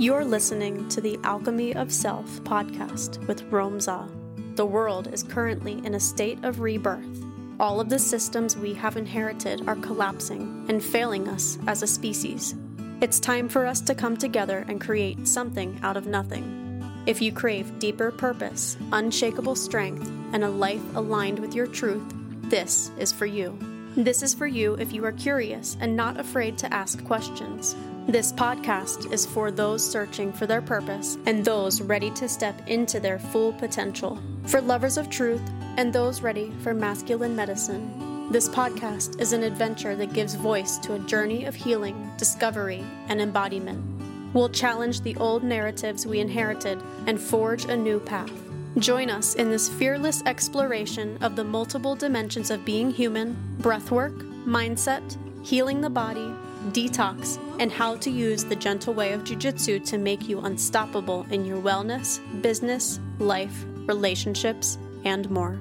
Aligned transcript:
You're 0.00 0.24
listening 0.24 0.88
to 0.88 1.02
the 1.02 1.18
Alchemy 1.24 1.74
of 1.74 1.92
Self 1.92 2.26
podcast 2.42 3.18
with 3.26 3.42
Rome 3.52 3.78
Za. 3.78 4.08
The 4.54 4.64
world 4.64 5.12
is 5.12 5.22
currently 5.22 5.74
in 5.84 5.94
a 5.94 6.00
state 6.00 6.42
of 6.42 6.60
rebirth. 6.60 7.22
All 7.60 7.82
of 7.82 7.90
the 7.90 7.98
systems 7.98 8.56
we 8.56 8.72
have 8.72 8.96
inherited 8.96 9.68
are 9.68 9.76
collapsing 9.76 10.64
and 10.70 10.82
failing 10.82 11.28
us 11.28 11.58
as 11.66 11.82
a 11.82 11.86
species. 11.86 12.54
It's 13.02 13.20
time 13.20 13.46
for 13.46 13.66
us 13.66 13.82
to 13.82 13.94
come 13.94 14.16
together 14.16 14.64
and 14.68 14.80
create 14.80 15.28
something 15.28 15.78
out 15.82 15.98
of 15.98 16.06
nothing. 16.06 16.82
If 17.04 17.20
you 17.20 17.30
crave 17.30 17.78
deeper 17.78 18.10
purpose, 18.10 18.78
unshakable 18.92 19.54
strength, 19.54 20.10
and 20.32 20.42
a 20.42 20.48
life 20.48 20.96
aligned 20.96 21.40
with 21.40 21.54
your 21.54 21.66
truth, 21.66 22.10
this 22.44 22.90
is 22.98 23.12
for 23.12 23.26
you. 23.26 23.54
This 23.96 24.22
is 24.22 24.32
for 24.32 24.46
you 24.46 24.76
if 24.76 24.94
you 24.94 25.04
are 25.04 25.12
curious 25.12 25.76
and 25.78 25.94
not 25.94 26.18
afraid 26.18 26.56
to 26.58 26.72
ask 26.72 27.04
questions. 27.04 27.76
This 28.06 28.32
podcast 28.32 29.12
is 29.12 29.24
for 29.24 29.52
those 29.52 29.88
searching 29.88 30.32
for 30.32 30.46
their 30.46 30.62
purpose 30.62 31.16
and 31.26 31.44
those 31.44 31.80
ready 31.80 32.10
to 32.12 32.28
step 32.28 32.60
into 32.66 32.98
their 32.98 33.18
full 33.18 33.52
potential. 33.52 34.18
For 34.46 34.60
lovers 34.60 34.96
of 34.96 35.10
truth 35.10 35.42
and 35.76 35.92
those 35.92 36.20
ready 36.20 36.50
for 36.62 36.74
masculine 36.74 37.36
medicine. 37.36 38.28
This 38.32 38.48
podcast 38.48 39.20
is 39.20 39.32
an 39.32 39.44
adventure 39.44 39.94
that 39.94 40.12
gives 40.12 40.34
voice 40.34 40.78
to 40.78 40.94
a 40.94 40.98
journey 41.00 41.44
of 41.44 41.54
healing, 41.54 42.10
discovery, 42.16 42.84
and 43.08 43.20
embodiment. 43.20 43.84
We'll 44.32 44.48
challenge 44.48 45.02
the 45.02 45.16
old 45.16 45.44
narratives 45.44 46.06
we 46.06 46.20
inherited 46.20 46.82
and 47.06 47.20
forge 47.20 47.66
a 47.66 47.76
new 47.76 48.00
path. 48.00 48.32
Join 48.78 49.10
us 49.10 49.34
in 49.34 49.50
this 49.50 49.68
fearless 49.68 50.22
exploration 50.26 51.18
of 51.20 51.36
the 51.36 51.44
multiple 51.44 51.94
dimensions 51.94 52.50
of 52.50 52.64
being 52.64 52.90
human, 52.90 53.36
breathwork, 53.60 54.18
mindset, 54.44 55.16
healing 55.44 55.80
the 55.80 55.90
body, 55.90 56.32
detox, 56.68 57.38
and 57.58 57.72
how 57.72 57.96
to 57.96 58.10
use 58.10 58.44
the 58.44 58.56
gentle 58.56 58.94
way 58.94 59.12
of 59.12 59.24
jujitsu 59.24 59.84
to 59.86 59.98
make 59.98 60.28
you 60.28 60.40
unstoppable 60.40 61.26
in 61.30 61.44
your 61.44 61.60
wellness, 61.60 62.20
business, 62.42 63.00
life, 63.18 63.64
relationships, 63.86 64.78
and 65.04 65.30
more. 65.30 65.60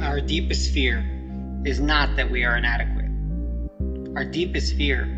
Our 0.00 0.20
deepest 0.20 0.72
fear 0.72 1.04
is 1.64 1.80
not 1.80 2.16
that 2.16 2.30
we 2.30 2.44
are 2.44 2.56
inadequate. 2.56 3.10
Our 4.16 4.24
deepest 4.24 4.74
fear 4.74 5.17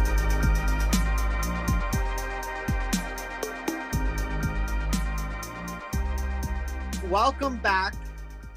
Welcome 7.11 7.57
back 7.57 7.93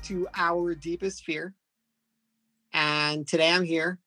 to 0.04 0.28
our 0.36 0.76
deepest 0.76 1.24
fear. 1.24 1.54
And 2.72 3.26
today 3.26 3.50
I'm 3.50 3.64
here 3.64 3.98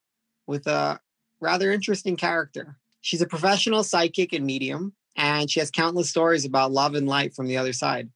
with 0.46 0.66
a 0.66 0.98
rather 1.38 1.70
interesting 1.70 2.16
character. 2.16 2.78
She's 3.02 3.20
a 3.20 3.26
professional 3.26 3.84
psychic 3.84 4.32
and 4.32 4.46
medium, 4.46 4.94
and 5.18 5.50
she 5.50 5.60
has 5.60 5.70
countless 5.70 6.08
stories 6.08 6.46
about 6.46 6.72
love 6.72 6.94
and 6.94 7.06
light 7.06 7.34
from 7.34 7.46
the 7.46 7.58
other 7.58 7.74
side. 7.74 8.08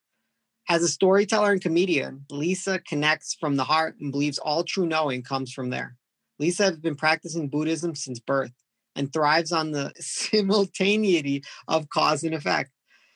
As 0.70 0.82
a 0.82 0.88
storyteller 0.88 1.52
and 1.52 1.60
comedian, 1.60 2.24
Lisa 2.30 2.78
connects 2.78 3.36
from 3.38 3.56
the 3.56 3.64
heart 3.64 3.96
and 4.00 4.10
believes 4.10 4.38
all 4.38 4.64
true 4.64 4.86
knowing 4.86 5.22
comes 5.22 5.52
from 5.52 5.68
there. 5.68 5.98
Lisa 6.38 6.62
has 6.62 6.78
been 6.78 6.96
practicing 6.96 7.50
Buddhism 7.50 7.94
since 7.94 8.20
birth 8.20 8.52
and 8.96 9.12
thrives 9.12 9.52
on 9.52 9.72
the 9.72 9.92
simultaneity 10.00 11.44
of 11.68 11.90
cause 11.90 12.24
and 12.24 12.34
effect. 12.34 12.70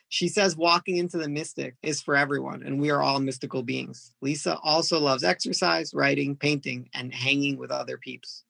She 0.08 0.28
says 0.28 0.56
walking 0.56 0.98
into 0.98 1.18
the 1.18 1.28
mystic 1.28 1.74
is 1.82 2.00
for 2.00 2.16
everyone, 2.16 2.62
and 2.62 2.80
we 2.80 2.90
are 2.90 3.02
all 3.02 3.18
mystical 3.18 3.62
beings. 3.62 4.12
Lisa 4.20 4.56
also 4.62 5.00
loves 5.00 5.24
exercise, 5.24 5.92
writing, 5.92 6.36
painting, 6.36 6.88
and 6.94 7.12
hanging 7.12 7.58
with 7.58 7.70
other 7.70 7.98
peeps. 7.98 8.44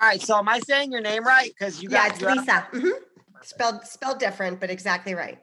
All 0.00 0.08
right, 0.08 0.20
so 0.20 0.36
am 0.36 0.48
I 0.48 0.60
saying 0.60 0.92
your 0.92 1.00
name 1.00 1.24
right? 1.24 1.50
Because 1.58 1.82
you 1.82 1.88
got 1.88 2.20
yeah, 2.20 2.26
got 2.26 2.36
it's 2.36 2.40
Lisa. 2.40 2.66
Mm-hmm. 2.72 3.02
Spelled 3.42 3.84
spelled 3.84 4.18
different, 4.18 4.60
but 4.60 4.70
exactly 4.70 5.14
right. 5.14 5.38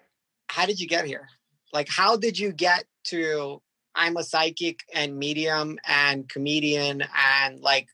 How 0.48 0.66
did 0.66 0.80
you 0.80 0.88
get 0.88 1.06
here? 1.06 1.28
Like, 1.74 1.90
how 1.90 2.16
did 2.16 2.38
you 2.38 2.52
get 2.52 2.86
to? 3.06 3.62
I'm 3.96 4.18
a 4.18 4.24
psychic 4.24 4.80
and 4.94 5.18
medium 5.18 5.78
and 5.86 6.28
comedian 6.28 7.04
and 7.16 7.60
like, 7.62 7.88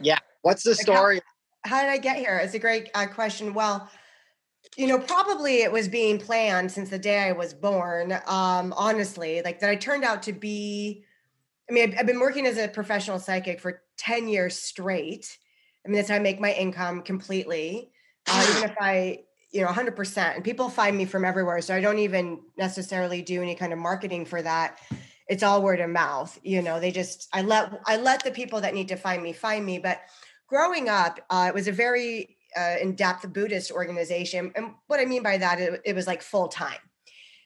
yeah. 0.00 0.18
What's 0.42 0.62
the 0.62 0.74
story? 0.74 1.20
How, 1.64 1.76
how 1.76 1.82
did 1.82 1.90
I 1.90 1.98
get 1.98 2.16
here? 2.16 2.38
It's 2.38 2.54
a 2.54 2.58
great 2.58 2.90
uh, 2.94 3.06
question. 3.06 3.54
Well, 3.54 3.88
you 4.78 4.86
know, 4.86 4.98
probably 5.00 5.62
it 5.62 5.72
was 5.72 5.88
being 5.88 6.20
planned 6.20 6.70
since 6.70 6.88
the 6.88 7.00
day 7.00 7.18
I 7.18 7.32
was 7.32 7.52
born. 7.52 8.12
Um, 8.26 8.72
honestly, 8.76 9.42
like 9.42 9.58
that, 9.58 9.68
I 9.68 9.74
turned 9.74 10.04
out 10.04 10.22
to 10.22 10.32
be. 10.32 11.04
I 11.68 11.72
mean, 11.74 11.90
I've, 11.90 11.98
I've 11.98 12.06
been 12.06 12.20
working 12.20 12.46
as 12.46 12.56
a 12.56 12.68
professional 12.68 13.18
psychic 13.18 13.60
for 13.60 13.82
ten 13.96 14.28
years 14.28 14.56
straight. 14.56 15.36
I 15.84 15.88
mean, 15.88 15.96
that's 15.96 16.08
how 16.08 16.14
I 16.14 16.20
make 16.20 16.40
my 16.40 16.52
income 16.52 17.02
completely. 17.02 17.90
Uh, 18.28 18.46
even 18.56 18.70
if 18.70 18.76
I, 18.80 19.24
you 19.50 19.62
know, 19.62 19.68
100%. 19.68 20.36
And 20.36 20.44
people 20.44 20.68
find 20.68 20.96
me 20.96 21.06
from 21.06 21.24
everywhere. 21.24 21.60
So 21.60 21.74
I 21.74 21.80
don't 21.80 21.98
even 21.98 22.40
necessarily 22.56 23.22
do 23.22 23.42
any 23.42 23.54
kind 23.54 23.72
of 23.72 23.78
marketing 23.78 24.26
for 24.26 24.42
that. 24.42 24.78
It's 25.28 25.42
all 25.42 25.62
word 25.62 25.80
of 25.80 25.90
mouth. 25.90 26.38
You 26.42 26.60
know, 26.62 26.78
they 26.78 26.90
just, 26.90 27.28
I 27.32 27.42
let, 27.42 27.80
I 27.86 27.96
let 27.96 28.22
the 28.22 28.30
people 28.30 28.60
that 28.60 28.74
need 28.74 28.88
to 28.88 28.96
find 28.96 29.22
me 29.22 29.32
find 29.32 29.64
me. 29.64 29.78
But 29.78 30.02
growing 30.46 30.88
up, 30.88 31.20
uh, 31.30 31.46
it 31.48 31.54
was 31.54 31.68
a 31.68 31.72
very 31.72 32.37
uh, 32.56 32.76
in-depth 32.80 33.32
Buddhist 33.32 33.70
organization. 33.70 34.52
And 34.54 34.74
what 34.86 35.00
I 35.00 35.04
mean 35.04 35.22
by 35.22 35.38
that, 35.38 35.60
it, 35.60 35.80
it 35.84 35.94
was 35.94 36.06
like 36.06 36.22
full 36.22 36.48
time. 36.48 36.78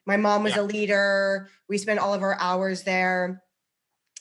My 0.06 0.16
mom 0.16 0.42
was 0.42 0.56
yeah. 0.56 0.62
a 0.62 0.64
leader. 0.64 1.48
We 1.68 1.78
spent 1.78 2.00
all 2.00 2.14
of 2.14 2.22
our 2.22 2.36
hours 2.40 2.82
there. 2.82 3.42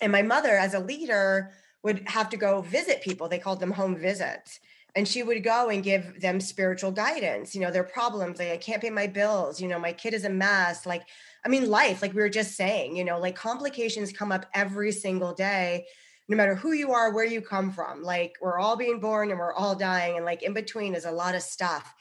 And 0.01 0.11
my 0.11 0.21
mother, 0.21 0.57
as 0.57 0.73
a 0.73 0.79
leader, 0.79 1.51
would 1.83 2.07
have 2.07 2.29
to 2.29 2.37
go 2.37 2.61
visit 2.61 3.01
people. 3.01 3.27
They 3.27 3.39
called 3.39 3.59
them 3.59 3.71
home 3.71 3.97
visits. 3.97 4.59
And 4.93 5.07
she 5.07 5.23
would 5.23 5.43
go 5.43 5.69
and 5.69 5.83
give 5.83 6.19
them 6.19 6.41
spiritual 6.41 6.91
guidance, 6.91 7.55
you 7.55 7.61
know, 7.61 7.71
their 7.71 7.83
problems. 7.83 8.39
Like, 8.39 8.51
I 8.51 8.57
can't 8.57 8.81
pay 8.81 8.89
my 8.89 9.07
bills, 9.07 9.61
you 9.61 9.69
know, 9.69 9.79
my 9.79 9.93
kid 9.93 10.13
is 10.13 10.25
a 10.25 10.29
mess. 10.29 10.85
Like, 10.85 11.03
I 11.45 11.49
mean, 11.49 11.69
life, 11.69 12.01
like 12.01 12.13
we 12.13 12.21
were 12.21 12.29
just 12.29 12.57
saying, 12.57 12.97
you 12.97 13.05
know, 13.05 13.17
like 13.17 13.35
complications 13.35 14.11
come 14.11 14.33
up 14.33 14.45
every 14.53 14.91
single 14.91 15.33
day, 15.33 15.85
no 16.27 16.37
matter 16.37 16.55
who 16.55 16.71
you 16.71 16.91
are, 16.91 17.13
where 17.13 17.25
you 17.25 17.41
come 17.41 17.71
from. 17.71 18.03
Like, 18.03 18.35
we're 18.41 18.59
all 18.59 18.77
being 18.77 18.99
born 18.99 19.31
and 19.31 19.39
we're 19.39 19.53
all 19.53 19.75
dying. 19.75 20.15
And 20.15 20.25
like 20.25 20.43
in 20.43 20.53
between 20.53 20.95
is 20.95 21.05
a 21.05 21.11
lot 21.11 21.35
of 21.35 21.41
stuff. 21.41 21.93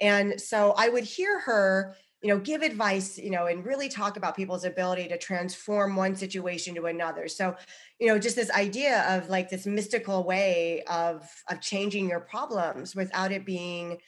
And 0.00 0.40
so 0.40 0.74
I 0.76 0.88
would 0.88 1.04
hear 1.04 1.40
her 1.40 1.96
you 2.22 2.28
know 2.28 2.38
give 2.38 2.62
advice 2.62 3.16
you 3.16 3.30
know 3.30 3.46
and 3.46 3.64
really 3.64 3.88
talk 3.88 4.16
about 4.16 4.36
people's 4.36 4.64
ability 4.64 5.08
to 5.08 5.16
transform 5.16 5.94
one 5.94 6.16
situation 6.16 6.74
to 6.74 6.86
another 6.86 7.28
so 7.28 7.54
you 8.00 8.08
know 8.08 8.18
just 8.18 8.36
this 8.36 8.50
idea 8.50 9.04
of 9.08 9.28
like 9.28 9.48
this 9.48 9.66
mystical 9.66 10.24
way 10.24 10.82
of 10.88 11.28
of 11.48 11.60
changing 11.60 12.08
your 12.08 12.20
problems 12.20 12.96
without 12.96 13.30
it 13.30 13.44
being 13.44 13.98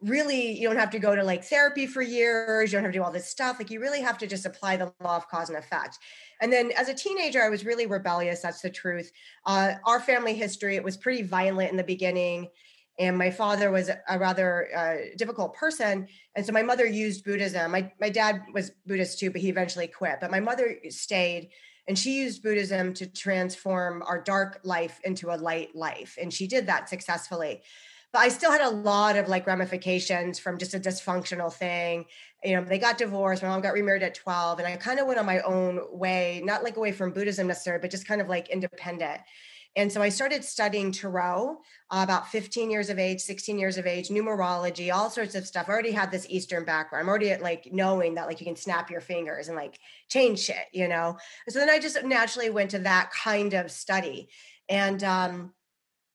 really 0.00 0.52
you 0.52 0.68
don't 0.68 0.78
have 0.78 0.90
to 0.90 1.00
go 1.00 1.16
to 1.16 1.24
like 1.24 1.44
therapy 1.44 1.86
for 1.86 2.00
years 2.00 2.70
you 2.70 2.76
don't 2.76 2.84
have 2.84 2.92
to 2.92 2.98
do 2.98 3.02
all 3.02 3.10
this 3.10 3.28
stuff 3.28 3.58
like 3.58 3.70
you 3.70 3.80
really 3.80 4.00
have 4.00 4.18
to 4.18 4.28
just 4.28 4.46
apply 4.46 4.76
the 4.76 4.92
law 5.00 5.16
of 5.16 5.28
cause 5.28 5.48
and 5.48 5.58
effect 5.58 5.98
and 6.40 6.52
then 6.52 6.70
as 6.76 6.88
a 6.88 6.94
teenager 6.94 7.42
i 7.42 7.48
was 7.48 7.64
really 7.64 7.86
rebellious 7.86 8.40
that's 8.40 8.60
the 8.60 8.70
truth 8.70 9.10
uh, 9.46 9.74
our 9.84 10.00
family 10.00 10.34
history 10.34 10.76
it 10.76 10.84
was 10.84 10.96
pretty 10.96 11.22
violent 11.22 11.70
in 11.70 11.76
the 11.76 11.84
beginning 11.84 12.48
and 13.00 13.16
my 13.16 13.30
father 13.30 13.70
was 13.70 13.88
a 14.08 14.18
rather 14.18 14.68
uh, 14.76 14.96
difficult 15.16 15.54
person 15.54 16.06
and 16.34 16.44
so 16.44 16.52
my 16.52 16.62
mother 16.62 16.86
used 16.86 17.24
buddhism 17.24 17.70
my, 17.70 17.92
my 18.00 18.08
dad 18.08 18.42
was 18.52 18.72
buddhist 18.86 19.18
too 19.18 19.30
but 19.30 19.40
he 19.40 19.48
eventually 19.48 19.86
quit 19.86 20.18
but 20.20 20.30
my 20.30 20.40
mother 20.40 20.76
stayed 20.88 21.50
And 21.88 21.98
she 21.98 22.18
used 22.18 22.42
Buddhism 22.42 22.92
to 22.94 23.06
transform 23.06 24.02
our 24.06 24.20
dark 24.20 24.60
life 24.62 25.00
into 25.04 25.30
a 25.30 25.36
light 25.36 25.74
life. 25.74 26.18
And 26.20 26.32
she 26.32 26.46
did 26.46 26.66
that 26.66 26.88
successfully. 26.88 27.62
But 28.12 28.20
I 28.20 28.28
still 28.28 28.50
had 28.50 28.62
a 28.62 28.70
lot 28.70 29.16
of 29.16 29.28
like 29.28 29.46
ramifications 29.46 30.38
from 30.38 30.58
just 30.58 30.74
a 30.74 30.80
dysfunctional 30.80 31.52
thing. 31.52 32.06
You 32.42 32.56
know, 32.56 32.64
they 32.64 32.78
got 32.78 32.98
divorced. 32.98 33.42
My 33.42 33.48
mom 33.48 33.60
got 33.60 33.74
remarried 33.74 34.02
at 34.02 34.14
12. 34.14 34.60
And 34.60 34.68
I 34.68 34.76
kind 34.76 34.98
of 34.98 35.06
went 35.06 35.18
on 35.18 35.26
my 35.26 35.40
own 35.40 35.80
way, 35.90 36.40
not 36.44 36.64
like 36.64 36.76
away 36.76 36.92
from 36.92 37.12
Buddhism 37.12 37.46
necessarily, 37.46 37.82
but 37.82 37.90
just 37.90 38.06
kind 38.06 38.20
of 38.20 38.28
like 38.28 38.48
independent. 38.48 39.20
And 39.76 39.92
so 39.92 40.02
I 40.02 40.08
started 40.08 40.44
studying 40.44 40.90
Tarot 40.90 41.56
uh, 41.90 42.00
about 42.02 42.28
15 42.28 42.70
years 42.70 42.90
of 42.90 42.98
age, 42.98 43.20
16 43.20 43.58
years 43.58 43.78
of 43.78 43.86
age, 43.86 44.08
numerology, 44.08 44.92
all 44.92 45.10
sorts 45.10 45.34
of 45.34 45.46
stuff. 45.46 45.68
I 45.68 45.72
already 45.72 45.92
had 45.92 46.10
this 46.10 46.26
Eastern 46.28 46.64
background. 46.64 47.04
I'm 47.04 47.08
already 47.08 47.30
at 47.30 47.42
like 47.42 47.68
knowing 47.70 48.14
that 48.14 48.26
like 48.26 48.40
you 48.40 48.46
can 48.46 48.56
snap 48.56 48.90
your 48.90 49.00
fingers 49.00 49.48
and 49.48 49.56
like 49.56 49.78
change 50.08 50.40
shit, 50.40 50.66
you 50.72 50.88
know? 50.88 51.16
So 51.48 51.58
then 51.58 51.70
I 51.70 51.78
just 51.78 52.02
naturally 52.02 52.50
went 52.50 52.70
to 52.72 52.80
that 52.80 53.12
kind 53.12 53.54
of 53.54 53.70
study. 53.70 54.30
And 54.68 55.02
um, 55.04 55.52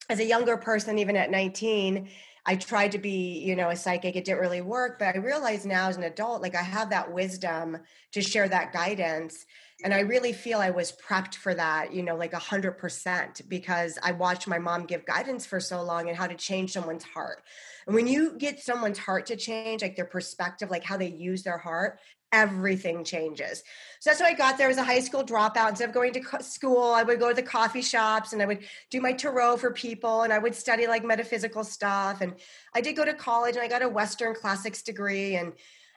as 0.09 0.19
a 0.19 0.25
younger 0.25 0.57
person, 0.57 0.97
even 0.99 1.15
at 1.15 1.31
19, 1.31 2.09
I 2.45 2.55
tried 2.55 2.91
to 2.91 2.97
be, 2.97 3.39
you 3.39 3.55
know, 3.55 3.69
a 3.69 3.75
psychic. 3.75 4.15
It 4.15 4.25
didn't 4.25 4.41
really 4.41 4.61
work, 4.61 4.99
but 4.99 5.15
I 5.15 5.19
realize 5.19 5.65
now 5.65 5.87
as 5.87 5.95
an 5.95 6.03
adult, 6.03 6.41
like 6.41 6.55
I 6.55 6.61
have 6.61 6.89
that 6.89 7.11
wisdom 7.11 7.77
to 8.11 8.21
share 8.21 8.49
that 8.49 8.73
guidance 8.73 9.45
and 9.83 9.93
i 9.93 9.99
really 9.99 10.33
feel 10.33 10.59
i 10.59 10.69
was 10.69 10.93
prepped 10.93 11.35
for 11.35 11.53
that 11.53 11.93
you 11.93 12.03
know 12.03 12.15
like 12.15 12.33
a 12.33 12.39
hundred 12.39 12.77
percent 12.77 13.41
because 13.47 13.97
i 14.03 14.11
watched 14.11 14.47
my 14.47 14.59
mom 14.59 14.85
give 14.85 15.05
guidance 15.05 15.45
for 15.45 15.59
so 15.59 15.81
long 15.81 16.07
and 16.07 16.17
how 16.17 16.27
to 16.27 16.35
change 16.35 16.71
someone's 16.71 17.03
heart 17.03 17.41
and 17.85 17.95
when 17.95 18.07
you 18.07 18.37
get 18.37 18.59
someone's 18.59 18.99
heart 18.99 19.25
to 19.25 19.35
change 19.35 19.81
like 19.81 19.95
their 19.95 20.05
perspective 20.05 20.69
like 20.69 20.83
how 20.83 20.97
they 20.97 21.09
use 21.09 21.43
their 21.43 21.57
heart 21.57 21.99
everything 22.33 23.03
changes 23.03 23.63
so 23.99 24.09
that's 24.09 24.19
how 24.19 24.25
i 24.25 24.33
got 24.33 24.57
there 24.57 24.69
as 24.69 24.77
a 24.77 24.83
high 24.83 24.99
school 24.99 25.23
dropout 25.23 25.69
instead 25.69 25.87
of 25.87 25.93
going 25.93 26.11
to 26.11 26.21
school 26.43 26.91
i 26.91 27.03
would 27.03 27.19
go 27.19 27.29
to 27.29 27.35
the 27.35 27.41
coffee 27.41 27.81
shops 27.81 28.33
and 28.33 28.41
i 28.41 28.45
would 28.45 28.59
do 28.89 28.99
my 28.99 29.13
tarot 29.13 29.55
for 29.55 29.71
people 29.71 30.23
and 30.23 30.33
i 30.33 30.37
would 30.39 30.53
study 30.53 30.87
like 30.87 31.05
metaphysical 31.05 31.63
stuff 31.63 32.19
and 32.19 32.33
i 32.75 32.81
did 32.81 32.95
go 32.95 33.05
to 33.05 33.13
college 33.13 33.55
and 33.55 33.63
i 33.63 33.67
got 33.67 33.81
a 33.81 33.87
western 33.87 34.33
classics 34.35 34.81
degree 34.81 35.35
and 35.35 35.53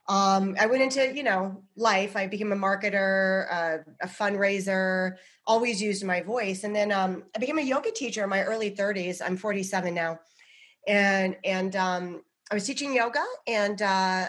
um, 0.09 0.55
I 0.61 0.67
went 0.67 0.83
into, 0.83 1.15
you 1.15 1.25
know, 1.25 1.63
life. 1.77 2.17
I 2.17 2.27
became 2.27 2.53
a 2.53 2.57
marketer, 2.57 3.47
uh, 3.51 3.79
a 4.01 4.07
fundraiser, 4.07 5.17
always 5.47 5.83
used 5.83 6.05
my 6.05 6.21
voice. 6.21 6.63
And 6.65 6.75
then 6.75 6.93
um, 6.93 7.25
I 7.35 7.41
became 7.41 7.59
a 7.59 7.63
yoga 7.63 7.91
teacher 7.91 8.23
in 8.23 8.31
my 8.31 8.43
early 8.43 8.71
30s. 8.71 9.21
I'm 9.25 9.37
47 9.37 9.93
now. 9.95 10.21
And, 10.87 11.37
and 11.45 11.75
um, 11.75 12.23
I 12.51 12.55
was 12.55 12.65
teaching 12.65 12.95
yoga 12.95 13.25
and, 13.49 13.83
uh, 13.83 14.27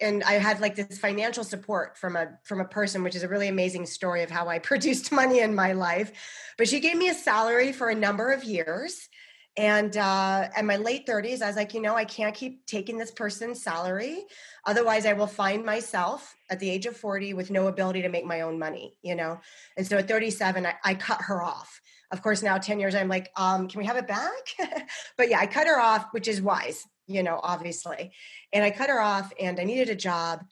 and 0.00 0.22
I 0.24 0.34
had 0.34 0.60
like 0.60 0.74
this 0.74 0.98
financial 0.98 1.44
support 1.44 1.98
from 1.98 2.16
a 2.16 2.38
from 2.44 2.60
a 2.60 2.64
person, 2.64 3.02
which 3.02 3.14
is 3.14 3.22
a 3.22 3.28
really 3.28 3.48
amazing 3.48 3.86
story 3.86 4.22
of 4.22 4.30
how 4.30 4.48
I 4.48 4.58
produced 4.70 5.12
money 5.12 5.40
in 5.40 5.54
my 5.54 5.72
life. 5.72 6.12
But 6.58 6.68
she 6.68 6.80
gave 6.80 6.96
me 6.96 7.08
a 7.08 7.14
salary 7.14 7.72
for 7.72 7.88
a 7.88 7.94
number 7.94 8.30
of 8.32 8.44
years, 8.44 9.08
and 9.56 9.94
uh, 9.98 10.48
in 10.56 10.64
my 10.64 10.76
late 10.76 11.06
30s, 11.06 11.42
I 11.42 11.46
was 11.46 11.56
like, 11.56 11.74
you 11.74 11.80
know, 11.82 11.94
I 11.94 12.06
can't 12.06 12.34
keep 12.34 12.64
taking 12.64 12.96
this 12.96 13.10
person's 13.10 13.62
salary. 13.62 14.24
Otherwise, 14.64 15.04
I 15.04 15.12
will 15.12 15.26
find 15.26 15.64
myself 15.64 16.34
at 16.50 16.58
the 16.58 16.70
age 16.70 16.86
of 16.86 16.96
40 16.96 17.34
with 17.34 17.50
no 17.50 17.66
ability 17.66 18.02
to 18.02 18.08
make 18.08 18.24
my 18.24 18.40
own 18.40 18.58
money, 18.58 18.96
you 19.02 19.14
know? 19.14 19.40
And 19.76 19.86
so 19.86 19.98
at 19.98 20.08
37, 20.08 20.64
I, 20.64 20.74
I 20.82 20.94
cut 20.94 21.20
her 21.22 21.42
off. 21.42 21.80
Of 22.10 22.22
course, 22.22 22.42
now 22.42 22.56
10 22.56 22.80
years, 22.80 22.94
I'm 22.94 23.08
like, 23.08 23.30
um, 23.36 23.68
can 23.68 23.78
we 23.78 23.86
have 23.86 23.96
it 23.96 24.06
back? 24.06 24.88
but 25.18 25.28
yeah, 25.28 25.40
I 25.40 25.46
cut 25.46 25.66
her 25.66 25.78
off, 25.78 26.06
which 26.12 26.28
is 26.28 26.40
wise, 26.40 26.86
you 27.12 27.22
know, 27.22 27.40
obviously. 27.42 28.12
And 28.52 28.64
I 28.64 28.70
cut 28.70 28.90
her 28.90 29.00
off 29.00 29.32
and 29.40 29.58
I 29.58 29.64
needed 29.64 29.88
a 29.88 29.94
job. 29.94 30.44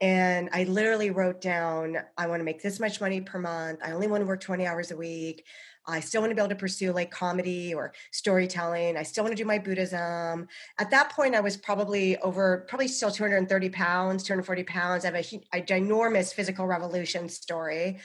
And 0.00 0.50
I 0.52 0.64
literally 0.64 1.10
wrote 1.10 1.40
down, 1.40 1.98
I 2.18 2.26
want 2.26 2.40
to 2.40 2.44
make 2.44 2.62
this 2.62 2.80
much 2.80 3.00
money 3.00 3.20
per 3.20 3.38
month. 3.38 3.80
I 3.82 3.92
only 3.92 4.06
want 4.06 4.22
to 4.22 4.26
work 4.26 4.40
20 4.40 4.66
hours 4.66 4.90
a 4.90 4.96
week. 4.96 5.44
I 5.86 6.00
still 6.00 6.22
want 6.22 6.30
to 6.30 6.34
be 6.34 6.40
able 6.40 6.48
to 6.48 6.56
pursue 6.56 6.92
like 6.92 7.10
comedy 7.10 7.74
or 7.74 7.92
storytelling. 8.10 8.96
I 8.96 9.02
still 9.02 9.22
want 9.22 9.36
to 9.36 9.42
do 9.42 9.46
my 9.46 9.58
Buddhism. 9.58 10.48
At 10.78 10.90
that 10.90 11.10
point, 11.10 11.34
I 11.34 11.40
was 11.40 11.56
probably 11.56 12.16
over, 12.18 12.64
probably 12.68 12.88
still 12.88 13.10
230 13.10 13.68
pounds, 13.68 14.22
240 14.24 14.64
pounds. 14.64 15.04
I 15.04 15.10
have 15.10 15.14
a, 15.14 15.58
a 15.58 15.62
ginormous 15.62 16.32
physical 16.32 16.66
revolution 16.66 17.28
story. 17.28 17.98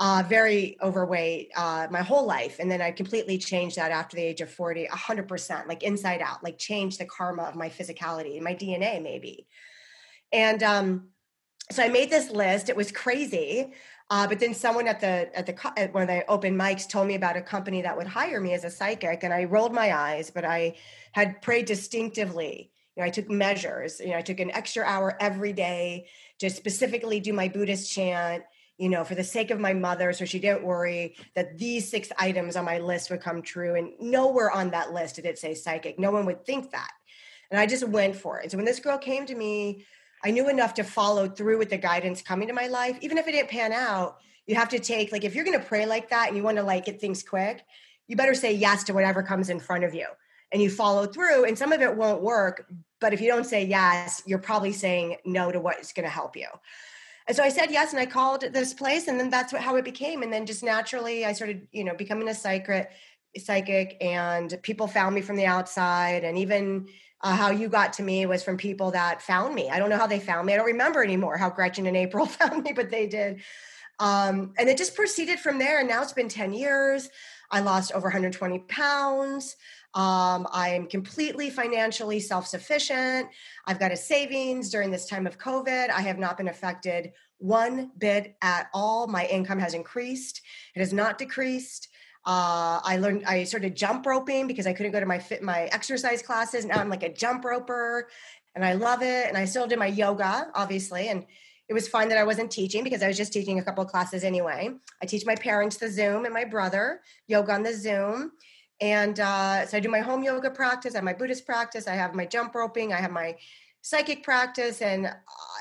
Uh, 0.00 0.22
very 0.28 0.76
overweight 0.80 1.50
uh, 1.56 1.88
my 1.90 2.02
whole 2.02 2.24
life. 2.24 2.60
And 2.60 2.70
then 2.70 2.80
I 2.80 2.92
completely 2.92 3.36
changed 3.36 3.74
that 3.76 3.90
after 3.90 4.14
the 4.16 4.22
age 4.22 4.40
of 4.40 4.48
40, 4.48 4.86
100%, 4.86 5.66
like 5.66 5.82
inside 5.82 6.22
out, 6.22 6.44
like 6.44 6.56
changed 6.56 7.00
the 7.00 7.04
karma 7.04 7.42
of 7.42 7.56
my 7.56 7.68
physicality, 7.68 8.40
my 8.40 8.54
DNA 8.54 9.02
maybe. 9.02 9.48
And 10.32 10.62
um, 10.62 11.08
so 11.70 11.82
I 11.82 11.88
made 11.88 12.10
this 12.10 12.30
list. 12.30 12.68
It 12.68 12.76
was 12.76 12.92
crazy. 12.92 13.72
Uh, 14.10 14.26
but 14.26 14.40
then 14.40 14.54
someone 14.54 14.88
at 14.88 15.00
the 15.00 15.30
at 15.36 15.44
the 15.44 15.78
at 15.78 15.92
one 15.92 16.02
of 16.02 16.08
the 16.08 16.24
open 16.30 16.56
mics 16.56 16.88
told 16.88 17.06
me 17.06 17.14
about 17.14 17.36
a 17.36 17.42
company 17.42 17.82
that 17.82 17.96
would 17.96 18.06
hire 18.06 18.40
me 18.40 18.54
as 18.54 18.64
a 18.64 18.70
psychic, 18.70 19.22
and 19.22 19.34
I 19.34 19.44
rolled 19.44 19.74
my 19.74 19.94
eyes, 19.94 20.30
but 20.30 20.46
I 20.46 20.76
had 21.12 21.42
prayed 21.42 21.66
distinctively. 21.66 22.70
You 22.96 23.02
know, 23.02 23.06
I 23.06 23.10
took 23.10 23.28
measures. 23.28 24.00
You 24.00 24.10
know, 24.10 24.16
I 24.16 24.22
took 24.22 24.40
an 24.40 24.50
extra 24.52 24.82
hour 24.84 25.16
every 25.20 25.52
day 25.52 26.08
to 26.38 26.48
specifically 26.48 27.20
do 27.20 27.34
my 27.34 27.48
Buddhist 27.48 27.92
chant. 27.92 28.44
You 28.78 28.88
know, 28.88 29.04
for 29.04 29.14
the 29.16 29.24
sake 29.24 29.50
of 29.50 29.58
my 29.58 29.74
mother, 29.74 30.12
so 30.12 30.24
she 30.24 30.38
didn't 30.38 30.62
worry 30.62 31.16
that 31.34 31.58
these 31.58 31.90
six 31.90 32.10
items 32.18 32.56
on 32.56 32.64
my 32.64 32.78
list 32.78 33.10
would 33.10 33.20
come 33.20 33.42
true. 33.42 33.74
And 33.74 33.92
nowhere 34.00 34.50
on 34.50 34.70
that 34.70 34.92
list 34.92 35.16
did 35.16 35.26
it 35.26 35.38
say 35.38 35.54
psychic. 35.54 35.98
No 35.98 36.12
one 36.12 36.26
would 36.26 36.46
think 36.46 36.70
that. 36.70 36.90
And 37.50 37.58
I 37.58 37.66
just 37.66 37.86
went 37.88 38.14
for 38.14 38.38
it. 38.38 38.44
And 38.44 38.52
so 38.52 38.58
when 38.58 38.64
this 38.64 38.78
girl 38.78 38.96
came 38.98 39.26
to 39.26 39.34
me 39.34 39.84
I 40.24 40.30
knew 40.30 40.48
enough 40.48 40.74
to 40.74 40.84
follow 40.84 41.28
through 41.28 41.58
with 41.58 41.70
the 41.70 41.78
guidance 41.78 42.22
coming 42.22 42.48
to 42.48 42.54
my 42.54 42.66
life. 42.66 42.98
Even 43.00 43.18
if 43.18 43.28
it 43.28 43.32
didn't 43.32 43.50
pan 43.50 43.72
out, 43.72 44.18
you 44.46 44.54
have 44.54 44.68
to 44.70 44.78
take, 44.78 45.12
like, 45.12 45.24
if 45.24 45.34
you're 45.34 45.44
going 45.44 45.58
to 45.58 45.64
pray 45.64 45.86
like 45.86 46.10
that 46.10 46.28
and 46.28 46.36
you 46.36 46.42
want 46.42 46.56
to 46.56 46.62
like 46.62 46.86
get 46.86 47.00
things 47.00 47.22
quick, 47.22 47.64
you 48.06 48.16
better 48.16 48.34
say 48.34 48.52
yes 48.52 48.84
to 48.84 48.94
whatever 48.94 49.22
comes 49.22 49.50
in 49.50 49.60
front 49.60 49.84
of 49.84 49.94
you 49.94 50.06
and 50.50 50.62
you 50.62 50.70
follow 50.70 51.06
through. 51.06 51.44
And 51.44 51.56
some 51.56 51.72
of 51.72 51.82
it 51.82 51.94
won't 51.94 52.22
work. 52.22 52.66
But 53.00 53.12
if 53.12 53.20
you 53.20 53.28
don't 53.28 53.44
say 53.44 53.64
yes, 53.64 54.22
you're 54.26 54.38
probably 54.38 54.72
saying 54.72 55.18
no 55.24 55.52
to 55.52 55.60
what 55.60 55.78
is 55.78 55.92
going 55.92 56.04
to 56.04 56.10
help 56.10 56.36
you. 56.36 56.48
So 57.32 57.42
I 57.42 57.50
said 57.50 57.70
yes, 57.70 57.92
and 57.92 58.00
I 58.00 58.06
called 58.06 58.40
this 58.52 58.72
place, 58.72 59.06
and 59.06 59.20
then 59.20 59.28
that's 59.28 59.52
what, 59.52 59.60
how 59.60 59.76
it 59.76 59.84
became. 59.84 60.22
And 60.22 60.32
then 60.32 60.46
just 60.46 60.62
naturally, 60.62 61.26
I 61.26 61.32
started, 61.32 61.68
you 61.72 61.84
know, 61.84 61.94
becoming 61.94 62.28
a 62.28 62.34
psychic, 62.34 62.90
psychic, 63.36 63.98
and 64.00 64.58
people 64.62 64.86
found 64.86 65.14
me 65.14 65.20
from 65.20 65.36
the 65.36 65.44
outside, 65.44 66.24
and 66.24 66.38
even 66.38 66.88
uh, 67.20 67.34
how 67.34 67.50
you 67.50 67.68
got 67.68 67.92
to 67.94 68.02
me 68.02 68.24
was 68.26 68.42
from 68.42 68.56
people 68.56 68.92
that 68.92 69.20
found 69.20 69.54
me. 69.54 69.68
I 69.68 69.78
don't 69.78 69.90
know 69.90 69.98
how 69.98 70.06
they 70.06 70.20
found 70.20 70.46
me. 70.46 70.54
I 70.54 70.56
don't 70.56 70.66
remember 70.66 71.02
anymore 71.02 71.36
how 71.36 71.50
Gretchen 71.50 71.86
and 71.86 71.96
April 71.96 72.26
found 72.26 72.62
me, 72.64 72.72
but 72.72 72.90
they 72.90 73.06
did. 73.06 73.42
Um, 73.98 74.54
and 74.58 74.68
it 74.68 74.78
just 74.78 74.94
proceeded 74.94 75.40
from 75.40 75.58
there. 75.58 75.80
And 75.80 75.88
now 75.88 76.02
it's 76.02 76.12
been 76.12 76.28
10 76.28 76.52
years. 76.52 77.10
I 77.50 77.60
lost 77.60 77.92
over 77.92 78.06
120 78.06 78.60
pounds. 78.60 79.56
Um, 79.94 80.46
I'm 80.52 80.86
completely 80.86 81.50
financially 81.50 82.20
self 82.20 82.46
sufficient. 82.46 83.28
I've 83.66 83.80
got 83.80 83.90
a 83.90 83.96
savings 83.96 84.70
during 84.70 84.90
this 84.90 85.06
time 85.06 85.26
of 85.26 85.38
COVID. 85.38 85.90
I 85.90 86.02
have 86.02 86.18
not 86.18 86.36
been 86.36 86.48
affected 86.48 87.12
one 87.38 87.90
bit 87.98 88.36
at 88.42 88.68
all. 88.74 89.06
My 89.06 89.26
income 89.26 89.58
has 89.58 89.74
increased, 89.74 90.42
it 90.74 90.80
has 90.80 90.92
not 90.92 91.18
decreased. 91.18 91.88
Uh, 92.26 92.80
I 92.84 92.98
learned 93.00 93.24
I 93.26 93.44
started 93.44 93.74
jump 93.74 94.04
roping 94.04 94.46
because 94.46 94.66
I 94.66 94.72
couldn't 94.72 94.92
go 94.92 95.00
to 95.00 95.06
my 95.06 95.18
fit 95.18 95.42
my 95.42 95.62
exercise 95.66 96.20
classes. 96.20 96.66
Now 96.66 96.78
I'm 96.78 96.90
like 96.90 97.02
a 97.02 97.12
jump 97.12 97.44
roper, 97.44 98.08
and 98.54 98.64
I 98.64 98.74
love 98.74 99.02
it. 99.02 99.28
And 99.28 99.36
I 99.36 99.44
still 99.44 99.66
do 99.66 99.76
my 99.76 99.86
yoga, 99.86 100.48
obviously, 100.54 101.08
and 101.08 101.24
it 101.68 101.74
was 101.74 101.86
fun 101.86 102.08
that 102.08 102.18
I 102.18 102.24
wasn't 102.24 102.50
teaching 102.50 102.82
because 102.82 103.02
I 103.02 103.08
was 103.08 103.16
just 103.16 103.32
teaching 103.32 103.58
a 103.58 103.62
couple 103.62 103.84
of 103.84 103.90
classes 103.90 104.24
anyway. 104.24 104.70
I 105.02 105.06
teach 105.06 105.26
my 105.26 105.36
parents 105.36 105.76
the 105.76 105.90
Zoom 105.90 106.24
and 106.24 106.32
my 106.32 106.44
brother 106.44 107.00
yoga 107.26 107.52
on 107.52 107.62
the 107.62 107.74
Zoom. 107.74 108.32
And 108.80 109.20
uh, 109.20 109.66
so 109.66 109.76
I 109.76 109.80
do 109.80 109.88
my 109.88 110.00
home 110.00 110.22
yoga 110.22 110.50
practice, 110.50 110.94
I 110.94 110.98
have 110.98 111.04
my 111.04 111.12
Buddhist 111.12 111.44
practice, 111.44 111.88
I 111.88 111.94
have 111.94 112.14
my 112.14 112.24
jump 112.24 112.54
roping, 112.54 112.92
I 112.92 112.96
have 112.96 113.10
my 113.10 113.36
psychic 113.82 114.22
practice, 114.22 114.82
and 114.82 115.06
uh, 115.06 115.12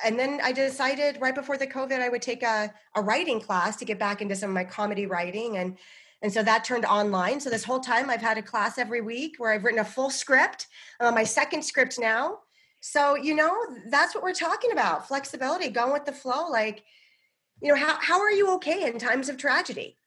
and 0.05 0.17
then 0.17 0.39
I 0.43 0.51
decided 0.51 1.19
right 1.21 1.35
before 1.35 1.57
the 1.57 1.67
COVID 1.67 1.99
I 2.01 2.09
would 2.09 2.21
take 2.21 2.43
a, 2.43 2.73
a 2.95 3.01
writing 3.01 3.39
class 3.39 3.75
to 3.77 3.85
get 3.85 3.99
back 3.99 4.21
into 4.21 4.35
some 4.35 4.49
of 4.49 4.53
my 4.53 4.63
comedy 4.63 5.05
writing. 5.05 5.57
And 5.57 5.77
and 6.21 6.33
so 6.33 6.41
that 6.43 6.63
turned 6.63 6.85
online. 6.85 7.39
So 7.39 7.49
this 7.49 7.63
whole 7.63 7.79
time 7.79 8.09
I've 8.09 8.21
had 8.21 8.37
a 8.37 8.41
class 8.41 8.77
every 8.77 9.01
week 9.01 9.35
where 9.37 9.51
I've 9.51 9.63
written 9.63 9.79
a 9.79 9.85
full 9.85 10.09
script. 10.09 10.67
I'm 10.99 11.07
on 11.07 11.13
my 11.13 11.23
second 11.23 11.63
script 11.63 11.99
now. 11.99 12.39
So, 12.79 13.15
you 13.15 13.35
know, 13.35 13.53
that's 13.89 14.15
what 14.15 14.23
we're 14.23 14.33
talking 14.33 14.71
about 14.71 15.07
flexibility, 15.07 15.69
going 15.69 15.93
with 15.93 16.05
the 16.05 16.11
flow. 16.11 16.49
Like, 16.49 16.83
you 17.61 17.69
know, 17.69 17.75
how, 17.75 17.97
how 17.99 18.19
are 18.19 18.31
you 18.31 18.53
okay 18.55 18.87
in 18.87 18.97
times 18.99 19.29
of 19.29 19.37
tragedy? 19.37 19.97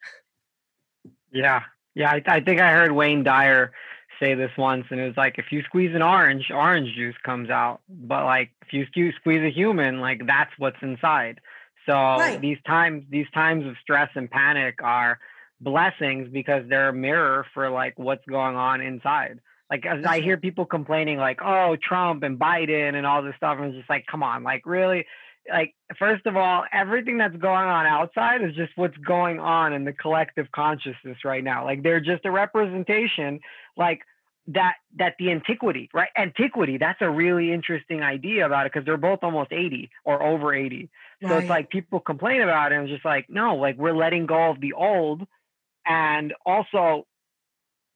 Yeah. 1.33 1.63
Yeah. 1.95 2.11
I, 2.11 2.23
I 2.27 2.41
think 2.41 2.61
I 2.61 2.73
heard 2.73 2.93
Wayne 2.93 3.23
Dyer 3.23 3.73
say 4.21 4.35
this 4.35 4.51
once, 4.57 4.87
and 4.91 5.01
it 5.01 5.07
was 5.07 5.17
like, 5.17 5.37
if 5.39 5.47
you 5.51 5.63
squeeze 5.63 5.95
an 5.95 6.03
orange, 6.03 6.51
orange 6.51 6.95
juice 6.95 7.17
comes 7.25 7.51
out. 7.51 7.81
But 7.89 8.25
like, 8.25 8.51
if 8.63 8.89
you 8.95 9.13
squeeze 9.13 9.43
a 9.43 9.51
human, 9.51 10.01
like, 10.01 10.27
that's 10.27 10.53
what's 10.59 10.77
inside. 10.83 11.41
So 11.87 11.95
right. 11.95 12.41
these 12.41 12.59
times, 12.67 13.05
these 13.11 13.27
times 13.33 13.67
of 13.67 13.75
stress 13.83 14.11
and 14.15 14.31
panic 14.31 14.83
are 14.83 15.19
blessings 15.61 16.29
because 16.33 16.65
they're 16.69 16.91
a 16.91 16.95
mirror 16.95 17.47
for 17.55 17.71
like 17.71 17.99
what's 17.99 18.25
going 18.27 18.57
on 18.57 18.81
inside. 18.81 19.41
Like 19.71 19.87
as 19.87 20.05
I 20.05 20.21
hear 20.21 20.37
people 20.37 20.67
complaining 20.67 21.19
like, 21.19 21.41
oh, 21.43 21.77
Trump 21.77 22.23
and 22.23 22.39
Biden 22.39 22.95
and 22.95 23.07
all 23.07 23.23
this 23.23 23.35
stuff, 23.37 23.57
and 23.59 23.67
it's 23.67 23.77
just 23.77 23.91
like, 23.91 24.07
come 24.07 24.23
on, 24.23 24.43
like 24.43 24.67
really, 24.67 25.07
like 25.51 25.75
first 25.99 26.27
of 26.27 26.37
all, 26.37 26.65
everything 26.73 27.19
that's 27.19 27.37
going 27.37 27.67
on 27.67 27.87
outside 27.87 28.43
is 28.43 28.55
just 28.55 28.73
what's 28.77 28.97
going 28.99 29.41
on 29.41 29.73
in 29.73 29.85
the 29.85 29.93
collective 29.93 30.51
consciousness 30.53 31.19
right 31.25 31.43
now. 31.45 31.65
Like 31.65 31.83
they're 31.83 32.01
just 32.01 32.25
a 32.25 32.31
representation, 32.31 33.41
like 33.77 34.01
that 34.49 34.75
that 34.97 35.15
the 35.19 35.31
antiquity, 35.31 35.91
right? 35.93 36.09
Antiquity, 36.17 36.79
that's 36.79 37.01
a 37.01 37.11
really 37.11 37.53
interesting 37.53 38.03
idea 38.03 38.47
about 38.47 38.67
it 38.67 38.73
because 38.73 38.85
they're 38.85 38.97
both 38.97 39.21
almost 39.23 39.53
80 39.53 39.91
or 40.05 40.23
over 40.23 40.55
80. 40.55 40.89
So 41.27 41.37
it's 41.37 41.49
like 41.51 41.69
people 41.69 42.01
complain 42.01 42.41
about 42.41 42.73
it 42.73 42.77
and 42.77 42.85
it's 42.85 42.95
just 42.95 43.05
like, 43.05 43.27
no, 43.29 43.57
like 43.57 43.77
we're 43.77 43.95
letting 43.95 44.25
go 44.25 44.51
of 44.51 44.61
the 44.61 44.73
old 44.73 45.27
and 45.85 46.33
also 46.47 47.07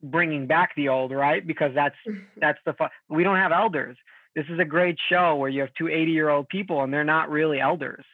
bringing 0.03 0.47
back 0.47 0.75
the 0.77 0.89
old, 0.91 1.11
right? 1.11 1.45
Because 1.45 1.73
that's 1.75 1.97
mm-hmm. 2.07 2.21
that's 2.37 2.59
the 2.67 2.75
fun. 2.75 2.91
We 3.09 3.25
don't 3.25 3.37
have 3.37 3.53
elders. 3.53 3.97
This 4.35 4.47
is 4.49 4.59
a 4.59 4.65
great 4.65 4.99
show 5.09 5.37
where 5.37 5.49
you 5.49 5.61
have 5.61 5.73
two 5.79 5.89
80 5.89 6.11
year 6.11 6.29
old 6.29 6.49
people 6.49 6.83
and 6.83 6.93
they're 6.93 7.05
not 7.05 7.31
really 7.31 7.61
elders. 7.61 8.05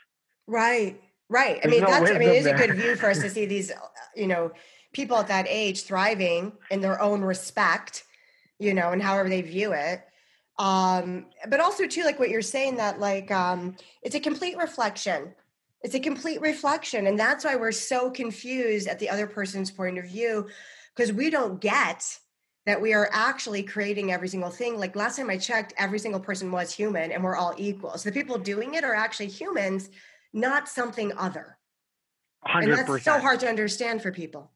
Right. 0.46 1.00
Right. 1.28 1.60
I 1.64 1.68
mean, 1.68 1.82
no 1.82 1.86
that's 1.86 2.10
I 2.10 2.18
mean, 2.18 2.28
it 2.28 2.36
is 2.36 2.44
there. 2.44 2.56
a 2.56 2.66
good 2.66 2.76
view 2.76 2.96
for 2.96 3.08
us 3.08 3.20
to 3.20 3.30
see 3.36 3.46
these, 3.46 3.70
you 4.16 4.26
know, 4.26 4.50
people 4.92 5.16
at 5.16 5.28
that 5.28 5.46
age 5.48 5.84
thriving 5.84 6.52
in 6.70 6.80
their 6.80 7.00
own 7.00 7.22
respect, 7.22 8.04
you 8.58 8.74
know, 8.74 8.90
and 8.90 9.02
however 9.02 9.28
they 9.28 9.42
view 9.42 9.72
it. 9.72 10.02
Um, 10.58 11.26
but 11.48 11.60
also 11.60 11.86
too, 11.86 12.02
like 12.04 12.18
what 12.18 12.28
you're 12.28 12.42
saying, 12.42 12.76
that 12.76 13.00
like 13.00 13.30
um 13.30 13.76
it's 14.02 14.14
a 14.14 14.20
complete 14.20 14.56
reflection. 14.56 15.32
It's 15.82 15.94
a 15.94 16.00
complete 16.00 16.40
reflection. 16.42 17.06
And 17.06 17.18
that's 17.18 17.44
why 17.44 17.56
we're 17.56 17.72
so 17.72 18.10
confused 18.10 18.86
at 18.86 18.98
the 18.98 19.08
other 19.08 19.26
person's 19.26 19.70
point 19.70 19.98
of 19.98 20.04
view 20.04 20.48
because 20.94 21.12
we 21.12 21.30
don't 21.30 21.60
get 21.60 22.18
that 22.66 22.80
we 22.80 22.92
are 22.92 23.08
actually 23.12 23.62
creating 23.62 24.12
every 24.12 24.28
single 24.28 24.50
thing. 24.50 24.78
Like 24.78 24.94
last 24.94 25.16
time 25.16 25.30
I 25.30 25.38
checked, 25.38 25.72
every 25.78 25.98
single 25.98 26.20
person 26.20 26.52
was 26.52 26.72
human 26.72 27.10
and 27.12 27.24
we're 27.24 27.36
all 27.36 27.54
equal. 27.56 27.96
So 27.96 28.10
the 28.10 28.14
people 28.14 28.38
doing 28.38 28.74
it 28.74 28.84
are 28.84 28.94
actually 28.94 29.28
humans, 29.28 29.90
not 30.32 30.68
something 30.68 31.12
other. 31.16 31.56
100%. 32.46 32.62
And 32.62 32.72
that's 32.72 33.04
so 33.04 33.18
hard 33.18 33.40
to 33.40 33.48
understand 33.48 34.02
for 34.02 34.12
people. 34.12 34.50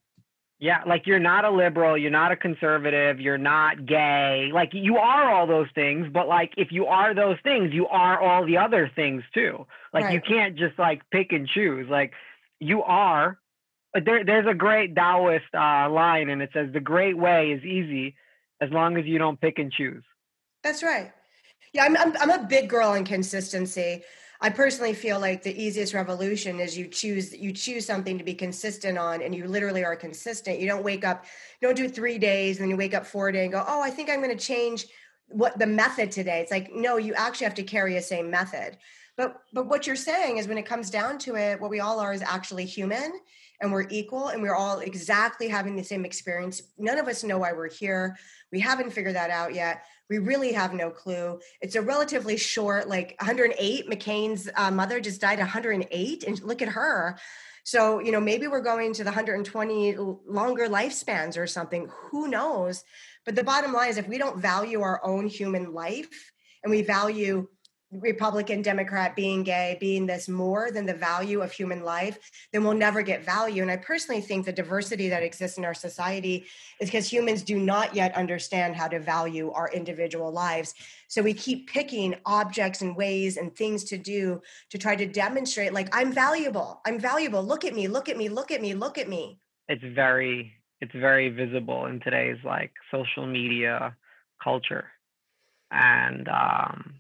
Yeah, 0.61 0.83
like 0.87 1.07
you're 1.07 1.19
not 1.19 1.45
a 1.45 1.51
liberal, 1.51 1.99
you're 1.99 2.11
not 2.11 2.33
a 2.33 2.37
conservative, 2.37 3.21
you're 3.21 3.37
not 3.37 3.85
gay. 3.85 4.51
Like 4.55 4.71
you 4.73 4.97
are 4.97 5.29
all 5.29 5.47
those 5.47 5.67
things, 5.75 6.07
but 6.13 6.29
like 6.29 6.53
if 6.57 6.69
you 6.71 6.87
are 6.87 7.15
those 7.15 7.37
things, 7.43 7.75
you 7.75 7.87
are 7.89 8.21
all 8.21 8.47
the 8.47 8.57
other 8.57 8.91
things 8.95 9.25
too. 9.35 9.67
Like 9.93 10.05
right. 10.05 10.15
you 10.15 10.21
can't 10.21 10.57
just 10.57 10.79
like 10.79 11.03
pick 11.11 11.33
and 11.33 11.49
choose. 11.49 11.89
Like 11.91 12.13
you 12.61 12.83
are 12.83 13.39
there, 14.03 14.25
there's 14.25 14.47
a 14.47 14.55
great 14.55 14.95
Taoist 14.95 15.45
uh, 15.55 15.89
line, 15.91 16.29
and 16.29 16.43
it 16.43 16.51
says, 16.53 16.73
"The 16.73 16.81
great 16.81 17.17
way 17.17 17.53
is 17.53 17.65
easy 17.65 18.17
as 18.61 18.71
long 18.71 18.97
as 18.97 19.05
you 19.07 19.19
don't 19.19 19.41
pick 19.41 19.59
and 19.59 19.73
choose." 19.73 20.03
That's 20.63 20.83
right. 20.83 21.13
Yeah, 21.73 21.85
I'm, 21.85 21.97
I'm, 21.97 22.17
I'm 22.19 22.31
a 22.31 22.47
big 22.47 22.69
girl 22.69 22.95
in 22.95 23.05
consistency. 23.05 24.03
I 24.41 24.51
personally 24.51 24.95
feel 24.95 25.21
like 25.21 25.43
the 25.43 25.63
easiest 25.63 25.95
revolution 25.95 26.61
is 26.61 26.77
you 26.77 26.87
choose 26.87 27.33
you 27.33 27.53
choose 27.53 27.87
something 27.87 28.19
to 28.19 28.25
be 28.25 28.35
consistent 28.35 28.99
on, 28.99 29.23
and 29.23 29.35
you 29.35 29.47
literally 29.47 29.85
are 29.85 29.97
consistent. 29.97 30.61
You 30.61 30.67
don't 30.67 30.85
wake 30.85 31.05
up, 31.05 31.25
you 31.61 31.69
don't 31.69 31.77
do 31.77 31.89
three 31.89 32.19
days, 32.19 32.57
and 32.57 32.65
then 32.65 32.71
you 32.71 32.77
wake 32.77 32.95
up 32.95 33.07
four 33.07 33.31
day 33.31 33.45
and 33.45 33.53
go, 33.53 33.65
"Oh, 33.67 33.81
I 33.81 33.91
think 33.91 34.11
I'm 34.11 34.23
going 34.23 34.37
to 34.37 34.45
change 34.45 34.87
what 35.29 35.59
the 35.59 35.67
method 35.67 36.11
today." 36.11 36.41
It's 36.41 36.51
like 36.51 36.73
no, 36.73 36.97
you 36.97 37.15
actually 37.15 37.45
have 37.45 37.55
to 37.55 37.63
carry 37.63 37.97
a 37.97 38.03
same 38.03 38.31
method. 38.31 38.77
But 39.17 39.37
but 39.53 39.67
what 39.67 39.87
you're 39.87 39.97
saying 39.97 40.39
is 40.39 40.49
when 40.49 40.59
it 40.59 40.67
comes 40.67 40.91
down 40.91 41.19
to 41.21 41.37
it, 41.37 41.61
what 41.61 41.71
we 41.71 41.81
all 41.81 42.01
are 42.01 42.13
is 42.13 42.23
actually 42.23 42.65
human 42.65 43.13
and 43.61 43.73
we're 43.73 43.87
equal 43.89 44.29
and 44.29 44.43
we're 44.43 44.55
all 44.55 44.81
exactly 44.81 45.49
having 45.49 45.77
the 45.77 45.85
same 45.85 46.05
experience. 46.05 46.61
None 46.79 46.99
of 46.99 47.09
us 47.09 47.23
know 47.23 47.39
why 47.39 47.53
we're 47.53 47.71
here. 47.71 48.17
We 48.51 48.61
haven't 48.61 48.93
figured 48.93 49.15
that 49.15 49.31
out 49.31 49.55
yet. 49.55 49.85
We 50.11 50.19
really 50.19 50.53
have 50.53 50.75
no 50.75 50.91
clue. 50.91 51.41
It's 51.61 51.77
a 51.77 51.81
relatively 51.81 52.37
short, 52.37 52.89
like 52.89 53.15
108. 53.21 53.89
McCain's 53.89 54.51
uh, 54.55 54.71
mother 54.71 55.01
just 55.01 55.21
died 55.21 55.39
108, 55.39 56.25
and 56.25 56.43
look 56.43 56.61
at 56.61 56.69
her. 56.69 57.19
So, 57.65 58.01
you 58.01 58.13
know, 58.13 58.21
maybe 58.21 58.47
we're 58.47 58.61
going 58.61 58.93
to 58.95 59.05
the 59.05 59.09
120 59.09 59.97
longer 60.27 60.69
lifespans 60.69 61.39
or 61.39 61.47
something. 61.47 61.89
Who 62.11 62.29
knows? 62.29 62.85
But 63.25 63.35
the 63.35 63.45
bottom 63.45 63.73
line 63.73 63.89
is 63.89 63.97
if 63.97 64.07
we 64.07 64.19
don't 64.19 64.39
value 64.39 64.83
our 64.83 65.03
own 65.03 65.27
human 65.27 65.73
life 65.73 66.31
and 66.63 66.71
we 66.71 66.83
value 66.83 67.49
Republican, 67.93 68.61
Democrat, 68.61 69.15
being 69.15 69.45
gay, 69.45 69.77
being 69.79 70.07
this 70.07 70.29
more 70.29 70.71
than 70.73 70.85
the 70.85 70.95
value 70.95 71.43
of 71.43 71.53
human 71.53 71.85
life, 71.85 72.19
then 72.53 72.65
we'll 72.65 72.75
never 72.75 73.03
get 73.03 73.25
value. 73.25 73.63
And 73.63 73.71
I 73.71 73.77
personally 73.77 74.21
think 74.21 74.45
the 74.47 74.53
diversity 74.53 75.09
that 75.09 75.23
exists 75.23 75.59
in 75.59 75.65
our 75.65 75.75
society 75.75 76.47
is 76.81 76.89
because 76.89 77.11
humans 77.11 77.43
do 77.43 77.59
not 77.59 77.95
yet 77.95 78.15
understand 78.17 78.75
how 78.75 78.89
to 78.89 78.99
value 78.99 79.51
our 79.53 79.71
individual 79.71 80.33
lives. 80.33 80.75
So 81.09 81.23
we 81.23 81.35
keep 81.35 81.71
picking 81.71 82.17
objects 82.27 82.83
and 82.83 82.97
ways 82.97 83.37
and 83.37 83.55
things 83.55 83.85
to 83.85 83.97
do 83.97 84.43
to 84.71 84.79
try 84.79 84.97
to 84.97 85.07
demonstrate, 85.07 85.73
like, 85.73 85.95
I'm 85.97 86.13
valuable. 86.13 86.81
I'm 86.85 86.99
valuable. 86.99 87.45
Look 87.45 87.65
at 87.65 87.75
me, 87.75 87.87
look 87.87 88.09
at 88.09 88.17
me, 88.17 88.29
look 88.29 88.51
at 88.51 88.61
me, 88.61 88.75
look 88.75 88.99
at 88.99 89.09
me. 89.09 89.39
It's 89.69 89.85
very, 89.85 90.53
it's 90.81 90.95
very 90.95 91.29
visible 91.29 91.87
in 91.87 92.01
today's 92.01 92.39
like 92.45 92.73
social 92.91 93.27
media 93.27 93.97
culture. 94.43 94.87
And 95.71 96.29
um 96.29 96.95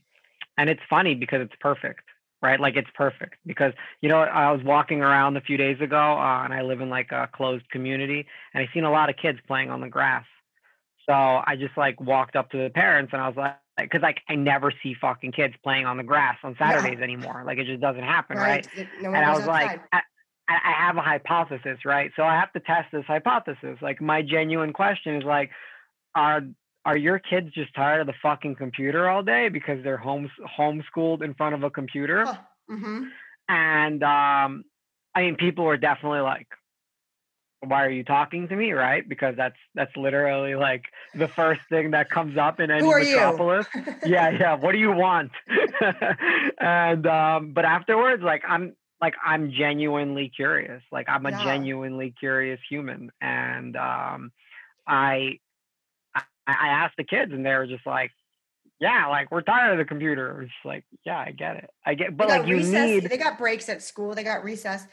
and 0.58 0.70
it's 0.70 0.82
funny 0.88 1.14
because 1.14 1.40
it's 1.40 1.54
perfect 1.60 2.02
right? 2.44 2.60
Like 2.60 2.76
it's 2.76 2.90
perfect 2.94 3.36
because 3.46 3.72
you 4.02 4.08
know 4.08 4.18
i 4.18 4.52
was 4.52 4.62
walking 4.62 5.00
around 5.00 5.36
a 5.36 5.40
few 5.40 5.56
days 5.56 5.80
ago 5.80 5.96
uh, 5.96 6.44
and 6.44 6.52
i 6.52 6.60
live 6.60 6.80
in 6.82 6.90
like 6.90 7.10
a 7.10 7.28
closed 7.32 7.68
community 7.70 8.26
and 8.52 8.62
i 8.62 8.72
seen 8.72 8.84
a 8.84 8.90
lot 8.90 9.08
of 9.08 9.16
kids 9.16 9.38
playing 9.48 9.70
on 9.70 9.80
the 9.80 9.88
grass. 9.88 10.26
So 11.08 11.12
i 11.12 11.56
just 11.58 11.76
like 11.76 12.00
walked 12.00 12.36
up 12.36 12.50
to 12.50 12.58
the 12.58 12.70
parents 12.70 13.12
and 13.12 13.22
i 13.22 13.28
was 13.28 13.36
like 13.36 13.56
because 13.78 14.02
like 14.02 14.20
i 14.28 14.34
never 14.34 14.72
see 14.82 14.94
fucking 15.00 15.32
kids 15.32 15.54
playing 15.64 15.86
on 15.86 15.96
the 15.96 16.02
grass 16.02 16.36
on 16.44 16.54
saturdays 16.58 16.98
yeah. 16.98 17.04
anymore. 17.04 17.42
Like 17.46 17.58
it 17.58 17.66
just 17.66 17.80
doesn't 17.80 18.04
happen 18.04 18.36
right, 18.36 18.66
right? 18.76 18.88
No 19.00 19.08
and 19.08 19.24
i 19.24 19.30
was 19.30 19.40
outside. 19.40 19.64
like 19.64 19.80
I, 19.92 20.00
I 20.48 20.86
have 20.86 20.98
a 20.98 21.02
hypothesis 21.02 21.78
right? 21.86 22.10
So 22.14 22.22
i 22.24 22.34
have 22.38 22.52
to 22.52 22.60
test 22.60 22.88
this 22.92 23.06
hypothesis. 23.06 23.78
Like 23.80 24.02
my 24.02 24.20
genuine 24.20 24.74
question 24.74 25.16
is 25.16 25.24
like 25.24 25.50
are 26.14 26.42
are 26.84 26.96
your 26.96 27.18
kids 27.18 27.50
just 27.52 27.74
tired 27.74 28.00
of 28.00 28.06
the 28.06 28.14
fucking 28.22 28.56
computer 28.56 29.08
all 29.08 29.22
day 29.22 29.48
because 29.48 29.82
they're 29.82 29.96
home 29.96 30.30
homeschooled 30.58 31.22
in 31.22 31.34
front 31.34 31.54
of 31.54 31.62
a 31.62 31.70
computer? 31.70 32.24
Huh. 32.26 32.36
Mm-hmm. 32.70 33.04
And 33.48 34.02
um, 34.02 34.64
I 35.14 35.22
mean, 35.22 35.36
people 35.36 35.66
are 35.66 35.76
definitely 35.76 36.20
like, 36.20 36.48
"Why 37.60 37.84
are 37.84 37.90
you 37.90 38.04
talking 38.04 38.48
to 38.48 38.56
me?" 38.56 38.72
Right? 38.72 39.06
Because 39.08 39.34
that's 39.36 39.56
that's 39.74 39.96
literally 39.96 40.54
like 40.54 40.84
the 41.14 41.28
first 41.28 41.62
thing 41.68 41.92
that 41.92 42.10
comes 42.10 42.36
up 42.36 42.60
in 42.60 42.70
any 42.70 42.86
metropolis. 42.86 43.66
yeah, 44.06 44.30
yeah. 44.30 44.54
What 44.54 44.72
do 44.72 44.78
you 44.78 44.92
want? 44.92 45.32
and 46.60 47.06
um, 47.06 47.52
but 47.52 47.64
afterwards, 47.64 48.22
like 48.22 48.42
I'm 48.46 48.74
like 49.00 49.14
I'm 49.24 49.52
genuinely 49.52 50.30
curious. 50.34 50.82
Like 50.92 51.08
I'm 51.08 51.24
a 51.26 51.30
yeah. 51.30 51.44
genuinely 51.44 52.14
curious 52.18 52.60
human, 52.68 53.10
and 53.20 53.76
um, 53.76 54.32
I 54.86 55.38
I, 56.46 56.68
asked 56.68 56.96
the 56.96 57.04
kids 57.04 57.32
and 57.32 57.44
they 57.44 57.54
were 57.54 57.66
just 57.66 57.86
like, 57.86 58.10
yeah, 58.80 59.06
like 59.06 59.30
we're 59.30 59.42
tired 59.42 59.72
of 59.72 59.78
the 59.78 59.84
computer. 59.84 60.42
It's 60.42 60.52
like, 60.64 60.84
yeah, 61.04 61.18
I 61.18 61.30
get 61.30 61.56
it. 61.56 61.70
I 61.86 61.94
get, 61.94 62.16
but 62.16 62.28
like 62.28 62.46
you 62.46 62.56
recess, 62.56 62.72
need. 62.72 63.10
They 63.10 63.16
got 63.16 63.38
breaks 63.38 63.68
at 63.68 63.82
school. 63.82 64.14
They 64.14 64.24
got 64.24 64.44
recess. 64.44 64.86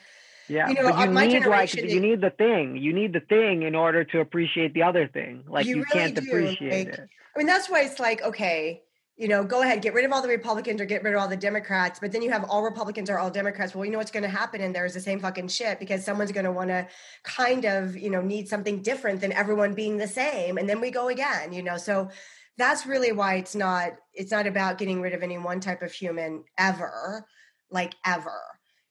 Yeah, 0.48 0.68
you 0.68 0.74
know, 0.76 0.84
but 0.84 1.00
you 1.00 1.18
uh, 1.18 1.24
need 1.24 1.46
like 1.46 1.74
you 1.74 2.00
need 2.00 2.22
the 2.22 2.30
thing. 2.30 2.78
You 2.78 2.94
need 2.94 3.14
the 3.14 3.22
thing 3.22 3.64
in 3.64 3.76
order 3.76 4.04
to 4.04 4.20
appreciate 4.20 4.74
the 4.74 4.84
other 4.84 5.08
thing. 5.08 5.44
Like 5.48 5.66
you, 5.66 5.78
you 5.78 5.84
really 5.84 5.92
can't 5.92 6.16
do. 6.16 6.28
appreciate 6.28 6.88
like, 6.88 7.00
it. 7.00 7.10
I 7.36 7.40
mean, 7.40 7.48
that's 7.48 7.70
why 7.70 7.82
it's 7.82 8.00
like 8.00 8.22
okay, 8.22 8.82
you 9.22 9.28
know, 9.28 9.44
go 9.44 9.62
ahead, 9.62 9.84
get 9.84 9.94
rid 9.94 10.04
of 10.04 10.12
all 10.12 10.24
the 10.24 10.28
Republicans 10.28 10.82
or 10.82 10.86
get 10.86 11.04
rid 11.04 11.14
of 11.14 11.22
all 11.22 11.28
the 11.28 11.38
Democrats, 11.38 12.00
but 12.00 12.12
then 12.12 12.24
you 12.24 12.32
have 12.32 12.44
all 12.46 12.64
Republicans 12.64 13.08
or 13.08 13.20
all 13.20 13.30
Democrats. 13.30 13.76
Well, 13.76 13.86
you 13.86 13.92
know 13.92 14.00
what's 14.00 14.10
going 14.10 14.24
to 14.24 14.30
happen 14.30 14.62
in 14.62 14.74
there 14.74 14.84
is 14.84 14.96
the 14.96 15.00
same 15.00 15.20
fucking 15.20 15.48
shit 15.50 15.78
because 15.78 16.04
someone's 16.04 16.32
going 16.32 16.46
to 16.46 16.52
want 16.52 16.72
to 16.72 16.88
kind 17.22 17.66
of, 17.66 17.96
you 17.96 18.10
know, 18.10 18.24
need 18.24 18.50
something 18.50 18.82
different 18.82 19.22
than 19.22 19.32
everyone 19.32 19.76
being 19.76 19.98
the 19.98 20.08
same. 20.08 20.58
And 20.58 20.68
then 20.68 20.82
we 20.82 20.90
go 20.90 21.10
again, 21.10 21.54
you 21.54 21.62
know. 21.62 21.78
So 21.78 22.10
that's 22.58 22.88
really 22.88 23.12
why 23.12 23.36
it's 23.36 23.54
not 23.54 23.92
it's 24.12 24.32
not 24.32 24.48
about 24.48 24.80
getting 24.80 25.02
rid 25.02 25.14
of 25.14 25.22
any 25.22 25.38
one 25.38 25.60
type 25.60 25.84
of 25.84 25.92
human 25.92 26.44
ever, 26.58 27.24
like 27.70 27.94
ever. 28.04 28.42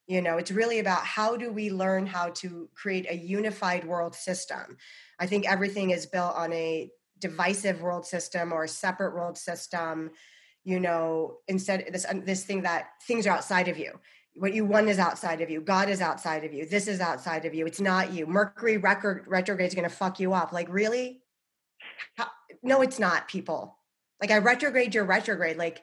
You 0.07 0.21
know, 0.21 0.37
it's 0.37 0.51
really 0.51 0.79
about 0.79 1.03
how 1.03 1.35
do 1.35 1.51
we 1.51 1.71
learn 1.71 2.05
how 2.05 2.29
to 2.35 2.69
create 2.73 3.05
a 3.09 3.17
unified 3.17 3.83
world 3.83 4.15
system. 4.15 4.77
I 5.19 5.27
think 5.27 5.45
everything 5.45 5.89
is 5.89 6.05
built 6.05 6.35
on 6.35 6.53
a 6.53 6.89
divisive 7.21 7.81
world 7.81 8.05
system 8.05 8.51
or 8.51 8.67
separate 8.67 9.13
world 9.15 9.37
system 9.37 10.11
you 10.63 10.79
know 10.79 11.37
instead 11.47 11.85
this 11.91 12.05
um, 12.07 12.23
this 12.25 12.43
thing 12.43 12.61
that 12.61 12.89
things 13.07 13.25
are 13.25 13.31
outside 13.31 13.67
of 13.67 13.77
you. 13.77 13.99
What 14.33 14.53
you 14.53 14.63
want 14.63 14.87
is 14.87 14.97
outside 14.97 15.41
of 15.41 15.49
you. 15.49 15.59
God 15.59 15.89
is 15.89 15.99
outside 15.99 16.45
of 16.45 16.53
you. 16.53 16.65
This 16.65 16.87
is 16.87 17.01
outside 17.01 17.43
of 17.43 17.53
you. 17.53 17.65
It's 17.65 17.81
not 17.81 18.13
you. 18.13 18.25
Mercury 18.25 18.77
record 18.77 19.25
retrograde 19.27 19.67
is 19.67 19.75
going 19.75 19.89
to 19.89 19.93
fuck 19.93 20.21
you 20.21 20.33
up. 20.33 20.53
Like 20.53 20.67
really? 20.69 21.21
How, 22.15 22.27
no 22.63 22.81
it's 22.81 22.99
not 22.99 23.27
people. 23.27 23.77
Like 24.21 24.31
i 24.31 24.37
retrograde 24.37 24.95
your 24.95 25.05
retrograde. 25.05 25.57
Like 25.57 25.81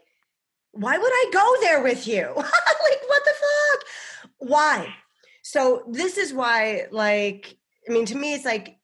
why 0.73 0.97
would 0.97 1.13
i 1.13 1.31
go 1.33 1.57
there 1.61 1.83
with 1.83 2.07
you? 2.07 2.33
Like 2.37 3.09
what 3.09 3.23
the 3.25 3.33
fuck? 3.33 4.29
Why? 4.39 4.95
So 5.43 5.85
this 5.91 6.17
is 6.17 6.33
why 6.33 6.87
like 6.91 7.57
i 7.89 7.93
mean 7.93 8.07
to 8.07 8.17
me 8.17 8.35
it's 8.35 8.45
like 8.45 8.78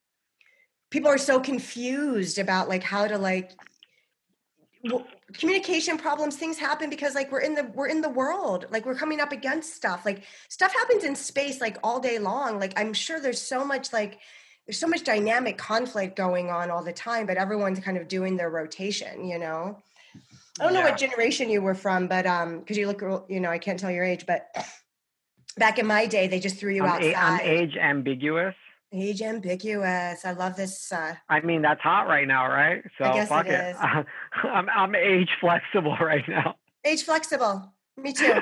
people 0.94 1.10
are 1.10 1.18
so 1.18 1.40
confused 1.40 2.38
about 2.38 2.68
like 2.68 2.84
how 2.84 3.04
to 3.08 3.18
like 3.18 3.50
communication 5.32 5.98
problems 5.98 6.36
things 6.36 6.56
happen 6.56 6.88
because 6.88 7.16
like 7.16 7.32
we're 7.32 7.40
in 7.40 7.52
the 7.52 7.64
we're 7.74 7.88
in 7.88 8.00
the 8.00 8.08
world. 8.08 8.66
Like 8.70 8.86
we're 8.86 8.94
coming 8.94 9.20
up 9.20 9.32
against 9.32 9.74
stuff. 9.74 10.04
Like 10.04 10.22
stuff 10.48 10.72
happens 10.72 11.02
in 11.02 11.16
space 11.16 11.60
like 11.60 11.78
all 11.82 11.98
day 11.98 12.20
long. 12.20 12.60
Like 12.60 12.78
i'm 12.78 12.92
sure 12.92 13.18
there's 13.18 13.40
so 13.40 13.64
much 13.64 13.92
like 13.92 14.20
there's 14.66 14.78
so 14.78 14.86
much 14.86 15.02
dynamic 15.02 15.58
conflict 15.58 16.14
going 16.14 16.48
on 16.50 16.70
all 16.70 16.84
the 16.84 16.92
time 16.92 17.26
but 17.26 17.38
everyone's 17.38 17.80
kind 17.80 17.96
of 17.96 18.06
doing 18.06 18.36
their 18.36 18.50
rotation 18.50 19.26
you 19.26 19.40
know? 19.40 19.76
I 20.60 20.64
don't 20.64 20.74
yeah. 20.74 20.80
know 20.80 20.86
what 20.90 20.96
generation 20.96 21.50
you 21.50 21.60
were 21.60 21.74
from 21.74 22.06
but 22.06 22.24
um 22.24 22.60
because 22.60 22.78
you 22.78 22.86
look 22.86 23.02
you 23.28 23.40
know 23.40 23.50
i 23.50 23.58
can't 23.58 23.80
tell 23.80 23.90
your 23.90 24.04
age 24.04 24.24
but 24.26 24.46
back 25.58 25.78
in 25.78 25.86
my 25.86 26.06
day 26.06 26.28
they 26.28 26.40
just 26.40 26.56
threw 26.56 26.72
you 26.72 26.84
out. 26.84 27.02
I'm 27.02 27.14
outside 27.14 27.14
a, 27.14 27.18
i'm 27.18 27.40
age 27.40 27.76
ambiguous 27.76 28.54
Age 28.92 29.22
ambiguous. 29.22 30.24
I 30.24 30.32
love 30.32 30.56
this. 30.56 30.92
Uh, 30.92 31.14
I 31.28 31.40
mean, 31.40 31.62
that's 31.62 31.80
hot 31.80 32.06
right 32.06 32.28
now, 32.28 32.48
right? 32.48 32.84
So 32.98 33.04
fuck 33.26 33.46
it. 33.46 33.52
it. 33.52 33.76
I'm 34.44 34.68
I'm 34.68 34.94
age 34.94 35.30
flexible 35.40 35.96
right 36.00 36.26
now. 36.28 36.56
Age 36.84 37.02
flexible. 37.02 37.72
Me 37.96 38.12
too. 38.12 38.40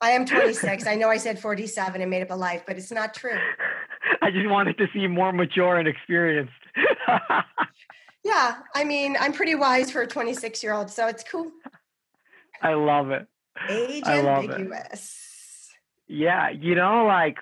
I 0.00 0.10
am 0.10 0.26
26. 0.26 0.86
I 0.86 0.96
know 0.96 1.08
I 1.08 1.16
said 1.16 1.38
47 1.38 2.00
and 2.00 2.10
made 2.10 2.22
up 2.22 2.30
a 2.30 2.34
life, 2.34 2.64
but 2.66 2.76
it's 2.76 2.90
not 2.90 3.14
true. 3.14 3.38
I 4.22 4.30
just 4.30 4.48
wanted 4.48 4.76
to 4.78 4.86
see 4.92 5.06
more 5.06 5.32
mature 5.32 5.76
and 5.76 5.88
experienced. 5.88 6.52
yeah, 8.24 8.56
I 8.74 8.84
mean, 8.84 9.16
I'm 9.18 9.32
pretty 9.32 9.54
wise 9.54 9.90
for 9.90 10.02
a 10.02 10.06
26 10.06 10.62
year 10.62 10.74
old, 10.74 10.90
so 10.90 11.06
it's 11.06 11.24
cool. 11.24 11.50
I 12.60 12.74
love 12.74 13.10
it. 13.10 13.26
Age 13.68 14.04
I 14.06 14.18
ambiguous. 14.18 15.70
Yeah, 16.06 16.50
you 16.50 16.74
know, 16.74 17.06
like 17.06 17.38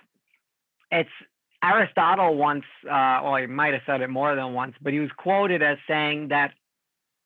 it's 0.91 1.11
Aristotle 1.63 2.37
once, 2.37 2.65
uh, 2.85 3.21
well, 3.23 3.37
he 3.37 3.47
might 3.47 3.73
have 3.73 3.83
said 3.87 4.01
it 4.01 4.11
more 4.11 4.35
than 4.35 4.53
once, 4.53 4.75
but 4.81 4.93
he 4.93 4.99
was 4.99 5.11
quoted 5.17 5.63
as 5.63 5.79
saying 5.89 6.29
that 6.29 6.53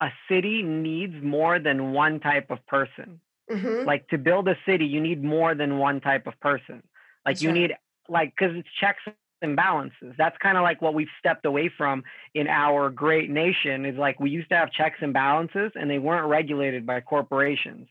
a 0.01 0.09
city 0.31 0.63
needs 0.63 1.15
more 1.23 1.59
than 1.59 1.93
one 1.93 2.21
type 2.21 2.51
of 2.51 2.65
person. 2.67 3.21
Mm-hmm. 3.51 3.87
Like 3.87 4.09
to 4.09 4.19
build 4.19 4.49
a 4.49 4.57
city, 4.67 4.85
you 4.87 5.01
need 5.01 5.25
more 5.25 5.55
than 5.55 5.79
one 5.79 6.01
type 6.01 6.27
of 6.27 6.39
person. 6.41 6.83
Like 7.25 7.41
you 7.41 7.51
need, 7.51 7.75
like, 8.09 8.35
because 8.37 8.57
it's 8.57 8.69
checks 8.79 9.03
and 9.43 9.57
balances. 9.57 10.15
That's 10.17 10.37
kind 10.39 10.57
of 10.57 10.63
like 10.63 10.81
what 10.83 10.95
we've 10.95 11.09
stepped 11.19 11.47
away 11.47 11.71
from 11.77 12.05
in 12.35 12.47
our 12.49 12.91
great 12.91 13.31
nation. 13.31 13.85
Is 13.85 13.97
like 13.97 14.21
we 14.21 14.31
used 14.31 14.49
to 14.51 14.57
have 14.57 14.71
checks 14.73 14.99
and 15.01 15.13
balances, 15.13 15.73
and 15.75 15.91
they 15.91 15.99
weren't 15.99 16.27
regulated 16.27 16.87
by 16.87 17.01
corporations, 17.01 17.89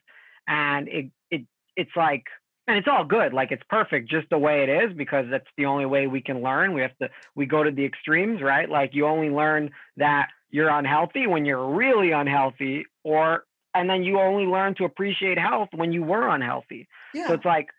and 0.47 0.87
it 0.87 1.11
it 1.31 1.41
it's 1.75 1.95
like 1.95 2.25
and 2.67 2.77
it's 2.77 2.87
all 2.87 3.03
good 3.03 3.33
like 3.33 3.51
it's 3.51 3.63
perfect 3.69 4.09
just 4.09 4.29
the 4.29 4.37
way 4.37 4.63
it 4.63 4.69
is 4.69 4.95
because 4.95 5.25
that's 5.29 5.47
the 5.57 5.65
only 5.65 5.85
way 5.85 6.07
we 6.07 6.21
can 6.21 6.41
learn. 6.41 6.73
We 6.73 6.81
have 6.81 6.97
to 6.97 7.09
we 7.35 7.45
go 7.45 7.63
to 7.63 7.71
the 7.71 7.85
extremes 7.85 8.41
right? 8.41 8.69
Like 8.69 8.93
you 8.93 9.05
only 9.05 9.29
learn 9.29 9.71
that 9.97 10.29
you're 10.49 10.69
unhealthy 10.69 11.27
when 11.27 11.45
you're 11.45 11.73
really 11.73 12.11
unhealthy 12.11 12.85
or 13.03 13.45
and 13.73 13.89
then 13.89 14.03
you 14.03 14.19
only 14.19 14.45
learn 14.45 14.75
to 14.75 14.85
appreciate 14.85 15.37
health 15.37 15.69
when 15.73 15.91
you 15.91 16.03
were 16.03 16.27
unhealthy. 16.29 16.87
Yeah. 17.13 17.27
so 17.27 17.33
it's 17.33 17.45
like 17.45 17.69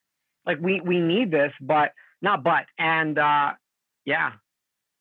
like 0.44 0.58
we 0.60 0.80
we 0.80 1.00
need 1.00 1.30
this 1.30 1.52
but 1.60 1.92
not 2.22 2.42
but 2.42 2.66
and 2.78 3.18
uh 3.18 3.52
yeah. 4.04 4.32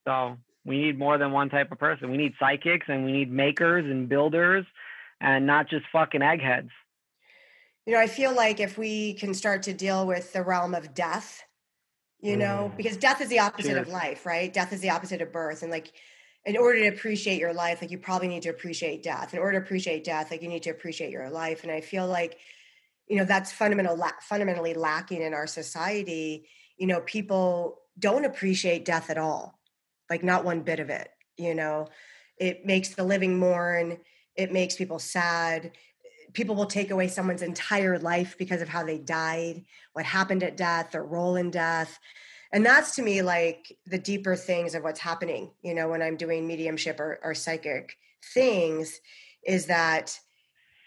So 0.07 0.37
we 0.65 0.81
need 0.81 0.97
more 0.97 1.17
than 1.17 1.31
one 1.31 1.49
type 1.49 1.71
of 1.71 1.77
person. 1.77 2.09
We 2.09 2.17
need 2.17 2.33
psychics 2.39 2.87
and 2.89 3.05
we 3.05 3.11
need 3.11 3.31
makers 3.31 3.85
and 3.85 4.09
builders 4.09 4.65
and 5.21 5.45
not 5.45 5.69
just 5.69 5.85
fucking 5.91 6.21
eggheads 6.21 6.71
you 7.85 7.93
know, 7.93 7.99
I 7.99 8.07
feel 8.07 8.33
like 8.33 8.59
if 8.59 8.77
we 8.77 9.13
can 9.13 9.33
start 9.33 9.63
to 9.63 9.73
deal 9.73 10.07
with 10.07 10.33
the 10.33 10.43
realm 10.43 10.73
of 10.73 10.93
death, 10.93 11.43
you 12.19 12.35
know, 12.35 12.71
mm. 12.73 12.77
because 12.77 12.97
death 12.97 13.21
is 13.21 13.29
the 13.29 13.39
opposite 13.39 13.73
Cheers. 13.73 13.87
of 13.87 13.93
life, 13.93 14.25
right? 14.25 14.51
Death 14.51 14.73
is 14.73 14.81
the 14.81 14.89
opposite 14.89 15.21
of 15.21 15.31
birth. 15.31 15.61
And 15.61 15.71
like, 15.71 15.91
in 16.45 16.57
order 16.57 16.79
to 16.79 16.87
appreciate 16.87 17.39
your 17.39 17.53
life, 17.53 17.81
like 17.81 17.91
you 17.91 17.97
probably 17.97 18.27
need 18.27 18.43
to 18.43 18.49
appreciate 18.49 19.03
death. 19.03 19.33
In 19.33 19.39
order 19.39 19.59
to 19.59 19.65
appreciate 19.65 20.03
death, 20.03 20.31
like 20.31 20.41
you 20.41 20.47
need 20.47 20.63
to 20.63 20.69
appreciate 20.71 21.11
your 21.11 21.29
life. 21.29 21.63
And 21.63 21.71
I 21.71 21.81
feel 21.81 22.07
like, 22.07 22.37
you 23.07 23.17
know, 23.17 23.25
that's 23.25 23.51
fundamental, 23.51 23.95
la- 23.95 24.11
fundamentally 24.21 24.73
lacking 24.73 25.21
in 25.21 25.33
our 25.33 25.47
society. 25.47 26.47
You 26.77 26.87
know, 26.87 27.01
people 27.01 27.81
don't 27.97 28.25
appreciate 28.25 28.85
death 28.85 29.09
at 29.09 29.17
all, 29.17 29.59
like 30.09 30.23
not 30.23 30.45
one 30.45 30.61
bit 30.61 30.79
of 30.79 30.89
it. 30.89 31.09
You 31.37 31.53
know, 31.55 31.87
it 32.37 32.65
makes 32.65 32.89
the 32.89 33.03
living 33.03 33.37
mourn. 33.37 33.99
It 34.35 34.51
makes 34.51 34.75
people 34.75 34.99
sad 34.99 35.71
people 36.35 36.55
will 36.55 36.67
take 36.67 36.91
away 36.91 37.07
someone's 37.07 37.41
entire 37.41 37.97
life 37.97 38.35
because 38.37 38.61
of 38.61 38.69
how 38.69 38.83
they 38.83 38.99
died, 38.99 39.63
what 39.93 40.05
happened 40.05 40.43
at 40.43 40.57
death, 40.57 40.91
their 40.91 41.03
role 41.03 41.37
in 41.37 41.49
death. 41.49 41.97
And 42.51 42.65
that's 42.65 42.95
to 42.95 43.01
me 43.01 43.21
like 43.21 43.75
the 43.87 43.97
deeper 43.97 44.35
things 44.35 44.75
of 44.75 44.83
what's 44.83 44.99
happening, 44.99 45.51
you 45.63 45.73
know, 45.73 45.89
when 45.89 46.01
I'm 46.01 46.17
doing 46.17 46.45
mediumship 46.45 46.99
or, 46.99 47.19
or 47.23 47.33
psychic 47.33 47.97
things, 48.33 48.99
is 49.45 49.65
that 49.65 50.19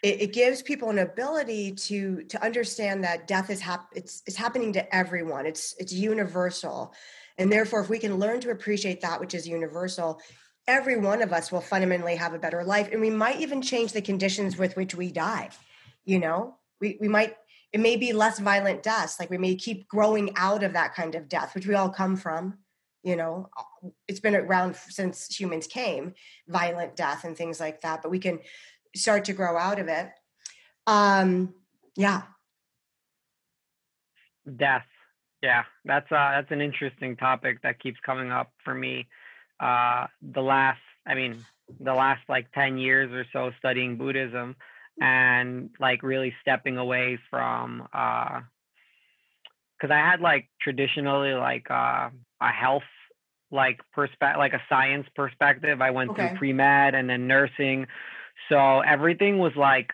it, 0.01 0.21
it, 0.21 0.33
gives 0.33 0.61
people 0.61 0.89
an 0.89 0.99
ability 0.99 1.73
to 1.73 2.23
to 2.23 2.43
understand 2.43 3.03
that 3.03 3.27
death 3.27 3.49
is 3.49 3.59
hap- 3.59 3.91
it's, 3.93 4.23
it's 4.25 4.37
happening 4.37 4.71
to 4.73 4.95
everyone. 4.95 5.45
It's 5.45 5.75
it's 5.77 5.91
universal. 5.91 6.93
And 7.37 7.51
therefore, 7.51 7.81
if 7.81 7.89
we 7.89 7.99
can 7.99 8.17
learn 8.17 8.39
to 8.41 8.51
appreciate 8.51 9.01
that 9.01 9.19
which 9.19 9.33
is 9.33 9.47
universal, 9.47 10.21
every 10.69 10.97
one 10.97 11.23
of 11.23 11.33
us 11.33 11.51
will 11.51 11.59
fundamentally 11.59 12.15
have 12.15 12.33
a 12.33 12.39
better 12.39 12.63
life 12.63 12.87
and 12.91 13.01
we 13.01 13.09
might 13.09 13.41
even 13.41 13.59
change 13.59 13.91
the 13.91 14.01
conditions 14.01 14.55
with 14.55 14.75
which 14.77 14.93
we 14.95 15.11
die 15.11 15.49
you 16.05 16.19
know? 16.19 16.55
We, 16.79 16.97
we 17.01 17.07
might 17.07 17.35
it 17.73 17.79
may 17.79 17.97
be 17.97 18.13
less 18.13 18.39
violent 18.39 18.81
deaths 18.81 19.19
like 19.19 19.29
we 19.29 19.37
may 19.37 19.55
keep 19.55 19.87
growing 19.87 20.31
out 20.35 20.63
of 20.63 20.73
that 20.73 20.95
kind 20.95 21.15
of 21.15 21.27
death 21.27 21.55
which 21.55 21.67
we 21.67 21.73
all 21.73 21.89
come 21.89 22.15
from 22.15 22.59
you 23.03 23.15
know? 23.15 23.49
It's 24.07 24.19
been 24.19 24.35
around 24.35 24.75
since 24.75 25.39
humans 25.39 25.65
came 25.65 26.13
violent 26.47 26.95
death 26.95 27.23
and 27.23 27.35
things 27.35 27.59
like 27.59 27.81
that 27.81 28.03
but 28.03 28.11
we 28.11 28.19
can 28.19 28.39
start 28.95 29.25
to 29.25 29.33
grow 29.33 29.57
out 29.57 29.79
of 29.79 29.87
it. 29.87 30.09
Um 30.85 31.55
yeah. 31.95 32.21
Death. 34.55 34.85
Yeah 35.41 35.63
that's 35.83 36.11
uh 36.11 36.31
that's 36.35 36.51
an 36.51 36.61
interesting 36.61 37.15
topic 37.15 37.63
that 37.63 37.79
keeps 37.79 37.99
coming 38.05 38.31
up 38.31 38.51
for 38.63 38.75
me 38.75 39.07
uh, 39.59 40.07
the 40.21 40.41
last, 40.41 40.79
I 41.05 41.15
mean, 41.15 41.43
the 41.79 41.93
last 41.93 42.21
like 42.29 42.51
10 42.53 42.77
years 42.77 43.11
or 43.11 43.25
so 43.31 43.51
studying 43.59 43.97
Buddhism 43.97 44.55
and 44.99 45.69
like 45.79 46.03
really 46.03 46.33
stepping 46.41 46.77
away 46.77 47.19
from, 47.29 47.87
uh, 47.93 48.41
cause 49.81 49.91
I 49.91 49.97
had 49.97 50.19
like 50.19 50.49
traditionally 50.61 51.33
like 51.33 51.69
uh, 51.69 52.09
a 52.41 52.51
health 52.51 52.83
like 53.51 53.79
perspective, 53.93 54.37
like 54.37 54.53
a 54.53 54.61
science 54.69 55.07
perspective. 55.15 55.81
I 55.81 55.91
went 55.91 56.11
okay. 56.11 56.29
through 56.29 56.37
pre 56.37 56.53
med 56.53 56.95
and 56.95 57.09
then 57.09 57.27
nursing. 57.27 57.87
So 58.49 58.79
everything 58.81 59.37
was 59.37 59.55
like 59.55 59.91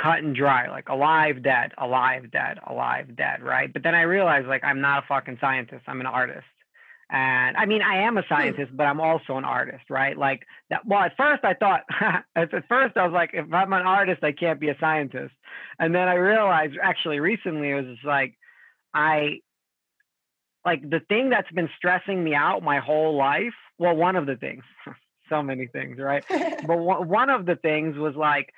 cut 0.00 0.18
and 0.18 0.34
dry, 0.34 0.68
like 0.70 0.88
alive, 0.88 1.42
dead, 1.42 1.72
alive, 1.76 2.30
dead, 2.30 2.58
alive, 2.66 3.16
dead, 3.16 3.42
right? 3.42 3.72
But 3.72 3.82
then 3.82 3.94
I 3.94 4.02
realized 4.02 4.46
like 4.46 4.64
I'm 4.64 4.80
not 4.80 5.04
a 5.04 5.06
fucking 5.06 5.38
scientist. 5.40 5.84
I'm 5.86 6.00
an 6.00 6.06
artist. 6.06 6.46
And 7.10 7.56
I 7.56 7.64
mean, 7.64 7.80
I 7.80 8.02
am 8.02 8.18
a 8.18 8.22
scientist, 8.28 8.76
but 8.76 8.84
I'm 8.84 9.00
also 9.00 9.38
an 9.38 9.44
artist, 9.44 9.84
right? 9.88 10.16
Like 10.16 10.46
that. 10.68 10.86
Well, 10.86 11.00
at 11.00 11.16
first 11.16 11.42
I 11.42 11.54
thought, 11.54 11.84
at 12.36 12.50
first 12.68 12.96
I 12.96 13.04
was 13.04 13.12
like, 13.12 13.30
if 13.32 13.50
I'm 13.52 13.72
an 13.72 13.86
artist, 13.86 14.22
I 14.22 14.32
can't 14.32 14.60
be 14.60 14.68
a 14.68 14.76
scientist. 14.78 15.34
And 15.78 15.94
then 15.94 16.06
I 16.06 16.14
realized 16.14 16.74
actually 16.82 17.20
recently 17.20 17.70
it 17.70 17.74
was 17.76 17.86
just 17.86 18.04
like, 18.04 18.36
I, 18.92 19.40
like 20.66 20.82
the 20.82 21.00
thing 21.08 21.30
that's 21.30 21.50
been 21.52 21.70
stressing 21.78 22.22
me 22.22 22.34
out 22.34 22.62
my 22.62 22.78
whole 22.78 23.16
life. 23.16 23.54
Well, 23.78 23.96
one 23.96 24.16
of 24.16 24.26
the 24.26 24.36
things, 24.36 24.64
so 25.30 25.42
many 25.42 25.66
things, 25.66 25.98
right? 25.98 26.24
but 26.66 26.76
one 26.76 27.30
of 27.30 27.46
the 27.46 27.56
things 27.56 27.96
was 27.96 28.16
like, 28.16 28.52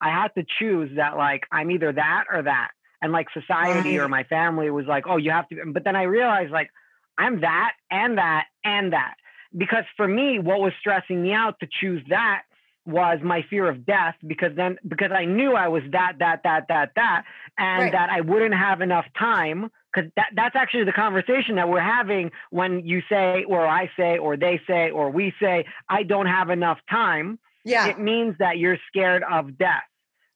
I 0.00 0.10
had 0.10 0.28
to 0.36 0.44
choose 0.60 0.92
that, 0.96 1.16
like, 1.16 1.44
I'm 1.50 1.72
either 1.72 1.92
that 1.92 2.24
or 2.32 2.42
that. 2.42 2.70
And 3.02 3.12
like 3.12 3.28
society 3.32 3.98
right. 3.98 4.04
or 4.04 4.08
my 4.08 4.24
family 4.24 4.70
was 4.70 4.86
like, 4.86 5.04
oh, 5.08 5.16
you 5.16 5.30
have 5.30 5.48
to. 5.48 5.56
But 5.72 5.84
then 5.84 5.96
I 5.96 6.04
realized, 6.04 6.50
like, 6.50 6.70
I'm 7.18 7.40
that 7.40 7.72
and 7.90 8.18
that 8.18 8.46
and 8.64 8.92
that. 8.92 9.14
Because 9.56 9.84
for 9.96 10.06
me, 10.06 10.38
what 10.38 10.60
was 10.60 10.72
stressing 10.80 11.22
me 11.22 11.32
out 11.32 11.60
to 11.60 11.68
choose 11.80 12.02
that 12.08 12.42
was 12.86 13.18
my 13.22 13.44
fear 13.50 13.68
of 13.68 13.84
death 13.84 14.14
because 14.24 14.52
then 14.56 14.76
because 14.86 15.10
I 15.12 15.24
knew 15.24 15.54
I 15.54 15.68
was 15.68 15.82
that, 15.92 16.14
that, 16.20 16.42
that, 16.44 16.66
that, 16.68 16.92
that, 16.94 17.24
and 17.58 17.82
right. 17.84 17.92
that 17.92 18.10
I 18.10 18.20
wouldn't 18.20 18.54
have 18.54 18.80
enough 18.80 19.06
time. 19.18 19.70
Because 19.92 20.10
that, 20.16 20.26
that's 20.34 20.54
actually 20.54 20.84
the 20.84 20.92
conversation 20.92 21.56
that 21.56 21.68
we're 21.68 21.80
having 21.80 22.30
when 22.50 22.86
you 22.86 23.00
say, 23.08 23.44
or 23.48 23.66
I 23.66 23.90
say, 23.98 24.18
or 24.18 24.36
they 24.36 24.60
say, 24.66 24.90
or 24.90 25.10
we 25.10 25.32
say, 25.40 25.64
I 25.88 26.02
don't 26.02 26.26
have 26.26 26.50
enough 26.50 26.78
time. 26.90 27.38
Yeah. 27.64 27.88
It 27.88 27.98
means 27.98 28.36
that 28.38 28.58
you're 28.58 28.78
scared 28.88 29.24
of 29.28 29.56
death 29.58 29.82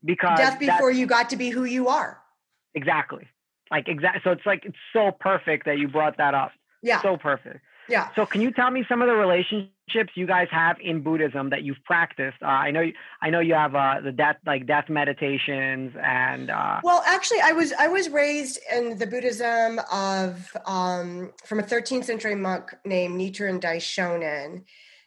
because 0.04 0.38
death 0.38 0.58
before 0.58 0.90
you 0.90 1.06
got 1.06 1.30
to 1.30 1.36
be 1.36 1.50
who 1.50 1.64
you 1.64 1.88
are. 1.88 2.20
Exactly. 2.74 3.28
Like 3.70 3.86
exactly. 3.86 4.20
So 4.24 4.32
it's 4.32 4.46
like 4.46 4.64
it's 4.64 4.76
so 4.92 5.10
perfect 5.12 5.66
that 5.66 5.78
you 5.78 5.88
brought 5.88 6.16
that 6.16 6.34
up. 6.34 6.52
Yeah. 6.82 7.02
So 7.02 7.16
perfect. 7.16 7.60
Yeah. 7.88 8.08
So 8.14 8.24
can 8.24 8.40
you 8.40 8.52
tell 8.52 8.70
me 8.70 8.84
some 8.88 9.02
of 9.02 9.08
the 9.08 9.14
relationships 9.14 10.12
you 10.14 10.26
guys 10.26 10.46
have 10.52 10.76
in 10.80 11.02
Buddhism 11.02 11.50
that 11.50 11.62
you've 11.64 11.82
practiced? 11.84 12.36
Uh, 12.40 12.46
I 12.46 12.70
know 12.70 12.84
I 13.20 13.30
know 13.30 13.40
you 13.40 13.54
have 13.54 13.74
uh, 13.74 14.00
the 14.02 14.12
death 14.12 14.36
like 14.46 14.66
death 14.66 14.88
meditations 14.88 15.92
and. 16.02 16.50
Uh, 16.50 16.80
well, 16.84 17.02
actually, 17.06 17.40
I 17.40 17.52
was 17.52 17.72
I 17.72 17.88
was 17.88 18.08
raised 18.08 18.60
in 18.72 18.96
the 18.96 19.06
Buddhism 19.06 19.80
of 19.92 20.56
um, 20.66 21.32
from 21.44 21.58
a 21.58 21.64
13th 21.64 22.04
century 22.04 22.36
monk 22.36 22.74
named 22.84 23.20
Nichiren 23.20 23.60
Daishonin, 23.60 24.62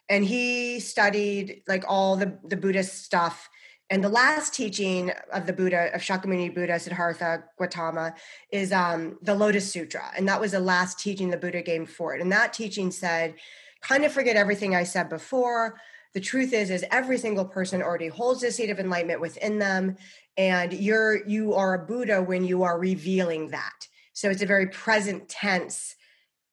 and 0.10 0.26
he 0.26 0.80
studied 0.82 1.64
like 1.68 1.86
all 1.88 2.18
the 2.18 2.38
the 2.44 2.58
Buddhist 2.58 3.04
stuff. 3.04 3.50
And 3.94 4.04
the 4.04 4.10
last 4.10 4.56
teaching 4.56 5.12
of 5.32 5.46
the 5.46 5.54
Buddha 5.54 5.94
of 5.94 6.02
Shakyamuni 6.02 6.56
Buddha 6.56 6.80
Siddhartha 6.80 7.44
Gautama 7.60 8.16
is 8.52 8.72
um, 8.72 9.20
the 9.22 9.36
Lotus 9.36 9.72
Sutra, 9.72 10.12
and 10.18 10.28
that 10.28 10.42
was 10.42 10.54
the 10.54 10.60
last 10.60 11.00
teaching 11.00 11.30
the 11.30 11.38
Buddha 11.38 11.62
gave 11.62 11.88
forward. 11.88 12.20
And 12.20 12.32
that 12.32 12.54
teaching 12.54 12.90
said, 12.90 13.36
kind 13.82 14.04
of 14.04 14.12
forget 14.12 14.36
everything 14.36 14.76
I 14.76 14.82
said 14.82 15.10
before. 15.10 15.80
The 16.16 16.20
truth 16.20 16.54
is, 16.54 16.72
is 16.72 16.84
every 16.90 17.20
single 17.20 17.46
person 17.46 17.84
already 17.84 18.08
holds 18.08 18.42
a 18.42 18.52
seed 18.52 18.72
of 18.72 18.80
enlightenment 18.80 19.22
within 19.22 19.60
them, 19.60 19.98
and 20.38 20.74
you're 20.74 21.24
you 21.28 21.54
are 21.54 21.76
a 21.76 21.86
Buddha 21.86 22.20
when 22.20 22.44
you 22.44 22.64
are 22.64 22.80
revealing 22.80 23.50
that. 23.50 23.88
So 24.14 24.32
it's 24.32 24.42
a 24.42 24.48
very 24.48 24.70
present 24.70 25.30
tense 25.30 25.96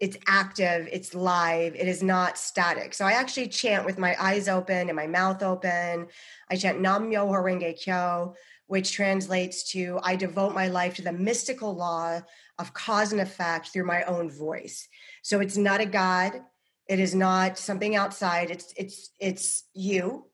it's 0.01 0.17
active, 0.27 0.89
it's 0.91 1.15
live, 1.15 1.75
it 1.75 1.87
is 1.87 2.03
not 2.03 2.39
static. 2.39 2.95
So 2.95 3.05
I 3.05 3.13
actually 3.13 3.49
chant 3.49 3.85
with 3.85 3.99
my 3.99 4.17
eyes 4.19 4.49
open 4.49 4.89
and 4.89 4.97
my 4.97 5.07
mouth 5.07 5.43
open. 5.43 6.07
I 6.51 6.57
chant 6.57 6.81
Nam 6.81 7.11
Myoho 7.11 7.33
Renge 7.33 7.79
Kyo, 7.79 8.35
which 8.67 8.93
translates 8.93 9.71
to 9.73 10.01
I 10.03 10.17
devote 10.17 10.55
my 10.55 10.69
life 10.69 10.95
to 10.97 11.03
the 11.03 11.13
mystical 11.13 11.75
law 11.75 12.21
of 12.59 12.73
cause 12.73 13.13
and 13.13 13.21
effect 13.21 13.69
through 13.69 13.87
my 13.87 14.03
own 14.05 14.31
voice. 14.31 14.89
So 15.23 15.41
it's 15.41 15.59
not 15.59 15.83
a 15.83 15.87
God, 15.87 16.41
it 16.89 16.99
is 16.99 17.15
not 17.15 17.59
something 17.59 17.95
outside. 17.95 18.51
It's 18.51 18.73
it's 18.77 19.11
it's 19.21 19.65
you. 19.75 20.27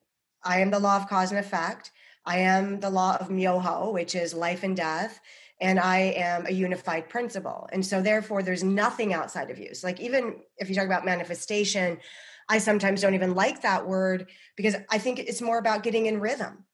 I 0.43 0.61
am 0.61 0.71
the 0.71 0.79
law 0.79 0.95
of 0.95 1.09
cause 1.09 1.31
and 1.31 1.39
effect. 1.39 1.91
I 2.25 2.39
am 2.39 2.79
the 2.79 2.89
law 2.89 3.17
of 3.17 3.29
Myoho, 3.29 3.93
which 3.93 4.15
is 4.15 4.33
life 4.33 4.63
and 4.63 4.75
death 4.75 5.19
and 5.59 5.79
I 5.79 5.99
am 6.17 6.45
a 6.45 6.51
unified 6.51 7.09
principle. 7.09 7.67
And 7.71 7.85
so, 7.85 8.01
therefore, 8.01 8.43
there's 8.43 8.63
nothing 8.63 9.13
outside 9.13 9.49
of 9.49 9.57
you. 9.57 9.73
So, 9.73 9.87
like, 9.87 9.99
even 9.99 10.35
if 10.57 10.69
you 10.69 10.75
talk 10.75 10.85
about 10.85 11.05
manifestation, 11.05 11.99
I 12.49 12.59
sometimes 12.59 13.01
don't 13.01 13.15
even 13.15 13.33
like 13.33 13.61
that 13.61 13.87
word 13.87 14.29
because 14.55 14.75
I 14.89 14.97
think 14.97 15.19
it's 15.19 15.41
more 15.41 15.57
about 15.57 15.83
getting 15.83 16.05
in 16.05 16.19
rhythm. 16.19 16.65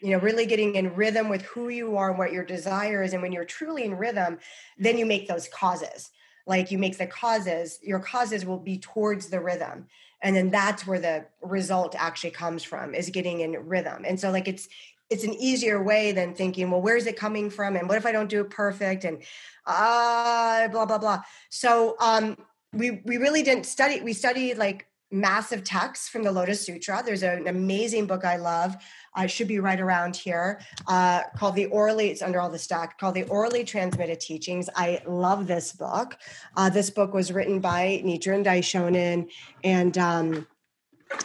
You 0.00 0.10
know, 0.10 0.18
really 0.18 0.44
getting 0.44 0.74
in 0.74 0.94
rhythm 0.94 1.28
with 1.28 1.42
who 1.42 1.68
you 1.68 1.96
are 1.96 2.10
and 2.10 2.18
what 2.18 2.32
your 2.32 2.44
desire 2.44 3.02
is. 3.02 3.12
And 3.12 3.22
when 3.22 3.32
you're 3.32 3.44
truly 3.44 3.84
in 3.84 3.96
rhythm, 3.96 4.38
then 4.76 4.98
you 4.98 5.06
make 5.06 5.28
those 5.28 5.48
causes. 5.48 6.10
Like 6.46 6.70
you 6.70 6.78
make 6.78 6.98
the 6.98 7.06
causes, 7.06 7.78
your 7.82 8.00
causes 8.00 8.44
will 8.44 8.58
be 8.58 8.78
towards 8.78 9.28
the 9.28 9.40
rhythm. 9.40 9.86
And 10.20 10.34
then 10.34 10.50
that's 10.50 10.86
where 10.86 10.98
the 10.98 11.26
result 11.42 11.94
actually 11.98 12.30
comes 12.30 12.62
from 12.62 12.94
is 12.94 13.10
getting 13.10 13.40
in 13.40 13.52
rhythm. 13.66 14.04
And 14.06 14.18
so, 14.18 14.30
like, 14.30 14.48
it's 14.48 14.68
it's 15.14 15.22
an 15.22 15.34
easier 15.34 15.80
way 15.80 16.10
than 16.10 16.34
thinking, 16.34 16.72
well, 16.72 16.82
where's 16.82 17.06
it 17.06 17.16
coming 17.16 17.48
from? 17.48 17.76
And 17.76 17.88
what 17.88 17.96
if 17.96 18.04
I 18.04 18.10
don't 18.10 18.28
do 18.28 18.40
it 18.40 18.50
perfect? 18.50 19.04
And 19.04 19.22
uh 19.64 20.66
blah 20.68 20.84
blah 20.84 20.98
blah. 20.98 21.22
So 21.50 21.94
um 22.00 22.36
we 22.72 23.02
we 23.04 23.16
really 23.18 23.44
didn't 23.44 23.66
study, 23.66 24.00
we 24.00 24.12
studied 24.12 24.58
like 24.58 24.88
massive 25.12 25.62
texts 25.62 26.08
from 26.08 26.24
the 26.24 26.32
Lotus 26.32 26.66
Sutra. 26.66 27.00
There's 27.06 27.22
an 27.22 27.46
amazing 27.46 28.06
book 28.06 28.24
I 28.24 28.36
love. 28.36 28.76
Uh, 29.16 29.28
should 29.28 29.46
be 29.46 29.60
right 29.60 29.78
around 29.78 30.16
here 30.16 30.60
uh, 30.88 31.22
called 31.36 31.54
the 31.54 31.66
orally 31.66 32.08
it's 32.10 32.20
under 32.20 32.40
all 32.40 32.50
the 32.50 32.58
stack 32.58 32.98
called 32.98 33.14
the 33.14 33.22
orally 33.28 33.62
transmitted 33.62 34.18
teachings 34.18 34.68
i 34.74 35.00
love 35.06 35.46
this 35.46 35.70
book 35.70 36.16
uh, 36.56 36.68
this 36.68 36.90
book 36.90 37.14
was 37.14 37.30
written 37.30 37.60
by 37.60 38.02
nichiren 38.04 38.44
daishonin 38.44 39.30
and 39.62 39.96
um, 39.98 40.44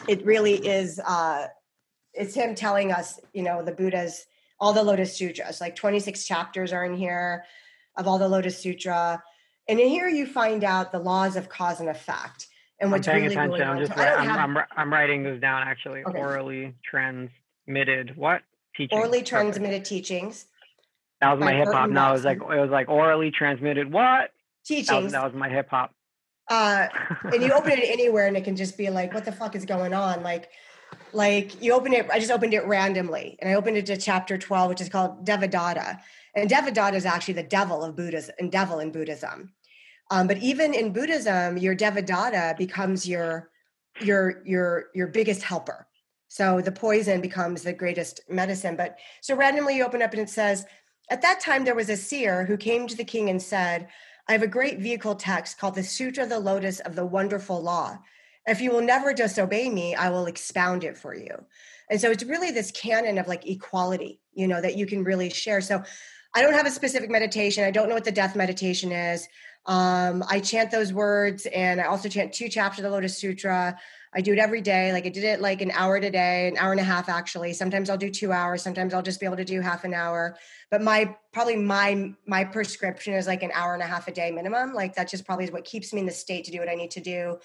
it 0.07 0.23
really 0.23 0.53
is 0.53 0.99
uh, 0.99 1.47
it's 2.13 2.33
him 2.33 2.55
telling 2.55 2.91
us, 2.91 3.19
you 3.33 3.43
know, 3.43 3.63
the 3.63 3.71
Buddha's 3.71 4.25
all 4.59 4.73
the 4.73 4.83
Lotus 4.83 5.15
Sutras, 5.15 5.61
like 5.61 5.75
26 5.75 6.25
chapters 6.25 6.73
are 6.73 6.83
in 6.83 6.95
here 6.95 7.45
of 7.95 8.07
all 8.07 8.17
the 8.19 8.27
Lotus 8.27 8.57
Sutra. 8.57 9.23
And 9.67 9.79
in 9.79 9.87
here 9.87 10.09
you 10.09 10.25
find 10.25 10.63
out 10.63 10.91
the 10.91 10.99
laws 10.99 11.35
of 11.35 11.47
cause 11.47 11.79
and 11.79 11.89
effect. 11.89 12.47
And 12.79 12.91
what's 12.91 13.07
I'm 13.07 13.13
paying 13.13 13.23
really 13.25 13.35
attention. 13.35 13.67
I'm 13.67 13.79
just 13.79 13.91
I'm, 13.97 14.27
have, 14.27 14.39
I'm, 14.39 14.57
I'm 14.75 14.91
writing 14.91 15.23
this 15.23 15.39
down 15.39 15.67
actually. 15.67 16.03
Okay. 16.03 16.17
Orally 16.17 16.75
transmitted. 16.83 18.15
What 18.17 18.41
teaching? 18.75 18.97
orally 18.97 19.19
Perfect. 19.19 19.29
transmitted 19.29 19.85
teachings. 19.85 20.45
That 21.21 21.37
was 21.37 21.43
my 21.43 21.53
hip 21.53 21.67
hop. 21.71 21.89
No, 21.89 22.09
it 22.09 22.11
was 22.13 22.23
like 22.23 22.37
it 22.37 22.59
was 22.59 22.69
like 22.69 22.87
orally 22.89 23.31
transmitted. 23.31 23.91
What? 23.91 24.01
That 24.01 24.75
was, 24.75 24.87
Teachings. 24.87 25.11
that 25.13 25.23
was 25.23 25.33
my 25.33 25.49
hip 25.49 25.67
hop. 25.69 25.93
uh, 26.49 26.87
and 27.23 27.41
you 27.41 27.51
open 27.53 27.71
it 27.71 27.89
anywhere 27.89 28.27
and 28.27 28.37
it 28.37 28.43
can 28.43 28.55
just 28.55 28.77
be 28.77 28.89
like, 28.89 29.13
what 29.13 29.25
the 29.25 29.31
fuck 29.31 29.55
is 29.55 29.65
going 29.65 29.93
on? 29.93 30.21
Like, 30.23 30.49
like 31.13 31.61
you 31.61 31.73
open 31.73 31.93
it, 31.93 32.09
I 32.11 32.19
just 32.19 32.31
opened 32.31 32.53
it 32.53 32.65
randomly 32.65 33.37
and 33.39 33.49
I 33.49 33.55
opened 33.55 33.77
it 33.77 33.85
to 33.87 33.97
chapter 33.97 34.37
12, 34.37 34.69
which 34.69 34.81
is 34.81 34.89
called 34.89 35.25
Devadatta. 35.25 35.99
And 36.35 36.49
Devadatta 36.49 36.93
is 36.93 37.05
actually 37.05 37.35
the 37.35 37.43
devil 37.43 37.83
of 37.83 37.95
Buddhism 37.95 38.35
and 38.39 38.51
devil 38.51 38.79
in 38.79 38.91
Buddhism. 38.91 39.53
Um, 40.11 40.27
but 40.27 40.37
even 40.37 40.73
in 40.73 40.93
Buddhism, 40.93 41.57
your 41.57 41.75
Devadatta 41.75 42.57
becomes 42.57 43.07
your 43.07 43.49
your 44.01 44.41
your 44.45 44.85
your 44.93 45.07
biggest 45.07 45.43
helper. 45.43 45.87
So 46.27 46.61
the 46.61 46.71
poison 46.71 47.21
becomes 47.21 47.63
the 47.63 47.73
greatest 47.73 48.21
medicine. 48.29 48.75
But 48.75 48.97
so 49.21 49.35
randomly 49.35 49.77
you 49.77 49.85
open 49.85 50.01
up 50.01 50.13
and 50.13 50.21
it 50.21 50.29
says, 50.29 50.65
at 51.09 51.23
that 51.23 51.39
time 51.39 51.65
there 51.65 51.75
was 51.75 51.89
a 51.89 51.97
seer 51.97 52.45
who 52.45 52.55
came 52.55 52.87
to 52.87 52.95
the 52.95 53.03
king 53.03 53.29
and 53.29 53.41
said, 53.41 53.87
I 54.27 54.33
have 54.33 54.43
a 54.43 54.47
great 54.47 54.79
vehicle 54.79 55.15
text 55.15 55.57
called 55.57 55.73
the 55.73 55.83
Sutra 55.83 56.23
of 56.23 56.29
the 56.29 56.39
Lotus 56.39 56.79
of 56.81 56.95
the 56.95 57.05
Wonderful 57.05 57.61
Law. 57.61 57.97
If 58.49 58.61
you 58.61 58.71
will 58.71 58.81
never 58.81 59.13
disobey 59.13 59.69
me, 59.69 59.95
I 59.95 60.09
will 60.09 60.25
expound 60.25 60.83
it 60.83 60.97
for 60.97 61.15
you. 61.15 61.45
And 61.89 62.01
so 62.01 62.11
it's 62.11 62.23
really 62.23 62.51
this 62.51 62.71
canon 62.71 63.17
of 63.17 63.27
like 63.27 63.47
equality, 63.47 64.19
you 64.33 64.47
know, 64.47 64.61
that 64.61 64.77
you 64.77 64.85
can 64.85 65.03
really 65.03 65.29
share. 65.29 65.61
So 65.61 65.83
I 66.35 66.41
don't 66.41 66.53
have 66.53 66.67
a 66.67 66.71
specific 66.71 67.09
meditation. 67.09 67.63
I 67.63 67.71
don't 67.71 67.89
know 67.89 67.95
what 67.95 68.05
the 68.05 68.11
death 68.11 68.35
meditation 68.35 68.91
is. 68.91 69.27
Um, 69.65 70.23
I 70.29 70.39
chant 70.39 70.71
those 70.71 70.93
words 70.93 71.45
and 71.47 71.79
I 71.79 71.85
also 71.85 72.09
chant 72.09 72.33
two 72.33 72.49
chapters 72.49 72.79
of 72.79 72.83
the 72.85 72.91
Lotus 72.91 73.17
Sutra. 73.17 73.79
I 74.13 74.21
do 74.21 74.33
it 74.33 74.39
every 74.39 74.61
day. 74.61 74.91
Like 74.91 75.05
I 75.05 75.09
did 75.09 75.23
it 75.23 75.39
like 75.39 75.61
an 75.61 75.71
hour 75.71 75.95
a 75.95 76.09
day, 76.09 76.47
an 76.47 76.57
hour 76.57 76.71
and 76.71 76.79
a 76.79 76.83
half 76.83 77.09
actually. 77.09 77.53
Sometimes 77.53 77.89
I'll 77.89 77.97
do 77.97 78.09
two 78.09 78.31
hours. 78.31 78.63
Sometimes 78.63 78.93
I'll 78.93 79.03
just 79.03 79.19
be 79.19 79.25
able 79.25 79.37
to 79.37 79.45
do 79.45 79.61
half 79.61 79.83
an 79.83 79.93
hour. 79.93 80.37
But 80.71 80.81
my 80.81 81.15
probably 81.31 81.57
my 81.57 82.13
my 82.25 82.43
prescription 82.43 83.13
is 83.13 83.27
like 83.27 83.43
an 83.43 83.51
hour 83.53 83.73
and 83.73 83.83
a 83.83 83.85
half 83.85 84.07
a 84.07 84.11
day 84.11 84.31
minimum. 84.31 84.73
Like 84.73 84.95
that 84.95 85.09
just 85.09 85.25
probably 85.25 85.45
is 85.45 85.51
what 85.51 85.63
keeps 85.63 85.93
me 85.93 85.99
in 85.99 86.05
the 86.05 86.11
state 86.11 86.45
to 86.45 86.51
do 86.51 86.59
what 86.59 86.69
I 86.69 86.75
need 86.75 86.91
to 86.91 87.01
do 87.01 87.37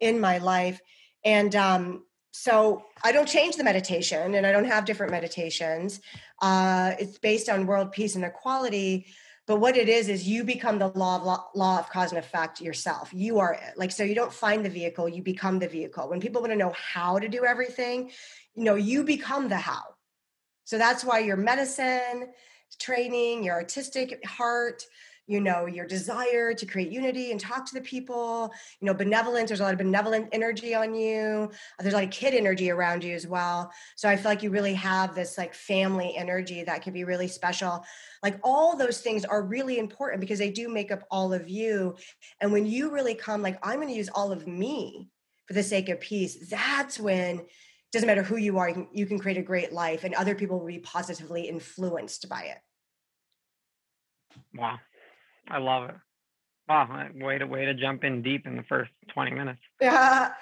in 0.00 0.18
my 0.18 0.38
life. 0.38 0.80
And 1.24 1.54
um, 1.54 2.04
so 2.32 2.84
I 3.02 3.12
don't 3.12 3.28
change 3.28 3.56
the 3.56 3.64
meditation, 3.64 4.34
and 4.34 4.46
I 4.46 4.52
don't 4.52 4.66
have 4.66 4.84
different 4.84 5.10
meditations. 5.10 6.00
Uh, 6.40 6.92
it's 6.98 7.18
based 7.18 7.48
on 7.48 7.66
world 7.66 7.92
peace 7.92 8.14
and 8.14 8.24
equality. 8.24 9.06
But 9.46 9.60
what 9.60 9.76
it 9.76 9.88
is 9.88 10.08
is 10.08 10.26
you 10.26 10.42
become 10.42 10.78
the 10.78 10.88
law 10.88 11.16
of 11.16 11.22
law, 11.22 11.48
law 11.54 11.78
of 11.78 11.88
cause 11.88 12.10
and 12.10 12.18
effect 12.18 12.60
yourself. 12.60 13.10
You 13.12 13.38
are. 13.38 13.58
Like 13.76 13.92
so, 13.92 14.02
you 14.02 14.14
don't 14.14 14.32
find 14.32 14.64
the 14.64 14.70
vehicle; 14.70 15.08
you 15.08 15.22
become 15.22 15.58
the 15.58 15.68
vehicle. 15.68 16.08
When 16.08 16.20
people 16.20 16.40
want 16.40 16.52
to 16.52 16.58
know 16.58 16.74
how 16.76 17.18
to 17.18 17.28
do 17.28 17.44
everything, 17.44 18.10
you 18.54 18.64
know, 18.64 18.74
you 18.74 19.04
become 19.04 19.48
the 19.48 19.56
how. 19.56 19.94
So 20.64 20.78
that's 20.78 21.04
why 21.04 21.20
your 21.20 21.36
medicine 21.36 22.28
training, 22.80 23.44
your 23.44 23.54
artistic 23.54 24.24
heart, 24.26 24.82
you 25.26 25.40
know, 25.40 25.66
your 25.66 25.86
desire 25.86 26.54
to 26.54 26.66
create 26.66 26.92
unity 26.92 27.32
and 27.32 27.40
talk 27.40 27.66
to 27.66 27.74
the 27.74 27.80
people, 27.80 28.52
you 28.80 28.86
know, 28.86 28.94
benevolence, 28.94 29.50
there's 29.50 29.60
a 29.60 29.62
lot 29.64 29.72
of 29.72 29.78
benevolent 29.78 30.28
energy 30.32 30.74
on 30.74 30.94
you. 30.94 31.50
There's 31.80 31.92
a 31.92 31.96
lot 31.96 32.04
of 32.04 32.10
kid 32.10 32.34
energy 32.34 32.70
around 32.70 33.02
you 33.02 33.14
as 33.14 33.26
well. 33.26 33.72
So 33.96 34.08
I 34.08 34.16
feel 34.16 34.30
like 34.30 34.42
you 34.42 34.50
really 34.50 34.74
have 34.74 35.14
this 35.14 35.36
like 35.36 35.52
family 35.54 36.14
energy 36.16 36.62
that 36.64 36.82
can 36.82 36.92
be 36.92 37.04
really 37.04 37.28
special. 37.28 37.84
Like 38.22 38.38
all 38.44 38.76
those 38.76 39.00
things 39.00 39.24
are 39.24 39.42
really 39.42 39.78
important 39.78 40.20
because 40.20 40.38
they 40.38 40.50
do 40.50 40.68
make 40.68 40.92
up 40.92 41.02
all 41.10 41.32
of 41.32 41.48
you. 41.48 41.96
And 42.40 42.52
when 42.52 42.66
you 42.66 42.90
really 42.90 43.14
come, 43.14 43.42
like, 43.42 43.58
I'm 43.62 43.76
going 43.76 43.88
to 43.88 43.94
use 43.94 44.10
all 44.14 44.30
of 44.30 44.46
me 44.46 45.08
for 45.46 45.54
the 45.54 45.62
sake 45.62 45.88
of 45.88 46.00
peace, 46.00 46.48
that's 46.48 47.00
when 47.00 47.42
doesn't 47.92 48.06
matter 48.06 48.22
who 48.22 48.36
you 48.36 48.58
are, 48.58 48.68
you 48.68 48.74
can, 48.74 48.88
you 48.92 49.06
can 49.06 49.18
create 49.18 49.38
a 49.38 49.42
great 49.42 49.72
life 49.72 50.04
and 50.04 50.14
other 50.14 50.34
people 50.34 50.58
will 50.58 50.66
be 50.66 50.80
positively 50.80 51.48
influenced 51.48 52.28
by 52.28 52.42
it. 52.42 52.58
Wow, 54.54 54.78
I 55.48 55.58
love 55.58 55.88
it. 55.90 55.96
Wow, 56.68 57.08
way 57.14 57.38
to 57.38 57.46
way 57.46 57.64
to 57.64 57.74
jump 57.74 58.02
in 58.02 58.22
deep 58.22 58.46
in 58.46 58.56
the 58.56 58.64
first 58.64 58.90
twenty 59.12 59.32
minutes. 59.32 59.60
Yeah. 59.80 60.30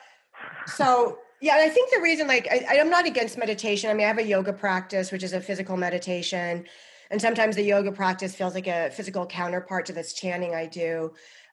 So 0.67 1.19
yeah, 1.41 1.57
I 1.59 1.69
think 1.69 1.91
the 1.93 2.01
reason, 2.01 2.27
like, 2.27 2.49
I, 2.51 2.79
I'm 2.81 2.91
not 2.91 3.07
against 3.07 3.39
meditation. 3.39 3.89
I 3.89 3.95
mean, 3.95 4.05
I 4.05 4.09
have 4.09 4.19
a 4.19 4.27
yoga 4.27 4.53
practice, 4.53 5.13
which 5.13 5.23
is 5.23 5.33
a 5.33 5.41
physical 5.41 5.77
meditation, 5.77 6.65
and 7.11 7.21
sometimes 7.21 7.57
the 7.57 7.63
yoga 7.63 7.93
practice 7.93 8.35
feels 8.35 8.55
like 8.55 8.67
a 8.67 8.91
physical 8.91 9.27
counterpart 9.27 9.87
to 9.87 9.93
this 9.93 10.15
chanting 10.15 10.55
I 10.55 10.67
do. 10.67 11.13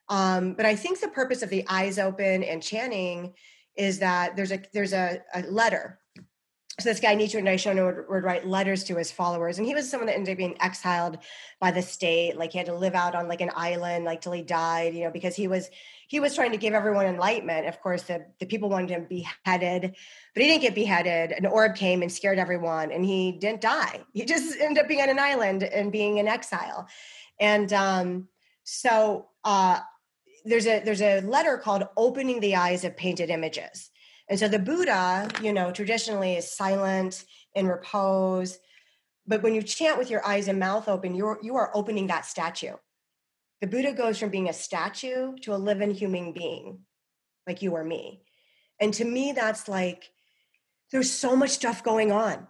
Um, 0.10 0.54
but 0.54 0.66
I 0.66 0.76
think 0.76 1.00
the 1.00 1.08
purpose 1.08 1.44
of 1.44 1.50
the 1.50 1.66
eyes 1.70 2.00
open 2.00 2.44
and 2.44 2.62
chanting 2.62 3.34
is 3.76 4.00
that 4.00 4.36
there's 4.36 4.52
a 4.52 4.62
there's 4.74 4.94
a, 4.94 5.22
a 5.34 5.44
letter. 5.44 6.00
So 6.82 6.90
this 6.90 7.00
guy 7.00 7.16
Nichiren 7.16 7.44
Daishonin 7.44 7.86
would, 7.86 8.10
would 8.10 8.24
write 8.24 8.48
letters 8.48 8.84
to 8.86 8.96
his 8.96 9.12
followers, 9.12 9.58
and 9.58 9.68
he 9.68 9.76
was 9.76 9.90
someone 9.90 10.08
that 10.08 10.16
ended 10.16 10.32
up 10.32 10.38
being 10.38 10.58
exiled 10.60 11.20
by 11.60 11.72
the 11.72 11.82
state. 11.82 12.38
Like 12.38 12.52
he 12.52 12.58
had 12.58 12.68
to 12.68 12.76
live 12.76 12.96
out 12.96 13.14
on 13.14 13.28
like 13.28 13.42
an 13.42 13.52
island, 13.56 14.06
like 14.06 14.22
till 14.22 14.32
he 14.32 14.42
died, 14.42 14.96
you 14.96 15.04
know, 15.04 15.12
because 15.12 15.36
he 15.36 15.48
was 15.48 15.70
he 16.08 16.20
was 16.20 16.36
trying 16.36 16.52
to 16.52 16.58
give 16.58 16.74
everyone 16.74 17.06
enlightenment. 17.06 17.68
Of 17.68 17.80
course, 17.82 18.04
the, 18.04 18.26
the 18.40 18.46
people 18.46 18.68
wanted 18.70 18.90
him 18.90 19.06
beheaded, 19.06 19.96
but 20.34 20.44
he 20.44 20.50
didn't 20.50 20.62
get 20.62 20.76
beheaded. 20.76 21.32
An 21.32 21.46
orb 21.46 21.76
came 21.76 22.02
and 22.02 22.12
scared 22.12 22.40
everyone, 22.40 22.92
and 22.92 23.06
he 23.06 23.34
didn't 23.34 23.62
die. 23.62 24.02
He 24.14 24.26
just 24.26 24.58
ended 24.60 24.84
up 24.84 24.90
being 24.90 25.02
on 25.02 25.10
an 25.10 25.20
island 25.20 25.64
and 25.64 25.92
being 25.92 26.18
in 26.18 26.28
exile. 26.28 26.88
And 27.40 27.72
um, 27.72 28.28
so 28.64 29.28
uh, 29.44 29.80
there's 30.46 30.66
a 30.66 30.80
there's 30.84 31.04
a 31.04 31.22
letter 31.22 31.58
called 31.58 31.84
"Opening 31.96 32.40
the 32.40 32.56
Eyes 32.56 32.84
of 32.84 32.98
Painted 32.98 33.30
Images." 33.30 33.91
And 34.32 34.40
so 34.40 34.48
the 34.48 34.60
Buddha, 34.60 35.28
you 35.42 35.52
know, 35.52 35.74
traditionally 35.74 36.38
is 36.38 36.50
silent 36.50 37.26
in 37.54 37.68
repose. 37.68 38.60
But 39.28 39.44
when 39.44 39.54
you 39.54 39.62
chant 39.62 39.98
with 39.98 40.10
your 40.10 40.26
eyes 40.26 40.48
and 40.48 40.58
mouth 40.58 40.88
open, 40.88 41.16
you're 41.16 41.38
you 41.44 41.58
are 41.58 41.70
opening 41.76 42.08
that 42.08 42.26
statue. 42.26 42.76
The 43.60 43.68
Buddha 43.68 43.92
goes 43.92 44.18
from 44.18 44.30
being 44.30 44.48
a 44.48 44.54
statue 44.54 45.36
to 45.42 45.54
a 45.54 45.58
living 45.58 45.94
human 45.94 46.32
being, 46.32 46.80
like 47.46 47.62
you 47.62 47.74
or 47.74 47.84
me. 47.84 48.22
And 48.80 48.94
to 48.94 49.04
me, 49.04 49.34
that's 49.34 49.68
like 49.68 50.10
there's 50.94 51.12
so 51.12 51.36
much 51.36 51.50
stuff 51.50 51.84
going 51.84 52.14
on. 52.14 52.48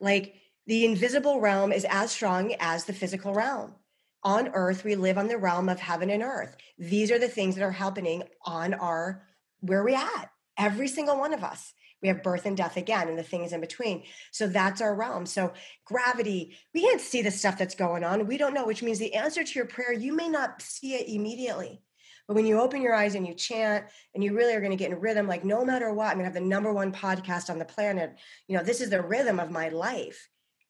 Like 0.00 0.36
the 0.68 0.84
invisible 0.84 1.40
realm 1.40 1.72
is 1.72 1.84
as 1.90 2.12
strong 2.12 2.54
as 2.60 2.84
the 2.84 2.92
physical 2.92 3.34
realm. 3.34 3.74
On 4.22 4.50
earth, 4.54 4.84
we 4.84 4.94
live 4.94 5.18
on 5.18 5.26
the 5.26 5.36
realm 5.36 5.68
of 5.68 5.80
heaven 5.80 6.10
and 6.10 6.22
earth. 6.22 6.56
These 6.78 7.10
are 7.10 7.18
the 7.18 7.26
things 7.26 7.56
that 7.56 7.64
are 7.64 7.72
happening 7.72 8.22
on 8.44 8.72
our 8.72 9.26
where 9.58 9.82
we 9.82 9.96
at. 9.96 10.30
Every 10.58 10.88
single 10.88 11.18
one 11.18 11.34
of 11.34 11.44
us. 11.44 11.72
We 12.02 12.08
have 12.08 12.22
birth 12.22 12.44
and 12.44 12.54
death 12.54 12.76
again 12.76 13.08
and 13.08 13.18
the 13.18 13.22
things 13.22 13.54
in 13.54 13.62
between. 13.62 14.02
So 14.30 14.46
that's 14.46 14.82
our 14.82 14.94
realm. 14.94 15.24
So 15.24 15.54
gravity, 15.86 16.54
we 16.74 16.82
can't 16.82 17.00
see 17.00 17.22
the 17.22 17.30
stuff 17.30 17.56
that's 17.56 17.74
going 17.74 18.04
on. 18.04 18.26
We 18.26 18.36
don't 18.36 18.52
know, 18.52 18.66
which 18.66 18.82
means 18.82 18.98
the 18.98 19.14
answer 19.14 19.42
to 19.42 19.54
your 19.54 19.64
prayer, 19.64 19.92
you 19.92 20.14
may 20.14 20.28
not 20.28 20.60
see 20.60 20.94
it 20.94 21.08
immediately. 21.08 21.80
But 22.26 22.34
when 22.34 22.46
you 22.46 22.60
open 22.60 22.82
your 22.82 22.94
eyes 22.94 23.14
and 23.14 23.26
you 23.26 23.34
chant 23.34 23.86
and 24.14 24.22
you 24.22 24.34
really 24.34 24.54
are 24.54 24.60
going 24.60 24.70
to 24.70 24.76
get 24.76 24.90
in 24.90 25.00
rhythm, 25.00 25.26
like 25.26 25.44
no 25.44 25.64
matter 25.64 25.92
what, 25.92 26.08
I'm 26.08 26.18
going 26.18 26.30
to 26.30 26.32
have 26.32 26.34
the 26.34 26.40
number 26.40 26.72
one 26.72 26.92
podcast 26.92 27.50
on 27.50 27.58
the 27.58 27.64
planet. 27.64 28.16
You 28.48 28.56
know, 28.56 28.64
this 28.64 28.80
is 28.80 28.90
the 28.90 29.02
rhythm 29.02 29.40
of 29.40 29.50
my 29.50 29.68
life. 29.68 30.28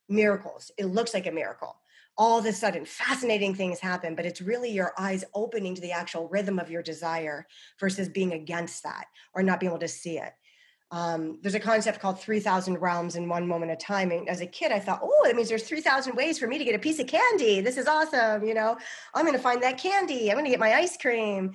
Miracles. 0.09 0.71
It 0.79 0.87
looks 0.87 1.15
like 1.15 1.27
a 1.27 1.33
miracle. 1.33 1.77
All 2.17 2.39
of 2.39 2.47
a 2.47 2.53
sudden, 2.53 2.85
fascinating 2.85 3.55
things 3.55 3.81
happen, 3.81 4.15
but 4.15 4.27
it's 4.27 4.41
really 4.41 4.71
your 4.71 4.93
eyes 4.99 5.25
opening 5.35 5.75
to 5.75 5.81
the 5.81 5.93
actual 5.93 6.29
rhythm 6.29 6.59
of 6.59 6.71
your 6.71 6.83
desire 6.83 7.47
versus 7.81 8.09
being 8.09 8.33
against 8.33 8.85
that 8.85 9.07
or 9.35 9.43
not 9.43 9.59
being 9.59 9.71
able 9.71 9.81
to 9.81 9.89
see 9.89 10.19
it. 10.19 10.33
Um, 10.91 11.41
there's 11.43 11.57
a 11.57 11.61
concept 11.61 11.99
called 11.99 12.21
3000 12.21 12.79
realms 12.79 13.17
in 13.17 13.29
one 13.29 13.49
moment 13.49 13.73
of 13.73 13.79
time 13.79 14.13
and 14.13 14.29
as 14.29 14.41
a 14.41 14.47
kid 14.47 14.71
i 14.71 14.79
thought 14.79 15.01
oh 15.03 15.23
that 15.25 15.35
means 15.35 15.49
there's 15.49 15.67
3000 15.67 16.15
ways 16.15 16.39
for 16.39 16.47
me 16.47 16.57
to 16.57 16.65
get 16.65 16.77
a 16.77 16.79
piece 16.79 17.01
of 17.01 17.09
candy. 17.09 17.61
This 17.61 17.79
is 17.79 17.89
awesome 17.89 18.45
you 18.45 18.55
know? 18.55 18.77
I'm 19.13 19.25
going 19.25 19.37
to 19.37 19.43
find 19.43 19.61
that 19.63 19.79
candy. 19.79 20.31
I'm 20.31 20.37
going 20.37 20.45
to 20.45 20.51
get 20.51 20.61
my 20.61 20.75
ice 20.75 20.97
cream. 20.97 21.53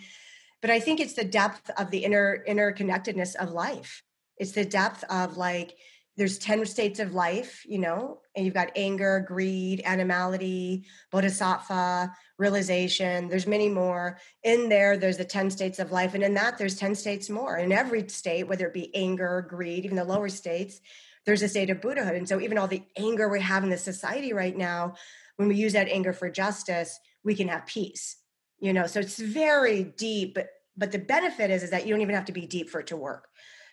But 0.62 0.72
i 0.72 0.80
think 0.80 1.00
it's 1.00 1.14
the 1.14 1.24
depth 1.24 1.70
of 1.78 1.90
the 1.90 2.00
inner 2.00 2.44
interconnectedness 2.50 3.36
of 3.36 3.52
life. 3.52 4.04
It's 4.38 4.52
the 4.52 4.66
depth 4.66 5.06
of 5.10 5.38
like 5.38 5.78
there's 6.20 6.38
10 6.38 6.66
states 6.66 7.00
of 7.00 7.14
life, 7.14 7.64
you 7.66 7.78
know, 7.78 8.20
and 8.36 8.46
you've 8.46 8.54
got 8.54 8.74
anger, 8.76 9.24
greed, 9.26 9.82
animality, 9.86 10.86
bodhisattva, 11.12 12.14
realization. 12.38 13.30
There's 13.30 13.48
many 13.48 13.70
more. 13.70 14.20
In 14.44 14.68
there, 14.68 14.98
there's 14.98 15.16
the 15.16 15.24
10 15.24 15.50
states 15.50 15.80
of 15.80 15.94
life. 15.94 16.16
And 16.16 16.24
in 16.24 16.34
that, 16.34 16.58
there's 16.58 16.76
10 16.76 16.96
states 16.96 17.30
more. 17.30 17.56
In 17.56 17.72
every 17.72 18.06
state, 18.10 18.50
whether 18.50 18.68
it 18.68 18.74
be 18.74 18.94
anger, 18.94 19.48
greed, 19.50 19.86
even 19.86 19.96
the 19.96 20.04
lower 20.04 20.28
states, 20.28 20.82
there's 21.26 21.42
a 21.42 21.48
state 21.48 21.70
of 21.70 21.80
Buddhahood. 21.80 22.16
And 22.16 22.28
so 22.28 22.42
even 22.42 22.58
all 22.58 22.68
the 22.68 22.84
anger 22.98 23.30
we 23.30 23.40
have 23.40 23.64
in 23.64 23.70
the 23.70 23.78
society 23.78 24.34
right 24.34 24.58
now, 24.58 24.96
when 25.38 25.48
we 25.48 25.56
use 25.56 25.72
that 25.72 25.88
anger 25.88 26.12
for 26.12 26.30
justice, 26.30 27.00
we 27.24 27.34
can 27.34 27.48
have 27.48 27.66
peace. 27.66 28.18
You 28.60 28.74
know, 28.74 28.88
so 28.88 29.00
it's 29.00 29.18
very 29.18 29.84
deep, 29.86 30.36
but 30.36 30.50
but 30.76 30.92
the 30.94 31.00
benefit 31.00 31.50
is, 31.52 31.64
is 31.64 31.72
that 31.72 31.86
you 31.86 31.94
don't 31.94 32.02
even 32.02 32.16
have 32.16 32.26
to 32.26 32.32
be 32.32 32.46
deep 32.46 32.70
for 32.70 32.80
it 32.80 32.88
to 32.88 32.98
work 32.98 33.28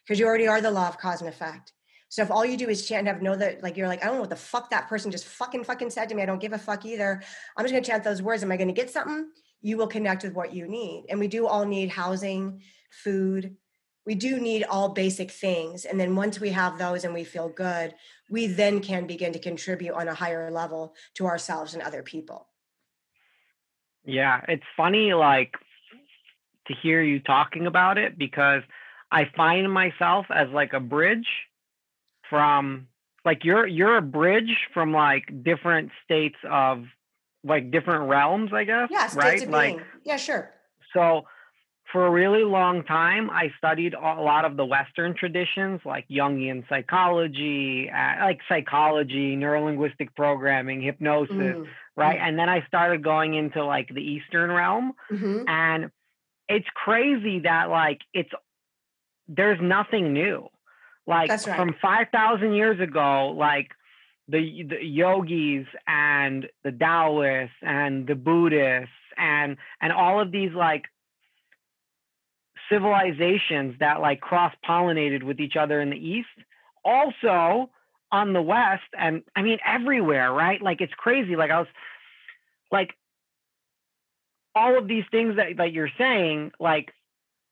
because 0.05 0.19
you 0.19 0.27
already 0.27 0.49
are 0.49 0.61
the 0.61 0.73
law 0.73 0.89
of 0.89 0.99
cause 0.99 1.21
and 1.21 1.29
effect. 1.29 1.73
So 2.17 2.23
if 2.23 2.31
all 2.31 2.47
you 2.47 2.57
do 2.57 2.71
is 2.71 2.89
chant 2.89 3.09
have 3.09 3.21
know 3.21 3.37
that, 3.37 3.63
like 3.63 3.77
you're 3.77 3.89
like, 3.89 4.03
I 4.03 4.07
don't 4.07 4.15
know 4.15 4.23
what 4.23 4.31
the 4.31 4.37
fuck 4.37 4.71
that 4.71 4.89
person 4.89 5.11
just 5.11 5.27
fucking 5.27 5.65
fucking 5.65 5.91
said 5.91 6.09
to 6.09 6.15
me. 6.15 6.23
I 6.23 6.25
don't 6.25 6.41
give 6.41 6.55
a 6.55 6.59
fuck 6.59 6.87
either. 6.87 7.23
I'm 7.55 7.63
just 7.63 7.75
gonna 7.75 7.85
chant 7.85 8.05
those 8.05 8.23
words. 8.23 8.43
Am 8.43 8.51
I 8.51 8.57
gonna 8.57 8.73
get 8.73 8.89
something? 8.89 9.29
You 9.61 9.77
will 9.77 9.87
connect 9.87 10.23
with 10.23 10.33
what 10.33 10.55
you 10.55 10.67
need. 10.67 11.05
And 11.11 11.21
we 11.21 11.29
do 11.29 11.47
all 11.47 11.67
need 11.67 11.91
housing, 11.91 12.63
food. 12.91 13.55
We 14.07 14.15
do 14.15 14.41
need 14.41 14.65
all 14.65 14.89
basic 14.89 15.31
things. 15.31 15.85
And 15.85 16.01
then 16.01 16.17
once 16.17 16.41
we 16.41 16.49
have 16.53 16.79
those 16.79 17.05
and 17.05 17.13
we 17.13 17.23
feel 17.23 17.51
good, 17.51 17.95
we 18.31 18.47
then 18.47 18.81
can 18.81 19.07
begin 19.07 19.35
to 19.35 19.39
contribute 19.39 19.93
on 19.93 20.09
a 20.09 20.15
higher 20.15 20.51
level 20.51 20.95
to 21.17 21.27
ourselves 21.27 21.75
and 21.75 21.83
other 21.83 22.03
people. 22.03 22.49
Yeah, 24.07 24.41
it's 24.49 24.65
funny 24.75 25.13
like 25.13 25.53
to 26.69 26.75
hear 26.83 27.03
you 27.03 27.21
talking 27.21 27.67
about 27.67 27.99
it 27.99 28.17
because 28.17 28.63
I 29.13 29.29
find 29.37 29.71
myself 29.71 30.25
as 30.35 30.49
like 30.49 30.73
a 30.73 30.81
bridge 30.81 31.27
from 32.31 32.89
like 33.25 33.45
you're 33.45 33.67
you're 33.67 33.97
a 33.97 34.03
bridge 34.03 34.57
from 34.73 34.93
like 34.93 35.43
different 35.43 35.91
states 36.05 36.37
of 36.49 36.85
like 37.45 37.71
different 37.71 38.09
realms, 38.09 38.53
I 38.53 38.65
guess. 38.65 38.89
Yeah, 38.91 39.09
right? 39.15 39.49
like 39.51 39.79
yeah, 40.05 40.17
sure. 40.17 40.51
So 40.93 41.27
for 41.93 42.07
a 42.07 42.11
really 42.11 42.45
long 42.45 42.83
time, 42.85 43.31
I 43.31 43.53
studied 43.59 43.95
a 43.95 44.01
lot 44.01 44.45
of 44.45 44.57
the 44.57 44.65
Western 44.65 45.15
traditions, 45.15 45.81
like 45.85 46.07
Jungian 46.09 46.69
psychology, 46.69 47.89
like 47.93 48.41
psychology, 48.49 49.37
neurolinguistic 49.37 50.15
programming, 50.17 50.83
hypnosis, 50.83 51.35
mm. 51.35 51.67
right? 51.97 52.19
Mm. 52.19 52.29
And 52.29 52.39
then 52.39 52.49
I 52.49 52.67
started 52.67 53.03
going 53.05 53.35
into 53.35 53.65
like 53.65 53.89
the 53.89 54.03
Eastern 54.03 54.51
realm, 54.51 54.93
mm-hmm. 55.11 55.49
and 55.49 55.91
it's 56.49 56.67
crazy 56.75 57.41
that 57.41 57.71
like 57.71 58.01
it's 58.13 58.31
there's 59.29 59.59
nothing 59.61 60.13
new 60.13 60.49
like 61.07 61.31
right. 61.31 61.41
from 61.41 61.75
5,000 61.81 62.53
years 62.53 62.81
ago, 62.81 63.35
like 63.37 63.71
the, 64.29 64.65
the 64.69 64.85
yogis 64.85 65.67
and 65.87 66.49
the 66.65 66.73
Taoists 66.73 67.55
and 67.63 68.07
the 68.07 68.15
Buddhists 68.15 68.91
and 69.17 69.57
and 69.81 69.93
all 69.93 70.21
of 70.21 70.31
these 70.31 70.53
like 70.53 70.85
civilizations 72.71 73.77
that 73.81 74.01
like 74.01 74.21
cross 74.21 74.53
pollinated 74.69 75.23
with 75.23 75.41
each 75.41 75.57
other 75.57 75.81
in 75.81 75.91
the 75.91 75.97
east 75.97 76.29
also 76.85 77.71
on 78.13 78.33
the 78.33 78.43
west 78.43 78.85
and 78.99 79.23
i 79.35 79.43
mean 79.43 79.59
everywhere 79.65 80.33
right 80.33 80.63
like 80.63 80.81
it's 80.81 80.93
crazy 80.95 81.37
like 81.37 81.51
i 81.51 81.59
was 81.59 81.69
like 82.71 82.95
all 84.55 84.79
of 84.79 84.89
these 84.89 85.05
things 85.11 85.37
that, 85.37 85.57
that 85.59 85.73
you're 85.73 85.91
saying 85.99 86.51
like 86.59 86.93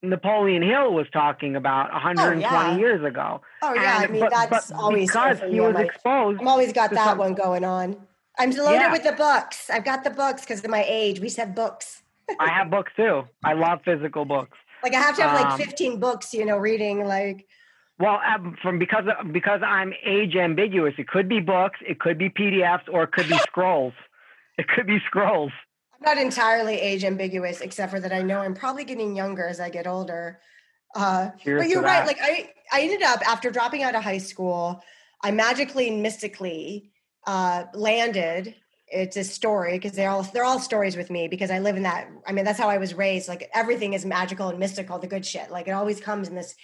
Napoleon 0.08 0.62
Hill 0.62 0.92
was 0.92 1.06
talking 1.12 1.56
about 1.56 1.92
120 1.92 2.44
oh, 2.44 2.48
yeah. 2.48 2.76
years 2.76 3.04
ago. 3.04 3.40
Oh 3.62 3.74
yeah, 3.74 4.02
and, 4.02 4.04
I 4.04 4.12
mean 4.12 4.20
but, 4.20 4.30
that's 4.30 4.70
but 4.70 4.76
always 4.76 5.10
because 5.10 5.40
he 5.40 5.60
was 5.60 5.74
like, 5.74 5.86
exposed. 5.86 6.40
I'm 6.40 6.48
always 6.48 6.72
got 6.72 6.90
that 6.90 7.04
some, 7.04 7.18
one 7.18 7.34
going 7.34 7.64
on. 7.64 7.96
I'm 8.38 8.50
loaded 8.50 8.80
yeah. 8.80 8.92
with 8.92 9.04
the 9.04 9.12
books. 9.12 9.70
I've 9.70 9.84
got 9.84 10.04
the 10.04 10.10
books 10.10 10.42
because 10.42 10.64
of 10.64 10.70
my 10.70 10.84
age. 10.86 11.20
We 11.20 11.30
have 11.30 11.54
books. 11.54 12.02
I 12.40 12.48
have 12.48 12.70
books 12.70 12.92
too. 12.96 13.24
I 13.44 13.52
love 13.52 13.80
physical 13.84 14.24
books. 14.24 14.56
Like 14.82 14.94
I 14.94 15.00
have 15.00 15.16
to 15.16 15.22
have 15.22 15.40
like 15.40 15.52
um, 15.52 15.58
15 15.58 16.00
books, 16.00 16.34
you 16.34 16.44
know, 16.44 16.56
reading 16.56 17.06
like. 17.06 17.46
Well, 17.98 18.20
um, 18.26 18.56
from 18.60 18.78
because 18.78 19.04
because 19.30 19.60
I'm 19.64 19.92
age 20.04 20.34
ambiguous, 20.34 20.94
it 20.98 21.08
could 21.08 21.28
be 21.28 21.40
books, 21.40 21.78
it 21.86 22.00
could 22.00 22.18
be 22.18 22.28
PDFs, 22.28 22.88
or 22.92 23.04
it 23.04 23.12
could 23.12 23.28
be 23.28 23.38
scrolls. 23.46 23.94
It 24.58 24.68
could 24.68 24.86
be 24.86 24.98
scrolls 25.06 25.52
not 26.00 26.18
entirely 26.18 26.74
age 26.74 27.04
ambiguous, 27.04 27.60
except 27.60 27.92
for 27.92 28.00
that 28.00 28.12
I 28.12 28.22
know 28.22 28.40
I'm 28.40 28.54
probably 28.54 28.84
getting 28.84 29.16
younger 29.16 29.46
as 29.46 29.60
I 29.60 29.70
get 29.70 29.86
older. 29.86 30.40
Uh, 30.94 31.30
but 31.44 31.68
you're 31.68 31.82
right. 31.82 32.06
Like 32.06 32.18
I, 32.22 32.52
I 32.72 32.82
ended 32.82 33.02
up 33.02 33.20
after 33.28 33.50
dropping 33.50 33.82
out 33.82 33.94
of 33.94 34.02
high 34.02 34.18
school, 34.18 34.82
I 35.22 35.30
magically 35.30 35.88
and 35.88 36.02
mystically 36.02 36.92
uh, 37.26 37.64
landed. 37.74 38.54
It's 38.86 39.16
a 39.16 39.24
story 39.24 39.72
because 39.72 39.92
they're 39.92 40.10
all 40.10 40.22
they're 40.22 40.44
all 40.44 40.60
stories 40.60 40.96
with 40.96 41.10
me 41.10 41.26
because 41.26 41.50
I 41.50 41.58
live 41.58 41.76
in 41.76 41.82
that. 41.82 42.08
I 42.26 42.32
mean, 42.32 42.44
that's 42.44 42.58
how 42.58 42.68
I 42.68 42.78
was 42.78 42.94
raised. 42.94 43.28
Like 43.28 43.50
everything 43.52 43.94
is 43.94 44.04
magical 44.04 44.48
and 44.48 44.58
mystical. 44.58 44.98
The 44.98 45.06
good 45.06 45.26
shit. 45.26 45.50
Like 45.50 45.66
it 45.66 45.72
always 45.72 46.00
comes 46.00 46.28
in 46.28 46.36
this 46.36 46.54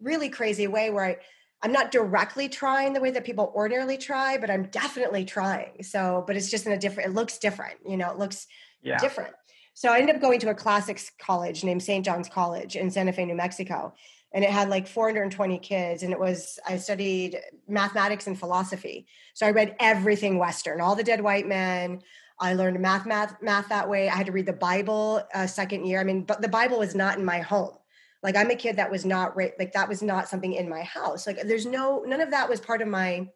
really 0.00 0.28
crazy 0.28 0.66
way 0.66 0.90
where 0.90 1.04
I 1.04 1.16
I'm 1.62 1.72
not 1.72 1.90
directly 1.90 2.48
trying 2.48 2.92
the 2.94 3.00
way 3.00 3.10
that 3.10 3.24
people 3.24 3.52
ordinarily 3.54 3.98
try, 3.98 4.38
but 4.38 4.50
I'm 4.50 4.64
definitely 4.66 5.24
trying. 5.24 5.82
So, 5.82 6.24
but 6.26 6.36
it's 6.36 6.50
just 6.50 6.66
in 6.66 6.72
a 6.72 6.78
different, 6.78 7.10
it 7.10 7.12
looks 7.14 7.38
different, 7.38 7.80
you 7.86 7.96
know, 7.98 8.10
it 8.10 8.18
looks 8.18 8.46
yeah. 8.82 8.98
different. 8.98 9.34
So 9.74 9.90
I 9.92 9.98
ended 9.98 10.16
up 10.16 10.22
going 10.22 10.40
to 10.40 10.50
a 10.50 10.54
classics 10.54 11.10
college 11.18 11.64
named 11.64 11.82
St. 11.82 12.04
John's 12.04 12.28
College 12.28 12.76
in 12.76 12.90
Santa 12.90 13.12
Fe, 13.12 13.24
New 13.24 13.34
Mexico. 13.34 13.94
And 14.32 14.44
it 14.44 14.50
had 14.50 14.68
like 14.68 14.86
420 14.86 15.58
kids. 15.58 16.02
And 16.02 16.12
it 16.12 16.20
was, 16.20 16.58
I 16.68 16.76
studied 16.76 17.38
mathematics 17.66 18.26
and 18.26 18.38
philosophy. 18.38 19.06
So 19.34 19.46
I 19.46 19.50
read 19.50 19.76
everything 19.80 20.38
Western, 20.38 20.80
all 20.80 20.94
the 20.94 21.02
dead 21.02 21.20
white 21.20 21.48
men. 21.48 22.02
I 22.38 22.54
learned 22.54 22.78
math, 22.80 23.06
math, 23.06 23.36
math 23.42 23.68
that 23.68 23.88
way. 23.88 24.08
I 24.08 24.16
had 24.16 24.26
to 24.26 24.32
read 24.32 24.46
the 24.46 24.52
Bible 24.52 25.22
uh, 25.34 25.46
second 25.46 25.86
year. 25.86 26.00
I 26.00 26.04
mean, 26.04 26.22
but 26.22 26.40
the 26.40 26.48
Bible 26.48 26.78
was 26.78 26.94
not 26.94 27.18
in 27.18 27.24
my 27.24 27.40
home. 27.40 27.76
Like 28.22 28.36
I'm 28.36 28.50
a 28.50 28.56
kid 28.56 28.76
that 28.76 28.90
was 28.90 29.04
not 29.04 29.36
right. 29.36 29.52
Like 29.58 29.72
that 29.72 29.88
was 29.88 30.02
not 30.02 30.28
something 30.28 30.52
in 30.52 30.68
my 30.68 30.82
house. 30.82 31.26
Like 31.26 31.40
there's 31.42 31.66
no, 31.66 32.02
none 32.06 32.20
of 32.20 32.30
that 32.30 32.48
was 32.48 32.60
part 32.60 32.82
of 32.82 32.88
my 32.88 33.28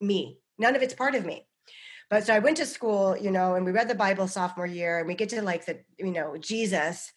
me. 0.00 0.38
None 0.58 0.76
of 0.76 0.82
it's 0.82 0.94
part 0.94 1.14
of 1.14 1.24
me. 1.24 1.46
But 2.08 2.26
so 2.26 2.34
I 2.34 2.38
went 2.38 2.58
to 2.58 2.66
school, 2.66 3.16
you 3.16 3.30
know, 3.30 3.54
and 3.54 3.64
we 3.64 3.72
read 3.72 3.88
the 3.88 3.94
Bible 3.94 4.28
sophomore 4.28 4.66
year, 4.66 4.98
and 4.98 5.08
we 5.08 5.14
get 5.14 5.28
to 5.30 5.42
like 5.42 5.66
the, 5.66 5.80
you 5.98 6.12
know, 6.12 6.36
Jesus, 6.36 7.12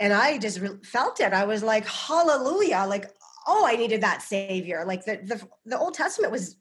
and 0.00 0.12
I 0.12 0.38
just 0.38 0.60
re- 0.60 0.78
felt 0.82 1.20
it. 1.20 1.32
I 1.32 1.44
was 1.44 1.62
like, 1.62 1.86
Hallelujah! 1.86 2.86
Like, 2.88 3.10
oh, 3.46 3.66
I 3.66 3.76
needed 3.76 4.00
that 4.00 4.22
Savior. 4.22 4.84
Like 4.86 5.04
the 5.04 5.20
the, 5.22 5.48
the 5.66 5.78
Old 5.78 5.94
Testament 5.94 6.32
was, 6.32 6.56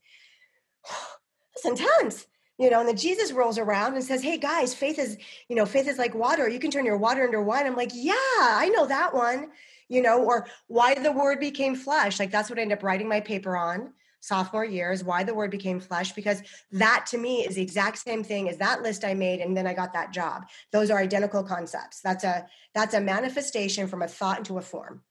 it's 1.55 1.65
intense 1.65 2.27
you 2.59 2.69
know 2.69 2.79
and 2.79 2.87
then 2.87 2.95
jesus 2.95 3.31
rolls 3.31 3.57
around 3.57 3.95
and 3.95 4.03
says 4.03 4.21
hey 4.21 4.37
guys 4.37 4.75
faith 4.75 4.99
is 4.99 5.17
you 5.49 5.55
know 5.55 5.65
faith 5.65 5.87
is 5.87 5.97
like 5.97 6.13
water 6.13 6.47
you 6.47 6.59
can 6.59 6.69
turn 6.69 6.85
your 6.85 6.97
water 6.97 7.25
into 7.25 7.41
wine 7.41 7.65
i'm 7.65 7.75
like 7.75 7.89
yeah 7.95 8.13
i 8.13 8.71
know 8.75 8.85
that 8.85 9.11
one 9.11 9.49
you 9.93 10.01
know, 10.01 10.23
or 10.23 10.47
why 10.67 10.95
the 10.95 11.11
word 11.11 11.39
became 11.39 11.75
flesh. 11.75 12.19
Like 12.19 12.31
that's 12.31 12.49
what 12.49 12.59
I 12.59 12.63
ended 12.63 12.79
up 12.79 12.83
writing 12.83 13.07
my 13.07 13.19
paper 13.19 13.55
on 13.55 13.93
sophomore 14.23 14.63
year 14.63 14.93
is 14.93 15.03
why 15.03 15.21
the 15.21 15.33
word 15.33 15.51
became 15.51 15.81
flesh 15.81 16.13
because 16.13 16.41
that 16.71 17.05
to 17.05 17.17
me 17.17 17.45
is 17.45 17.55
the 17.55 17.61
exact 17.61 17.97
same 17.97 18.23
thing 18.23 18.47
as 18.47 18.57
that 18.57 18.81
list 18.81 19.03
i 19.03 19.13
made 19.13 19.41
and 19.41 19.55
then 19.55 19.67
i 19.67 19.73
got 19.73 19.91
that 19.91 20.13
job. 20.13 20.45
Those 20.71 20.89
are 20.89 20.97
identical 20.97 21.43
concepts. 21.43 21.99
That's 21.99 22.23
a 22.23 22.47
that's 22.73 22.93
a 22.93 23.01
manifestation 23.01 23.87
from 23.87 24.01
a 24.01 24.07
thought 24.07 24.37
into 24.37 24.57
a 24.57 24.61
form. 24.61 25.01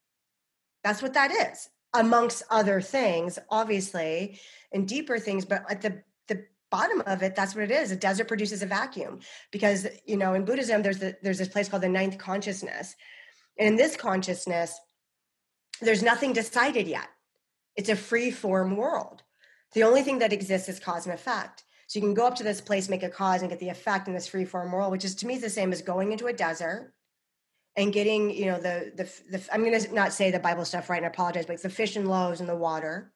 That's 0.83 1.03
what 1.03 1.13
that 1.13 1.31
is 1.31 1.69
amongst 1.93 2.43
other 2.49 2.81
things 2.81 3.39
obviously 3.51 4.41
and 4.73 4.89
deeper 4.89 5.19
things 5.19 5.45
but 5.45 5.63
at 5.71 5.83
the 5.83 6.03
the 6.29 6.47
bottom 6.71 7.03
of 7.07 7.23
it 7.23 7.37
that's 7.37 7.55
what 7.55 7.65
it 7.65 7.71
is. 7.71 7.91
A 7.91 7.97
desert 7.97 8.29
produces 8.29 8.63
a 8.63 8.67
vacuum 8.67 9.21
because 9.51 9.87
you 10.07 10.17
know 10.17 10.33
in 10.33 10.47
buddhism 10.47 10.81
there's 10.81 11.01
the, 11.01 11.15
there's 11.23 11.39
this 11.39 11.49
place 11.49 11.69
called 11.69 11.83
the 11.83 11.89
ninth 11.91 12.17
consciousness 12.17 12.97
and 13.59 13.69
in 13.69 13.77
this 13.77 13.95
consciousness 13.95 14.81
there's 15.83 16.03
nothing 16.03 16.33
decided 16.33 16.89
yet 16.89 17.09
it's 17.77 17.89
a 17.89 17.97
free 17.97 18.31
form 18.31 18.77
world. 18.77 19.23
The 19.75 19.85
only 19.85 20.03
thing 20.03 20.19
that 20.19 20.33
exists 20.33 20.69
is 20.69 20.81
cause 20.81 21.07
and 21.07 21.15
effect. 21.15 21.65
So 21.87 21.99
you 21.99 22.05
can 22.05 22.15
go 22.15 22.27
up 22.27 22.37
to 22.37 22.45
this 22.45 22.61
place, 22.61 22.89
make 22.89 23.03
a 23.03 23.09
cause, 23.09 23.43
and 23.43 23.51
get 23.51 23.59
the 23.59 23.69
effect 23.69 24.09
in 24.09 24.15
this 24.15 24.27
free 24.27 24.45
form 24.45 24.73
world, 24.73 24.93
which 24.93 25.05
is 25.05 25.15
to 25.17 25.27
me 25.27 25.39
the 25.39 25.51
same 25.51 25.73
as 25.73 25.83
going 25.83 26.13
into 26.13 26.27
a 26.27 26.33
desert 26.33 26.93
and 27.77 27.93
getting, 27.93 28.31
you 28.31 28.47
know, 28.47 28.59
the 28.59 28.93
the, 28.97 29.37
the 29.37 29.49
I'm 29.53 29.65
going 29.65 29.79
to 29.79 29.95
not 29.95 30.13
say 30.13 30.31
the 30.31 30.39
Bible 30.39 30.65
stuff 30.65 30.89
right, 30.91 30.97
and 30.99 31.07
I 31.07 31.09
apologize, 31.09 31.47
but 31.47 31.55
it's 31.55 31.63
the 31.63 31.71
fish 31.71 31.97
and 31.97 32.09
loaves 32.09 32.41
in 32.41 32.47
the 32.47 32.57
water. 32.57 33.13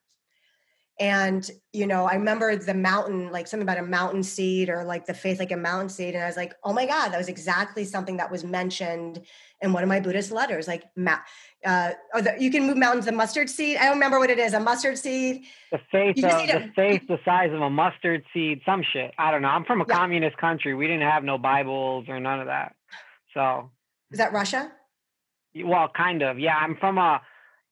And 0.99 1.49
you 1.73 1.85
know, 1.85 2.05
I 2.05 2.15
remember 2.15 2.55
the 2.55 2.73
mountain, 2.73 3.31
like 3.31 3.47
something 3.47 3.67
about 3.67 3.77
a 3.77 3.85
mountain 3.85 4.23
seed 4.23 4.69
or 4.69 4.83
like 4.83 5.05
the 5.05 5.13
faith 5.13 5.37
like 5.37 5.51
a 5.51 5.57
mountain 5.57 5.89
seed, 5.89 6.15
and 6.15 6.23
I 6.23 6.27
was 6.27 6.37
like, 6.37 6.55
oh 6.63 6.73
my 6.73 6.87
god, 6.87 7.09
that 7.09 7.17
was 7.17 7.27
exactly 7.27 7.85
something 7.85 8.17
that 8.17 8.31
was 8.31 8.43
mentioned 8.43 9.21
in 9.61 9.73
one 9.73 9.83
of 9.83 9.89
my 9.89 9.99
Buddhist 9.99 10.31
letters, 10.31 10.67
like 10.67 10.85
uh, 11.65 11.91
or 12.13 12.21
the, 12.21 12.35
you 12.39 12.49
can 12.51 12.65
move 12.65 12.77
mountains. 12.77 13.05
The 13.05 13.11
mustard 13.11 13.49
seed. 13.49 13.77
I 13.77 13.85
don't 13.85 13.93
remember 13.93 14.19
what 14.19 14.29
it 14.29 14.39
is. 14.39 14.53
A 14.53 14.59
mustard 14.59 14.97
seed. 14.97 15.43
The 15.71 15.79
faith, 15.91 16.23
of, 16.23 16.47
the 16.47 16.71
faith, 16.75 17.01
the 17.07 17.19
size 17.25 17.51
of 17.51 17.61
a 17.61 17.69
mustard 17.69 18.23
seed. 18.33 18.61
Some 18.65 18.83
shit. 18.93 19.13
I 19.17 19.31
don't 19.31 19.41
know. 19.41 19.49
I'm 19.49 19.65
from 19.65 19.81
a 19.81 19.85
yeah. 19.87 19.95
communist 19.95 20.37
country. 20.37 20.73
We 20.73 20.87
didn't 20.87 21.09
have 21.09 21.23
no 21.23 21.37
Bibles 21.37 22.05
or 22.07 22.19
none 22.19 22.39
of 22.39 22.47
that. 22.47 22.75
So. 23.33 23.69
Is 24.11 24.19
that 24.19 24.33
Russia? 24.33 24.71
Well, 25.55 25.89
kind 25.95 26.21
of. 26.21 26.39
Yeah, 26.39 26.55
I'm 26.55 26.77
from 26.77 26.97
a 26.97 27.21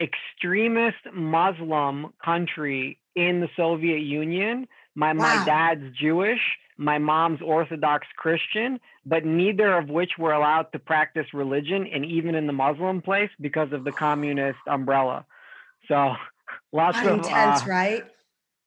extremist 0.01 0.97
Muslim 1.13 2.13
country 2.23 2.99
in 3.15 3.41
the 3.41 3.49
Soviet 3.55 3.99
Union. 3.99 4.67
My 4.95 5.13
wow. 5.13 5.19
my 5.19 5.45
dad's 5.45 5.95
Jewish 5.97 6.41
my 6.77 6.97
mom's 6.97 7.41
Orthodox 7.41 8.07
Christian, 8.17 8.79
but 9.05 9.25
neither 9.25 9.77
of 9.77 9.89
which 9.89 10.11
were 10.17 10.33
allowed 10.33 10.71
to 10.73 10.79
practice 10.79 11.27
religion, 11.33 11.87
and 11.91 12.05
even 12.05 12.35
in 12.35 12.47
the 12.47 12.53
Muslim 12.53 13.01
place 13.01 13.29
because 13.39 13.71
of 13.71 13.83
the 13.83 13.91
communist 13.91 14.59
umbrella. 14.67 15.25
So 15.87 16.13
lots 16.73 16.97
Not 16.97 17.05
of 17.05 17.13
intense, 17.19 17.63
uh, 17.63 17.65
right? 17.67 18.03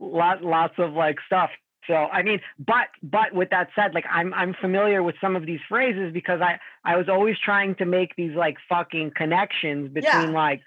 Lot, 0.00 0.42
lots 0.42 0.74
of 0.78 0.92
like 0.92 1.18
stuff. 1.26 1.50
So 1.86 1.94
I 1.94 2.22
mean, 2.22 2.40
but 2.58 2.88
but 3.02 3.34
with 3.34 3.50
that 3.50 3.68
said, 3.74 3.94
like 3.94 4.04
I'm 4.10 4.32
I'm 4.34 4.54
familiar 4.54 5.02
with 5.02 5.16
some 5.20 5.36
of 5.36 5.44
these 5.46 5.60
phrases 5.68 6.12
because 6.12 6.40
I 6.40 6.58
I 6.84 6.96
was 6.96 7.08
always 7.08 7.36
trying 7.38 7.74
to 7.76 7.84
make 7.84 8.14
these 8.16 8.34
like 8.34 8.56
fucking 8.68 9.12
connections 9.16 9.90
between 9.92 10.28
yeah. 10.28 10.30
like, 10.30 10.62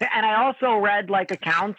and 0.00 0.26
I 0.26 0.44
also 0.44 0.76
read 0.76 1.10
like 1.10 1.30
accounts 1.30 1.78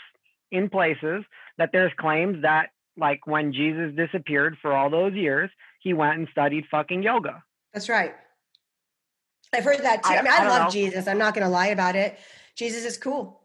in 0.51 0.69
places 0.69 1.23
that 1.57 1.69
there's 1.71 1.91
claims 1.97 2.41
that 2.41 2.69
like 2.97 3.25
when 3.25 3.53
Jesus 3.53 3.95
disappeared 3.95 4.57
for 4.61 4.75
all 4.75 4.89
those 4.89 5.13
years, 5.13 5.49
he 5.81 5.93
went 5.93 6.17
and 6.17 6.27
studied 6.31 6.65
fucking 6.69 7.03
yoga. 7.03 7.43
That's 7.73 7.89
right. 7.89 8.13
I've 9.53 9.63
heard 9.63 9.79
that 9.83 10.03
too. 10.03 10.13
I, 10.13 10.17
I 10.17 10.21
mean, 10.21 10.31
I, 10.31 10.43
I 10.43 10.47
love 10.47 10.63
know. 10.65 10.69
Jesus. 10.69 11.07
I'm 11.07 11.17
not 11.17 11.33
going 11.33 11.45
to 11.45 11.51
lie 11.51 11.67
about 11.67 11.95
it. 11.95 12.19
Jesus 12.55 12.85
is 12.85 12.97
cool. 12.97 13.41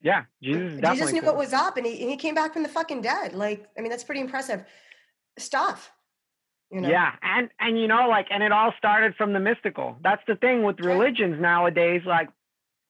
Yeah, 0.00 0.24
Jesus. 0.42 0.80
Jesus 0.80 1.12
knew 1.12 1.20
cool. 1.20 1.30
what 1.30 1.38
was 1.38 1.52
up, 1.52 1.76
and 1.76 1.86
he 1.86 2.00
and 2.00 2.10
he 2.10 2.16
came 2.16 2.34
back 2.34 2.52
from 2.52 2.62
the 2.62 2.68
fucking 2.68 3.02
dead. 3.02 3.32
Like, 3.32 3.66
I 3.76 3.80
mean, 3.80 3.90
that's 3.90 4.04
pretty 4.04 4.20
impressive 4.20 4.64
stuff. 5.38 5.90
You 6.70 6.80
know? 6.80 6.88
Yeah, 6.88 7.12
and 7.22 7.48
and 7.58 7.78
you 7.78 7.88
know, 7.88 8.08
like, 8.08 8.26
and 8.30 8.42
it 8.42 8.52
all 8.52 8.72
started 8.78 9.14
from 9.16 9.32
the 9.32 9.40
mystical. 9.40 9.96
That's 10.02 10.22
the 10.28 10.36
thing 10.36 10.62
with 10.62 10.80
religions 10.80 11.40
nowadays. 11.40 12.02
Like, 12.06 12.28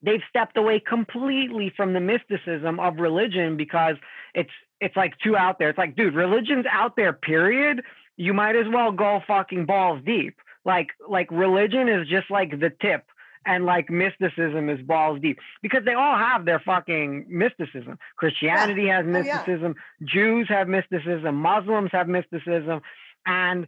they've 0.06 0.22
stepped 0.30 0.56
away 0.56 0.80
completely 0.80 1.70
from 1.76 1.92
the 1.92 2.00
mysticism 2.00 2.80
of 2.80 2.96
religion 2.96 3.58
because 3.58 3.96
it's 4.34 4.50
it's 4.80 4.96
like 4.96 5.18
too 5.18 5.36
out 5.36 5.58
there. 5.58 5.68
It's 5.68 5.78
like, 5.78 5.96
dude, 5.96 6.14
religion's 6.14 6.66
out 6.70 6.96
there, 6.96 7.12
period. 7.12 7.82
You 8.16 8.32
might 8.32 8.56
as 8.56 8.66
well 8.72 8.92
go 8.92 9.20
fucking 9.26 9.66
balls 9.66 10.00
deep. 10.06 10.38
Like, 10.64 10.88
like 11.08 11.30
religion 11.30 11.88
is 11.88 12.08
just 12.08 12.30
like 12.30 12.50
the 12.50 12.70
tip 12.80 13.06
and 13.46 13.64
like 13.64 13.88
mysticism 13.88 14.68
is 14.68 14.80
balls 14.82 15.20
deep 15.22 15.38
because 15.62 15.84
they 15.84 15.94
all 15.94 16.18
have 16.18 16.44
their 16.44 16.60
fucking 16.60 17.26
mysticism. 17.28 17.98
Christianity 18.16 18.84
yeah. 18.84 18.98
has 18.98 19.06
mysticism, 19.06 19.74
oh, 19.76 19.80
yeah. 20.00 20.06
Jews 20.12 20.46
have 20.48 20.68
mysticism, 20.68 21.36
Muslims 21.36 21.90
have 21.92 22.08
mysticism, 22.08 22.80
and 23.24 23.66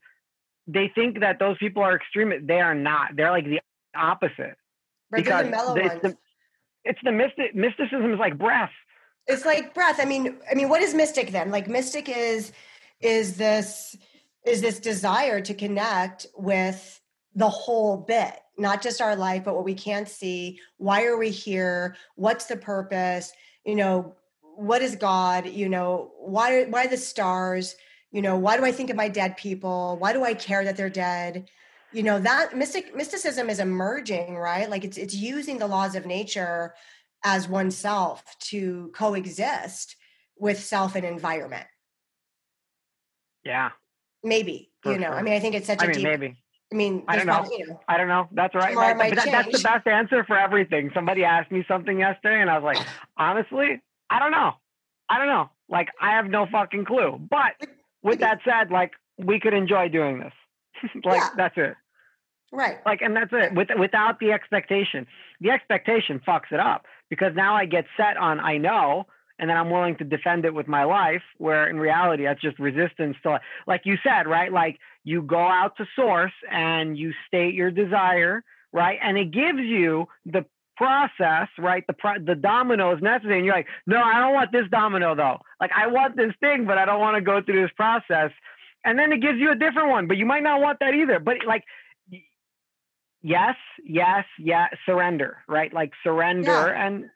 they 0.66 0.90
think 0.94 1.20
that 1.20 1.38
those 1.38 1.57
people 1.59 1.83
are 1.83 1.96
extreme. 1.96 2.46
They 2.46 2.61
are 2.61 2.74
not. 2.74 3.16
They're 3.16 3.31
like 3.31 3.46
the 3.46 3.61
opposite. 3.96 4.57
Right, 5.11 5.24
because 5.24 5.46
the 5.46 5.74
it's 5.77 6.03
the, 6.03 6.16
it's 6.88 6.98
the 7.05 7.12
mystic 7.12 7.55
mysticism 7.55 8.12
is 8.12 8.18
like 8.18 8.38
breath. 8.38 8.72
It's 9.27 9.44
like 9.44 9.74
breath. 9.74 10.01
I 10.01 10.07
mean, 10.07 10.38
I 10.51 10.55
mean, 10.55 10.70
what 10.70 10.81
is 10.81 10.94
mystic 10.94 11.31
then? 11.31 11.51
Like 11.51 11.68
mystic 11.68 12.09
is 12.09 12.53
is 13.01 13.37
this 13.37 13.94
is 14.46 14.62
this 14.62 14.81
desire 14.81 15.40
to 15.42 15.55
connect 15.55 16.27
with 16.35 17.01
the 17.35 17.48
whole 17.48 17.98
bit, 17.98 18.40
not 18.57 18.83
just 18.83 19.03
our 19.03 19.14
life, 19.14 19.44
but 19.44 19.55
what 19.55 19.64
we 19.64 19.74
can't 19.74 20.09
see. 20.09 20.59
Why 20.79 21.05
are 21.05 21.18
we 21.18 21.31
here? 21.31 21.94
What's 22.16 22.46
the 22.46 22.57
purpose? 22.57 23.33
You 23.66 23.77
know, 23.77 24.16
what 24.40 24.81
is 24.81 24.96
God? 24.96 25.46
You 25.46 25.68
know, 25.68 26.11
why 26.18 26.64
why 26.64 26.87
the 26.87 26.96
stars? 26.96 27.77
You 28.11 28.22
know, 28.22 28.38
why 28.38 28.57
do 28.57 28.64
I 28.64 28.72
think 28.72 28.88
of 28.88 28.96
my 28.96 29.09
dead 29.09 29.37
people? 29.37 29.98
Why 29.98 30.14
do 30.14 30.24
I 30.24 30.33
care 30.33 30.64
that 30.64 30.79
they're 30.79 30.88
dead? 30.88 31.51
You 31.92 32.03
know, 32.03 32.18
that 32.20 32.57
mystic 32.57 32.94
mysticism 32.94 33.48
is 33.48 33.61
emerging, 33.61 34.37
right? 34.37 34.68
Like 34.68 34.85
it's 34.85 34.98
it's 34.98 35.14
using 35.14 35.59
the 35.59 35.66
laws 35.66 35.94
of 35.94 36.05
nature 36.07 36.74
as 37.24 37.48
oneself 37.48 38.22
to 38.40 38.90
coexist 38.94 39.96
with 40.38 40.62
self 40.62 40.94
and 40.94 41.05
environment. 41.05 41.66
Yeah. 43.44 43.70
Maybe, 44.22 44.70
you 44.85 44.98
know, 44.98 45.07
sure. 45.07 45.14
I 45.14 45.22
mean, 45.22 45.35
I 45.35 45.40
think 45.40 45.55
it's 45.55 45.66
such 45.66 45.81
a 45.81 45.85
I 45.85 45.87
mean, 45.87 45.96
deep, 45.96 46.05
maybe. 46.05 46.37
I 46.70 46.74
mean, 46.74 47.05
I 47.09 47.16
don't 47.16 47.27
know. 47.27 47.46
you 47.51 47.66
know. 47.66 47.81
I 47.88 47.96
don't 47.96 48.09
know. 48.09 48.29
That's 48.33 48.55
right. 48.55 48.77
right. 48.77 48.96
But 48.96 49.16
that, 49.16 49.31
that's 49.31 49.57
the 49.57 49.62
best 49.62 49.87
answer 49.87 50.24
for 50.24 50.37
everything. 50.37 50.90
Somebody 50.92 51.24
asked 51.24 51.51
me 51.51 51.64
something 51.66 51.98
yesterday, 51.98 52.40
and 52.42 52.51
I 52.51 52.59
was 52.59 52.64
like, 52.64 52.87
honestly, 53.16 53.81
I 54.11 54.18
don't 54.18 54.33
know. 54.33 54.53
I 55.09 55.18
don't 55.18 55.29
know. 55.29 55.51
Like, 55.70 55.88
I 56.01 56.11
have 56.16 56.27
no 56.27 56.46
fucking 56.51 56.85
clue. 56.85 57.18
But 57.18 57.53
with 58.03 58.20
that 58.20 58.40
said, 58.44 58.70
like, 58.70 58.92
we 59.16 59.40
could 59.40 59.55
enjoy 59.55 59.88
doing 59.88 60.20
this. 60.20 60.33
like, 61.05 61.21
yeah. 61.21 61.29
that's 61.37 61.57
it. 61.57 61.75
Right. 62.53 62.79
Like, 62.87 63.03
and 63.03 63.14
that's 63.14 63.33
it. 63.33 63.55
With, 63.55 63.69
without 63.79 64.21
the 64.21 64.33
expectation, 64.33 65.07
the 65.41 65.51
expectation 65.51 66.21
fucks 66.27 66.51
it 66.51 66.61
up 66.61 66.87
because 67.11 67.33
now 67.35 67.55
I 67.55 67.67
get 67.67 67.85
set 67.97 68.17
on 68.17 68.41
I 68.41 68.57
know, 68.57 69.07
and 69.38 69.49
then 69.49 69.57
I'm 69.57 69.71
willing 69.71 69.97
to 69.97 70.05
defend 70.05 70.45
it 70.45 70.55
with 70.55 70.67
my 70.67 70.85
life. 70.85 71.23
Where 71.37 71.69
in 71.69 71.79
reality, 71.79 72.25
that's 72.25 72.41
just 72.41 72.59
resistance 72.59 73.17
to, 73.23 73.41
like 73.67 73.83
you 73.85 73.97
said, 74.03 74.27
right? 74.27 74.53
Like 74.53 74.79
you 75.05 75.23
go 75.23 75.41
out 75.41 75.77
to 75.77 75.87
source 75.95 76.33
and 76.51 76.97
you 76.99 77.12
state 77.27 77.55
your 77.55 77.71
desire, 77.71 78.43
right? 78.73 78.99
And 79.03 79.19
it 79.19 79.31
gives 79.31 79.61
you 79.61 80.07
the 80.25 80.45
process, 80.77 81.49
right? 81.59 81.85
The 81.87 81.93
pro- 81.93 82.25
the 82.25 82.35
dominoes 82.35 83.01
necessary, 83.03 83.37
and 83.37 83.45
you're 83.45 83.55
like, 83.55 83.67
no, 83.87 84.01
I 84.01 84.21
don't 84.21 84.33
want 84.33 84.53
this 84.53 84.67
domino 84.71 85.14
though. 85.14 85.38
Like 85.61 85.71
I 85.77 85.88
want 85.88 86.17
this 86.17 86.33
thing, 86.41 86.64
but 86.67 86.79
I 86.79 86.85
don't 86.85 87.01
want 87.01 87.17
to 87.17 87.21
go 87.21 87.43
through 87.43 87.62
this 87.62 87.73
process. 87.77 88.31
And 88.85 88.99
then 88.99 89.12
it 89.12 89.21
gives 89.21 89.38
you 89.38 89.51
a 89.51 89.55
different 89.55 89.91
one, 89.91 90.07
but 90.07 90.17
you 90.17 90.27
might 90.27 90.43
not 90.43 90.61
want 90.61 90.79
that 90.81 90.95
either. 90.95 91.19
But 91.19 91.45
like 91.47 91.64
yes, 93.23 93.57
yes, 93.85 94.25
yeah, 94.38 94.69
surrender, 94.87 95.38
right? 95.49 95.73
Like 95.73 95.93
surrender. 96.03 96.50
Yeah. 96.50 96.87
And 96.87 97.11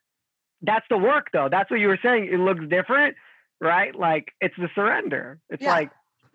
that's 0.60 0.86
the 0.90 0.98
work 0.98 1.28
though. 1.32 1.48
That's 1.50 1.70
what 1.70 1.80
you 1.80 1.88
were 1.88 2.00
saying. 2.02 2.28
It 2.32 2.38
looks 2.38 2.64
different, 2.68 3.16
right? 3.60 3.94
Like 3.94 4.32
it's 4.40 4.56
the 4.58 4.68
surrender. 4.74 5.38
It's 5.50 5.62
yeah. 5.62 5.72
like 5.72 5.90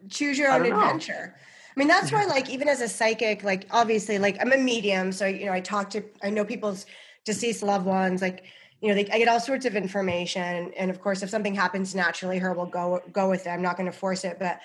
choose 0.10 0.38
your 0.38 0.52
own 0.52 0.66
adventure. 0.66 1.34
Know. 1.36 1.44
I 1.76 1.80
mean, 1.80 1.88
that's 1.88 2.12
why, 2.12 2.22
mm-hmm. 2.22 2.32
like, 2.32 2.50
even 2.50 2.68
as 2.68 2.82
a 2.82 2.88
psychic, 2.88 3.44
like, 3.44 3.68
obviously, 3.70 4.18
like, 4.18 4.38
I'm 4.42 4.52
a 4.52 4.58
medium. 4.58 5.12
So, 5.12 5.28
you 5.28 5.46
know, 5.46 5.52
I 5.52 5.60
talk 5.60 5.92
to, 5.92 6.04
I 6.24 6.32
know 6.32 6.44
people's 6.44 6.88
deceased 7.24 7.62
loved 7.62 7.86
ones. 7.86 8.20
Like, 8.20 8.46
you 8.82 8.90
know, 8.90 8.96
they, 8.96 9.08
I 9.12 9.20
get 9.20 9.28
all 9.28 9.40
sorts 9.40 9.64
of 9.68 9.76
information. 9.76 10.74
And 10.76 10.90
of 10.90 11.00
course, 11.02 11.22
if 11.22 11.30
something 11.30 11.54
happens 11.54 11.94
naturally, 11.94 12.40
her 12.40 12.52
will 12.54 12.66
go, 12.66 13.00
go 13.12 13.30
with 13.30 13.46
it. 13.46 13.52
I'm 13.52 13.62
not 13.62 13.78
going 13.78 13.86
to 13.86 13.96
force 13.96 14.24
it. 14.24 14.38
But 14.40 14.60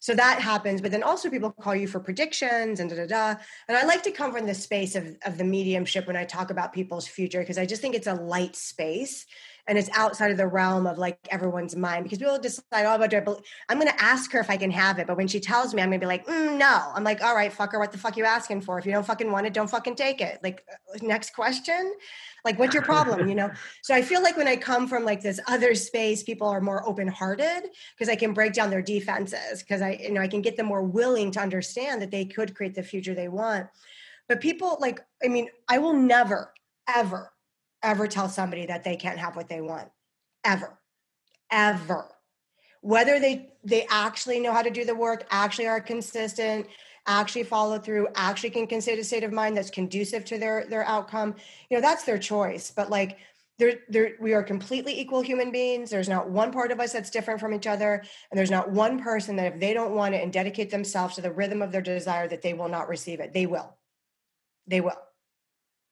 so 0.00 0.14
that 0.14 0.40
happens, 0.40 0.80
but 0.80 0.92
then 0.92 1.02
also 1.02 1.28
people 1.28 1.50
call 1.50 1.74
you 1.74 1.88
for 1.88 1.98
predictions 1.98 2.78
and 2.78 2.88
da 2.88 2.96
da 2.96 3.06
da. 3.06 3.40
And 3.66 3.76
I 3.76 3.84
like 3.84 4.02
to 4.04 4.12
come 4.12 4.32
from 4.32 4.46
the 4.46 4.54
space 4.54 4.94
of, 4.94 5.16
of 5.24 5.38
the 5.38 5.44
mediumship 5.44 6.06
when 6.06 6.16
I 6.16 6.24
talk 6.24 6.50
about 6.50 6.72
people's 6.72 7.08
future 7.08 7.40
because 7.40 7.58
I 7.58 7.66
just 7.66 7.82
think 7.82 7.94
it's 7.94 8.06
a 8.06 8.14
light 8.14 8.54
space. 8.54 9.26
And 9.68 9.76
it's 9.76 9.90
outside 9.94 10.30
of 10.30 10.38
the 10.38 10.46
realm 10.46 10.86
of 10.86 10.96
like 10.96 11.18
everyone's 11.30 11.76
mind 11.76 12.04
because 12.04 12.18
people 12.18 12.38
decide, 12.38 12.86
oh, 12.86 12.96
but 12.96 13.12
I'm 13.68 13.78
going 13.78 13.92
to 13.92 14.02
ask 14.02 14.32
her 14.32 14.40
if 14.40 14.48
I 14.48 14.56
can 14.56 14.70
have 14.70 14.98
it. 14.98 15.06
But 15.06 15.18
when 15.18 15.28
she 15.28 15.40
tells 15.40 15.74
me, 15.74 15.82
I'm 15.82 15.90
going 15.90 16.00
to 16.00 16.04
be 16.04 16.08
like, 16.08 16.26
mm, 16.26 16.56
no. 16.56 16.90
I'm 16.94 17.04
like, 17.04 17.22
all 17.22 17.34
right, 17.34 17.52
fucker, 17.52 17.78
what 17.78 17.92
the 17.92 17.98
fuck 17.98 18.16
you 18.16 18.24
asking 18.24 18.62
for? 18.62 18.78
If 18.78 18.86
you 18.86 18.92
don't 18.92 19.04
fucking 19.06 19.30
want 19.30 19.46
it, 19.46 19.52
don't 19.52 19.68
fucking 19.68 19.96
take 19.96 20.22
it. 20.22 20.40
Like, 20.42 20.64
uh, 20.72 20.98
next 21.02 21.34
question. 21.34 21.94
Like, 22.46 22.58
what's 22.58 22.72
your 22.72 22.82
problem? 22.82 23.28
you 23.28 23.34
know? 23.34 23.50
So 23.82 23.94
I 23.94 24.02
feel 24.02 24.22
like 24.22 24.36
when 24.36 24.48
I 24.48 24.56
come 24.56 24.86
from 24.86 25.04
like 25.04 25.22
this 25.22 25.40
other 25.46 25.74
space, 25.74 26.22
people 26.22 26.48
are 26.48 26.60
more 26.60 26.86
open 26.86 27.08
hearted 27.08 27.68
because 27.94 28.08
I 28.10 28.16
can 28.16 28.32
break 28.32 28.52
down 28.52 28.70
their 28.70 28.82
defenses 28.82 29.60
because 29.60 29.82
I, 29.82 29.98
you 30.02 30.12
know, 30.12 30.20
I 30.20 30.28
can 30.28 30.42
get 30.42 30.56
them 30.56 30.66
more 30.66 30.82
willing 30.82 31.30
to 31.32 31.40
understand 31.40 32.02
that 32.02 32.10
they 32.10 32.24
could 32.24 32.54
create 32.54 32.74
the 32.74 32.82
future 32.82 33.14
they 33.14 33.28
want. 33.28 33.66
But 34.28 34.40
people 34.40 34.76
like, 34.80 35.00
I 35.24 35.28
mean, 35.28 35.48
I 35.68 35.78
will 35.78 35.94
never, 35.94 36.52
ever 36.86 37.32
ever 37.82 38.06
tell 38.06 38.28
somebody 38.28 38.66
that 38.66 38.84
they 38.84 38.96
can't 38.96 39.18
have 39.18 39.36
what 39.36 39.48
they 39.48 39.60
want 39.60 39.88
ever 40.44 40.78
ever 41.50 42.06
whether 42.80 43.18
they 43.18 43.50
they 43.64 43.86
actually 43.90 44.40
know 44.40 44.52
how 44.52 44.62
to 44.62 44.70
do 44.70 44.84
the 44.84 44.94
work 44.94 45.26
actually 45.30 45.66
are 45.66 45.80
consistent 45.80 46.66
actually 47.06 47.42
follow 47.42 47.78
through 47.78 48.06
actually 48.14 48.50
can 48.50 48.66
consider 48.66 49.00
a 49.00 49.04
state 49.04 49.24
of 49.24 49.32
mind 49.32 49.56
that's 49.56 49.70
conducive 49.70 50.24
to 50.24 50.38
their 50.38 50.66
their 50.66 50.86
outcome 50.86 51.34
you 51.70 51.76
know 51.76 51.80
that's 51.80 52.04
their 52.04 52.18
choice 52.18 52.70
but 52.74 52.90
like 52.90 53.18
there, 53.58 53.80
there, 53.88 54.12
we 54.20 54.34
are 54.34 54.42
completely 54.42 54.98
equal 54.98 55.20
human 55.20 55.50
beings. 55.50 55.90
There's 55.90 56.08
not 56.08 56.30
one 56.30 56.52
part 56.52 56.70
of 56.70 56.78
us 56.78 56.92
that's 56.92 57.10
different 57.10 57.40
from 57.40 57.52
each 57.52 57.66
other. 57.66 58.04
And 58.30 58.38
there's 58.38 58.52
not 58.52 58.70
one 58.70 59.00
person 59.00 59.34
that 59.36 59.52
if 59.52 59.60
they 59.60 59.74
don't 59.74 59.94
want 59.94 60.14
it 60.14 60.22
and 60.22 60.32
dedicate 60.32 60.70
themselves 60.70 61.16
to 61.16 61.22
the 61.22 61.32
rhythm 61.32 61.60
of 61.60 61.72
their 61.72 61.82
desire, 61.82 62.28
that 62.28 62.40
they 62.40 62.54
will 62.54 62.68
not 62.68 62.88
receive 62.88 63.18
it. 63.18 63.32
They 63.32 63.46
will. 63.46 63.76
They 64.68 64.80
will. 64.80 64.96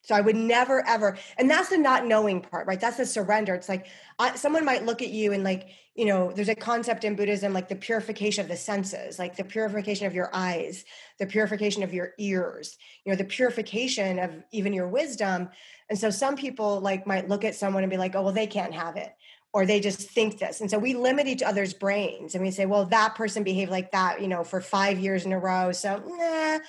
So 0.07 0.15
I 0.15 0.21
would 0.21 0.37
never 0.37 0.87
ever, 0.87 1.19
and 1.37 1.51
that's 1.51 1.71
the 1.71 1.79
not 1.79 2.07
knowing 2.07 2.41
part, 2.41 2.69
right? 2.69 2.81
That's 2.81 2.97
the 2.97 3.05
surrender. 3.05 3.57
It's 3.57 3.69
like 3.69 3.89
I, 4.21 4.37
someone 4.37 4.65
might 4.65 4.87
look 4.87 5.03
at 5.03 5.09
you 5.09 5.33
and 5.33 5.43
like, 5.43 5.71
you 5.97 6.05
know, 6.05 6.31
there's 6.31 6.49
a 6.49 6.55
concept 6.55 7.03
in 7.03 7.17
Buddhism 7.17 7.53
like 7.53 7.69
the 7.69 7.75
purification 7.75 8.43
of 8.43 8.49
the 8.49 8.57
senses, 8.57 9.19
like 9.19 9.35
the 9.35 9.43
purification 9.43 10.07
of 10.07 10.15
your 10.15 10.31
eyes, 10.33 10.85
the 11.19 11.27
purification 11.27 11.83
of 11.83 11.93
your 11.93 12.13
ears, 12.19 12.79
you 13.05 13.11
know, 13.11 13.17
the 13.17 13.25
purification 13.25 14.21
of 14.21 14.31
even 14.53 14.73
your 14.73 14.87
wisdom. 14.87 15.49
And 15.91 15.99
so 15.99 16.11
some 16.11 16.37
people 16.37 16.79
like 16.79 17.05
might 17.05 17.29
look 17.29 17.45
at 17.45 17.57
someone 17.57 17.83
and 17.83 17.91
be 17.91 17.97
like, 17.97 18.15
oh, 18.15 18.23
well, 18.23 18.33
they 18.33 18.47
can't 18.47 18.75
have 18.75 18.95
it. 18.95 19.13
Or 19.53 19.67
they 19.67 19.81
just 19.81 20.09
think 20.09 20.39
this. 20.39 20.61
And 20.61 20.71
so 20.71 20.79
we 20.79 20.95
limit 20.95 21.27
each 21.27 21.43
other's 21.43 21.75
brains 21.75 22.37
and 22.37 22.45
we 22.45 22.53
say, 22.53 22.67
well, 22.67 22.85
that 22.87 23.17
person 23.17 23.43
behaved 23.43 23.73
like 23.73 23.91
that, 23.91 24.23
you 24.23 24.29
know, 24.29 24.45
for 24.45 24.61
five 24.61 25.01
years 25.01 25.27
in 25.27 25.33
a 25.33 25.39
row. 25.41 25.73
So, 25.73 26.01
nah, 26.07 26.61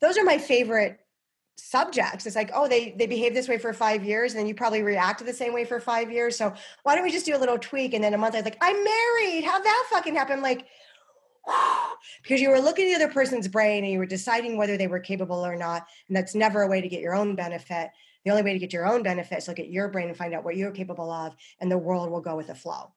those 0.00 0.18
are 0.18 0.24
my 0.24 0.38
favorite 0.38 0.98
subjects. 1.60 2.26
It's 2.26 2.36
like 2.36 2.50
oh 2.54 2.68
they 2.68 2.92
they 2.92 3.06
behave 3.06 3.34
this 3.34 3.48
way 3.48 3.58
for 3.58 3.72
five 3.72 4.04
years 4.04 4.32
and 4.32 4.40
then 4.40 4.46
you 4.46 4.54
probably 4.54 4.82
reacted 4.82 5.26
the 5.26 5.32
same 5.32 5.52
way 5.52 5.64
for 5.64 5.80
five 5.80 6.10
years. 6.10 6.36
So 6.36 6.52
why 6.82 6.94
don't 6.94 7.04
we 7.04 7.10
just 7.10 7.26
do 7.26 7.36
a 7.36 7.38
little 7.38 7.58
tweak 7.58 7.94
and 7.94 8.02
then 8.02 8.14
a 8.14 8.18
month 8.18 8.34
later 8.34 8.44
like 8.44 8.58
i'm 8.60 8.84
married. 8.84 9.44
How'd 9.44 9.64
that 9.64 9.86
fucking 9.90 10.14
happen? 10.14 10.42
Like 10.42 10.66
oh, 11.46 11.94
because 12.22 12.40
you 12.40 12.50
were 12.50 12.60
looking 12.60 12.86
at 12.86 12.98
the 12.98 13.04
other 13.04 13.12
person's 13.12 13.48
brain 13.48 13.84
and 13.84 13.92
you 13.92 13.98
were 13.98 14.06
deciding 14.06 14.56
whether 14.56 14.76
they 14.76 14.86
were 14.86 15.00
capable 15.00 15.44
or 15.44 15.56
not 15.56 15.86
and 16.08 16.16
that's 16.16 16.34
never 16.34 16.62
a 16.62 16.68
way 16.68 16.80
to 16.80 16.88
get 16.88 17.00
your 17.00 17.14
own 17.14 17.34
benefit. 17.34 17.90
The 18.24 18.30
only 18.30 18.42
way 18.42 18.52
to 18.52 18.58
get 18.58 18.72
your 18.72 18.86
own 18.86 19.02
benefit 19.02 19.38
is 19.38 19.48
look 19.48 19.58
at 19.58 19.70
your 19.70 19.88
brain 19.88 20.08
and 20.08 20.16
find 20.16 20.34
out 20.34 20.44
what 20.44 20.56
you're 20.56 20.72
capable 20.72 21.10
of 21.10 21.34
and 21.60 21.70
the 21.70 21.78
world 21.78 22.10
will 22.10 22.20
go 22.20 22.36
with 22.36 22.48
the 22.48 22.54
flow. 22.54 22.92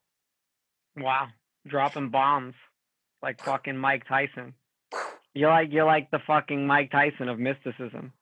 Wow. 0.97 1.27
Dropping 1.67 2.09
bombs 2.09 2.55
like 3.21 3.43
fucking 3.43 3.77
mike 3.77 4.07
tyson. 4.07 4.53
You're 5.35 5.49
like 5.49 5.69
you're 5.71 5.85
like 5.85 6.11
the 6.11 6.19
fucking 6.27 6.67
mike 6.67 6.91
tyson 6.91 7.27
of 7.27 7.39
mysticism 7.39 8.13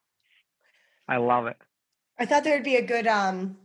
I 1.08 1.18
love 1.18 1.48
it. 1.48 1.58
I 2.20 2.26
thought 2.26 2.44
there 2.44 2.56
would 2.56 2.64
be 2.64 2.76
a 2.76 2.86
good 2.86 3.08
um 3.08 3.58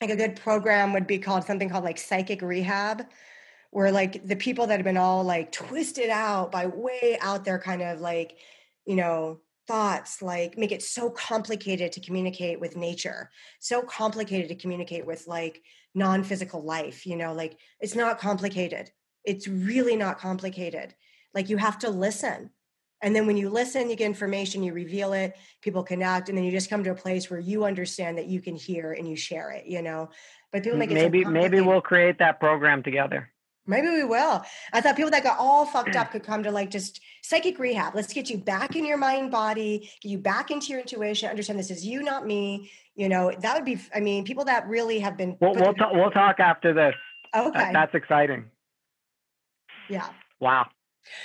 like 0.00 0.10
a 0.10 0.16
good 0.16 0.36
program 0.36 0.92
would 0.92 1.06
be 1.06 1.18
called 1.18 1.44
something 1.44 1.68
called 1.68 1.84
like 1.84 1.98
psychic 1.98 2.42
rehab 2.42 3.04
where 3.70 3.90
like 3.90 4.26
the 4.26 4.36
people 4.36 4.66
that 4.66 4.78
have 4.78 4.84
been 4.84 4.96
all 4.96 5.24
like 5.24 5.52
twisted 5.52 6.08
out 6.08 6.50
by 6.50 6.66
way 6.66 7.18
out 7.20 7.44
there 7.44 7.58
kind 7.58 7.82
of 7.82 8.00
like 8.00 8.36
you 8.86 8.96
know 8.96 9.40
thoughts 9.66 10.22
like 10.22 10.56
make 10.56 10.72
it 10.72 10.82
so 10.82 11.10
complicated 11.10 11.92
to 11.92 12.00
communicate 12.00 12.58
with 12.58 12.76
nature 12.76 13.30
so 13.60 13.82
complicated 13.82 14.48
to 14.48 14.54
communicate 14.54 15.04
with 15.04 15.26
like 15.26 15.60
non-physical 15.94 16.62
life 16.64 17.04
you 17.04 17.16
know 17.16 17.34
like 17.34 17.58
it's 17.80 17.94
not 17.94 18.18
complicated. 18.18 18.90
It's 19.24 19.46
really 19.46 19.96
not 19.96 20.18
complicated. 20.18 20.94
Like 21.34 21.50
you 21.50 21.58
have 21.58 21.78
to 21.80 21.90
listen 21.90 22.50
and 23.02 23.14
then 23.14 23.26
when 23.26 23.36
you 23.36 23.48
listen, 23.48 23.88
you 23.88 23.96
get 23.96 24.06
information, 24.06 24.62
you 24.62 24.72
reveal 24.72 25.12
it, 25.12 25.36
people 25.62 25.82
connect, 25.82 26.28
and 26.28 26.36
then 26.36 26.44
you 26.44 26.50
just 26.50 26.68
come 26.68 26.82
to 26.84 26.90
a 26.90 26.94
place 26.94 27.30
where 27.30 27.38
you 27.38 27.64
understand 27.64 28.18
that 28.18 28.26
you 28.26 28.40
can 28.40 28.56
hear 28.56 28.92
and 28.92 29.08
you 29.08 29.16
share 29.16 29.50
it, 29.52 29.66
you 29.66 29.82
know. 29.82 30.10
But 30.52 30.64
people 30.64 30.78
make 30.78 30.90
it 30.90 30.94
maybe 30.94 31.22
so 31.22 31.30
maybe 31.30 31.60
we'll 31.60 31.80
create 31.80 32.18
that 32.18 32.40
program 32.40 32.82
together. 32.82 33.30
Maybe 33.66 33.88
we 33.88 34.02
will. 34.02 34.42
I 34.72 34.80
thought 34.80 34.96
people 34.96 35.10
that 35.10 35.22
got 35.22 35.38
all 35.38 35.66
fucked 35.66 35.94
up 35.94 36.10
could 36.12 36.24
come 36.24 36.42
to 36.42 36.50
like 36.50 36.70
just 36.70 37.00
psychic 37.22 37.58
rehab. 37.58 37.94
Let's 37.94 38.12
get 38.12 38.30
you 38.30 38.38
back 38.38 38.74
in 38.74 38.84
your 38.84 38.96
mind 38.96 39.30
body, 39.30 39.90
get 40.02 40.08
you 40.08 40.18
back 40.18 40.50
into 40.50 40.68
your 40.68 40.80
intuition, 40.80 41.28
understand 41.28 41.58
this 41.58 41.70
is 41.70 41.84
you, 41.84 42.02
not 42.02 42.26
me. 42.26 42.70
You 42.96 43.08
know, 43.08 43.30
that 43.40 43.54
would 43.54 43.66
be, 43.66 43.78
I 43.94 44.00
mean, 44.00 44.24
people 44.24 44.46
that 44.46 44.66
really 44.66 44.98
have 45.00 45.16
been. 45.16 45.36
We'll, 45.40 45.54
we'll, 45.54 45.74
ta- 45.74 45.90
we'll 45.92 46.10
talk 46.10 46.40
after 46.40 46.72
this. 46.72 46.94
Okay. 47.36 47.58
That, 47.58 47.72
that's 47.74 47.94
exciting. 47.94 48.46
Yeah. 49.88 50.08
Wow. 50.40 50.66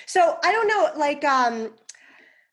So 0.06 0.38
I 0.44 0.52
don't 0.52 0.68
know, 0.68 0.90
like, 0.98 1.24
um, 1.24 1.72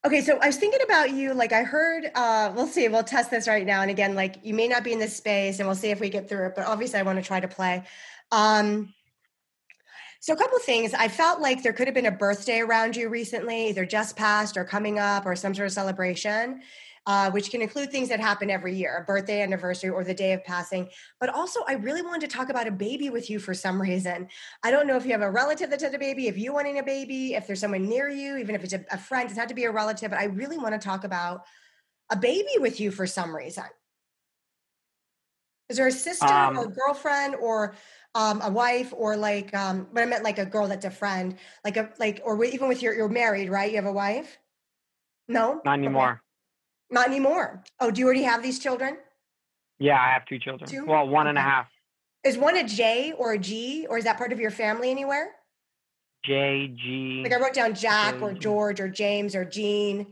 okay, 0.04 0.20
so 0.20 0.38
I 0.40 0.46
was 0.46 0.56
thinking 0.56 0.80
about 0.82 1.12
you. 1.12 1.34
Like, 1.34 1.52
I 1.52 1.62
heard, 1.62 2.10
uh, 2.14 2.52
we'll 2.54 2.66
see, 2.66 2.88
we'll 2.88 3.04
test 3.04 3.30
this 3.30 3.48
right 3.48 3.66
now. 3.66 3.82
And 3.82 3.90
again, 3.90 4.14
like, 4.14 4.36
you 4.42 4.54
may 4.54 4.68
not 4.68 4.84
be 4.84 4.92
in 4.92 4.98
this 4.98 5.16
space, 5.16 5.58
and 5.58 5.68
we'll 5.68 5.76
see 5.76 5.90
if 5.90 6.00
we 6.00 6.08
get 6.08 6.28
through 6.28 6.46
it. 6.46 6.54
But 6.56 6.66
obviously, 6.66 6.98
I 6.98 7.02
want 7.02 7.18
to 7.18 7.24
try 7.24 7.40
to 7.40 7.48
play. 7.48 7.84
Um, 8.32 8.94
so 10.20 10.34
a 10.34 10.36
couple 10.36 10.58
things. 10.58 10.92
I 10.92 11.08
felt 11.08 11.40
like 11.40 11.62
there 11.62 11.72
could 11.72 11.88
have 11.88 11.94
been 11.94 12.06
a 12.06 12.10
birthday 12.10 12.60
around 12.60 12.94
you 12.94 13.08
recently, 13.08 13.68
either 13.68 13.86
just 13.86 14.16
passed 14.16 14.56
or 14.56 14.64
coming 14.64 14.98
up, 14.98 15.24
or 15.24 15.34
some 15.34 15.54
sort 15.54 15.66
of 15.66 15.72
celebration 15.72 16.60
uh, 17.06 17.30
which 17.30 17.50
can 17.50 17.62
include 17.62 17.90
things 17.90 18.08
that 18.08 18.20
happen 18.20 18.50
every 18.50 18.74
year, 18.74 18.98
a 18.98 19.04
birthday, 19.04 19.42
anniversary, 19.42 19.90
or 19.90 20.04
the 20.04 20.14
day 20.14 20.32
of 20.32 20.44
passing. 20.44 20.88
But 21.18 21.30
also, 21.30 21.60
I 21.66 21.74
really 21.74 22.02
wanted 22.02 22.28
to 22.28 22.36
talk 22.36 22.50
about 22.50 22.66
a 22.66 22.70
baby 22.70 23.10
with 23.10 23.30
you 23.30 23.38
for 23.38 23.54
some 23.54 23.80
reason. 23.80 24.28
I 24.62 24.70
don't 24.70 24.86
know 24.86 24.96
if 24.96 25.04
you 25.04 25.12
have 25.12 25.22
a 25.22 25.30
relative 25.30 25.70
that's 25.70 25.82
had 25.82 25.94
a 25.94 25.98
baby, 25.98 26.28
if 26.28 26.36
you're 26.36 26.52
wanting 26.52 26.78
a 26.78 26.82
baby, 26.82 27.34
if 27.34 27.46
there's 27.46 27.60
someone 27.60 27.88
near 27.88 28.08
you, 28.08 28.36
even 28.36 28.54
if 28.54 28.64
it's 28.64 28.74
a, 28.74 28.84
a 28.90 28.98
friend, 28.98 29.28
it's 29.28 29.38
had 29.38 29.48
to 29.48 29.54
be 29.54 29.64
a 29.64 29.70
relative. 29.70 30.10
But 30.10 30.20
I 30.20 30.24
really 30.24 30.58
want 30.58 30.74
to 30.74 30.78
talk 30.78 31.04
about 31.04 31.42
a 32.10 32.16
baby 32.16 32.58
with 32.58 32.80
you 32.80 32.90
for 32.90 33.06
some 33.06 33.34
reason. 33.34 33.64
Is 35.68 35.76
there 35.76 35.86
a 35.86 35.92
sister 35.92 36.26
um, 36.26 36.58
or 36.58 36.66
girlfriend 36.66 37.36
or 37.36 37.76
um, 38.16 38.40
a 38.42 38.50
wife 38.50 38.92
or 38.96 39.16
like 39.16 39.54
um, 39.54 39.86
but 39.92 40.02
I 40.02 40.06
meant 40.06 40.24
like 40.24 40.38
a 40.38 40.44
girl 40.44 40.66
that's 40.66 40.84
a 40.84 40.90
friend, 40.90 41.36
like 41.64 41.76
a 41.76 41.90
like 42.00 42.20
or 42.24 42.44
even 42.44 42.68
with 42.68 42.82
your 42.82 42.92
you're 42.92 43.08
married, 43.08 43.48
right? 43.48 43.70
You 43.70 43.76
have 43.76 43.86
a 43.86 43.92
wife? 43.92 44.36
No, 45.28 45.60
not 45.64 45.74
anymore. 45.74 46.22
Not 46.90 47.06
anymore. 47.06 47.62
Oh, 47.78 47.90
do 47.90 48.00
you 48.00 48.06
already 48.06 48.22
have 48.22 48.42
these 48.42 48.58
children? 48.58 48.98
Yeah, 49.78 50.00
I 50.00 50.12
have 50.12 50.26
two 50.26 50.38
children. 50.38 50.68
Two? 50.68 50.84
Well, 50.84 51.08
one 51.08 51.26
okay. 51.26 51.30
and 51.30 51.38
a 51.38 51.42
half. 51.42 51.66
Is 52.24 52.36
one 52.36 52.56
a 52.56 52.64
J 52.64 53.14
or 53.16 53.32
a 53.32 53.38
G, 53.38 53.86
or 53.88 53.96
is 53.96 54.04
that 54.04 54.18
part 54.18 54.32
of 54.32 54.40
your 54.40 54.50
family 54.50 54.90
anywhere? 54.90 55.30
J, 56.24 56.74
G. 56.76 57.20
Like 57.22 57.32
I 57.32 57.40
wrote 57.40 57.54
down 57.54 57.74
Jack 57.74 58.16
J, 58.16 58.20
or 58.20 58.32
George 58.34 58.80
or 58.80 58.88
James 58.88 59.34
or 59.34 59.44
Jean. 59.44 60.06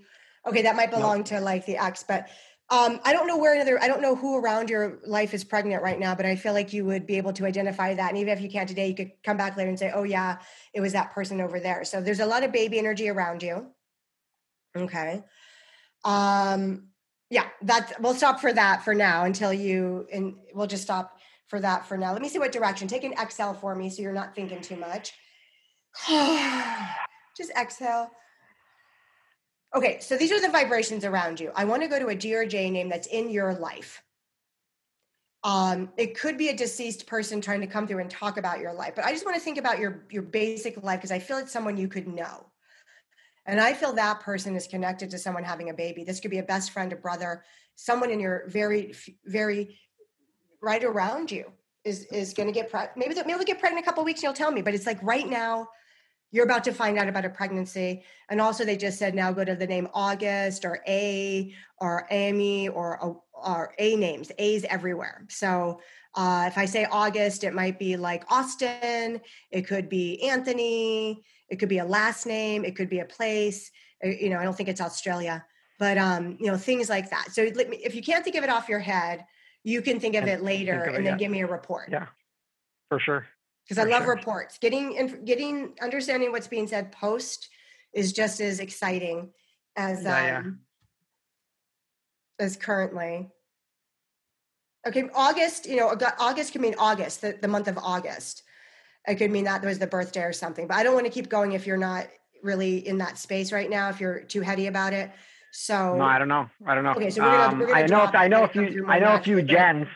Okay, 0.46 0.62
that 0.62 0.74
might 0.74 0.90
belong 0.90 1.18
nope. 1.18 1.26
to 1.26 1.40
like 1.40 1.66
the 1.66 1.76
X, 1.76 2.04
but 2.06 2.28
um, 2.70 3.00
I 3.02 3.14
don't 3.14 3.26
know 3.26 3.38
where 3.38 3.54
another, 3.54 3.82
I 3.82 3.88
don't 3.88 4.02
know 4.02 4.14
who 4.14 4.36
around 4.36 4.68
your 4.68 4.98
life 5.06 5.32
is 5.32 5.42
pregnant 5.42 5.82
right 5.82 5.98
now, 5.98 6.14
but 6.14 6.26
I 6.26 6.36
feel 6.36 6.52
like 6.52 6.72
you 6.72 6.84
would 6.84 7.06
be 7.06 7.16
able 7.16 7.32
to 7.34 7.46
identify 7.46 7.94
that. 7.94 8.10
And 8.10 8.18
even 8.18 8.36
if 8.36 8.42
you 8.42 8.50
can't 8.50 8.68
today, 8.68 8.88
you 8.88 8.94
could 8.94 9.12
come 9.24 9.38
back 9.38 9.56
later 9.56 9.70
and 9.70 9.78
say, 9.78 9.90
oh, 9.94 10.02
yeah, 10.02 10.38
it 10.74 10.82
was 10.82 10.92
that 10.92 11.12
person 11.12 11.40
over 11.40 11.60
there. 11.60 11.84
So 11.84 12.02
there's 12.02 12.20
a 12.20 12.26
lot 12.26 12.44
of 12.44 12.52
baby 12.52 12.78
energy 12.78 13.08
around 13.08 13.42
you. 13.42 13.68
Okay. 14.76 15.22
Um, 16.04 16.88
yeah, 17.30 17.46
that 17.62 18.00
we'll 18.00 18.14
stop 18.14 18.40
for 18.40 18.52
that 18.52 18.84
for 18.84 18.94
now 18.94 19.24
until 19.24 19.52
you 19.52 20.06
and 20.12 20.36
we'll 20.54 20.66
just 20.66 20.82
stop 20.82 21.18
for 21.48 21.60
that 21.60 21.86
for 21.86 21.96
now. 21.96 22.12
Let 22.12 22.22
me 22.22 22.28
see 22.28 22.38
what 22.38 22.52
direction. 22.52 22.88
Take 22.88 23.04
an 23.04 23.12
exhale 23.14 23.54
for 23.54 23.74
me 23.74 23.90
so 23.90 24.02
you're 24.02 24.12
not 24.12 24.34
thinking 24.34 24.60
too 24.60 24.76
much. 24.76 25.12
just 27.36 27.50
exhale. 27.58 28.10
Okay, 29.74 29.98
so 30.00 30.16
these 30.16 30.32
are 30.32 30.40
the 30.40 30.48
vibrations 30.48 31.04
around 31.04 31.40
you. 31.40 31.52
I 31.54 31.64
want 31.64 31.82
to 31.82 31.88
go 31.88 31.98
to 31.98 32.08
a 32.08 32.34
or 32.34 32.46
J 32.46 32.70
name 32.70 32.88
that's 32.88 33.06
in 33.08 33.30
your 33.30 33.54
life. 33.54 34.02
Um, 35.44 35.90
it 35.96 36.18
could 36.18 36.36
be 36.36 36.48
a 36.48 36.56
deceased 36.56 37.06
person 37.06 37.40
trying 37.40 37.60
to 37.60 37.66
come 37.66 37.86
through 37.86 38.00
and 38.00 38.10
talk 38.10 38.38
about 38.38 38.60
your 38.60 38.72
life, 38.72 38.94
but 38.96 39.04
I 39.04 39.12
just 39.12 39.24
want 39.24 39.36
to 39.36 39.40
think 39.40 39.58
about 39.58 39.78
your 39.78 40.04
your 40.10 40.22
basic 40.22 40.82
life 40.82 40.98
because 40.98 41.12
I 41.12 41.18
feel 41.18 41.38
it's 41.38 41.52
someone 41.52 41.76
you 41.76 41.88
could 41.88 42.08
know. 42.08 42.46
And 43.48 43.60
I 43.60 43.72
feel 43.72 43.92
that 43.94 44.20
person 44.20 44.54
is 44.54 44.66
connected 44.66 45.10
to 45.10 45.18
someone 45.18 45.42
having 45.42 45.70
a 45.70 45.74
baby. 45.74 46.04
This 46.04 46.20
could 46.20 46.30
be 46.30 46.38
a 46.38 46.42
best 46.54 46.70
friend, 46.70 46.92
a 46.92 46.96
brother, 46.96 47.32
someone 47.74 48.10
in 48.10 48.20
your 48.20 48.44
very, 48.48 48.92
very 49.24 49.62
right 50.60 50.84
around 50.84 51.30
you 51.30 51.46
is 51.84 52.04
is 52.20 52.34
going 52.34 52.48
to 52.52 52.52
get 52.52 52.70
pregnant. 52.70 52.98
Maybe 52.98 53.14
maybe 53.14 53.32
they'll 53.32 53.52
get 53.52 53.58
pregnant 53.58 53.82
in 53.82 53.84
a 53.84 53.88
couple 53.88 54.04
weeks. 54.04 54.20
And 54.20 54.24
you'll 54.24 54.42
tell 54.42 54.52
me, 54.52 54.62
but 54.62 54.74
it's 54.74 54.86
like 54.86 55.02
right 55.02 55.28
now, 55.28 55.68
you're 56.30 56.44
about 56.44 56.64
to 56.64 56.72
find 56.72 56.98
out 56.98 57.08
about 57.08 57.24
a 57.24 57.30
pregnancy. 57.30 58.04
And 58.28 58.40
also, 58.40 58.64
they 58.64 58.76
just 58.76 58.98
said 58.98 59.14
now 59.14 59.32
go 59.32 59.44
to 59.44 59.56
the 59.56 59.66
name 59.66 59.88
August 59.94 60.64
or 60.64 60.74
A 60.86 61.54
or 61.78 62.06
Amy 62.10 62.68
or 62.68 62.88
or 63.32 63.74
A 63.78 63.96
names. 63.96 64.30
A's 64.38 64.64
everywhere. 64.64 65.24
So 65.30 65.80
Uh, 66.14 66.44
if 66.48 66.58
I 66.58 66.66
say 66.66 66.84
August, 66.90 67.44
it 67.44 67.54
might 67.54 67.78
be 67.78 67.96
like 67.96 68.24
Austin. 68.28 69.20
It 69.50 69.62
could 69.68 69.88
be 69.88 70.22
Anthony. 70.22 71.22
It 71.48 71.56
could 71.58 71.68
be 71.68 71.78
a 71.78 71.84
last 71.84 72.26
name. 72.26 72.64
It 72.64 72.76
could 72.76 72.88
be 72.88 73.00
a 73.00 73.04
place. 73.04 73.70
Uh, 74.04 74.08
You 74.08 74.30
know, 74.30 74.38
I 74.38 74.44
don't 74.44 74.56
think 74.56 74.68
it's 74.68 74.80
Australia, 74.80 75.44
but 75.78 75.98
um, 75.98 76.36
you 76.40 76.46
know, 76.46 76.56
things 76.56 76.88
like 76.88 77.10
that. 77.10 77.32
So 77.32 77.42
let 77.54 77.68
me- 77.68 77.78
if 77.84 77.94
you 77.94 78.02
can't 78.02 78.24
think 78.24 78.36
of 78.36 78.44
it 78.44 78.50
off 78.50 78.68
your 78.68 78.80
head, 78.80 79.24
you 79.64 79.82
can 79.82 79.98
think 80.00 80.14
of 80.14 80.22
And 80.22 80.30
it 80.30 80.42
later 80.42 80.82
of 80.82 80.88
it, 80.88 80.96
and 80.96 81.06
then 81.06 81.14
yeah. 81.14 81.18
give 81.18 81.30
me 81.30 81.40
a 81.40 81.46
report. 81.46 81.88
Yeah, 81.90 82.06
for 82.88 83.00
sure. 83.00 83.26
Because 83.64 83.78
I 83.78 83.88
love 83.88 84.04
sure. 84.04 84.14
reports. 84.14 84.58
Getting 84.58 84.92
inf- 84.94 85.24
getting 85.24 85.74
understanding 85.82 86.32
what's 86.32 86.46
being 86.48 86.66
said 86.66 86.92
post 86.92 87.48
is 87.92 88.12
just 88.12 88.40
as 88.40 88.60
exciting 88.60 89.32
as 89.76 90.04
Yeah, 90.04 90.26
yeah. 90.26 90.38
um, 90.38 90.60
as 92.38 92.56
currently. 92.56 93.28
Okay, 94.86 95.10
August. 95.14 95.66
You 95.66 95.76
know, 95.76 95.88
August 96.18 96.52
could 96.52 96.60
mean 96.62 96.76
August, 96.78 97.20
the, 97.20 97.36
the 97.40 97.48
month 97.48 97.68
of 97.68 97.76
August. 97.78 98.42
It 99.08 99.16
could 99.16 99.30
mean 99.30 99.44
that 99.44 99.60
there 99.62 99.68
was 99.68 99.78
the 99.78 99.86
birthday 99.86 100.22
or 100.22 100.32
something. 100.32 100.66
But 100.66 100.76
I 100.76 100.82
don't 100.82 100.94
want 100.94 101.06
to 101.06 101.12
keep 101.12 101.28
going 101.28 101.52
if 101.52 101.66
you're 101.66 101.76
not 101.76 102.06
really 102.42 102.86
in 102.86 102.98
that 102.98 103.18
space 103.18 103.52
right 103.52 103.68
now. 103.70 103.88
If 103.88 104.00
you're 104.00 104.20
too 104.20 104.42
heady 104.42 104.66
about 104.66 104.92
it. 104.92 105.10
So 105.52 105.96
No, 105.96 106.04
I 106.04 106.18
don't 106.18 106.28
know. 106.28 106.48
I 106.66 106.74
don't 106.74 106.84
know. 106.84 106.92
Okay, 106.92 107.10
so 107.10 107.22
we're 107.22 107.30
gonna- 107.30 107.52
Um, 107.54 107.58
we're 107.58 107.66
gonna 107.66 107.78
I 107.78 107.82
know. 107.82 107.86
drop 107.86 108.14
I 108.14 108.28
know 108.28 108.44
a 108.44 108.48
few. 108.48 108.86
I 108.86 108.98
know 108.98 109.14
a 109.14 109.22
few 109.22 109.42
gens. 109.42 109.86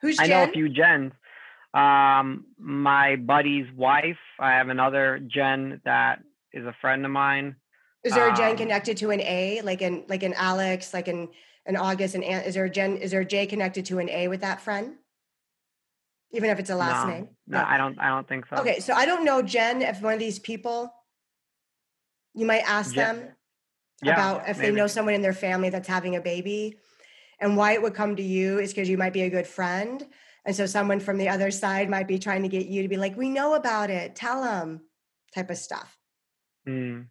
who's 0.00 0.16
Jen? 0.16 0.24
I 0.24 0.28
know 0.28 0.42
a 0.44 0.52
few 0.52 0.68
gens. 0.68 1.12
Um, 1.74 2.46
my 2.58 3.16
buddy's 3.16 3.70
wife. 3.72 4.18
I 4.38 4.52
have 4.52 4.68
another 4.68 5.18
Jen 5.26 5.80
that 5.84 6.20
is 6.52 6.66
a 6.66 6.74
friend 6.80 7.04
of 7.04 7.10
mine. 7.10 7.56
Is 8.04 8.14
there 8.14 8.28
a 8.28 8.36
Jen 8.36 8.52
um, 8.52 8.56
connected 8.56 8.96
to 8.98 9.10
an 9.10 9.20
A, 9.20 9.60
like 9.62 9.80
in 9.80 10.04
like 10.08 10.22
an 10.22 10.34
Alex, 10.34 10.92
like 10.92 11.08
in 11.08 11.28
an 11.66 11.76
August, 11.76 12.14
and 12.14 12.24
is 12.24 12.54
there 12.54 12.64
a 12.64 12.70
Jen? 12.70 12.96
Is 12.96 13.12
there 13.12 13.20
a 13.20 13.24
J 13.24 13.46
connected 13.46 13.86
to 13.86 13.98
an 14.00 14.08
A 14.10 14.28
with 14.28 14.40
that 14.40 14.60
friend? 14.60 14.96
Even 16.32 16.50
if 16.50 16.58
it's 16.58 16.70
a 16.70 16.74
last 16.74 17.06
no, 17.06 17.12
name. 17.12 17.28
No, 17.46 17.62
I 17.62 17.76
don't. 17.76 17.98
I 17.98 18.08
don't 18.08 18.26
think 18.26 18.46
so. 18.46 18.56
Okay, 18.56 18.80
so 18.80 18.94
I 18.94 19.04
don't 19.04 19.24
know 19.24 19.42
Jen. 19.42 19.82
If 19.82 20.00
one 20.00 20.14
of 20.14 20.18
these 20.18 20.38
people, 20.38 20.92
you 22.34 22.46
might 22.46 22.64
ask 22.66 22.94
them 22.94 23.28
Yeah, 24.02 24.12
about 24.12 24.48
if 24.48 24.56
they 24.58 24.70
know 24.70 24.86
someone 24.86 25.14
in 25.14 25.22
their 25.22 25.34
family 25.34 25.68
that's 25.68 25.88
having 25.88 26.16
a 26.16 26.20
baby, 26.20 26.78
and 27.38 27.56
why 27.56 27.72
it 27.72 27.82
would 27.82 27.94
come 27.94 28.16
to 28.16 28.22
you 28.22 28.58
is 28.58 28.72
because 28.72 28.88
you 28.88 28.96
might 28.96 29.12
be 29.12 29.22
a 29.22 29.30
good 29.30 29.46
friend, 29.46 30.06
and 30.46 30.56
so 30.56 30.64
someone 30.64 31.00
from 31.00 31.18
the 31.18 31.28
other 31.28 31.50
side 31.50 31.90
might 31.90 32.08
be 32.08 32.18
trying 32.18 32.42
to 32.42 32.48
get 32.48 32.66
you 32.66 32.82
to 32.82 32.88
be 32.88 32.96
like, 32.96 33.16
"We 33.16 33.28
know 33.28 33.54
about 33.54 33.90
it. 33.90 34.16
Tell 34.16 34.42
them," 34.42 34.80
type 35.34 35.50
of 35.50 35.58
stuff. 35.58 35.98
Hmm. 36.64 37.02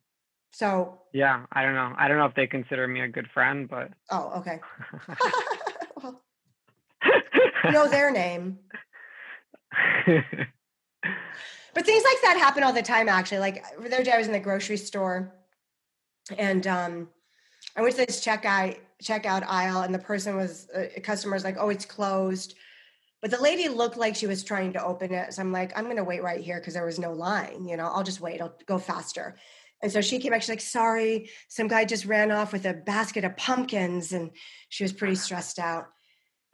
So, 0.51 0.99
yeah, 1.13 1.45
I 1.51 1.63
don't 1.63 1.75
know. 1.75 1.93
I 1.97 2.07
don't 2.07 2.17
know 2.17 2.25
if 2.25 2.35
they 2.35 2.47
consider 2.47 2.87
me 2.87 3.01
a 3.01 3.07
good 3.07 3.29
friend, 3.33 3.69
but 3.69 3.91
oh, 4.09 4.39
okay. 4.39 4.59
well, 6.01 6.21
you 7.65 7.71
know 7.71 7.87
their 7.87 8.11
name. 8.11 8.59
But 11.73 11.85
things 11.85 12.03
like 12.03 12.21
that 12.23 12.37
happen 12.37 12.63
all 12.63 12.73
the 12.73 12.81
time, 12.81 13.07
actually. 13.07 13.39
Like 13.39 13.63
the 13.79 13.93
other 13.93 14.03
day, 14.03 14.11
I 14.11 14.17
was 14.17 14.27
in 14.27 14.33
the 14.33 14.39
grocery 14.39 14.77
store, 14.77 15.33
and 16.37 16.67
um, 16.67 17.09
I 17.75 17.81
went 17.81 17.95
to 17.95 18.05
this 18.05 18.23
checkout 18.23 18.77
checkout 19.01 19.43
aisle, 19.47 19.81
and 19.81 19.93
the 19.93 19.99
person 19.99 20.35
was 20.35 20.69
uh, 20.69 20.87
customer 21.01 21.33
was 21.33 21.43
like, 21.43 21.57
"Oh, 21.57 21.69
it's 21.69 21.85
closed," 21.85 22.55
but 23.21 23.31
the 23.31 23.41
lady 23.41 23.69
looked 23.69 23.97
like 23.97 24.15
she 24.15 24.27
was 24.27 24.43
trying 24.43 24.73
to 24.73 24.83
open 24.83 25.13
it. 25.13 25.33
So 25.33 25.41
I'm 25.41 25.51
like, 25.51 25.77
"I'm 25.77 25.85
going 25.85 25.97
to 25.97 26.03
wait 26.03 26.23
right 26.23 26.41
here 26.41 26.59
because 26.59 26.73
there 26.73 26.85
was 26.85 26.99
no 26.99 27.13
line. 27.13 27.65
You 27.65 27.77
know, 27.77 27.87
I'll 27.87 28.03
just 28.03 28.21
wait. 28.21 28.41
I'll 28.41 28.57
go 28.65 28.77
faster." 28.77 29.37
And 29.81 29.91
so 29.91 30.01
she 30.01 30.19
came 30.19 30.31
back. 30.31 30.41
She's 30.41 30.49
like, 30.49 30.61
"Sorry, 30.61 31.29
some 31.47 31.69
guy 31.69 31.85
just 31.85 32.05
ran 32.05 32.31
off 32.31 32.51
with 32.51 32.65
a 32.65 32.73
basket 32.73 33.23
of 33.23 33.37
pumpkins," 33.37 34.11
and 34.11 34.31
she 34.67 34.83
was 34.83 34.91
pretty 34.91 35.15
stressed 35.15 35.57
out. 35.57 35.87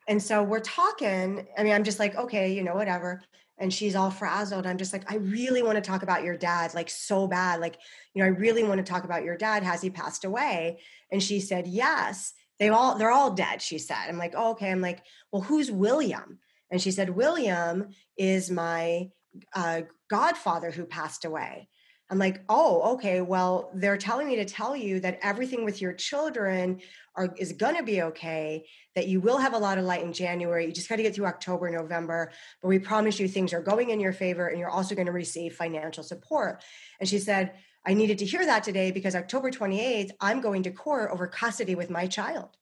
And 0.08 0.22
so 0.22 0.43
we're 0.43 0.60
talking. 0.60 1.47
I 1.58 1.64
mean, 1.64 1.74
I'm 1.74 1.84
just 1.84 1.99
like, 1.99 2.16
okay, 2.16 2.53
you 2.53 2.64
know, 2.64 2.76
whatever 2.76 3.22
and 3.60 3.74
she's 3.74 3.95
all 3.95 4.12
frazzled. 4.12 4.68
I'm 4.68 4.78
just 4.78 4.93
like, 4.93 5.12
I 5.12 5.16
really 5.16 5.64
want 5.64 5.76
to 5.78 5.82
talk 5.82 6.03
about 6.03 6.24
your 6.24 6.38
dad, 6.38 6.74
like 6.76 6.89
so 6.89 7.28
bad. 7.28 7.60
Like, 7.60 7.78
you 8.14 8.22
know, 8.22 8.28
I 8.28 8.32
really 8.32 8.64
want 8.64 8.78
to 8.78 8.89
talk 8.89 9.03
about 9.03 9.24
your 9.24 9.38
dad. 9.38 9.64
Has 9.64 9.82
he 9.82 9.89
passed 9.89 10.26
away? 10.26 10.80
And 11.12 11.22
she 11.22 11.39
said, 11.39 11.68
Yes. 11.68 12.34
They 12.60 12.70
all 12.70 12.97
they're 12.97 13.12
all 13.12 13.34
dead, 13.34 13.62
she 13.62 13.78
said. 13.78 14.08
I'm 14.08 14.18
like, 14.18 14.34
oh, 14.36 14.51
okay. 14.51 14.72
I'm 14.72 14.82
like, 14.82 15.03
well, 15.32 15.43
who's 15.43 15.70
William? 15.70 16.39
And 16.72 16.82
she 16.82 16.89
said, 16.89 17.10
William 17.10 17.89
is 18.18 18.49
my 18.49 19.10
uh, 19.53 19.82
godfather 20.10 20.72
who 20.72 20.86
passed 20.86 21.24
away. 21.24 21.70
I'm 22.10 22.18
like, 22.18 22.43
oh, 22.49 22.93
okay. 22.93 23.22
Well, 23.22 23.70
they're 23.76 23.97
telling 23.97 24.28
me 24.28 24.38
to 24.38 24.45
tell 24.45 24.76
you 24.76 24.99
that 25.01 25.20
everything 25.22 25.66
with 25.66 25.82
your 25.82 25.93
children 25.93 26.80
are 27.18 27.34
is 27.38 27.53
gonna 27.53 27.84
be 27.84 28.01
okay. 28.03 28.65
That 28.95 29.07
you 29.07 29.20
will 29.20 29.38
have 29.38 29.53
a 29.53 29.57
lot 29.57 29.78
of 29.78 29.86
light 29.86 30.03
in 30.03 30.13
January. 30.13 30.65
You 30.65 30.72
just 30.72 30.89
got 30.89 30.95
to 30.95 31.03
get 31.03 31.13
through 31.13 31.28
October, 31.28 31.70
November 31.70 32.32
but 32.61 32.68
we 32.70 32.80
promise 32.80 33.20
you 33.20 33.28
things 33.28 33.53
are 33.53 33.61
going 33.61 33.89
in 33.91 33.99
your 33.99 34.13
favor 34.13 34.47
and 34.47 34.59
you're 34.59 34.70
also 34.70 34.95
going 34.95 35.05
to 35.05 35.11
receive 35.11 35.55
financial 35.55 36.03
support. 36.03 36.63
And 36.99 37.07
she 37.07 37.20
said, 37.20 37.53
I 37.86 37.93
needed 37.93 38.18
to 38.20 38.26
hear 38.26 38.45
that 38.45 38.63
today 38.63 38.91
because 38.91 39.15
October 39.15 39.51
28th, 39.51 40.11
I'm 40.20 40.41
going 40.41 40.63
to 40.63 40.72
court 40.72 41.11
over 41.11 41.28
custody 41.28 41.76
with 41.76 41.89
my 41.89 42.07
child. 42.07 42.57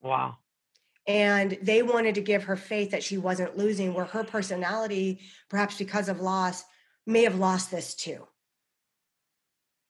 wow. 0.00 0.38
And 1.06 1.58
they 1.60 1.82
wanted 1.82 2.14
to 2.14 2.22
give 2.22 2.44
her 2.44 2.56
faith 2.56 2.92
that 2.92 3.02
she 3.02 3.18
wasn't 3.18 3.58
losing, 3.58 3.92
where 3.92 4.06
her 4.06 4.24
personality, 4.24 5.20
perhaps 5.50 5.76
because 5.76 6.08
of 6.08 6.20
loss, 6.20 6.64
may 7.06 7.24
have 7.24 7.38
lost 7.38 7.70
this 7.70 7.94
too. 7.94 8.26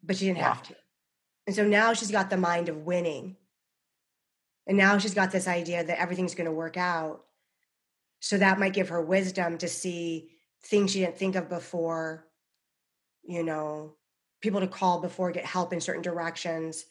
But 0.03 0.17
she 0.17 0.27
didn't 0.27 0.39
Wow. 0.39 0.55
have 0.55 0.63
to. 0.65 0.77
And 1.47 1.55
so 1.55 1.65
now 1.67 1.93
she's 1.93 2.11
got 2.11 2.31
the 2.31 2.37
mind 2.37 2.69
of 2.69 2.87
winning. 2.87 3.37
And 4.67 4.79
now 4.79 4.97
she's 4.99 5.15
got 5.15 5.31
this 5.31 5.47
idea 5.47 5.85
that 5.85 6.01
everything's 6.01 6.35
going 6.35 6.47
to 6.47 6.53
work 6.53 6.77
out. 6.77 7.25
So 8.21 8.39
that 8.39 8.59
might 8.59 8.73
give 8.73 8.89
her 8.89 9.03
wisdom 9.03 9.59
to 9.59 9.69
see 9.69 10.31
things 10.65 10.93
she 10.93 11.01
didn't 11.01 11.19
think 11.19 11.37
of 11.37 11.51
before, 11.51 12.27
you 13.23 13.43
know, 13.43 13.97
people 14.41 14.61
to 14.61 14.67
call 14.67 15.01
before, 15.01 15.31
get 15.31 15.45
help 15.45 15.73
in 15.73 15.81
certain 15.81 16.03
directions, 16.03 16.87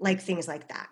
like 0.00 0.20
things 0.20 0.48
like 0.48 0.68
that. 0.68 0.88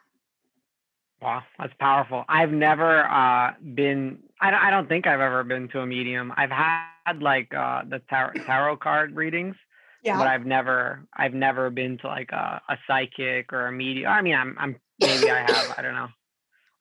Wow, 1.21 1.43
that's 1.59 1.73
powerful. 1.79 2.25
I've 2.29 2.53
never 2.53 3.05
uh, 3.05 3.53
been. 3.75 4.21
I 4.41 4.51
don't, 4.51 4.61
I 4.61 4.71
don't 4.71 4.89
think 4.89 5.07
I've 5.07 5.21
ever 5.21 5.45
been 5.45 5.69
to 5.69 5.81
a 5.81 5.87
medium. 5.87 6.33
I've 6.37 6.51
had 6.51 7.21
like 7.21 7.53
uh, 7.53 7.83
the 7.87 8.01
tarot, 8.09 8.45
tarot 8.47 8.77
card 8.79 9.15
readings, 9.17 9.55
Yeah. 10.03 10.19
but 10.19 10.27
I've 10.27 10.47
never. 10.47 11.07
I've 11.17 11.35
never 11.35 11.71
been 11.71 11.99
to 11.99 12.07
like 12.07 12.33
a, 12.33 12.61
a 12.69 12.79
psychic 12.87 13.53
or 13.53 13.67
a 13.67 13.73
medium. 13.73 14.11
I 14.11 14.23
mean, 14.23 14.35
I'm. 14.35 14.57
I'm 14.59 14.77
maybe 15.01 15.31
I 15.31 15.41
have. 15.41 15.75
I 15.77 15.83
don't 15.83 15.95
know. 15.95 16.09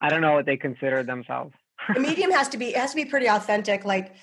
I 0.01 0.09
don't 0.09 0.22
know 0.22 0.34
what 0.34 0.45
they 0.45 0.57
consider 0.57 1.03
themselves. 1.03 1.53
a 1.95 1.99
medium 1.99 2.32
has 2.32 2.49
to 2.49 2.57
be 2.57 2.70
it 2.70 2.76
has 2.76 2.91
to 2.91 2.95
be 2.95 3.05
pretty 3.05 3.28
authentic 3.28 3.86
like 3.86 4.13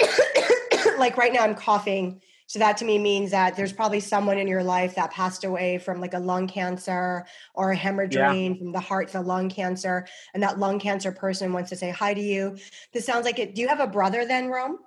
like 0.98 1.16
right 1.16 1.32
now 1.32 1.40
i'm 1.40 1.54
coughing 1.54 2.20
so 2.48 2.58
that 2.58 2.76
to 2.76 2.84
me 2.84 2.98
means 2.98 3.30
that 3.30 3.56
there's 3.56 3.72
probably 3.72 4.00
someone 4.00 4.38
in 4.38 4.48
your 4.48 4.62
life 4.62 4.94
that 4.94 5.10
passed 5.12 5.44
away 5.44 5.78
from 5.78 6.00
like 6.00 6.14
a 6.14 6.18
lung 6.18 6.46
cancer 6.46 7.24
or 7.54 7.70
a 7.72 7.76
hemorrhaging 7.76 8.58
from 8.58 8.72
the 8.72 8.80
heart 8.80 9.08
to 9.08 9.20
lung 9.20 9.48
cancer 9.48 10.06
and 10.34 10.42
that 10.42 10.58
lung 10.58 10.78
cancer 10.78 11.12
person 11.12 11.52
wants 11.52 11.70
to 11.70 11.76
say 11.76 11.90
hi 11.90 12.12
to 12.12 12.20
you 12.20 12.56
this 12.92 13.06
sounds 13.06 13.24
like 13.24 13.38
it 13.38 13.54
do 13.54 13.62
you 13.62 13.68
have 13.68 13.80
a 13.80 13.86
brother 13.86 14.24
then 14.26 14.48
rome 14.48 14.78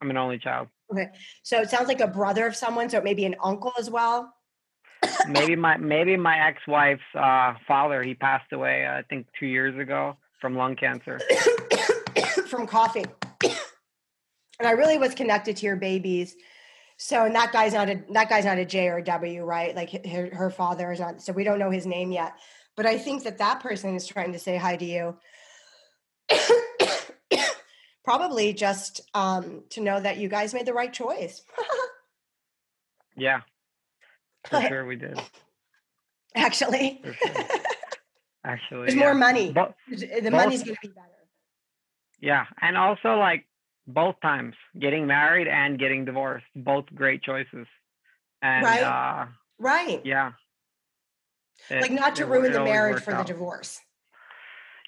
I'm 0.00 0.10
an 0.10 0.18
only 0.18 0.38
child. 0.38 0.68
Okay 0.90 1.08
so 1.42 1.60
it 1.60 1.70
sounds 1.70 1.88
like 1.88 2.00
a 2.00 2.06
brother 2.06 2.46
of 2.46 2.56
someone 2.56 2.88
so 2.88 2.98
it 2.98 3.04
may 3.04 3.14
be 3.14 3.24
an 3.24 3.34
uncle 3.42 3.72
as 3.78 3.90
well 3.90 4.32
Maybe 5.28 5.56
my 5.56 5.76
maybe 5.76 6.16
my 6.16 6.38
ex-wife's 6.38 7.02
uh, 7.14 7.54
father. 7.66 8.02
He 8.02 8.14
passed 8.14 8.52
away. 8.52 8.86
I 8.86 9.02
think 9.02 9.26
two 9.38 9.46
years 9.46 9.78
ago 9.78 10.16
from 10.40 10.56
lung 10.56 10.76
cancer. 10.76 11.20
from 12.48 12.66
coughing. 12.66 13.06
and 13.42 13.56
I 14.60 14.72
really 14.72 14.98
was 14.98 15.14
connected 15.14 15.56
to 15.58 15.66
your 15.66 15.76
babies. 15.76 16.34
So, 16.98 17.24
and 17.24 17.34
that 17.34 17.52
guy's 17.52 17.74
not 17.74 17.90
a 17.90 18.02
that 18.12 18.28
guy's 18.28 18.44
not 18.44 18.58
a 18.58 18.64
J 18.64 18.88
or 18.88 18.98
a 18.98 19.04
W, 19.04 19.44
right? 19.44 19.74
Like 19.74 20.06
her, 20.06 20.34
her 20.34 20.50
father 20.50 20.92
is 20.92 21.00
not. 21.00 21.22
So 21.22 21.32
we 21.32 21.44
don't 21.44 21.58
know 21.58 21.70
his 21.70 21.86
name 21.86 22.12
yet. 22.12 22.34
But 22.76 22.86
I 22.86 22.98
think 22.98 23.24
that 23.24 23.38
that 23.38 23.60
person 23.60 23.94
is 23.94 24.06
trying 24.06 24.32
to 24.32 24.38
say 24.38 24.56
hi 24.56 24.76
to 24.76 24.84
you. 24.84 25.16
Probably 28.06 28.52
just 28.52 29.00
um, 29.14 29.64
to 29.70 29.80
know 29.80 29.98
that 29.98 30.16
you 30.18 30.28
guys 30.28 30.54
made 30.54 30.64
the 30.64 30.72
right 30.72 30.92
choice. 30.92 31.42
Yeah, 33.18 33.40
for 34.46 34.60
sure 34.60 34.84
we 34.84 34.96
did. 34.96 35.18
Actually, 36.34 37.00
sure. 37.02 37.14
Actually, 38.44 38.80
there's 38.88 38.94
yeah. 38.94 39.00
more 39.04 39.14
money. 39.14 39.52
Bo- 39.54 39.74
the 39.88 40.20
both- 40.20 40.32
money's 40.32 40.62
going 40.62 40.74
to 40.74 40.80
be 40.82 40.88
better. 40.88 41.08
Yeah, 42.20 42.44
and 42.60 42.76
also 42.76 43.14
like 43.16 43.46
both 43.86 44.16
times, 44.20 44.54
getting 44.78 45.06
married 45.06 45.48
and 45.48 45.78
getting 45.78 46.04
divorced, 46.04 46.44
both 46.54 46.84
great 46.94 47.22
choices. 47.22 47.66
And 48.42 48.66
Right. 48.66 48.82
uh 48.82 49.26
Right. 49.58 50.02
yeah. 50.04 50.32
like 51.70 51.90
not 51.90 52.16
to 52.16 52.24
it- 52.24 52.28
ruin 52.28 52.50
it 52.50 52.52
the 52.52 52.64
marriage 52.64 53.02
for 53.02 53.14
the 53.14 53.22
divorce. 53.24 53.80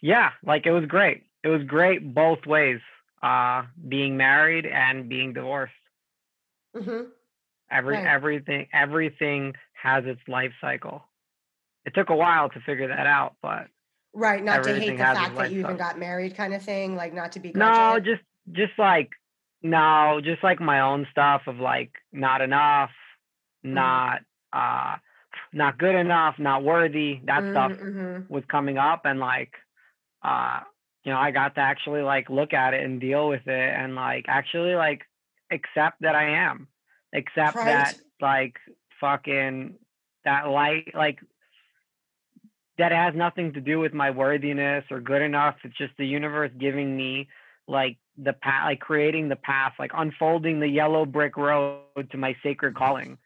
Yeah, 0.03 0.33
like 0.45 0.67
it 0.67 0.73
was 0.73 0.85
great. 0.85 1.23
It 1.43 1.49
was 1.49 1.63
great 1.63 2.13
both 2.15 2.45
ways. 2.45 2.81
Uh 3.23 3.65
being 3.89 4.17
married 4.17 4.67
and 4.67 5.09
being 5.09 5.33
divorced. 5.33 5.73
hmm 6.75 7.03
Every 7.71 7.97
Right. 7.97 8.07
everything 8.07 8.69
everything 8.73 9.55
has 9.75 10.05
its 10.07 10.21
life 10.29 10.53
cycle. 10.61 11.03
It 11.85 11.95
took 11.95 12.11
a 12.11 12.17
while 12.17 12.49
to 12.51 12.61
figure 12.61 12.89
that 12.89 13.07
out, 13.07 13.37
but 13.43 13.69
Right, 14.15 14.43
not 14.43 14.65
to 14.65 14.75
hate 14.75 14.99
the 14.99 15.05
fact 15.05 15.37
that 15.39 15.51
you 15.51 15.61
even 15.61 15.77
lifestyle. 15.77 15.79
got 15.79 15.99
married, 15.99 16.35
kind 16.37 16.55
of 16.55 16.63
thing. 16.63 16.97
Like 16.97 17.15
not 17.15 17.33
to 17.33 17.41
be. 17.41 17.53
No, 17.55 17.99
just 18.01 18.23
just 18.53 18.73
like 18.79 19.11
no, 19.63 20.21
just 20.23 20.43
like 20.43 20.61
my 20.61 20.81
own 20.81 21.07
stuff 21.11 21.43
of 21.47 21.57
like 21.59 21.93
not 22.13 22.41
enough, 22.41 22.91
Mm-hmm. 23.65 23.75
not 23.75 24.21
uh 24.53 24.97
not 25.53 25.79
good 25.79 25.95
enough, 25.95 26.39
not 26.39 26.65
worthy. 26.65 27.21
That 27.27 27.45
stuff 27.51 27.73
Mhm, 27.81 28.27
was 28.29 28.45
coming 28.51 28.79
up 28.79 29.03
and 29.05 29.21
like 29.21 29.53
uh 30.23 30.61
you 31.09 31.15
know, 31.15 31.21
I 31.21 31.31
got 31.31 31.55
to 31.55 31.63
actually 31.63 32.03
like 32.03 32.29
look 32.29 32.53
at 32.53 32.75
it 32.75 32.85
and 32.85 33.01
deal 33.01 33.31
with 33.31 33.47
it 33.47 33.75
and 33.75 33.95
like 33.95 34.27
actually 34.29 34.75
like 34.75 35.07
accept 35.51 36.03
that 36.03 36.15
I 36.15 36.45
am. 36.45 36.69
Accept 37.15 37.57
Right. 37.57 37.65
that 37.65 37.95
like 38.21 38.57
fucking 39.01 39.77
that 40.27 40.49
light 40.49 40.93
like 40.95 41.21
that 42.77 42.93
has 42.93 43.15
nothing 43.15 43.55
to 43.55 43.61
do 43.63 43.79
with 43.79 43.95
my 43.95 44.11
worthiness 44.11 44.85
or 44.91 45.01
good 45.01 45.23
enough. 45.23 45.57
It's 45.65 45.79
just 45.79 45.95
the 45.97 46.07
universe 46.07 46.51
giving 46.59 46.95
me 46.95 47.29
like 47.67 47.97
the 48.19 48.35
path, 48.35 48.67
like 48.67 48.81
creating 48.81 49.31
the 49.31 49.37
path, 49.37 49.73
like 49.79 49.93
unfolding 49.95 50.61
the 50.61 50.69
yellow 50.69 51.07
brick 51.07 51.39
road 51.39 52.11
to 52.11 52.19
my 52.19 52.37
sacred 52.43 52.75
calling. 52.75 53.17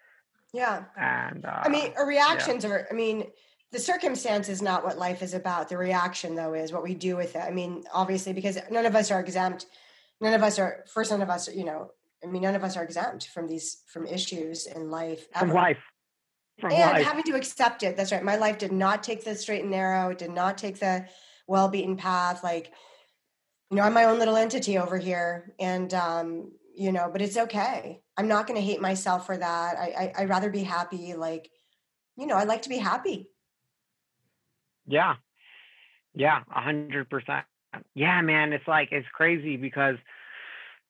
Yeah. 0.53 0.85
And 0.97 1.45
uh, 1.45 1.62
I 1.64 1.68
mean, 1.68 1.93
a 1.99 2.05
reactions 2.05 2.64
are, 2.64 2.87
I 2.89 2.95
mean, 2.95 3.26
the 3.73 3.79
circumstance 3.79 4.51
is 4.51 4.61
not 4.61 4.85
what 4.85 4.99
life 4.99 5.23
is 5.23 5.33
about. 5.33 5.70
The 5.70 5.79
reaction, 5.79 6.35
though, 6.35 6.53
is 6.53 6.73
what 6.73 6.83
we 6.83 6.95
do 6.95 7.16
with 7.16 7.35
it. 7.35 7.41
I 7.41 7.51
mean, 7.51 7.85
obviously, 7.93 8.35
because 8.35 8.59
none 8.70 8.85
of 8.85 8.95
us 8.95 9.11
are 9.11 9.18
exempt. 9.18 9.66
None 10.20 10.35
of 10.35 10.43
us 10.43 10.59
are, 10.59 10.85
first, 10.93 11.11
none 11.11 11.23
of 11.23 11.31
us, 11.31 11.49
are, 11.49 11.53
you 11.53 11.64
know, 11.64 11.91
I 12.23 12.27
mean, 12.27 12.43
none 12.43 12.55
of 12.55 12.62
us 12.62 12.77
are 12.77 12.85
exempt 12.85 13.29
from 13.29 13.49
these, 13.49 13.83
from 13.87 14.07
issues 14.07 14.66
in 14.66 14.91
life. 14.91 15.27
from 15.37 15.51
life, 15.51 15.79
from 16.61 16.73
and 16.73 16.99
life. 16.99 17.07
having 17.07 17.25
to 17.25 17.35
accept 17.35 17.83
it. 17.83 17.97
That's 17.97 18.12
right. 18.12 18.23
My 18.23 18.37
life 18.37 18.59
did 18.59 18.73
not 18.73 19.03
take 19.03 19.25
the 19.25 19.35
straight 19.35 19.62
and 19.62 19.70
narrow, 19.70 20.11
it 20.11 20.18
did 20.18 20.31
not 20.31 20.59
take 20.59 20.79
the 20.79 21.07
well 21.49 21.68
beaten 21.68 21.97
path. 21.97 22.45
Like, 22.45 22.73
you 23.70 23.79
know, 23.79 23.83
I'm 23.85 23.95
my 23.95 24.05
own 24.05 24.18
little 24.18 24.37
entity 24.37 24.77
over 24.77 24.99
here. 24.99 25.55
And, 25.59 25.93
um, 25.95 26.53
you 26.77 26.93
know, 26.93 27.09
but 27.11 27.23
it's 27.23 27.39
okay. 27.39 28.03
I'm 28.18 28.29
not 28.29 28.47
going 28.47 28.61
to 28.61 28.64
hate 28.64 28.83
myself 28.83 29.27
for 29.27 29.37
that. 29.37 29.77
I, 29.79 30.12
I, 30.16 30.23
I'd 30.23 30.29
rather 30.29 30.51
be 30.51 30.62
happy. 30.62 31.14
Like, 31.14 31.51
you 32.16 32.27
know, 32.27 32.37
I 32.37 32.45
like 32.45 32.62
to 32.62 32.68
be 32.68 32.77
happy. 32.77 33.31
Yeah. 34.93 35.14
Yeah, 36.14 36.40
a 36.55 36.61
hundred 36.61 37.09
percent. 37.09 37.47
Yeah, 37.95 38.20
man, 38.20 38.53
it's 38.53 38.68
like 38.68 38.90
it's 38.93 39.09
crazy 39.14 39.57
because 39.57 39.97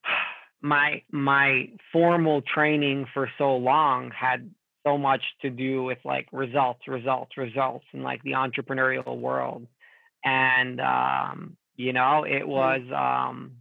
my 0.61 1.03
my 1.09 1.69
formal 1.93 2.41
training 2.41 3.07
for 3.13 3.29
so 3.37 3.55
long 3.55 4.11
had 4.11 4.51
so 4.85 4.97
much 4.97 5.23
to 5.41 5.49
do 5.49 5.83
with 5.83 5.99
like 6.03 6.27
results, 6.33 6.81
results, 6.85 7.37
results 7.37 7.85
in 7.93 8.03
like 8.03 8.21
the 8.23 8.31
entrepreneurial 8.31 9.17
world. 9.17 9.67
And 10.25 10.81
um, 10.81 11.55
you 11.77 11.93
know, 11.93 12.25
it 12.25 12.45
was 12.45 12.81
um 12.93 13.53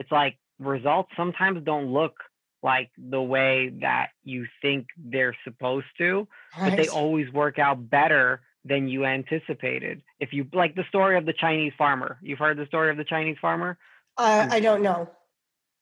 it's 0.00 0.10
like 0.10 0.38
results 0.58 1.10
sometimes 1.16 1.62
don't 1.64 1.92
look 1.92 2.16
like 2.64 2.90
the 2.98 3.22
way 3.22 3.70
that 3.80 4.08
you 4.24 4.46
think 4.60 4.88
they're 4.96 5.36
supposed 5.44 5.86
to 5.98 6.26
but 6.58 6.74
they 6.74 6.88
always 6.88 7.30
work 7.32 7.58
out 7.58 7.90
better 7.90 8.40
than 8.66 8.88
you 8.88 9.04
anticipated. 9.04 10.02
If 10.18 10.32
you 10.32 10.46
like 10.52 10.74
the 10.74 10.84
story 10.88 11.16
of 11.16 11.26
the 11.26 11.32
Chinese 11.32 11.72
farmer, 11.78 12.18
you've 12.22 12.38
heard 12.38 12.56
the 12.56 12.66
story 12.66 12.90
of 12.90 12.96
the 12.96 13.04
Chinese 13.04 13.36
farmer. 13.40 13.78
Uh, 14.16 14.48
I 14.50 14.60
don't 14.60 14.82
know. 14.82 15.08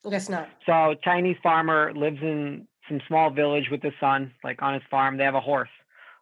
I 0.07 0.11
guess 0.11 0.29
not. 0.29 0.49
So 0.67 0.95
Chinese 1.03 1.37
farmer 1.43 1.93
lives 1.95 2.19
in 2.21 2.67
some 2.89 3.01
small 3.09 3.31
village 3.31 3.69
with 3.71 3.83
his 3.83 3.95
son, 3.99 4.33
like 4.43 4.61
on 4.61 4.75
his 4.75 4.83
farm. 4.91 5.17
They 5.17 5.25
have 5.25 5.35
a 5.35 5.41
horse. 5.41 5.71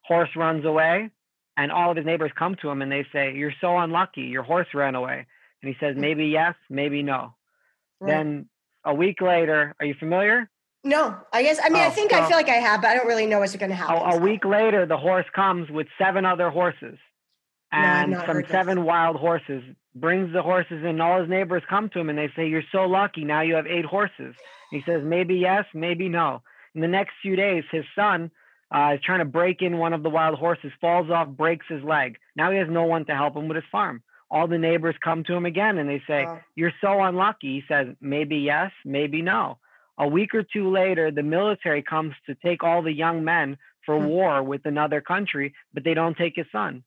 Horse 0.04 0.30
runs 0.36 0.64
away, 0.64 1.10
and 1.56 1.72
all 1.72 1.90
of 1.90 1.96
his 1.96 2.06
neighbors 2.06 2.30
come 2.38 2.54
to 2.62 2.68
him 2.70 2.82
and 2.82 2.92
they 2.92 3.06
say, 3.12 3.34
"You're 3.34 3.54
so 3.60 3.78
unlucky. 3.78 4.22
Your 4.22 4.42
horse 4.42 4.68
ran 4.74 4.94
away." 4.94 5.26
And 5.62 5.68
he 5.72 5.76
says, 5.80 5.96
"Maybe 5.96 6.26
yes, 6.26 6.54
maybe 6.70 7.02
no." 7.02 7.34
Right. 8.00 8.10
Then 8.10 8.48
a 8.84 8.94
week 8.94 9.20
later, 9.20 9.74
are 9.80 9.86
you 9.86 9.94
familiar? 9.94 10.48
No, 10.84 11.16
I 11.32 11.42
guess, 11.42 11.58
I 11.62 11.68
mean, 11.68 11.82
I 11.82 11.86
Oh, 11.86 11.90
think 11.90 12.12
I 12.12 12.26
feel 12.26 12.36
like 12.36 12.48
I 12.48 12.54
have, 12.56 12.82
but 12.82 12.88
I 12.90 12.94
don't 12.96 13.06
really 13.06 13.26
know 13.26 13.38
what's 13.40 13.54
going 13.56 13.70
to 13.70 13.76
happen. 13.76 13.96
a 13.96 14.12
so. 14.12 14.18
week 14.18 14.44
later, 14.44 14.84
the 14.86 14.96
horse 14.96 15.26
comes 15.34 15.70
with 15.70 15.86
seven 15.98 16.24
other 16.26 16.50
horses 16.50 16.98
and 17.70 18.14
some 18.14 18.24
heard 18.26 18.44
this. 18.44 18.50
seven 18.50 18.84
wild 18.84 19.16
horses. 19.16 19.62
Brings 19.94 20.32
the 20.32 20.42
horses 20.42 20.82
in. 20.84 21.00
All 21.02 21.20
his 21.20 21.28
neighbors 21.28 21.62
come 21.68 21.90
to 21.90 22.00
him 22.00 22.08
and 22.08 22.18
they 22.18 22.30
say, 22.34 22.46
"You're 22.48 22.62
so 22.72 22.84
lucky. 22.86 23.24
Now 23.24 23.42
you 23.42 23.56
have 23.56 23.66
eight 23.66 23.84
horses." 23.84 24.34
He 24.70 24.82
says, 24.86 25.02
"Maybe 25.04 25.34
yes, 25.36 25.66
maybe 25.74 26.08
no." 26.08 26.42
In 26.74 26.80
the 26.80 26.88
next 26.88 27.12
few 27.20 27.36
days, 27.36 27.64
his 27.70 27.84
son 27.94 28.30
uh, 28.74 28.92
is 28.94 29.00
trying 29.04 29.18
to 29.18 29.26
break 29.26 29.60
in 29.60 29.76
one 29.76 29.92
of 29.92 30.02
the 30.02 30.08
wild 30.08 30.38
horses, 30.38 30.72
falls 30.80 31.10
off, 31.10 31.28
breaks 31.28 31.66
his 31.68 31.82
leg. 31.84 32.16
Now 32.36 32.50
he 32.50 32.56
has 32.56 32.68
no 32.70 32.84
one 32.84 33.04
to 33.04 33.14
help 33.14 33.36
him 33.36 33.48
with 33.48 33.56
his 33.56 33.66
farm. 33.70 34.02
All 34.30 34.48
the 34.48 34.56
neighbors 34.56 34.94
come 35.04 35.24
to 35.24 35.34
him 35.34 35.44
again 35.44 35.76
and 35.76 35.90
they 35.90 36.02
say, 36.06 36.24
Wow. 36.24 36.40
you're 36.56 36.72
so 36.80 37.02
unlucky. 37.02 37.60
He 37.60 37.64
says, 37.68 37.88
maybe 38.00 38.36
yes, 38.38 38.70
maybe 38.82 39.20
no. 39.20 39.58
A 39.98 40.08
week 40.08 40.34
or 40.34 40.42
two 40.42 40.70
later, 40.70 41.10
the 41.10 41.22
military 41.22 41.82
comes 41.82 42.14
to 42.26 42.34
take 42.34 42.62
all 42.64 42.82
the 42.82 42.92
young 42.92 43.24
men 43.24 43.58
for 43.84 43.98
Hmm. 43.98 44.06
war 44.06 44.42
with 44.42 44.64
another 44.66 45.00
country, 45.00 45.54
but 45.74 45.84
they 45.84 45.94
don't 45.94 46.16
take 46.16 46.36
his 46.36 46.46
son. 46.52 46.82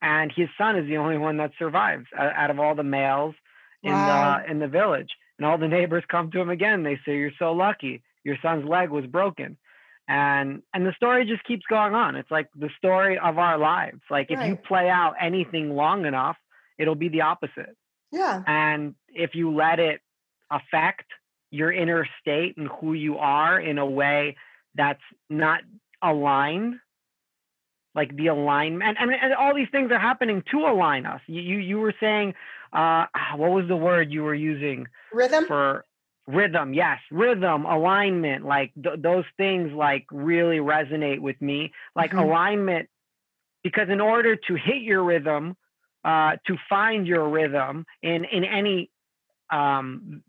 And 0.00 0.30
his 0.32 0.48
son 0.56 0.76
is 0.76 0.86
the 0.86 0.96
only 0.98 1.18
one 1.18 1.36
that 1.38 1.52
survives 1.58 2.06
out 2.16 2.50
of 2.50 2.60
all 2.60 2.74
the 2.74 2.84
males 2.84 3.34
in 3.82 3.92
Wow. 3.92 4.38
the 4.38 4.50
in 4.50 4.58
the 4.60 4.68
village. 4.68 5.10
And 5.38 5.46
all 5.46 5.58
the 5.58 5.68
neighbors 5.68 6.04
come 6.08 6.30
to 6.30 6.40
him 6.40 6.50
again. 6.50 6.82
They 6.84 6.96
say, 7.04 7.16
"You're 7.16 7.32
so 7.38 7.52
lucky. 7.52 8.02
Your 8.24 8.36
son's 8.38 8.64
leg 8.64 8.90
was 8.90 9.06
broken." 9.06 9.56
And 10.08 10.62
and 10.72 10.86
the 10.86 10.92
story 10.94 11.26
just 11.26 11.44
keeps 11.44 11.66
going 11.66 11.94
on. 11.94 12.16
It's 12.16 12.30
like 12.30 12.48
the 12.54 12.70
story 12.78 13.18
of 13.18 13.38
our 13.38 13.58
lives. 13.58 14.00
Like 14.10 14.30
if 14.30 14.38
you 14.48 14.56
play 14.56 14.88
out 14.88 15.14
anything 15.20 15.74
long 15.74 16.06
enough, 16.06 16.38
it'll 16.78 16.94
be 16.94 17.08
the 17.08 17.22
opposite. 17.22 17.76
Yeah. 18.10 18.42
And 18.46 18.94
if 19.08 19.34
you 19.34 19.50
let 19.54 19.80
it 19.80 20.00
affect 20.50 21.04
your 21.50 21.72
inner 21.72 22.06
state 22.20 22.56
and 22.56 22.68
who 22.80 22.92
you 22.92 23.18
are 23.18 23.60
in 23.60 23.78
a 23.78 23.86
way 23.86 24.36
that's 24.74 25.02
not 25.30 25.60
aligned, 26.02 26.74
like 27.94 28.14
the 28.16 28.28
alignment, 28.28 28.96
and, 29.00 29.12
and 29.12 29.34
all 29.34 29.54
these 29.54 29.68
things 29.72 29.90
are 29.90 29.98
happening 29.98 30.42
to 30.50 30.58
align 30.60 31.06
us. 31.06 31.20
You 31.26 31.40
you, 31.40 31.58
you 31.58 31.78
were 31.78 31.94
saying, 31.98 32.30
uh, 32.72 33.06
ah, 33.14 33.32
what 33.36 33.50
was 33.50 33.66
the 33.66 33.76
word 33.76 34.10
you 34.10 34.22
were 34.22 34.34
using 34.34 34.86
Rhythm. 35.12 35.46
for 35.48 35.84
rhythm? 36.26 36.74
Yes, 36.74 36.98
rhythm, 37.10 37.64
alignment, 37.64 38.44
like 38.44 38.72
th- 38.82 39.00
those 39.00 39.24
things, 39.36 39.72
like 39.72 40.06
really 40.12 40.58
resonate 40.58 41.20
with 41.20 41.40
me. 41.40 41.72
Like 41.96 42.12
Mhm. 42.12 42.22
alignment, 42.22 42.88
because 43.64 43.88
in 43.88 44.00
order 44.00 44.36
to 44.36 44.54
hit 44.54 44.82
your 44.82 45.02
rhythm, 45.02 45.56
uh, 46.04 46.36
to 46.46 46.56
find 46.68 47.06
your 47.06 47.28
rhythm 47.28 47.84
in 48.02 48.24
in 48.26 48.44
any 48.44 48.90
um, 49.50 50.22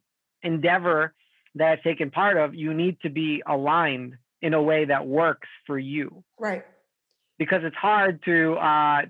endeavor 0.44 1.14
that 1.56 1.72
I've 1.72 1.84
taken 1.84 2.12
part 2.12 2.38
of, 2.38 2.54
you 2.56 2.74
need 2.74 3.00
to 3.02 3.10
be 3.10 3.42
aligned 3.48 4.16
in 4.42 4.54
a 4.54 4.62
way 4.62 4.86
that 4.86 5.06
works 5.08 5.48
for 5.68 5.78
you. 5.78 6.24
right. 6.40 6.64
Because 7.38 7.62
it's 7.64 7.76
hard 7.78 8.22
to 8.26 8.54
uh, 8.56 9.02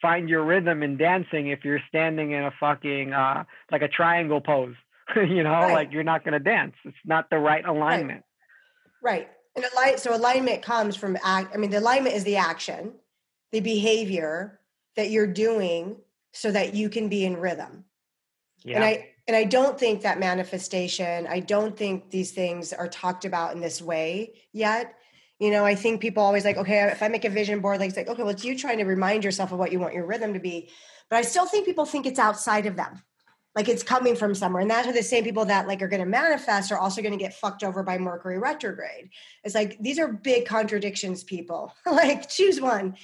find 0.00 0.28
your 0.28 0.44
rhythm 0.44 0.84
in 0.84 0.96
dancing 0.96 1.48
if 1.48 1.64
you're 1.64 1.80
standing 1.88 2.30
in 2.30 2.44
a 2.44 2.52
fucking 2.60 3.12
uh, 3.12 3.42
like 3.72 3.82
a 3.82 3.88
triangle 3.88 4.40
pose. 4.40 4.74
you 5.16 5.42
know, 5.42 5.50
Right. 5.50 5.72
like 5.72 5.92
you're 5.92 6.04
not 6.04 6.22
going 6.24 6.32
to 6.34 6.38
dance. 6.40 6.74
It's 6.84 6.96
not 7.04 7.28
the 7.28 7.38
right 7.38 7.64
alignment. 7.64 8.22
Right. 9.02 9.28
And 9.56 9.64
align, 9.64 9.98
so 9.98 10.14
alignment 10.14 10.62
comes 10.62 10.94
from 10.96 11.16
act. 11.24 11.54
I 11.54 11.58
mean, 11.58 11.70
the 11.70 11.78
alignment 11.78 12.14
is 12.14 12.24
the 12.24 12.36
action, 12.36 12.92
the 13.52 13.60
behavior 13.60 14.60
that 14.96 15.10
you're 15.10 15.26
doing 15.26 15.96
so 16.32 16.50
that 16.52 16.74
you 16.74 16.88
can 16.88 17.08
be 17.08 17.24
in 17.24 17.36
rhythm. 17.36 17.84
Yeah. 18.64 18.76
And 18.76 18.84
I 18.84 19.08
and 19.26 19.36
I 19.36 19.44
don't 19.44 19.78
think 19.78 20.02
that 20.02 20.20
manifestation, 20.20 21.26
I 21.26 21.40
don't 21.40 21.76
think 21.76 22.10
these 22.10 22.30
things 22.30 22.72
are 22.72 22.88
talked 22.88 23.24
about 23.24 23.54
in 23.54 23.60
this 23.60 23.82
way 23.82 24.34
yet. 24.52 24.94
You 25.40 25.50
know, 25.50 25.64
I 25.64 25.74
think 25.74 26.00
people 26.00 26.22
always 26.22 26.44
like, 26.44 26.56
okay, 26.56 26.84
if 26.84 27.02
I 27.02 27.08
make 27.08 27.24
a 27.24 27.30
vision 27.30 27.60
board, 27.60 27.80
like 27.80 27.88
it's 27.88 27.96
like, 27.96 28.08
okay, 28.08 28.22
well, 28.22 28.30
it's 28.30 28.44
you 28.44 28.56
trying 28.56 28.78
to 28.78 28.84
remind 28.84 29.24
yourself 29.24 29.52
of 29.52 29.58
what 29.58 29.72
you 29.72 29.80
want 29.80 29.94
your 29.94 30.06
rhythm 30.06 30.32
to 30.32 30.40
be. 30.40 30.70
But 31.10 31.16
I 31.16 31.22
still 31.22 31.46
think 31.46 31.66
people 31.66 31.84
think 31.84 32.06
it's 32.06 32.18
outside 32.18 32.66
of 32.66 32.76
them. 32.76 33.02
Like 33.54 33.68
it's 33.68 33.82
coming 33.82 34.16
from 34.16 34.34
somewhere. 34.34 34.60
And 34.60 34.70
that's 34.70 34.86
why 34.86 34.92
the 34.92 35.02
same 35.02 35.24
people 35.24 35.46
that 35.46 35.66
like 35.66 35.82
are 35.82 35.88
going 35.88 36.00
to 36.00 36.06
manifest 36.06 36.70
are 36.70 36.78
also 36.78 37.02
going 37.02 37.16
to 37.16 37.22
get 37.22 37.34
fucked 37.34 37.64
over 37.64 37.82
by 37.82 37.98
Mercury 37.98 38.38
retrograde. 38.38 39.10
It's 39.44 39.54
like 39.54 39.78
these 39.80 39.98
are 39.98 40.08
big 40.08 40.46
contradictions, 40.46 41.24
people. 41.24 41.74
like 41.86 42.28
choose 42.28 42.60
one 42.60 42.96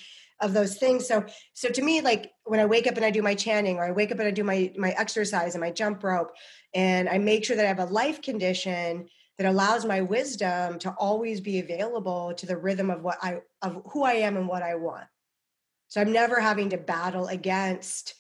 of 0.43 0.53
those 0.53 0.77
things. 0.77 1.07
So 1.09 1.25
so 1.55 1.69
to 1.71 1.83
me, 1.83 2.01
like 2.01 2.33
when 2.45 2.61
I 2.61 2.67
wake 2.67 2.87
up 2.87 2.97
and 2.97 3.05
I 3.05 3.11
do 3.11 3.23
my 3.23 3.35
chanting, 3.35 3.77
or 3.79 3.85
I 3.85 3.93
wake 3.93 4.13
up 4.13 4.19
and 4.19 4.29
I 4.29 4.33
do 4.33 4.45
my 4.45 4.73
my 4.77 4.91
exercise 4.91 5.55
and 5.55 5.61
my 5.63 5.71
jump 5.71 6.03
rope, 6.05 6.33
and 6.75 7.09
I 7.09 7.19
make 7.19 7.45
sure 7.45 7.57
that 7.57 7.65
I 7.65 7.69
have 7.69 7.79
a 7.79 7.87
life 7.87 8.21
condition 8.21 9.07
that 9.39 9.47
allows 9.47 9.85
my 9.85 10.03
wisdom 10.03 10.79
to 10.81 10.91
always 10.99 11.41
be 11.41 11.61
available 11.61 12.35
to 12.35 12.47
the 12.47 12.57
rhythm 12.57 12.91
of 12.91 13.03
what 13.03 13.19
I 13.23 13.41
of 13.63 13.83
who 13.93 14.03
I 14.05 14.15
am 14.15 14.37
and 14.37 14.49
what 14.49 14.63
I 14.63 14.75
want. 14.75 15.07
So 15.89 16.01
I'm 16.01 16.13
never 16.13 16.41
having 16.41 16.71
to 16.71 16.79
battle 16.79 17.27
against, 17.29 18.15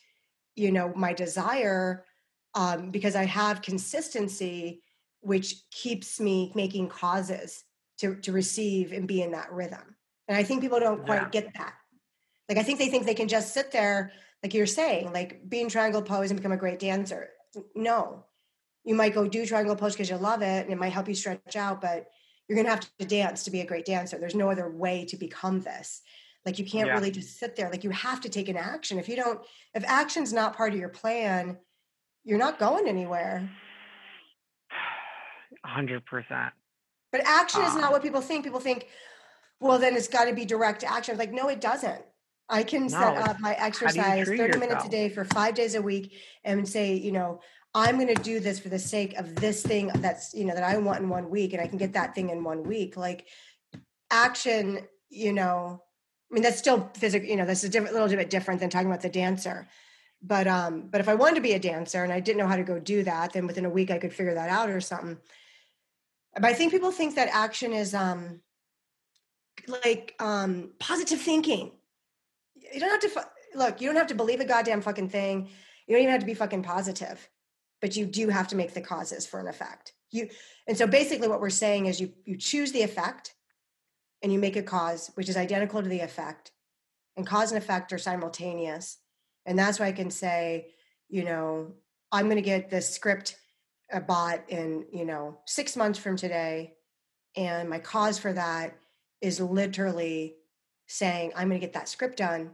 you 0.56 0.70
know, 0.72 0.92
my 0.94 1.12
desire 1.12 2.04
um, 2.54 2.90
because 2.90 3.16
I 3.16 3.24
have 3.24 3.62
consistency, 3.62 4.82
which 5.20 5.68
keeps 5.70 6.20
me 6.20 6.52
making 6.54 6.88
causes 6.88 7.64
to 7.98 8.16
to 8.16 8.32
receive 8.32 8.92
and 8.92 9.08
be 9.08 9.22
in 9.22 9.32
that 9.32 9.52
rhythm. 9.52 9.96
And 10.28 10.36
I 10.36 10.42
think 10.44 10.62
people 10.62 10.80
don't 10.80 11.04
quite 11.04 11.22
Yeah. 11.22 11.28
get 11.30 11.54
that. 11.54 11.74
Like 12.52 12.60
I 12.60 12.64
think 12.64 12.78
they 12.78 12.88
think 12.88 13.06
they 13.06 13.14
can 13.14 13.28
just 13.28 13.54
sit 13.54 13.72
there 13.72 14.12
like 14.42 14.52
you're 14.52 14.66
saying, 14.66 15.10
like 15.10 15.48
being 15.48 15.70
triangle 15.70 16.02
pose 16.02 16.30
and 16.30 16.38
become 16.38 16.52
a 16.52 16.56
great 16.58 16.78
dancer. 16.78 17.30
No, 17.74 18.26
you 18.84 18.94
might 18.94 19.14
go 19.14 19.26
do 19.26 19.46
triangle 19.46 19.74
pose 19.74 19.94
because 19.94 20.10
you 20.10 20.16
love 20.16 20.42
it 20.42 20.64
and 20.64 20.70
it 20.70 20.76
might 20.76 20.92
help 20.92 21.08
you 21.08 21.14
stretch 21.14 21.56
out, 21.56 21.80
but 21.80 22.08
you're 22.46 22.56
going 22.56 22.66
to 22.66 22.70
have 22.70 22.86
to 22.98 23.06
dance 23.06 23.44
to 23.44 23.50
be 23.50 23.62
a 23.62 23.66
great 23.66 23.86
dancer. 23.86 24.18
There's 24.18 24.34
no 24.34 24.50
other 24.50 24.70
way 24.70 25.06
to 25.06 25.16
become 25.16 25.62
this. 25.62 26.02
Like 26.44 26.58
you 26.58 26.66
can't 26.66 26.88
yeah. 26.88 26.92
really 26.92 27.10
just 27.10 27.38
sit 27.38 27.56
there. 27.56 27.70
Like 27.70 27.84
you 27.84 27.90
have 27.90 28.20
to 28.20 28.28
take 28.28 28.50
an 28.50 28.58
action. 28.58 28.98
If 28.98 29.08
you 29.08 29.16
don't, 29.16 29.40
if 29.72 29.82
action's 29.86 30.34
not 30.34 30.54
part 30.54 30.74
of 30.74 30.78
your 30.78 30.90
plan, 30.90 31.56
you're 32.22 32.36
not 32.38 32.58
going 32.58 32.86
anywhere. 32.86 33.48
Hundred 35.64 36.04
percent. 36.04 36.52
But 37.12 37.22
action 37.24 37.62
is 37.62 37.74
not 37.76 37.84
um 37.84 37.92
what 37.92 38.02
people 38.02 38.20
think. 38.20 38.44
People 38.44 38.60
think, 38.60 38.88
well, 39.58 39.78
then 39.78 39.96
it's 39.96 40.08
got 40.08 40.26
to 40.26 40.34
be 40.34 40.44
direct 40.44 40.84
action. 40.84 41.16
Like, 41.16 41.32
no, 41.32 41.48
it 41.48 41.62
doesn't. 41.62 42.02
I 42.48 42.62
can 42.62 42.82
no, 42.82 42.88
set 42.88 43.16
up 43.16 43.40
my 43.40 43.54
exercise 43.54 44.26
30 44.26 44.38
yourself? 44.38 44.60
minutes 44.60 44.84
a 44.84 44.88
day 44.88 45.08
for 45.08 45.24
five 45.24 45.54
days 45.54 45.74
a 45.74 45.82
week 45.82 46.14
and 46.44 46.68
say, 46.68 46.94
you 46.94 47.12
know, 47.12 47.40
I'm 47.74 47.96
going 47.96 48.14
to 48.14 48.22
do 48.22 48.40
this 48.40 48.58
for 48.58 48.68
the 48.68 48.78
sake 48.78 49.14
of 49.14 49.34
this 49.36 49.62
thing 49.62 49.90
that's, 49.96 50.34
you 50.34 50.44
know, 50.44 50.54
that 50.54 50.62
I 50.62 50.76
want 50.76 51.00
in 51.00 51.08
one 51.08 51.30
week 51.30 51.54
and 51.54 51.62
I 51.62 51.66
can 51.66 51.78
get 51.78 51.94
that 51.94 52.14
thing 52.14 52.28
in 52.28 52.44
one 52.44 52.64
week. 52.64 52.96
Like 52.96 53.26
action, 54.10 54.80
you 55.08 55.32
know, 55.32 55.82
I 56.30 56.34
mean, 56.34 56.42
that's 56.42 56.58
still 56.58 56.90
physical, 56.94 57.28
you 57.28 57.36
know, 57.36 57.46
that's 57.46 57.64
a 57.64 57.68
different, 57.68 57.94
little 57.94 58.08
bit 58.08 58.30
different 58.30 58.60
than 58.60 58.70
talking 58.70 58.88
about 58.88 59.00
the 59.00 59.08
dancer. 59.08 59.68
But, 60.22 60.46
um, 60.46 60.88
but 60.90 61.00
if 61.00 61.08
I 61.08 61.14
wanted 61.14 61.36
to 61.36 61.40
be 61.40 61.54
a 61.54 61.58
dancer 61.58 62.04
and 62.04 62.12
I 62.12 62.20
didn't 62.20 62.38
know 62.38 62.46
how 62.46 62.56
to 62.56 62.62
go 62.62 62.78
do 62.78 63.02
that, 63.04 63.32
then 63.32 63.46
within 63.46 63.64
a 63.64 63.70
week 63.70 63.90
I 63.90 63.98
could 63.98 64.12
figure 64.12 64.34
that 64.34 64.50
out 64.50 64.68
or 64.68 64.80
something. 64.80 65.18
But 66.34 66.44
I 66.44 66.54
think 66.54 66.72
people 66.72 66.92
think 66.92 67.16
that 67.16 67.28
action 67.32 67.72
is, 67.72 67.94
um, 67.94 68.40
like, 69.66 70.14
um, 70.18 70.72
positive 70.78 71.20
thinking. 71.20 71.72
You 72.72 72.80
don't 72.80 73.02
have 73.02 73.12
to, 73.12 73.28
look, 73.54 73.80
you 73.80 73.88
don't 73.88 73.96
have 73.96 74.06
to 74.08 74.14
believe 74.14 74.40
a 74.40 74.44
goddamn 74.44 74.80
fucking 74.80 75.08
thing. 75.10 75.48
You 75.86 75.94
don't 75.94 76.02
even 76.02 76.12
have 76.12 76.20
to 76.20 76.26
be 76.26 76.34
fucking 76.34 76.62
positive 76.62 77.28
but 77.82 77.96
you 77.96 78.06
do 78.06 78.28
have 78.28 78.48
to 78.48 78.56
make 78.56 78.72
the 78.72 78.80
causes 78.80 79.26
for 79.26 79.40
an 79.40 79.48
effect. 79.48 79.92
You 80.12 80.28
and 80.66 80.78
so 80.78 80.86
basically 80.86 81.28
what 81.28 81.40
we're 81.40 81.50
saying 81.50 81.86
is 81.86 82.00
you 82.00 82.12
you 82.24 82.38
choose 82.38 82.72
the 82.72 82.82
effect 82.82 83.34
and 84.22 84.32
you 84.32 84.38
make 84.38 84.56
a 84.56 84.62
cause 84.62 85.10
which 85.16 85.28
is 85.28 85.36
identical 85.36 85.82
to 85.82 85.88
the 85.88 86.00
effect. 86.00 86.52
And 87.16 87.26
cause 87.26 87.52
and 87.52 87.62
effect 87.62 87.92
are 87.92 87.98
simultaneous. 87.98 88.96
And 89.44 89.58
that's 89.58 89.78
why 89.78 89.86
I 89.86 89.92
can 89.92 90.10
say, 90.10 90.68
you 91.10 91.24
know, 91.24 91.74
I'm 92.10 92.26
going 92.26 92.36
to 92.36 92.42
get 92.42 92.70
this 92.70 92.88
script 92.88 93.36
uh, 93.92 94.00
bought 94.00 94.48
in, 94.48 94.86
you 94.90 95.04
know, 95.04 95.40
6 95.44 95.76
months 95.76 95.98
from 95.98 96.16
today 96.16 96.74
and 97.36 97.68
my 97.68 97.80
cause 97.80 98.18
for 98.18 98.32
that 98.32 98.78
is 99.20 99.40
literally 99.40 100.36
saying 100.86 101.32
I'm 101.34 101.48
going 101.48 101.60
to 101.60 101.66
get 101.66 101.74
that 101.74 101.88
script 101.88 102.18
done 102.18 102.52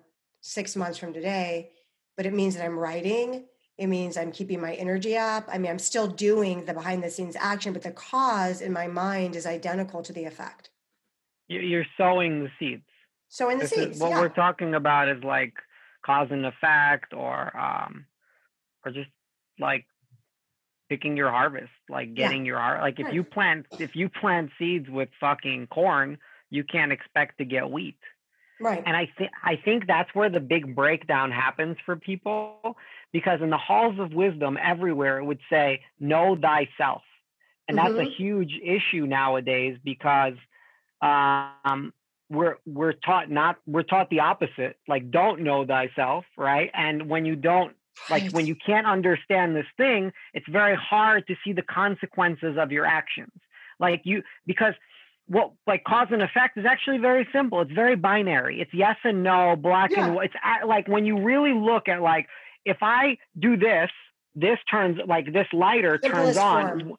6 0.49 0.77
months 0.77 0.99
from 0.99 1.13
today, 1.13 1.71
but 2.17 2.27
it 2.27 2.33
means 2.33 2.57
that 2.57 2.65
I'm 2.65 2.79
writing 2.79 3.45
it 3.79 3.87
means 3.87 4.17
I'm 4.17 4.33
keeping 4.33 4.61
my 4.61 4.75
energy 4.75 5.17
up. 5.17 5.49
I 5.51 5.57
mean, 5.57 5.71
I'm 5.71 5.79
still 5.79 6.09
doing 6.09 6.65
the 6.65 6.75
behind 6.75 7.03
the 7.03 7.11
scenes 7.11 7.37
action, 7.39 7.73
but 7.73 7.83
the 7.83 7.93
cause 7.93 8.61
in 8.61 8.73
my 8.73 8.89
mind 8.89 9.37
is 9.37 9.47
identical 9.47 10.03
to 10.03 10.13
the 10.13 10.25
effect. 10.25 10.71
You're 11.47 11.87
sowing 11.97 12.43
the 12.43 12.51
seeds. 12.59 12.83
Sowing 13.29 13.59
the 13.59 13.65
this 13.65 13.71
seeds. 13.71 13.97
Is, 13.97 14.03
what 14.03 14.11
yeah. 14.11 14.21
we're 14.21 14.31
talking 14.31 14.75
about 14.75 15.09
is 15.09 15.23
like 15.23 15.55
cause 16.05 16.27
and 16.31 16.45
effect, 16.45 17.15
or 17.15 17.57
um, 17.57 18.07
or 18.85 18.91
just 18.91 19.11
like 19.61 19.87
picking 20.89 21.17
your 21.17 21.31
harvest, 21.31 21.71
like 21.89 22.15
getting 22.15 22.45
yeah. 22.45 22.49
your 22.49 22.59
heart. 22.59 22.81
Like 22.81 22.99
if 22.99 23.13
you 23.13 23.23
plant 23.23 23.67
if 23.79 23.95
you 23.95 24.09
plant 24.09 24.51
seeds 24.59 24.89
with 24.91 25.09
fucking 25.21 25.69
corn, 25.69 26.19
you 26.51 26.65
can't 26.65 26.91
expect 26.91 27.39
to 27.39 27.45
get 27.45 27.71
wheat. 27.71 27.99
Right. 28.61 28.83
And 28.85 28.97
I 28.97 29.09
think 29.17 29.31
I 29.43 29.57
think 29.57 29.87
that's 29.87 30.13
where 30.15 30.29
the 30.29 30.41
big 30.41 30.75
breakdown 30.75 31.31
happens 31.31 31.77
for 31.87 31.97
people 31.97 32.77
because 33.13 33.41
in 33.41 33.51
the 33.51 33.59
halls 33.59 33.99
of 33.99 34.13
wisdom 34.13 34.59
everywhere 34.61 35.19
it 35.19 35.25
would 35.25 35.41
say 35.51 35.83
know 36.01 36.37
thyself. 36.37 37.03
And 37.69 37.79
mm-hmm. 37.79 37.95
that's 37.95 38.09
a 38.09 38.11
mm-hmm. 38.11 38.23
huge 38.23 38.61
issue 38.63 39.07
nowadays 39.07 39.79
because 39.85 40.35
um 41.01 41.93
we're 42.31 42.57
we're 42.67 42.93
taught 42.93 43.31
not 43.31 43.57
we're 43.67 43.83
taught 43.83 44.11
the 44.11 44.21
opposite 44.21 44.77
like 44.87 45.11
don't 45.11 45.41
know 45.41 45.65
thyself 45.65 46.25
right 46.37 46.71
and 46.75 47.09
when 47.09 47.25
you 47.25 47.37
don't 47.37 47.75
right. 48.11 48.23
like 48.25 48.33
when 48.33 48.47
you 48.47 48.55
can't 48.55 48.87
understand 48.87 49.57
this 49.57 49.67
thing 49.77 50.13
it's 50.35 50.49
very 50.49 50.77
hard 50.77 51.27
to 51.27 51.35
see 51.45 51.53
the 51.53 51.63
consequences 51.63 52.57
of 52.59 52.71
your 52.71 52.85
actions 52.85 53.33
like 53.81 54.03
you 54.05 54.23
because 54.47 54.75
what 55.29 55.53
like 55.66 55.85
cause 55.85 56.09
and 56.11 56.22
effect 56.22 56.57
is 56.57 56.64
actually 56.64 56.99
very 56.99 57.29
simple. 57.33 57.61
It's 57.61 57.72
very 57.72 57.97
binary. 57.97 58.61
It's 58.61 58.72
yes 58.72 58.97
and 59.05 59.22
no, 59.22 59.57
black 59.57 59.91
yeah. 59.91 60.07
and 60.07 60.14
white. 60.14 60.26
It's 60.26 60.35
at, 60.43 60.66
like 60.66 60.89
when 60.89 61.05
you 61.05 61.22
really 61.22 61.53
look 61.53 61.89
at 61.89 62.01
like 62.01 62.26
if 62.64 62.79
I 62.81 63.18
do 63.39 63.57
this, 63.57 63.91
this 64.35 64.59
turns 64.70 64.99
like 65.07 65.33
this 65.33 65.47
lighter 65.53 65.99
turns 65.99 66.37
on 66.37 66.81
form. 66.81 66.97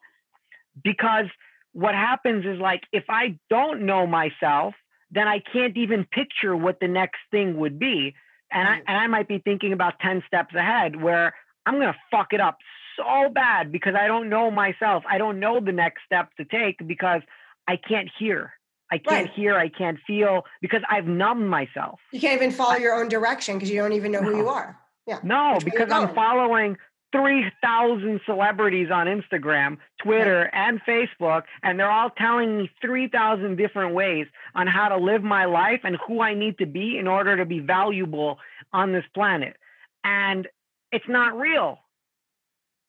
because 0.82 1.26
what 1.72 1.94
happens 1.94 2.44
is 2.46 2.60
like 2.60 2.82
if 2.92 3.04
I 3.08 3.38
don't 3.48 3.82
know 3.82 4.06
myself, 4.06 4.74
then 5.10 5.26
I 5.26 5.40
can't 5.52 5.76
even 5.76 6.04
picture 6.04 6.56
what 6.56 6.78
the 6.80 6.88
next 6.88 7.18
thing 7.30 7.56
would 7.58 7.78
be. 7.78 8.14
And 8.52 8.68
I 8.68 8.82
and 8.86 8.96
I 8.96 9.06
might 9.08 9.28
be 9.28 9.38
thinking 9.38 9.72
about 9.72 9.98
10 10.00 10.22
steps 10.26 10.54
ahead 10.54 11.00
where 11.00 11.34
I'm 11.66 11.74
gonna 11.74 11.96
fuck 12.10 12.32
it 12.32 12.40
up 12.40 12.58
so 12.96 13.28
bad 13.28 13.72
because 13.72 13.94
I 13.94 14.06
don't 14.06 14.28
know 14.28 14.50
myself. 14.50 15.04
I 15.08 15.18
don't 15.18 15.40
know 15.40 15.60
the 15.60 15.72
next 15.72 16.02
step 16.06 16.34
to 16.36 16.44
take 16.44 16.86
because 16.86 17.22
I 17.68 17.76
can't 17.76 18.08
hear. 18.18 18.52
I 18.92 18.98
can't 18.98 19.26
right. 19.28 19.34
hear, 19.34 19.56
I 19.56 19.68
can't 19.68 19.98
feel 20.06 20.42
because 20.60 20.82
I've 20.90 21.06
numbed 21.06 21.48
myself. 21.48 22.00
You 22.12 22.20
can't 22.20 22.34
even 22.34 22.50
follow 22.50 22.76
your 22.76 22.94
own 22.94 23.08
direction 23.08 23.56
because 23.56 23.70
you 23.70 23.80
don't 23.80 23.92
even 23.92 24.10
know 24.10 24.20
no. 24.20 24.30
who 24.30 24.36
you 24.38 24.48
are. 24.48 24.78
Yeah. 25.06 25.20
No, 25.22 25.58
because 25.64 25.90
I'm 25.92 26.12
following 26.14 26.76
3,000 27.12 28.20
celebrities 28.24 28.88
on 28.92 29.06
Instagram, 29.06 29.78
Twitter, 30.02 30.50
and 30.52 30.80
Facebook, 30.82 31.42
and 31.62 31.78
they're 31.78 31.90
all 31.90 32.10
telling 32.10 32.58
me 32.58 32.70
3,000 32.80 33.56
different 33.56 33.94
ways 33.94 34.26
on 34.54 34.66
how 34.66 34.88
to 34.88 34.96
live 34.96 35.22
my 35.22 35.46
life 35.46 35.80
and 35.84 35.96
who 36.06 36.20
I 36.20 36.34
need 36.34 36.58
to 36.58 36.66
be 36.66 36.98
in 36.98 37.08
order 37.08 37.36
to 37.36 37.44
be 37.44 37.58
valuable 37.58 38.38
on 38.72 38.92
this 38.92 39.04
planet. 39.14 39.56
And 40.04 40.46
it's 40.92 41.08
not 41.08 41.36
real. 41.36 41.78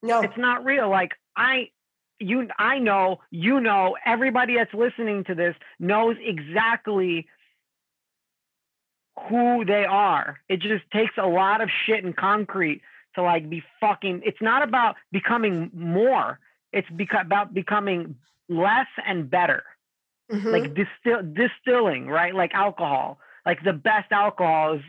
No. 0.02 0.20
It's 0.20 0.36
not 0.36 0.64
real. 0.64 0.88
Like, 0.88 1.12
I, 1.36 1.70
you 2.22 2.48
I 2.58 2.78
know, 2.78 3.20
you 3.30 3.60
know, 3.60 3.96
everybody 4.04 4.56
that's 4.56 4.72
listening 4.74 5.24
to 5.24 5.34
this 5.34 5.54
knows 5.78 6.16
exactly 6.20 7.26
who 9.28 9.64
they 9.64 9.84
are. 9.84 10.38
It 10.48 10.60
just 10.60 10.84
takes 10.92 11.14
a 11.18 11.26
lot 11.26 11.60
of 11.60 11.68
shit 11.86 12.04
and 12.04 12.16
concrete 12.16 12.82
to 13.14 13.22
like 13.22 13.48
be 13.48 13.62
fucking 13.80 14.22
it's 14.24 14.40
not 14.40 14.62
about 14.62 14.96
becoming 15.10 15.70
more. 15.74 16.38
It's 16.72 16.88
beca- 16.88 17.22
about 17.22 17.52
becoming 17.52 18.16
less 18.48 18.86
and 19.06 19.28
better. 19.28 19.64
Mm-hmm. 20.30 20.48
Like 20.48 20.74
distill 20.74 21.22
distilling, 21.22 22.06
right? 22.06 22.34
Like 22.34 22.54
alcohol. 22.54 23.18
Like 23.44 23.62
the 23.62 23.72
best 23.72 24.12
alcohol 24.12 24.74
is 24.74 24.82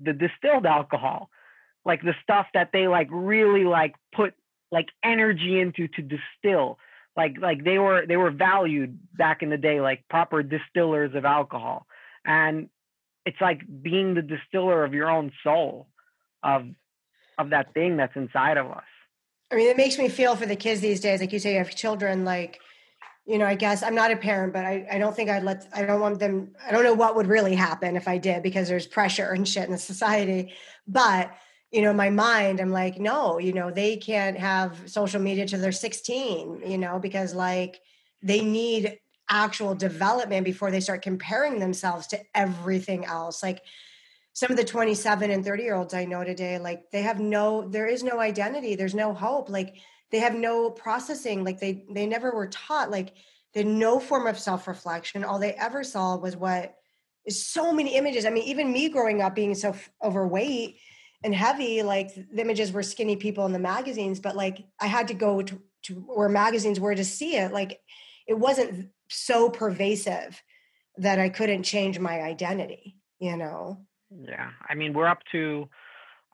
the 0.00 0.12
distilled 0.12 0.64
alcohol. 0.64 1.30
Like 1.84 2.02
the 2.02 2.14
stuff 2.22 2.46
that 2.54 2.70
they 2.72 2.88
like 2.88 3.08
really 3.10 3.64
like 3.64 3.94
put 4.14 4.34
like 4.70 4.88
energy 5.02 5.60
into 5.60 5.88
to 5.88 6.02
distill. 6.02 6.78
Like 7.16 7.36
like 7.40 7.64
they 7.64 7.78
were 7.78 8.06
they 8.06 8.16
were 8.16 8.30
valued 8.30 8.98
back 9.16 9.42
in 9.42 9.50
the 9.50 9.56
day 9.56 9.80
like 9.80 10.04
proper 10.08 10.42
distillers 10.42 11.14
of 11.14 11.24
alcohol. 11.24 11.86
And 12.24 12.68
it's 13.26 13.40
like 13.40 13.62
being 13.82 14.14
the 14.14 14.22
distiller 14.22 14.84
of 14.84 14.94
your 14.94 15.10
own 15.10 15.32
soul 15.42 15.88
of 16.42 16.66
of 17.38 17.50
that 17.50 17.74
thing 17.74 17.96
that's 17.96 18.16
inside 18.16 18.56
of 18.56 18.70
us. 18.70 18.84
I 19.50 19.56
mean 19.56 19.68
it 19.68 19.76
makes 19.76 19.98
me 19.98 20.08
feel 20.08 20.36
for 20.36 20.46
the 20.46 20.56
kids 20.56 20.80
these 20.80 21.00
days 21.00 21.20
like 21.20 21.32
you 21.32 21.38
say 21.38 21.52
you 21.52 21.58
have 21.58 21.74
children 21.74 22.24
like 22.24 22.60
you 23.24 23.38
know 23.38 23.46
i 23.46 23.54
guess 23.54 23.82
i'm 23.82 23.94
not 23.94 24.10
a 24.10 24.16
parent 24.16 24.52
but 24.52 24.64
i, 24.64 24.86
I 24.90 24.98
don't 24.98 25.14
think 25.14 25.28
i'd 25.28 25.42
let 25.42 25.66
i 25.74 25.84
don't 25.84 26.00
want 26.00 26.18
them 26.18 26.52
i 26.66 26.70
don't 26.70 26.84
know 26.84 26.94
what 26.94 27.16
would 27.16 27.26
really 27.26 27.54
happen 27.54 27.96
if 27.96 28.08
i 28.08 28.16
did 28.18 28.42
because 28.42 28.68
there's 28.68 28.86
pressure 28.86 29.30
and 29.32 29.46
shit 29.46 29.64
in 29.64 29.72
the 29.72 29.78
society. 29.78 30.52
But 30.86 31.30
you 31.70 31.82
know 31.82 31.92
my 31.92 32.10
mind 32.10 32.60
i'm 32.60 32.70
like 32.70 32.98
no 32.98 33.38
you 33.38 33.52
know 33.52 33.70
they 33.70 33.96
can't 33.96 34.38
have 34.38 34.80
social 34.86 35.20
media 35.20 35.46
till 35.46 35.60
they're 35.60 35.72
16 35.72 36.62
you 36.66 36.78
know 36.78 36.98
because 36.98 37.34
like 37.34 37.80
they 38.22 38.40
need 38.40 38.98
actual 39.28 39.74
development 39.74 40.44
before 40.44 40.70
they 40.70 40.80
start 40.80 41.02
comparing 41.02 41.58
themselves 41.58 42.06
to 42.08 42.18
everything 42.34 43.04
else. 43.04 43.42
Like 43.42 43.62
some 44.32 44.50
of 44.50 44.56
the 44.56 44.64
27 44.64 45.30
and 45.30 45.44
30 45.44 45.62
year 45.64 45.74
olds 45.74 45.94
i 45.94 46.04
know 46.04 46.22
today 46.22 46.58
like 46.58 46.92
they 46.92 47.02
have 47.02 47.18
no 47.18 47.68
there 47.68 47.86
is 47.86 48.04
no 48.04 48.20
identity 48.20 48.76
there's 48.76 48.94
no 48.94 49.12
hope 49.12 49.50
like 49.50 49.74
they 50.12 50.20
have 50.20 50.34
no 50.34 50.70
processing 50.70 51.42
like 51.42 51.58
they 51.58 51.84
they 51.90 52.06
never 52.06 52.30
were 52.30 52.46
taught 52.46 52.88
like 52.88 53.14
they 53.52 53.60
had 53.60 53.66
no 53.66 53.98
form 53.98 54.28
of 54.28 54.38
self-reflection 54.38 55.24
all 55.24 55.40
they 55.40 55.54
ever 55.54 55.82
saw 55.82 56.16
was 56.16 56.36
what 56.36 56.76
is 57.26 57.44
so 57.44 57.72
many 57.72 57.96
images. 57.96 58.24
I 58.24 58.30
mean 58.30 58.44
even 58.44 58.72
me 58.72 58.88
growing 58.88 59.20
up 59.22 59.34
being 59.34 59.56
so 59.56 59.74
overweight 60.02 60.78
and 61.24 61.34
heavy 61.34 61.82
like 61.82 62.14
the 62.14 62.40
images 62.40 62.72
were 62.72 62.82
skinny 62.82 63.16
people 63.16 63.46
in 63.46 63.52
the 63.52 63.58
magazines 63.58 64.20
but 64.20 64.36
like 64.36 64.64
i 64.80 64.86
had 64.86 65.08
to 65.08 65.14
go 65.14 65.42
to, 65.42 65.60
to 65.82 65.94
where 65.94 66.28
magazines 66.28 66.78
were 66.78 66.94
to 66.94 67.04
see 67.04 67.36
it 67.36 67.52
like 67.52 67.80
it 68.26 68.38
wasn't 68.38 68.90
so 69.08 69.50
pervasive 69.50 70.42
that 70.96 71.18
i 71.18 71.28
couldn't 71.28 71.62
change 71.62 71.98
my 71.98 72.20
identity 72.20 72.96
you 73.18 73.36
know 73.36 73.78
yeah 74.10 74.50
i 74.68 74.74
mean 74.74 74.92
we're 74.92 75.08
up 75.08 75.20
to 75.32 75.68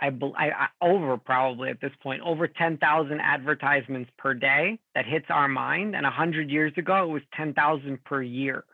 I, 0.00 0.08
I, 0.36 0.68
over 0.82 1.16
probably 1.16 1.70
at 1.70 1.80
this 1.80 1.92
point 2.02 2.20
over 2.22 2.46
10,000 2.46 3.20
advertisements 3.20 4.10
per 4.18 4.34
day 4.34 4.78
that 4.94 5.06
hits 5.06 5.26
our 5.30 5.48
mind 5.48 5.94
and 5.94 6.04
100 6.04 6.50
years 6.50 6.72
ago 6.76 7.04
it 7.04 7.12
was 7.12 7.22
10,000 7.34 8.04
per 8.04 8.22
year. 8.22 8.64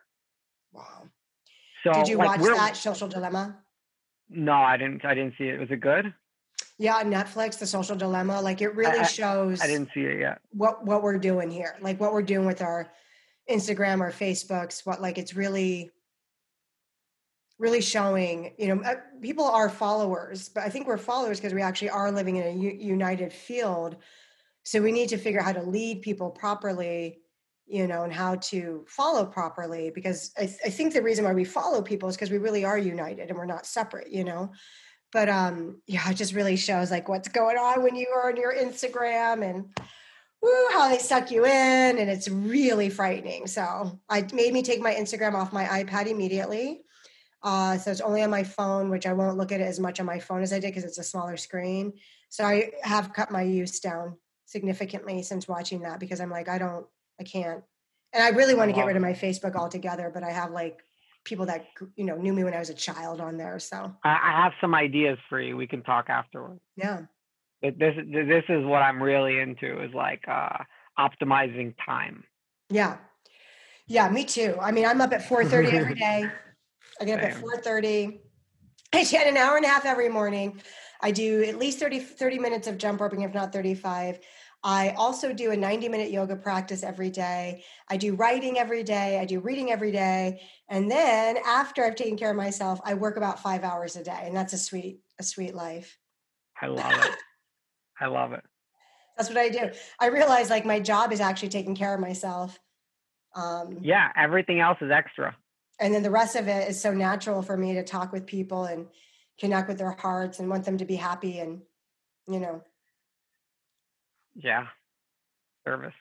Wow. 0.73 1.09
So 1.85 1.93
Did 1.93 2.09
you 2.09 2.17
like, 2.17 2.41
watch 2.41 2.57
that 2.57 2.77
Social 2.77 3.09
Dilemma? 3.09 3.57
No, 4.31 4.55
I 4.55 4.77
didn't 4.77 5.05
I 5.05 5.15
didn't 5.15 5.35
see 5.37 5.45
it. 5.45 5.59
Was 5.59 5.71
it 5.71 5.81
good? 5.81 6.15
Yeah, 6.79 7.03
Netflix, 7.03 7.59
The 7.59 7.67
Social 7.67 7.97
Dilemma, 7.97 8.41
like 8.41 8.63
it 8.63 8.75
really 8.75 9.01
I, 9.01 9.05
shows 9.05 9.61
I 9.61 9.67
didn't 9.67 9.91
see 9.93 10.01
it 10.01 10.21
yet. 10.21 10.41
What 10.53 10.85
what 10.85 11.03
we're 11.03 11.19
doing 11.19 11.51
here. 11.51 11.77
Like 11.81 12.01
what 12.01 12.13
we're 12.13 12.23
doing 12.23 12.47
with 12.47 12.63
our 12.63 12.91
Instagram 13.51 14.01
or 14.01 14.11
Facebooks, 14.11 14.87
what 14.87 15.01
like 15.03 15.19
it's 15.19 15.35
really 15.35 15.91
really 17.61 17.83
showing 17.83 18.55
you 18.59 18.75
know 18.75 18.83
uh, 18.83 18.95
people 19.21 19.45
are 19.45 19.69
followers 19.69 20.49
but 20.49 20.65
i 20.65 20.69
think 20.71 20.87
we're 20.87 20.97
followers 20.97 21.39
because 21.39 21.53
we 21.53 21.61
actually 21.61 21.91
are 21.91 22.11
living 22.11 22.37
in 22.37 22.47
a 22.47 22.51
u- 22.53 22.79
united 22.81 23.33
field 23.33 23.97
so 24.63 24.81
we 24.81 24.91
need 24.91 25.11
to 25.11 25.19
figure 25.19 25.41
out 25.41 25.45
how 25.47 25.53
to 25.53 25.63
lead 25.63 26.01
people 26.01 26.31
properly 26.31 27.19
you 27.71 27.87
know 27.87 28.03
and 28.03 28.13
how 28.13 28.35
to 28.37 28.85
follow 28.89 29.25
properly 29.25 29.91
because 29.95 30.33
i, 30.37 30.47
th- 30.47 30.59
I 30.65 30.71
think 30.71 30.93
the 30.93 31.03
reason 31.03 31.25
why 31.25 31.33
we 31.33 31.45
follow 31.45 31.81
people 31.83 32.09
is 32.09 32.17
because 32.17 32.31
we 32.31 32.39
really 32.39 32.65
are 32.65 32.79
united 32.79 33.29
and 33.29 33.39
we're 33.39 33.47
not 33.47 33.67
separate 33.67 34.11
you 34.11 34.25
know 34.25 34.51
but 35.13 35.29
um 35.29 35.81
yeah 35.87 36.11
it 36.11 36.15
just 36.15 36.35
really 36.35 36.57
shows 36.57 36.91
like 36.91 37.09
what's 37.09 37.29
going 37.29 37.57
on 37.57 37.83
when 37.83 37.95
you 37.95 38.09
are 38.15 38.29
on 38.31 38.37
your 38.37 38.55
instagram 38.55 39.49
and 39.49 39.67
woo, 40.43 40.69
how 40.73 40.89
they 40.89 40.99
suck 40.99 41.31
you 41.31 41.45
in 41.45 41.99
and 41.99 42.11
it's 42.11 42.29
really 42.29 42.91
frightening 42.91 43.47
so 43.47 43.99
i 44.09 44.27
made 44.33 44.53
me 44.53 44.63
take 44.63 44.81
my 44.81 44.95
instagram 44.95 45.35
off 45.35 45.53
my 45.53 45.65
ipad 45.65 46.07
immediately 46.07 46.83
uh, 47.43 47.79
so 47.79 47.91
it's 47.91 48.01
only 48.01 48.23
on 48.23 48.31
my 48.31 48.45
phone, 48.45 48.91
which 48.91 49.07
I 49.07 49.13
won't 49.13 49.39
look 49.39 49.53
at 49.53 49.61
it 49.61 49.65
as 49.65 49.81
much 49.81 49.99
on 49.99 50.07
my 50.07 50.19
phone 50.19 50.43
as 50.43 50.53
I 50.53 50.59
did 50.59 50.69
because 50.69 50.85
it's 50.85 50.99
a 50.99 51.03
smaller 51.03 51.37
screen. 51.37 51.95
So 52.29 52.45
I 52.45 52.73
have 52.83 53.13
cut 53.13 53.31
my 53.31 53.43
use 53.43 53.81
down 53.81 54.19
significantly 54.45 55.23
since 55.23 55.49
watching 55.49 55.81
that 55.83 56.01
because 56.01 56.21
I'm 56.21 56.31
like, 56.31 56.49
I 56.49 56.59
don't, 56.59 56.87
I 57.21 57.25
can't. 57.25 57.63
And 58.13 58.25
I 58.25 58.31
really 58.31 58.55
want 58.55 58.71
to 58.71 58.75
get 58.75 58.87
rid 58.87 58.97
of 58.97 59.03
my 59.03 59.13
Facebook 59.13 59.55
altogether, 59.55 60.11
but 60.13 60.25
I 60.25 60.31
have 60.31 60.51
like 60.51 60.81
people 61.25 61.47
that 61.47 61.67
you 61.97 62.05
know 62.05 62.17
knew 62.17 62.33
me 62.33 62.43
when 62.43 62.55
I 62.55 62.59
was 62.59 62.71
a 62.71 62.75
child 62.75 63.21
on 63.21 63.37
there. 63.37 63.59
So 63.59 63.95
I 64.03 64.43
have 64.43 64.53
some 64.61 64.75
ideas 64.75 65.19
for 65.29 65.41
you. 65.41 65.57
We 65.57 65.67
can 65.67 65.83
talk 65.83 66.07
afterwards. 66.09 66.61
Yeah. 66.77 67.03
But 67.63 67.79
this 67.79 67.95
this 68.11 68.45
is 68.49 68.65
what 68.65 68.83
I'm 68.83 69.01
really 69.01 69.39
into 69.39 69.83
is 69.85 69.95
like 69.95 70.25
uh, 70.27 70.65
optimizing 70.99 71.75
time. 71.85 72.25
Yeah. 72.69 72.97
Yeah, 73.87 74.09
me 74.09 74.25
too. 74.25 74.57
I 74.61 74.73
mean, 74.73 74.87
I'm 74.87 75.01
up 75.01 75.13
at 75.13 75.23
4:30 75.23 75.73
every 75.73 75.95
day. 76.07 76.29
I 77.01 77.05
get 77.05 77.23
up 77.23 77.31
Damn. 77.31 77.45
at 77.45 77.65
4:30. 77.65 78.21
I 78.93 79.05
chat 79.05 79.27
an 79.27 79.37
hour 79.37 79.57
and 79.57 79.65
a 79.65 79.69
half 79.69 79.85
every 79.85 80.09
morning. 80.09 80.61
I 81.01 81.13
do 81.13 81.43
at 81.45 81.59
least 81.59 81.79
30, 81.79 82.01
30 82.01 82.39
minutes 82.39 82.67
of 82.67 82.77
jump 82.77 83.01
roping, 83.01 83.23
if 83.23 83.33
not 83.33 83.53
35. 83.53 84.19
I 84.63 84.91
also 84.91 85.33
do 85.33 85.53
a 85.53 85.57
90 85.57 85.89
minute 85.89 86.11
yoga 86.11 86.37
practice 86.37 86.83
every 86.83 87.11
day. 87.11 87.65
I 87.89 87.97
do 87.97 88.15
writing 88.15 88.59
every 88.59 88.83
day. 88.83 89.19
I 89.19 89.25
do 89.25 89.41
reading 89.41 89.71
every 89.71 89.91
day. 89.91 90.43
And 90.69 90.91
then 90.91 91.39
after 91.47 91.85
I've 91.85 91.97
taken 91.97 92.17
care 92.19 92.31
of 92.31 92.37
myself, 92.37 92.81
I 92.85 92.95
work 92.95 93.17
about 93.17 93.41
five 93.41 93.65
hours 93.65 93.97
a 93.97 94.05
day. 94.05 94.23
And 94.25 94.37
that's 94.37 94.53
a 94.53 94.59
sweet, 94.59 95.01
a 95.19 95.23
sweet 95.23 95.55
life. 95.55 95.99
I 96.61 96.67
love 96.69 96.93
it. 96.93 97.17
I 98.01 98.07
love 98.07 98.33
it. 98.33 98.43
That's 99.17 99.29
what 99.29 99.39
I 99.39 99.49
do. 99.49 99.71
I 99.99 100.07
realize 100.07 100.51
like 100.51 100.67
my 100.67 100.81
job 100.81 101.13
is 101.13 101.21
actually 101.21 101.51
taking 101.51 101.75
care 101.75 101.95
of 101.95 102.01
myself. 102.01 102.59
Um, 103.35 103.79
yeah, 103.81 104.09
everything 104.17 104.61
else 104.61 104.79
is 104.81 104.91
extra 104.91 105.37
and 105.81 105.95
then 105.95 106.03
the 106.03 106.11
rest 106.11 106.37
of 106.37 106.47
it 106.47 106.69
is 106.69 106.81
so 106.81 106.93
natural 106.93 107.43
for 107.43 107.57
me 107.57 107.75
to 107.75 107.83
talk 107.83 108.13
with 108.13 108.27
people 108.27 108.65
and 108.65 108.87
connect 109.39 109.67
with 109.67 109.79
their 109.79 109.97
hearts 109.99 110.39
and 110.39 110.49
want 110.49 110.65
them 110.65 110.79
to 110.79 110.85
be 110.85 110.97
happy 110.97 111.39
and 111.39 111.63
you 112.29 112.39
know 112.39 112.63
yeah 114.35 114.67
service. 115.67 115.95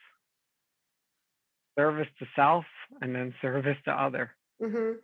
Service 1.77 2.07
to 2.19 2.25
self 2.35 2.65
and 3.01 3.15
then 3.15 3.33
service 3.41 3.77
to 3.85 3.91
other. 3.91 4.31
Mm-hmm. 4.61 4.97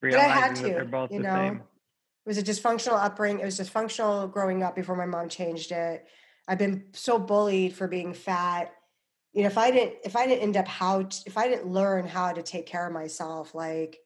but 0.00 0.14
i 0.14 0.22
had 0.22 0.54
to 0.54 0.62
they're 0.62 0.84
both 0.84 1.10
you 1.10 1.18
the 1.18 1.24
know? 1.24 1.34
same. 1.34 1.56
it 1.56 2.28
was 2.28 2.38
a 2.38 2.44
dysfunctional 2.44 3.02
upbringing 3.02 3.40
it 3.40 3.44
was 3.44 3.58
dysfunctional 3.58 4.30
growing 4.30 4.62
up 4.62 4.76
before 4.76 4.94
my 4.94 5.06
mom 5.06 5.28
changed 5.28 5.72
it. 5.72 6.06
I've 6.46 6.58
been 6.58 6.84
so 6.92 7.18
bullied 7.18 7.74
for 7.74 7.88
being 7.88 8.14
fat. 8.14 8.72
You 9.32 9.42
know 9.42 9.48
if 9.48 9.58
i 9.58 9.72
didn't 9.72 9.94
if 10.04 10.14
i 10.14 10.28
didn't 10.28 10.42
end 10.42 10.56
up 10.56 10.68
how 10.68 11.02
to, 11.02 11.22
if 11.26 11.36
i 11.36 11.48
didn't 11.48 11.66
learn 11.66 12.06
how 12.06 12.32
to 12.32 12.42
take 12.42 12.66
care 12.66 12.86
of 12.86 12.92
myself 12.92 13.52
like 13.52 13.98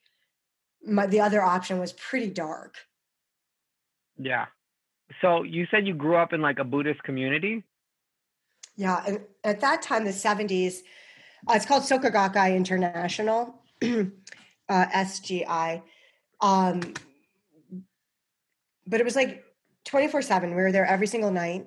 my, 0.87 1.07
the 1.07 1.20
other 1.20 1.43
option 1.43 1.79
was 1.79 1.93
pretty 1.93 2.31
dark. 2.31 2.77
Yeah. 4.16 4.47
So 5.20 5.43
you 5.43 5.66
said 5.70 5.87
you 5.87 5.95
grew 5.95 6.16
up 6.16 6.33
in 6.33 6.41
like 6.41 6.59
a 6.59 6.64
buddhist 6.64 7.03
community 7.03 7.64
yeah 8.77 9.03
and 9.07 9.20
at 9.45 9.61
that 9.61 9.83
time 9.83 10.05
the 10.05 10.11
70s 10.11 10.79
uh, 11.49 11.55
it's 11.55 11.66
called 11.66 11.83
soka 11.83 12.12
gakkai 12.12 12.57
international 12.57 13.62
uh, 13.83 14.07
sgi 14.68 15.83
um, 16.41 16.81
but 18.87 19.01
it 19.01 19.05
was 19.05 19.16
like 19.16 19.43
24 19.85 20.22
7 20.22 20.51
we 20.51 20.62
were 20.62 20.72
there 20.72 20.87
every 20.87 21.07
single 21.07 21.31
night 21.31 21.66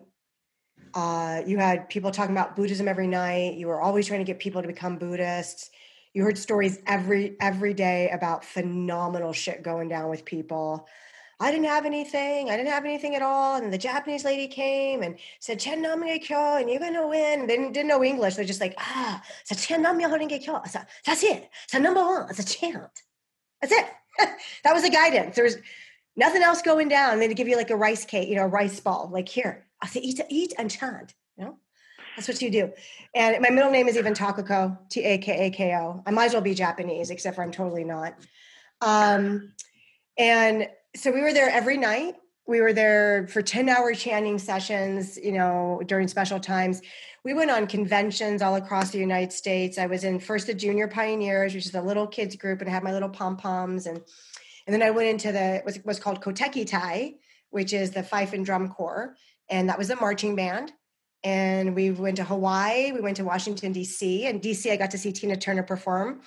uh, 0.94 1.42
you 1.46 1.58
had 1.58 1.90
people 1.90 2.12
talking 2.12 2.36
about 2.36 2.56
Buddhism 2.56 2.88
every 2.88 3.08
night. 3.08 3.56
You 3.56 3.68
were 3.68 3.82
always 3.82 4.08
trying 4.08 4.20
to 4.20 4.26
get 4.26 4.40
people 4.40 4.62
to 4.62 4.68
become 4.68 4.98
Buddhists. 4.98 5.70
You 6.14 6.24
heard 6.24 6.38
stories 6.38 6.80
every 6.88 7.36
every 7.40 7.74
day 7.74 8.10
about 8.10 8.44
phenomenal 8.44 9.34
shit 9.34 9.62
going 9.62 9.90
down 9.90 10.10
with 10.10 10.26
people. 10.26 10.88
I 11.42 11.52
didn't 11.52 11.68
have 11.68 11.86
anything. 11.86 12.50
I 12.50 12.58
didn't 12.58 12.72
have 12.72 12.84
anything 12.84 13.16
at 13.16 13.22
all. 13.22 13.56
And 13.56 13.72
the 13.72 13.78
Japanese 13.78 14.26
lady 14.26 14.48
came 14.48 15.04
and 15.04 15.18
said, 15.40 15.60
Chen 15.60 15.82
Namye 15.82 16.22
Kyo, 16.22 16.58
and 16.58 16.70
you're 16.70 16.80
going 16.80 16.94
to 16.94 17.08
win. 17.08 17.48
They 17.48 17.56
didn't, 17.56 17.72
didn't, 17.72 17.88
know 17.88 18.04
English. 18.04 18.36
They're 18.36 18.44
just 18.44 18.60
like, 18.60 18.76
ah, 18.78 19.22
so 19.46 19.56
Chen 19.56 19.84
Horinge 19.84 20.42
Kyo. 20.44 20.62
That's 21.06 21.24
it. 21.24 21.50
A 21.74 21.80
number 21.80 22.02
one. 22.02 22.30
It's 22.30 22.40
a 22.40 22.46
chant. 22.46 23.04
That's 23.62 23.72
it. 23.72 23.86
that 24.64 24.74
was 24.74 24.84
the 24.84 24.90
guidance. 24.90 25.36
There 25.36 25.46
was 25.46 25.58
nothing 26.18 26.42
else 26.42 26.62
going 26.62 26.90
down. 26.90 27.20
They'd 27.20 27.34
give 27.36 27.48
you 27.48 27.56
like 27.56 27.70
a 27.70 27.76
rice 27.78 28.04
cake, 28.04 28.28
you 28.28 28.36
know, 28.36 28.44
a 28.44 28.48
rice 28.48 28.82
ball. 28.82 29.10
Like, 29.12 29.30
here, 29.30 29.66
I 29.82 29.88
say, 29.88 30.02
eat, 30.02 30.20
eat 30.30 30.54
and 30.58 30.70
chant. 30.70 31.14
You 31.38 31.46
know, 31.46 31.58
that's 32.18 32.28
what 32.28 32.42
you 32.42 32.52
do. 32.52 32.74
And 33.16 33.42
my 33.42 33.50
middle 33.50 33.72
name 33.72 33.88
is 33.88 33.96
even 33.96 34.14
Takako, 34.14 34.78
T 34.90 35.04
A 35.04 35.18
K 35.18 35.48
A 35.48 35.50
K 35.52 35.74
O. 35.76 36.04
I 36.06 36.12
might 36.12 36.26
as 36.26 36.34
well 36.34 36.42
be 36.42 36.54
Japanese, 36.54 37.12
except 37.12 37.38
for 37.38 37.44
I'm 37.44 37.52
totally 37.52 37.86
not. 37.86 38.14
Um, 38.82 39.54
and 40.18 40.68
so 40.96 41.12
we 41.12 41.22
were 41.22 41.34
there 41.34 41.50
every 41.50 41.78
night. 41.78 42.16
We 42.48 42.62
were 42.62 42.74
there 42.74 43.28
for 43.28 43.42
10 43.42 43.70
hour 43.70 43.94
chanting 43.94 44.40
sessions, 44.40 45.18
you 45.18 45.32
know, 45.32 45.82
during 45.86 46.08
special 46.08 46.40
times. 46.40 46.82
We 47.24 47.34
went 47.34 47.52
on 47.52 47.68
conventions 47.68 48.42
all 48.42 48.56
across 48.56 48.90
the 48.90 48.98
United 48.98 49.32
States. 49.32 49.78
I 49.78 49.86
was 49.86 50.04
in 50.04 50.20
first 50.20 50.48
the 50.48 50.54
Junior 50.54 50.88
Pioneers, 50.88 51.54
which 51.54 51.68
is 51.68 51.76
a 51.76 51.82
little 51.82 52.08
kids 52.08 52.36
group, 52.36 52.62
and 52.62 52.70
I 52.70 52.74
had 52.74 52.84
my 52.84 52.92
little 52.92 53.10
pom 53.10 53.38
poms. 53.38 53.86
And, 53.86 54.02
and 54.66 54.74
then 54.74 54.82
I 54.82 54.90
went 54.90 55.10
into 55.10 55.32
the, 55.32 55.62
what's, 55.64 55.78
what's 55.84 56.00
called 56.00 56.22
Koteki 56.22 56.68
Tai, 56.68 57.14
which 57.52 57.74
is 57.74 57.92
the 57.92 58.02
fife 58.02 58.34
and 58.34 58.46
drum 58.46 58.70
corps 58.70 59.16
and 59.50 59.70
that 59.70 59.78
was 59.78 59.90
a 59.90 59.96
marching 59.96 60.36
band. 60.36 60.72
And 61.24 61.76
we 61.76 61.92
went 61.92 62.18
to 62.18 62.24
Hawaii, 62.24 62.92
we 62.94 63.02
went 63.02 63.18
to 63.18 63.26
Washington, 63.26 63.74
D.C. 63.74 64.28
And 64.28 64.42
D.C., 64.42 64.72
I 64.72 64.78
got 64.78 64.92
to 64.92 64.98
see 64.98 65.12
Tina 65.12 65.36
Turner 65.36 65.64
perform. 65.64 66.22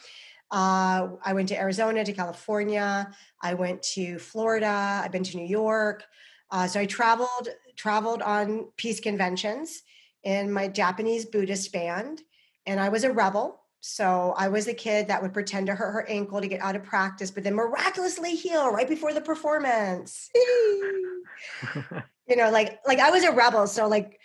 Uh, 0.52 1.08
I 1.24 1.32
went 1.32 1.48
to 1.48 1.58
Arizona, 1.58 2.04
to 2.04 2.12
California. 2.12 3.10
I 3.40 3.54
went 3.54 3.82
to 3.94 4.18
Florida. 4.18 5.00
I've 5.02 5.10
been 5.10 5.24
to 5.24 5.36
New 5.36 5.46
York. 5.46 6.04
Uh, 6.50 6.66
so 6.66 6.78
I 6.78 6.86
traveled 6.86 7.48
traveled 7.74 8.20
on 8.20 8.66
peace 8.76 9.00
conventions 9.00 9.82
in 10.22 10.52
my 10.52 10.68
Japanese 10.68 11.24
Buddhist 11.24 11.72
band, 11.72 12.20
and 12.66 12.78
I 12.78 12.90
was 12.90 13.04
a 13.04 13.12
rebel. 13.12 13.60
So 13.80 14.34
I 14.36 14.48
was 14.48 14.68
a 14.68 14.74
kid 14.74 15.08
that 15.08 15.22
would 15.22 15.32
pretend 15.32 15.66
to 15.66 15.74
hurt 15.74 15.92
her 15.92 16.08
ankle 16.08 16.40
to 16.40 16.46
get 16.46 16.60
out 16.60 16.76
of 16.76 16.84
practice, 16.84 17.32
but 17.32 17.42
then 17.42 17.54
miraculously 17.54 18.36
heal 18.36 18.70
right 18.70 18.88
before 18.88 19.12
the 19.12 19.20
performance. 19.20 20.30
you 22.28 22.36
know 22.36 22.50
like 22.50 22.78
like 22.86 22.98
i 22.98 23.10
was 23.10 23.24
a 23.24 23.32
rebel 23.32 23.66
so 23.66 23.88
like 23.88 24.18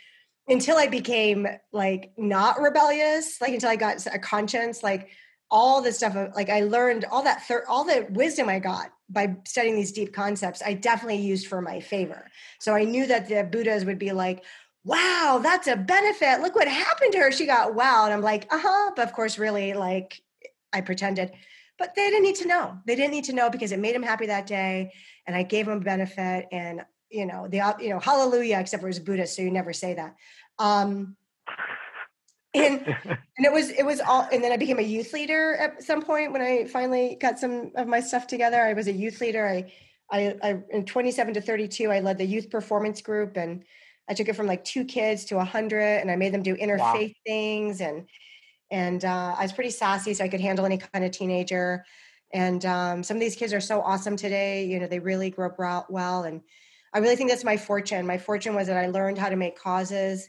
until 0.47 0.77
i 0.77 0.87
became 0.87 1.47
like 1.71 2.11
not 2.17 2.59
rebellious 2.59 3.41
like 3.41 3.53
until 3.53 3.69
i 3.69 3.75
got 3.75 4.05
a 4.13 4.19
conscience 4.19 4.83
like 4.83 5.09
all 5.49 5.81
the 5.81 5.91
stuff 5.91 6.15
like 6.35 6.49
i 6.49 6.61
learned 6.61 7.05
all 7.11 7.23
that 7.23 7.45
thir- 7.47 7.65
all 7.67 7.83
the 7.83 8.05
wisdom 8.09 8.49
i 8.49 8.59
got 8.59 8.91
by 9.09 9.35
studying 9.45 9.75
these 9.75 9.91
deep 9.91 10.13
concepts 10.13 10.61
i 10.65 10.73
definitely 10.73 11.17
used 11.17 11.47
for 11.47 11.61
my 11.61 11.79
favor. 11.79 12.29
So 12.59 12.73
i 12.73 12.83
knew 12.83 13.05
that 13.07 13.29
the 13.29 13.43
buddhas 13.43 13.85
would 13.85 13.99
be 13.99 14.11
like 14.11 14.43
wow 14.83 15.41
that's 15.43 15.67
a 15.67 15.75
benefit. 15.75 16.39
Look 16.39 16.55
what 16.55 16.69
happened 16.69 17.11
to 17.11 17.19
her. 17.19 17.31
She 17.31 17.45
got 17.45 17.75
well 17.75 18.05
and 18.05 18.13
i'm 18.13 18.21
like 18.21 18.47
uh-huh. 18.51 18.91
But 18.95 19.07
of 19.07 19.13
course 19.13 19.37
really 19.37 19.73
like 19.73 20.21
i 20.73 20.81
pretended. 20.81 21.31
But 21.77 21.93
they 21.95 22.09
didn't 22.09 22.23
need 22.23 22.37
to 22.37 22.47
know. 22.47 22.79
They 22.85 22.95
didn't 22.95 23.11
need 23.11 23.25
to 23.25 23.33
know 23.33 23.49
because 23.49 23.71
it 23.71 23.79
made 23.79 23.93
them 23.93 24.03
happy 24.03 24.27
that 24.27 24.47
day 24.47 24.91
and 25.25 25.35
i 25.35 25.43
gave 25.43 25.65
them 25.65 25.81
benefit 25.81 26.47
and 26.51 26.85
you 27.09 27.25
know 27.25 27.47
the 27.47 27.75
you 27.79 27.89
know 27.89 27.99
hallelujah 27.99 28.59
except 28.59 28.81
for 28.81 28.87
it 28.87 28.89
was 28.89 28.99
buddhist 28.99 29.35
so 29.35 29.41
you 29.41 29.51
never 29.51 29.73
say 29.73 29.93
that. 29.93 30.15
Um 30.57 31.16
and 32.59 32.85
and 33.05 33.45
it 33.45 33.51
was 33.51 33.69
it 33.69 33.85
was 33.85 33.99
all 34.01 34.27
and 34.31 34.43
then 34.43 34.51
i 34.51 34.57
became 34.57 34.79
a 34.79 34.83
youth 34.83 35.13
leader 35.13 35.55
at 35.55 35.83
some 35.83 36.01
point 36.01 36.31
when 36.31 36.41
i 36.41 36.65
finally 36.65 37.17
got 37.19 37.39
some 37.39 37.71
of 37.75 37.87
my 37.87 37.99
stuff 37.99 38.27
together 38.27 38.61
i 38.61 38.73
was 38.73 38.87
a 38.87 38.93
youth 38.93 39.21
leader 39.21 39.47
i 39.47 39.71
I, 40.09 40.35
I 40.41 40.57
in 40.69 40.85
27 40.85 41.33
to 41.33 41.41
32, 41.41 41.91
I 41.91 41.99
led 41.99 42.17
the 42.17 42.25
youth 42.25 42.49
performance 42.49 43.01
group 43.01 43.37
and 43.37 43.63
I 44.09 44.13
took 44.13 44.29
it 44.29 44.35
from 44.35 44.47
like 44.47 44.63
two 44.63 44.85
kids 44.85 45.25
to 45.25 45.37
a 45.39 45.43
hundred 45.43 45.99
and 45.99 46.09
I 46.09 46.15
made 46.15 46.33
them 46.33 46.43
do 46.43 46.55
interfaith 46.55 47.09
wow. 47.09 47.21
things 47.25 47.81
and 47.81 48.07
and 48.69 49.05
uh, 49.05 49.33
I 49.37 49.43
was 49.43 49.53
pretty 49.53 49.69
sassy, 49.69 50.13
so 50.13 50.25
I 50.25 50.27
could 50.27 50.41
handle 50.41 50.65
any 50.65 50.77
kind 50.77 51.05
of 51.05 51.11
teenager. 51.11 51.85
And 52.33 52.65
um, 52.65 53.01
some 53.01 53.15
of 53.15 53.21
these 53.21 53.37
kids 53.37 53.53
are 53.53 53.61
so 53.61 53.79
awesome 53.79 54.17
today. 54.17 54.65
You 54.65 54.77
know, 54.77 54.87
they 54.87 54.99
really 54.99 55.29
grew 55.29 55.47
up 55.47 55.89
well, 55.89 56.23
and 56.23 56.41
I 56.93 56.99
really 56.99 57.15
think 57.15 57.29
that's 57.29 57.45
my 57.45 57.55
fortune. 57.55 58.05
My 58.05 58.17
fortune 58.17 58.55
was 58.55 58.67
that 58.67 58.75
I 58.75 58.87
learned 58.87 59.19
how 59.19 59.29
to 59.29 59.37
make 59.37 59.57
causes 59.57 60.27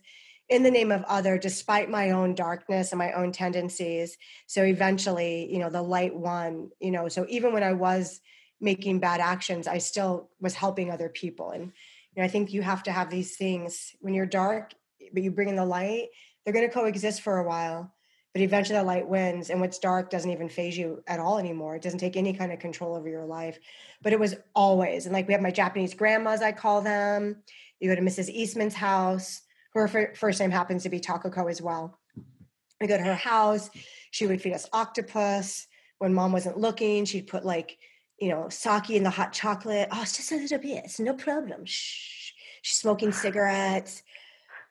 in 0.49 0.63
the 0.63 0.71
name 0.71 0.91
of 0.91 1.05
other 1.05 1.39
despite 1.39 1.91
my 1.91 2.11
own 2.11 2.35
darkness 2.35 2.93
and 2.93 2.99
my 2.99 3.13
own 3.13 3.33
tendencies. 3.33 4.17
So 4.47 4.63
eventually 4.63 5.53
you 5.53 5.59
know 5.59 5.71
the 5.71 5.83
light 5.83 6.15
won 6.15 6.71
you 6.81 6.91
know 6.91 7.09
so 7.09 7.27
even 7.29 7.53
when 7.53 7.63
i 7.63 7.73
was 7.73 8.21
making 8.61 8.99
bad 8.99 9.21
actions 9.21 9.69
i 9.69 9.79
still 9.79 10.31
was 10.41 10.55
helping 10.55 10.91
other 10.91 11.09
people. 11.09 11.51
And 11.51 11.65
you 11.65 12.23
know 12.23 12.25
i 12.25 12.29
think 12.29 12.53
you 12.53 12.63
have 12.63 12.83
to 12.85 12.93
have 12.93 13.11
these 13.11 13.37
things. 13.37 13.95
When 14.01 14.15
you're 14.15 14.27
dark 14.27 14.75
but 15.13 15.23
you 15.23 15.31
bring 15.31 15.49
in 15.49 15.57
the 15.57 15.65
light 15.65 16.09
they're 16.45 16.55
going 16.55 16.67
to 16.67 16.75
coexist 16.75 17.21
for 17.23 17.39
a 17.39 17.45
while 17.45 17.95
but 18.35 18.43
eventually 18.43 18.79
the 18.79 18.85
light 18.85 19.09
wins 19.09 19.49
and 19.51 19.61
what's 19.61 19.79
dark 19.79 20.11
doesn't 20.11 20.31
even 20.31 20.51
faze 20.51 20.77
you 20.77 21.03
at 21.07 21.19
all 21.19 21.39
anymore. 21.39 21.77
It 21.77 21.83
doesn't 21.83 21.99
take 21.99 22.17
any 22.17 22.35
kind 22.35 22.53
of 22.53 22.59
control 22.59 22.95
over 22.95 23.09
your 23.09 23.25
life. 23.25 23.59
But 24.03 24.13
it 24.13 24.21
was 24.21 24.37
always 24.55 25.07
and 25.07 25.13
like 25.13 25.27
we 25.27 25.33
have 25.35 25.43
my 25.43 25.51
japanese 25.51 25.95
grandmas 25.95 26.41
i 26.41 26.53
call 26.53 26.81
them. 26.81 27.43
You 27.81 27.91
go 27.91 27.97
to 27.97 28.03
mrs 28.03 28.31
eastman's 28.31 28.75
house 28.75 29.43
her 29.87 30.15
first 30.15 30.41
name 30.41 30.51
happens 30.51 30.83
to 30.83 30.89
be 30.89 31.01
takako 31.01 31.51
as 31.51 31.63
well. 31.63 31.99
We 32.81 32.87
go 32.87 32.97
to 32.97 33.03
her 33.03 33.15
house. 33.15 33.71
She 34.11 34.27
would 34.27 34.41
feed 34.41 34.55
us 34.55 34.69
octopus. 34.73 35.67
When 35.99 36.15
mom 36.15 36.33
wasn't 36.33 36.59
looking 36.59 37.05
she'd 37.05 37.27
put 37.27 37.45
like 37.45 37.77
you 38.19 38.29
know 38.29 38.49
sake 38.49 38.91
in 38.91 39.03
the 39.03 39.11
hot 39.11 39.33
chocolate. 39.33 39.89
Oh 39.91 40.03
it's 40.03 40.17
just 40.17 40.33
a 40.33 40.37
little 40.37 40.59
bit. 40.59 40.85
It's 40.85 41.01
no 41.01 41.15
problem. 41.15 41.65
Shh. 41.65 42.33
she's 42.63 42.79
smoking 42.79 43.13
cigarettes. 43.13 44.03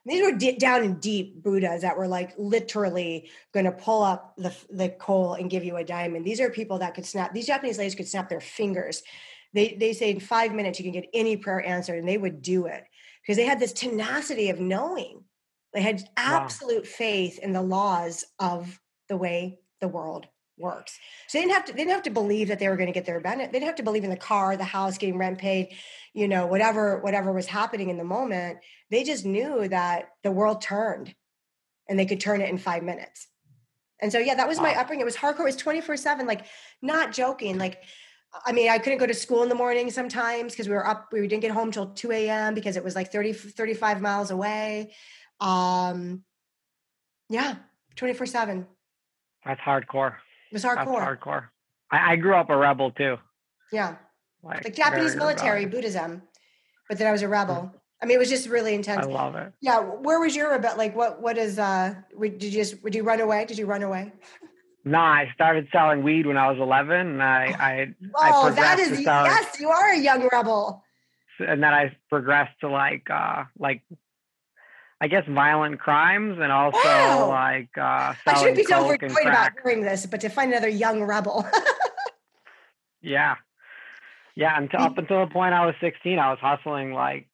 These 0.05 0.21
were 0.23 0.53
down 0.53 0.85
in 0.85 0.99
deep 0.99 1.43
Buddhas 1.43 1.81
that 1.81 1.97
were 1.97 2.07
like 2.07 2.33
literally 2.37 3.29
going 3.53 3.65
to 3.65 3.73
pull 3.73 4.03
up 4.03 4.35
the, 4.37 4.55
the 4.69 4.87
coal 4.87 5.33
and 5.33 5.49
give 5.49 5.65
you 5.65 5.75
a 5.75 5.83
diamond. 5.83 6.23
These 6.23 6.39
are 6.39 6.49
people 6.49 6.79
that 6.79 6.95
could 6.95 7.05
snap, 7.05 7.33
these 7.33 7.47
Japanese 7.47 7.77
ladies 7.77 7.93
could 7.93 8.07
snap 8.07 8.29
their 8.29 8.39
fingers. 8.39 9.03
They, 9.53 9.75
they 9.77 9.91
say 9.91 10.11
in 10.11 10.21
five 10.21 10.53
minutes 10.53 10.79
you 10.79 10.85
can 10.85 10.93
get 10.93 11.09
any 11.13 11.35
prayer 11.35 11.65
answered 11.65 11.99
and 11.99 12.07
they 12.07 12.17
would 12.17 12.41
do 12.41 12.67
it 12.67 12.85
because 13.27 13.37
they 13.37 13.45
had 13.45 13.59
this 13.59 13.73
tenacity 13.73 14.49
of 14.49 14.59
knowing. 14.61 15.25
They 15.73 15.81
had 15.81 16.07
absolute 16.15 16.83
wow. 16.83 16.89
faith 16.89 17.39
in 17.39 17.51
the 17.51 17.61
laws 17.61 18.23
of 18.39 18.79
the 19.09 19.17
way 19.17 19.59
the 19.81 19.89
world 19.89 20.27
works. 20.57 20.97
So 21.27 21.37
they 21.37 21.43
didn't 21.43 21.55
have 21.55 21.65
to 21.65 21.73
they 21.73 21.79
didn't 21.79 21.91
have 21.91 22.03
to 22.03 22.09
believe 22.09 22.47
that 22.47 22.57
they 22.59 22.69
were 22.69 22.77
going 22.77 22.87
to 22.87 22.93
get 22.93 23.05
their 23.05 23.19
benefit. 23.19 23.51
They 23.51 23.59
didn't 23.59 23.67
have 23.67 23.75
to 23.75 23.83
believe 23.83 24.05
in 24.05 24.09
the 24.09 24.15
car, 24.15 24.55
the 24.55 24.63
house, 24.63 24.97
getting 24.97 25.17
rent 25.17 25.39
paid, 25.39 25.75
you 26.13 26.27
know, 26.27 26.47
whatever 26.47 26.99
whatever 27.01 27.33
was 27.33 27.47
happening 27.47 27.89
in 27.89 27.97
the 27.97 28.03
moment. 28.05 28.59
They 28.89 29.03
just 29.03 29.25
knew 29.25 29.67
that 29.67 30.09
the 30.23 30.31
world 30.31 30.61
turned 30.61 31.13
and 31.89 31.99
they 31.99 32.05
could 32.05 32.21
turn 32.21 32.41
it 32.41 32.49
in 32.49 32.57
5 32.57 32.83
minutes. 32.83 33.27
And 33.99 34.11
so 34.11 34.19
yeah, 34.19 34.35
that 34.35 34.47
was 34.47 34.57
wow. 34.57 34.63
my 34.63 34.75
upbringing. 34.75 35.01
It 35.01 35.05
was 35.05 35.17
hardcore. 35.17 35.41
It 35.41 35.43
was 35.45 35.57
24/7 35.57 36.25
like 36.25 36.45
not 36.81 37.11
joking. 37.11 37.57
Like 37.57 37.83
I 38.45 38.51
mean, 38.51 38.69
I 38.69 38.77
couldn't 38.77 38.99
go 38.99 39.07
to 39.07 39.13
school 39.13 39.43
in 39.43 39.49
the 39.49 39.55
morning 39.55 39.89
sometimes 39.89 40.53
because 40.53 40.67
we 40.67 40.73
were 40.73 40.85
up, 40.85 41.07
we 41.11 41.27
didn't 41.27 41.41
get 41.41 41.51
home 41.51 41.71
till 41.71 41.87
2 41.87 42.11
a.m. 42.11 42.53
because 42.53 42.77
it 42.77 42.83
was 42.83 42.95
like 42.95 43.11
30, 43.11 43.33
35 43.33 44.01
miles 44.01 44.31
away. 44.31 44.93
Um, 45.39 46.23
yeah, 47.29 47.55
24 47.95 48.25
7. 48.27 48.67
That's 49.45 49.61
hardcore. 49.61 50.15
It 50.51 50.53
was 50.53 50.63
hardcore. 50.63 50.99
That's 50.99 51.21
hardcore. 51.21 51.45
I, 51.91 52.13
I 52.13 52.15
grew 52.17 52.35
up 52.35 52.49
a 52.49 52.57
rebel 52.57 52.91
too. 52.91 53.17
Yeah. 53.71 53.95
Like, 54.43 54.63
like 54.63 54.75
Japanese 54.75 55.15
military. 55.15 55.65
Buddhism. 55.65 56.21
But 56.89 56.97
then 56.97 57.07
I 57.07 57.11
was 57.11 57.21
a 57.21 57.27
rebel. 57.27 57.73
I 58.01 58.05
mean, 58.05 58.15
it 58.15 58.19
was 58.19 58.29
just 58.29 58.47
really 58.47 58.75
intense. 58.75 59.05
I 59.05 59.09
love 59.09 59.35
it. 59.35 59.51
Yeah. 59.61 59.79
Where 59.79 60.19
was 60.19 60.35
your 60.35 60.51
rebel? 60.51 60.73
Like, 60.77 60.95
what, 60.95 61.21
what 61.21 61.37
is, 61.37 61.59
uh, 61.59 61.95
did 62.19 62.43
you 62.43 62.51
just, 62.51 62.83
would 62.83 62.93
you 62.93 63.03
run 63.03 63.19
away? 63.19 63.45
Did 63.45 63.57
you 63.57 63.65
run 63.65 63.83
away? 63.83 64.13
Nah, 64.87 65.11
I 65.13 65.31
started 65.33 65.67
selling 65.71 66.01
weed 66.01 66.25
when 66.25 66.37
I 66.37 66.49
was 66.49 66.59
11, 66.59 66.95
and 66.95 67.21
I, 67.21 67.45
I, 67.59 67.93
oh, 68.15 68.47
I 68.47 68.49
that 68.51 68.79
is 68.79 69.01
yes, 69.01 69.59
you 69.59 69.69
are 69.69 69.91
a 69.91 69.97
young 69.97 70.29
rebel. 70.31 70.81
And 71.39 71.61
then 71.61 71.73
I 71.73 71.95
progressed 72.09 72.57
to 72.61 72.69
like, 72.69 73.09
uh, 73.09 73.43
like, 73.59 73.83
I 75.01 75.09
guess 75.09 75.25
violent 75.27 75.79
crimes, 75.79 76.39
and 76.41 76.51
also 76.51 76.77
wow. 76.77 77.27
like 77.29 77.69
uh, 77.77 78.13
I 78.25 78.41
should 78.41 78.55
be 78.55 78.63
so 78.63 78.85
overjoyed 78.85 79.27
about 79.27 79.51
hearing 79.61 79.81
this, 79.81 80.05
but 80.05 80.21
to 80.21 80.29
find 80.29 80.51
another 80.51 80.69
young 80.69 81.03
rebel. 81.03 81.45
yeah, 83.01 83.35
yeah. 84.35 84.57
Until 84.57 84.81
up 84.81 84.97
until 84.97 85.19
the 85.25 85.31
point 85.31 85.53
I 85.53 85.65
was 85.67 85.75
16, 85.81 86.17
I 86.17 86.31
was 86.31 86.39
hustling 86.39 86.93
like 86.93 87.27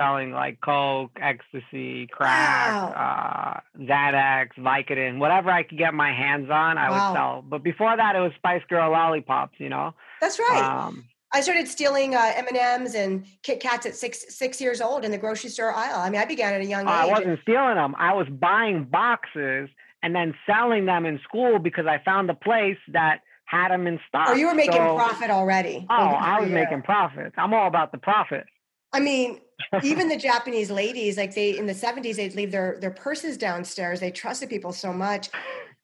selling 0.00 0.32
like 0.32 0.60
coke, 0.60 1.18
ecstasy, 1.20 2.06
crack, 2.06 2.94
wow. 2.94 3.56
uh, 3.56 3.80
Xanax, 3.80 4.50
Vicodin, 4.58 5.18
whatever 5.18 5.50
I 5.50 5.62
could 5.62 5.78
get 5.78 5.94
my 5.94 6.12
hands 6.12 6.50
on, 6.50 6.78
I 6.78 6.90
wow. 6.90 7.10
would 7.10 7.16
sell. 7.16 7.44
But 7.48 7.62
before 7.62 7.96
that, 7.96 8.16
it 8.16 8.20
was 8.20 8.32
Spice 8.36 8.62
Girl 8.68 8.90
lollipops. 8.90 9.58
You 9.58 9.68
know. 9.68 9.94
That's 10.20 10.38
right. 10.38 10.62
Um, 10.62 11.04
I 11.34 11.40
started 11.40 11.66
stealing 11.66 12.14
uh, 12.14 12.32
M 12.36 12.46
and 12.46 12.56
M's 12.56 12.94
and 12.94 13.24
Kit 13.42 13.60
Kats 13.60 13.86
at 13.86 13.96
six 13.96 14.24
six 14.28 14.60
years 14.60 14.80
old 14.80 15.04
in 15.04 15.10
the 15.10 15.18
grocery 15.18 15.50
store 15.50 15.74
aisle. 15.74 16.00
I 16.00 16.10
mean, 16.10 16.20
I 16.20 16.26
began 16.26 16.52
at 16.52 16.60
a 16.60 16.66
young 16.66 16.82
age. 16.82 16.88
I 16.88 17.06
wasn't 17.06 17.38
stealing 17.42 17.76
them. 17.76 17.94
I 17.98 18.12
was 18.14 18.28
buying 18.28 18.84
boxes 18.84 19.70
and 20.02 20.14
then 20.14 20.34
selling 20.46 20.86
them 20.86 21.06
in 21.06 21.20
school 21.24 21.58
because 21.58 21.86
I 21.86 22.02
found 22.04 22.28
a 22.28 22.34
place 22.34 22.76
that 22.88 23.20
had 23.46 23.70
them 23.70 23.86
in 23.86 24.00
stock. 24.08 24.28
Oh, 24.30 24.34
you 24.34 24.46
were 24.46 24.54
making 24.54 24.74
so, 24.74 24.96
profit 24.96 25.30
already. 25.30 25.86
Oh, 25.88 25.94
I 25.94 26.40
was 26.40 26.50
making 26.50 26.82
profits. 26.82 27.34
I'm 27.38 27.52
all 27.54 27.66
about 27.66 27.92
the 27.92 27.98
profit. 27.98 28.46
I 28.92 29.00
mean, 29.00 29.40
even 29.82 30.08
the 30.08 30.16
Japanese 30.30 30.70
ladies, 30.70 31.16
like 31.16 31.34
they 31.34 31.56
in 31.56 31.66
the 31.66 31.72
70s, 31.72 32.16
they'd 32.16 32.34
leave 32.34 32.52
their 32.52 32.78
their 32.80 32.90
purses 32.90 33.36
downstairs. 33.36 34.00
They 34.00 34.10
trusted 34.10 34.48
people 34.48 34.72
so 34.72 34.92
much. 34.92 35.30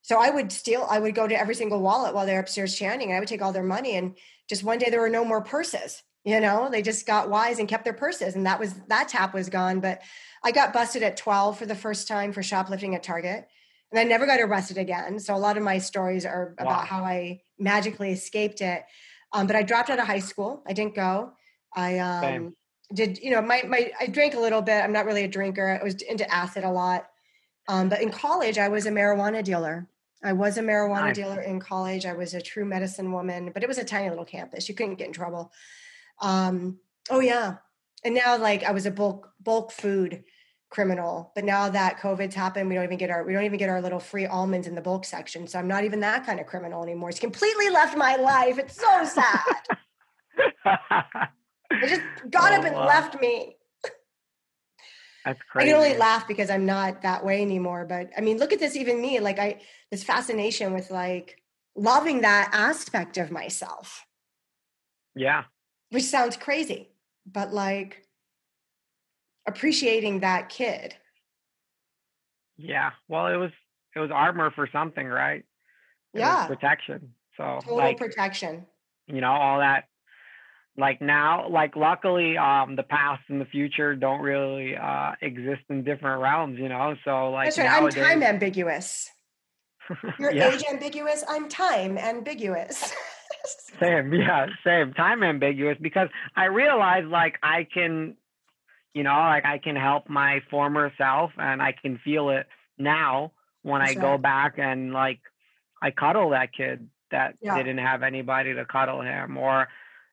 So 0.02 0.18
I 0.18 0.30
would 0.30 0.50
steal, 0.50 0.86
I 0.88 0.98
would 0.98 1.14
go 1.14 1.28
to 1.28 1.38
every 1.38 1.54
single 1.54 1.80
wallet 1.80 2.14
while 2.14 2.24
they're 2.24 2.40
upstairs 2.40 2.74
chanting, 2.74 3.08
and 3.10 3.16
I 3.16 3.20
would 3.20 3.28
take 3.28 3.42
all 3.42 3.52
their 3.52 3.62
money. 3.62 3.96
And 3.96 4.16
just 4.48 4.64
one 4.64 4.78
day 4.78 4.88
there 4.90 5.00
were 5.00 5.10
no 5.10 5.24
more 5.24 5.42
purses. 5.42 6.02
You 6.24 6.40
know, 6.40 6.68
they 6.70 6.82
just 6.82 7.06
got 7.06 7.30
wise 7.30 7.58
and 7.58 7.68
kept 7.68 7.84
their 7.84 7.92
purses, 7.92 8.34
and 8.34 8.46
that 8.46 8.60
was 8.60 8.74
that 8.88 9.08
tap 9.08 9.34
was 9.34 9.48
gone. 9.48 9.80
But 9.80 10.02
I 10.44 10.50
got 10.50 10.72
busted 10.72 11.02
at 11.02 11.16
12 11.16 11.58
for 11.58 11.66
the 11.66 11.74
first 11.74 12.08
time 12.08 12.32
for 12.32 12.42
shoplifting 12.42 12.94
at 12.94 13.02
Target, 13.02 13.48
and 13.90 13.98
I 13.98 14.04
never 14.04 14.26
got 14.26 14.40
arrested 14.40 14.78
again. 14.78 15.18
So 15.20 15.34
a 15.34 15.38
lot 15.38 15.56
of 15.56 15.62
my 15.62 15.78
stories 15.78 16.26
are 16.26 16.54
about 16.58 16.80
wow. 16.80 16.86
how 16.86 17.04
I 17.04 17.40
magically 17.58 18.12
escaped 18.12 18.60
it. 18.60 18.84
Um, 19.32 19.46
but 19.46 19.56
I 19.56 19.62
dropped 19.62 19.90
out 19.90 19.98
of 19.98 20.06
high 20.06 20.18
school. 20.18 20.62
I 20.66 20.72
didn't 20.72 20.94
go. 20.94 21.32
I 21.74 21.98
um, 21.98 22.54
did 22.92 23.18
you 23.18 23.30
know 23.30 23.42
my 23.42 23.62
my 23.66 23.90
I 24.00 24.06
drank 24.06 24.34
a 24.34 24.40
little 24.40 24.62
bit. 24.62 24.82
I'm 24.82 24.92
not 24.92 25.06
really 25.06 25.24
a 25.24 25.28
drinker. 25.28 25.78
I 25.80 25.84
was 25.84 26.00
into 26.02 26.30
acid 26.32 26.64
a 26.64 26.70
lot. 26.70 27.08
Um, 27.68 27.90
but 27.90 28.00
in 28.00 28.10
college, 28.10 28.56
I 28.56 28.68
was 28.68 28.86
a 28.86 28.90
marijuana 28.90 29.44
dealer. 29.44 29.86
I 30.24 30.32
was 30.32 30.56
a 30.56 30.62
marijuana 30.62 31.08
nice. 31.08 31.16
dealer 31.16 31.42
in 31.42 31.60
college. 31.60 32.06
I 32.06 32.14
was 32.14 32.34
a 32.34 32.40
true 32.40 32.64
medicine 32.64 33.12
woman, 33.12 33.50
but 33.52 33.62
it 33.62 33.68
was 33.68 33.78
a 33.78 33.84
tiny 33.84 34.08
little 34.08 34.24
campus. 34.24 34.68
You 34.68 34.74
couldn't 34.74 34.96
get 34.96 35.06
in 35.06 35.12
trouble. 35.12 35.52
Um, 36.20 36.78
oh 37.10 37.20
yeah, 37.20 37.56
and 38.04 38.14
now 38.14 38.38
like 38.38 38.64
I 38.64 38.72
was 38.72 38.86
a 38.86 38.90
bulk 38.90 39.30
bulk 39.40 39.70
food 39.70 40.24
criminal. 40.70 41.32
But 41.34 41.44
now 41.44 41.68
that 41.68 41.98
COVID's 41.98 42.34
happened, 42.34 42.68
we 42.68 42.74
don't 42.74 42.84
even 42.84 42.98
get 42.98 43.10
our 43.10 43.24
we 43.24 43.32
don't 43.32 43.44
even 43.44 43.58
get 43.58 43.68
our 43.68 43.82
little 43.82 44.00
free 44.00 44.26
almonds 44.26 44.66
in 44.66 44.74
the 44.74 44.80
bulk 44.80 45.04
section. 45.04 45.46
So 45.46 45.58
I'm 45.58 45.68
not 45.68 45.84
even 45.84 46.00
that 46.00 46.26
kind 46.26 46.40
of 46.40 46.46
criminal 46.46 46.82
anymore. 46.82 47.10
It's 47.10 47.20
completely 47.20 47.70
left 47.70 47.96
my 47.96 48.16
life. 48.16 48.58
It's 48.58 48.76
so 48.76 49.04
sad. 49.04 51.28
It 51.70 51.88
just 51.88 52.02
got 52.30 52.52
oh, 52.52 52.56
up 52.56 52.64
and 52.64 52.74
wow. 52.74 52.86
left 52.86 53.20
me. 53.20 53.56
That's 55.24 55.40
crazy. 55.50 55.70
I 55.70 55.72
can 55.72 55.82
only 55.82 55.98
laugh 55.98 56.26
because 56.26 56.48
I'm 56.48 56.64
not 56.64 57.02
that 57.02 57.24
way 57.24 57.42
anymore. 57.42 57.84
But 57.84 58.10
I 58.16 58.20
mean, 58.20 58.38
look 58.38 58.52
at 58.52 58.58
this, 58.58 58.76
even 58.76 59.00
me, 59.00 59.20
like 59.20 59.38
I, 59.38 59.60
this 59.90 60.02
fascination 60.02 60.72
with 60.72 60.90
like 60.90 61.42
loving 61.76 62.22
that 62.22 62.50
aspect 62.52 63.18
of 63.18 63.30
myself. 63.30 64.06
Yeah. 65.14 65.44
Which 65.90 66.04
sounds 66.04 66.36
crazy, 66.36 66.90
but 67.26 67.52
like 67.52 68.06
appreciating 69.46 70.20
that 70.20 70.48
kid. 70.48 70.94
Yeah. 72.56 72.90
Well, 73.08 73.26
it 73.26 73.36
was, 73.36 73.50
it 73.94 74.00
was 74.00 74.10
armor 74.10 74.50
for 74.50 74.68
something, 74.72 75.06
right? 75.06 75.44
It 76.14 76.20
yeah. 76.20 76.46
protection. 76.46 77.12
So 77.36 77.60
total 77.62 77.76
like, 77.76 77.98
protection. 77.98 78.66
You 79.06 79.20
know, 79.20 79.30
all 79.30 79.58
that 79.58 79.84
like 80.78 81.02
now 81.02 81.48
like 81.48 81.76
luckily 81.76 82.38
um 82.38 82.76
the 82.76 82.82
past 82.82 83.22
and 83.28 83.40
the 83.40 83.44
future 83.46 83.94
don't 83.94 84.20
really 84.20 84.76
uh 84.76 85.12
exist 85.20 85.62
in 85.68 85.82
different 85.82 86.22
realms 86.22 86.58
you 86.58 86.68
know 86.68 86.94
so 87.04 87.30
like 87.30 87.46
That's 87.46 87.58
right. 87.58 87.80
Nowadays... 87.80 87.96
i'm 87.98 88.04
time 88.04 88.22
ambiguous 88.22 89.10
you're 90.18 90.32
yeah. 90.32 90.54
age 90.54 90.62
ambiguous 90.70 91.24
i'm 91.28 91.48
time 91.48 91.98
ambiguous 91.98 92.94
same 93.80 94.12
yeah 94.14 94.46
same 94.64 94.94
time 94.94 95.22
ambiguous 95.22 95.76
because 95.80 96.08
i 96.36 96.44
realize 96.44 97.04
like 97.04 97.34
i 97.42 97.66
can 97.72 98.16
you 98.94 99.02
know 99.02 99.10
like 99.10 99.44
i 99.44 99.58
can 99.58 99.74
help 99.74 100.08
my 100.08 100.40
former 100.50 100.92
self 100.96 101.32
and 101.38 101.60
i 101.60 101.72
can 101.72 101.98
feel 102.04 102.30
it 102.30 102.46
now 102.78 103.32
when 103.62 103.80
That's 103.80 103.96
i 103.96 104.00
right. 104.00 104.02
go 104.02 104.18
back 104.18 104.58
and 104.58 104.92
like 104.92 105.20
i 105.82 105.90
cuddle 105.90 106.30
that 106.30 106.50
kid 106.56 106.88
that 107.10 107.36
yeah. 107.40 107.56
didn't 107.56 107.78
have 107.78 108.02
anybody 108.02 108.54
to 108.54 108.64
cuddle 108.64 109.00
him 109.00 109.36
or 109.38 109.66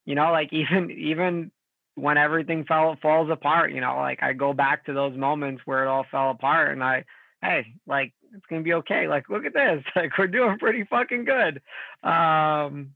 you 0.06 0.16
know, 0.16 0.32
like 0.32 0.50
even 0.54 0.92
even 0.92 1.52
when 1.96 2.18
everything 2.18 2.66
fell 2.66 2.98
falls 3.02 3.30
apart, 3.30 3.72
you 3.72 3.82
know, 3.82 3.98
like 3.98 4.22
I 4.22 4.34
go 4.34 4.54
back 4.54 4.86
to 4.86 4.94
those 4.94 5.18
moments 5.18 5.62
where 5.66 5.84
it 5.84 5.88
all 5.88 6.06
fell 6.10 6.32
apart 6.32 6.72
and 6.72 6.84
I 6.84 7.06
hey, 7.42 7.74
like 7.88 8.14
it's 8.34 8.46
gonna 8.50 8.62
be 8.62 8.74
okay. 8.74 9.08
Like, 9.08 9.30
look 9.30 9.46
at 9.46 9.54
this. 9.54 9.84
Like 9.96 10.18
we're 10.18 10.28
doing 10.28 10.58
pretty 10.58 10.84
fucking 10.84 11.26
good. 11.26 11.62
Um 12.04 12.92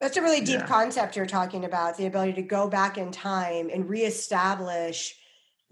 that's 0.00 0.16
a 0.16 0.22
really 0.22 0.40
deep 0.40 0.60
yeah. 0.60 0.66
concept 0.66 1.16
you're 1.16 1.26
talking 1.26 1.64
about, 1.64 1.96
the 1.96 2.06
ability 2.06 2.34
to 2.34 2.42
go 2.42 2.68
back 2.68 2.98
in 2.98 3.10
time 3.10 3.68
and 3.72 3.88
reestablish 3.88 5.16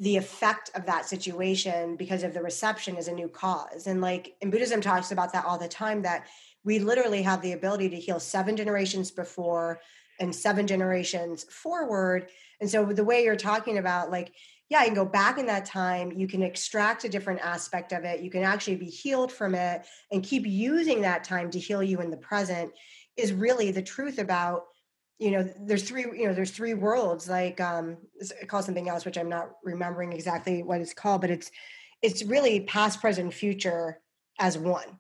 the 0.01 0.17
effect 0.17 0.71
of 0.75 0.85
that 0.87 1.07
situation 1.07 1.97
because 1.97 2.25
of 2.25 2.35
the 2.35 2.43
reception 2.43 2.97
as 2.97 3.07
a 3.07 3.13
new 3.13 3.29
cause. 3.29 3.87
And 3.87 4.01
like 4.01 4.35
in 4.41 4.51
Buddhism 4.51 4.81
talks 4.81 5.13
about 5.13 5.33
that 5.33 5.45
all 5.45 5.59
the 5.59 5.69
time 5.69 6.03
that 6.03 6.27
we 6.65 6.81
literally 6.81 7.23
have 7.23 7.41
the 7.41 7.53
ability 7.53 7.89
to 7.91 7.97
heal 7.97 8.19
seven 8.19 8.57
generations 8.57 9.11
before 9.11 9.81
and 10.21 10.35
seven 10.35 10.67
generations 10.67 11.45
forward. 11.45 12.29
And 12.61 12.71
so 12.71 12.85
the 12.87 13.05
way 13.05 13.25
you're 13.25 13.37
talking 13.37 13.79
about 13.79 14.11
like 14.11 14.33
yeah, 14.69 14.81
you 14.81 14.87
can 14.87 14.95
go 14.95 15.05
back 15.05 15.39
in 15.39 15.47
that 15.47 15.65
time, 15.65 16.11
you 16.11 16.27
can 16.27 16.43
extract 16.43 17.05
a 17.05 17.09
different 17.09 17.41
aspect 17.41 17.93
of 17.93 18.05
it, 18.05 18.21
you 18.21 18.31
can 18.31 18.43
actually 18.43 18.75
be 18.75 18.87
healed 18.87 19.31
from 19.31 19.55
it 19.55 19.87
and 20.11 20.25
keep 20.25 20.45
using 20.45 21.03
that 21.03 21.23
time 21.23 21.53
to 21.53 21.59
heal 21.61 21.85
you 21.85 22.01
in 22.01 22.11
the 22.11 22.17
present 22.17 22.73
is 23.17 23.33
really 23.33 23.71
the 23.71 23.83
truth 23.83 24.19
about 24.19 24.65
you 25.19 25.31
know 25.31 25.49
there's 25.63 25.83
three 25.83 26.03
you 26.03 26.27
know 26.27 26.35
there's 26.35 26.51
three 26.51 26.75
worlds 26.75 27.29
like 27.29 27.61
um 27.61 27.97
it 28.21 28.49
calls 28.49 28.67
something 28.67 28.89
else 28.89 29.05
which 29.05 29.17
i'm 29.17 29.31
not 29.31 29.53
remembering 29.65 30.13
exactly 30.13 30.63
what 30.63 30.81
it's 30.81 30.93
called 30.93 31.23
but 31.23 31.31
it's 31.31 31.51
it's 32.03 32.23
really 32.25 32.61
past 32.61 33.01
present 33.01 33.33
future 33.33 33.99
as 34.39 34.59
one 34.59 34.99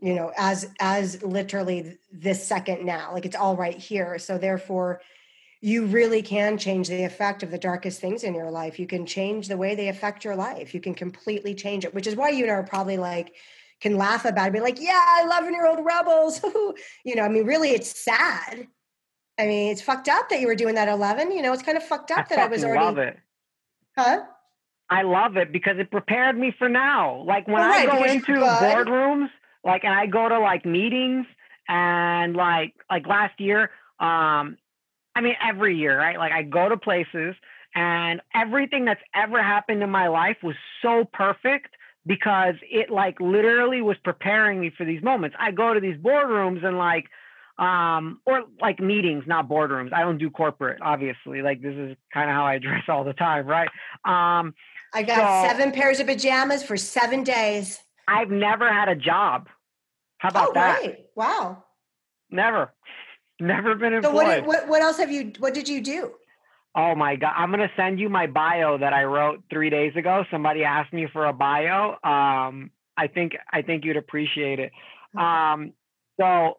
you 0.00 0.14
know 0.14 0.32
as 0.36 0.68
as 0.80 1.22
literally 1.22 1.98
this 2.12 2.46
second 2.46 2.84
now 2.84 3.12
like 3.12 3.26
it's 3.26 3.36
all 3.36 3.56
right 3.56 3.78
here 3.78 4.18
so 4.18 4.38
therefore 4.38 5.00
you 5.60 5.86
really 5.86 6.22
can 6.22 6.56
change 6.56 6.88
the 6.88 7.02
effect 7.02 7.42
of 7.42 7.50
the 7.50 7.58
darkest 7.58 8.00
things 8.00 8.22
in 8.22 8.34
your 8.34 8.50
life 8.50 8.78
you 8.78 8.86
can 8.86 9.04
change 9.04 9.48
the 9.48 9.56
way 9.56 9.74
they 9.74 9.88
affect 9.88 10.24
your 10.24 10.36
life 10.36 10.72
you 10.72 10.80
can 10.80 10.94
completely 10.94 11.54
change 11.54 11.84
it 11.84 11.94
which 11.94 12.06
is 12.06 12.14
why 12.14 12.28
you 12.28 12.44
and 12.44 12.52
I 12.52 12.54
are 12.54 12.62
probably 12.62 12.96
like 12.96 13.34
can 13.80 13.96
laugh 13.96 14.24
about 14.24 14.48
it, 14.48 14.52
be 14.52 14.60
like, 14.60 14.80
yeah, 14.80 15.24
11 15.24 15.52
year 15.52 15.66
old 15.66 15.84
rebels. 15.84 16.40
you 17.04 17.14
know, 17.14 17.22
I 17.22 17.28
mean, 17.28 17.44
really, 17.44 17.70
it's 17.70 18.04
sad. 18.04 18.66
I 19.38 19.46
mean, 19.46 19.70
it's 19.70 19.82
fucked 19.82 20.08
up 20.08 20.28
that 20.30 20.40
you 20.40 20.48
were 20.48 20.56
doing 20.56 20.74
that 20.74 20.88
11. 20.88 21.30
You 21.30 21.42
know, 21.42 21.52
it's 21.52 21.62
kind 21.62 21.76
of 21.76 21.84
fucked 21.84 22.10
up 22.10 22.26
I 22.30 22.34
that 22.34 22.38
I 22.38 22.46
was 22.48 22.64
already. 22.64 22.84
love 22.84 22.98
it. 22.98 23.18
Huh? 23.96 24.22
I 24.90 25.02
love 25.02 25.36
it 25.36 25.52
because 25.52 25.78
it 25.78 25.90
prepared 25.90 26.36
me 26.36 26.52
for 26.58 26.68
now. 26.68 27.22
Like 27.24 27.46
when 27.46 27.56
oh, 27.56 27.60
well, 27.60 27.68
right, 27.68 27.88
I 27.88 27.98
go 27.98 28.04
into 28.04 28.32
boardrooms, 28.32 29.28
like, 29.64 29.84
and 29.84 29.92
I 29.92 30.06
go 30.06 30.28
to 30.28 30.38
like 30.38 30.64
meetings 30.64 31.26
and 31.68 32.34
like, 32.36 32.74
like 32.90 33.06
last 33.06 33.38
year, 33.40 33.70
um, 34.00 34.56
I 35.14 35.20
mean, 35.20 35.34
every 35.42 35.76
year, 35.76 35.98
right? 35.98 36.18
Like 36.18 36.32
I 36.32 36.42
go 36.42 36.68
to 36.68 36.76
places 36.76 37.34
and 37.74 38.20
everything 38.34 38.84
that's 38.84 39.00
ever 39.14 39.42
happened 39.42 39.82
in 39.82 39.90
my 39.90 40.08
life 40.08 40.36
was 40.42 40.56
so 40.82 41.04
perfect 41.12 41.74
because 42.06 42.54
it 42.62 42.90
like 42.90 43.20
literally 43.20 43.82
was 43.82 43.96
preparing 44.02 44.60
me 44.60 44.72
for 44.76 44.84
these 44.84 45.02
moments. 45.02 45.36
I 45.38 45.50
go 45.50 45.74
to 45.74 45.80
these 45.80 45.96
boardrooms 45.96 46.64
and 46.64 46.78
like 46.78 47.06
um 47.58 48.20
or 48.24 48.44
like 48.60 48.80
meetings, 48.80 49.24
not 49.26 49.48
boardrooms. 49.48 49.92
I 49.92 50.00
don't 50.00 50.18
do 50.18 50.30
corporate, 50.30 50.80
obviously. 50.80 51.42
Like 51.42 51.60
this 51.60 51.74
is 51.74 51.96
kind 52.14 52.30
of 52.30 52.36
how 52.36 52.46
I 52.46 52.58
dress 52.58 52.84
all 52.88 53.04
the 53.04 53.12
time, 53.12 53.46
right? 53.46 53.68
Um 54.04 54.54
I 54.94 55.02
got 55.02 55.42
so, 55.42 55.48
seven 55.48 55.72
pairs 55.72 56.00
of 56.00 56.06
pajamas 56.06 56.62
for 56.62 56.76
7 56.76 57.22
days. 57.22 57.80
I've 58.08 58.30
never 58.30 58.72
had 58.72 58.88
a 58.88 58.96
job. 58.96 59.48
How 60.18 60.30
about 60.30 60.48
oh, 60.50 60.52
that? 60.54 60.80
Right. 60.80 60.98
Wow. 61.14 61.64
Never. 62.30 62.72
Never 63.40 63.74
been 63.74 63.94
employed. 63.94 64.12
So 64.12 64.14
what, 64.14 64.46
what 64.46 64.68
what 64.68 64.82
else 64.82 64.96
have 64.96 65.12
you 65.12 65.32
what 65.38 65.54
did 65.54 65.68
you 65.68 65.80
do? 65.80 66.12
Oh 66.74 66.94
my 66.94 67.16
god! 67.16 67.34
I'm 67.36 67.50
gonna 67.50 67.70
send 67.76 68.00
you 68.00 68.08
my 68.08 68.26
bio 68.26 68.78
that 68.78 68.92
I 68.92 69.04
wrote 69.04 69.44
three 69.50 69.70
days 69.70 69.94
ago. 69.96 70.24
Somebody 70.30 70.64
asked 70.64 70.92
me 70.92 71.06
for 71.12 71.26
a 71.26 71.32
bio. 71.32 71.92
Um, 72.02 72.70
I 72.96 73.06
think 73.06 73.36
I 73.52 73.62
think 73.62 73.84
you'd 73.84 73.96
appreciate 73.96 74.58
it. 74.58 74.72
Um, 75.16 75.72
so, 76.20 76.58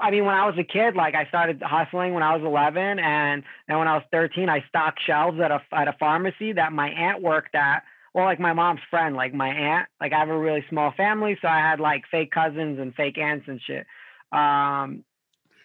I 0.00 0.10
mean, 0.10 0.24
when 0.26 0.34
I 0.34 0.46
was 0.46 0.56
a 0.58 0.64
kid, 0.64 0.94
like 0.94 1.14
I 1.14 1.26
started 1.26 1.62
hustling 1.62 2.12
when 2.12 2.22
I 2.22 2.36
was 2.36 2.44
11, 2.44 2.98
and 2.98 3.42
then 3.66 3.78
when 3.78 3.88
I 3.88 3.94
was 3.94 4.04
13, 4.12 4.48
I 4.48 4.62
stocked 4.68 5.00
shelves 5.06 5.40
at 5.40 5.50
a 5.50 5.62
at 5.72 5.88
a 5.88 5.94
pharmacy 5.98 6.52
that 6.52 6.72
my 6.72 6.88
aunt 6.88 7.22
worked 7.22 7.54
at. 7.54 7.84
Well, 8.16 8.24
like 8.24 8.40
my 8.40 8.54
mom's 8.54 8.80
friend, 8.88 9.14
like 9.14 9.34
my 9.34 9.48
aunt. 9.50 9.88
Like 10.00 10.14
I 10.14 10.20
have 10.20 10.30
a 10.30 10.38
really 10.38 10.64
small 10.70 10.90
family, 10.96 11.36
so 11.42 11.48
I 11.48 11.58
had 11.58 11.80
like 11.80 12.04
fake 12.10 12.30
cousins 12.30 12.78
and 12.80 12.94
fake 12.94 13.18
aunts 13.18 13.46
and 13.46 13.60
shit. 13.60 13.86
Um, 14.32 15.04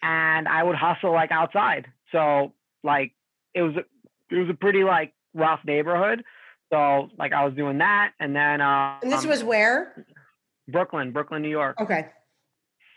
and 0.04 0.49
I 0.49 0.62
would 0.62 0.76
hustle 0.76 1.14
like 1.14 1.32
outside. 1.32 1.88
So 2.12 2.52
like 2.84 3.14
it 3.56 3.62
was 3.62 3.76
it 4.30 4.36
was 4.36 4.49
a 4.49 4.54
pretty 4.54 4.84
like 4.84 5.14
rough 5.34 5.62
neighborhood. 5.66 6.26
So 6.74 7.08
like 7.18 7.32
I 7.32 7.45
was 7.45 7.54
doing 7.54 7.78
that, 7.78 8.12
and 8.20 8.36
then 8.36 8.60
uh, 8.60 8.99
and 9.02 9.10
this 9.10 9.24
um, 9.24 9.30
was 9.30 9.45
where 9.45 10.06
Brooklyn, 10.68 11.14
Brooklyn, 11.14 11.43
New 11.43 11.49
York. 11.49 11.80
Okay. 11.80 12.10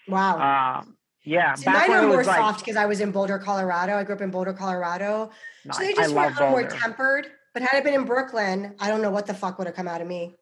Wow. 0.09 0.81
Uh, 0.81 0.85
yeah. 1.23 1.55
See, 1.55 1.71
mine 1.71 1.91
were 1.93 2.09
more 2.09 2.25
like, 2.25 2.39
soft 2.39 2.59
because 2.59 2.75
I 2.75 2.87
was 2.87 3.01
in 3.01 3.13
Boulder, 3.13 3.39
Colorado. 3.39 3.95
I 3.95 4.03
grew 4.03 4.17
up 4.17 4.21
in 4.21 4.33
Boulder, 4.33 4.53
Colorado. 4.53 5.31
So 5.71 5.81
they 5.81 5.93
just 5.93 6.13
were 6.13 6.25
a 6.25 6.31
little 6.31 6.51
more 6.51 6.65
tempered. 6.65 7.29
But 7.55 7.63
had 7.63 7.77
I 7.77 7.81
been 7.81 7.95
in 7.95 8.05
Brooklyn, 8.05 8.75
I 8.79 8.89
don't 8.89 9.01
know 9.01 9.11
what 9.11 9.27
the 9.27 9.35
fuck 9.35 9.59
would 9.59 9.67
have 9.67 9.77
come 9.77 9.89
out 9.89 10.01
of 10.03 10.09
me. 10.09 10.35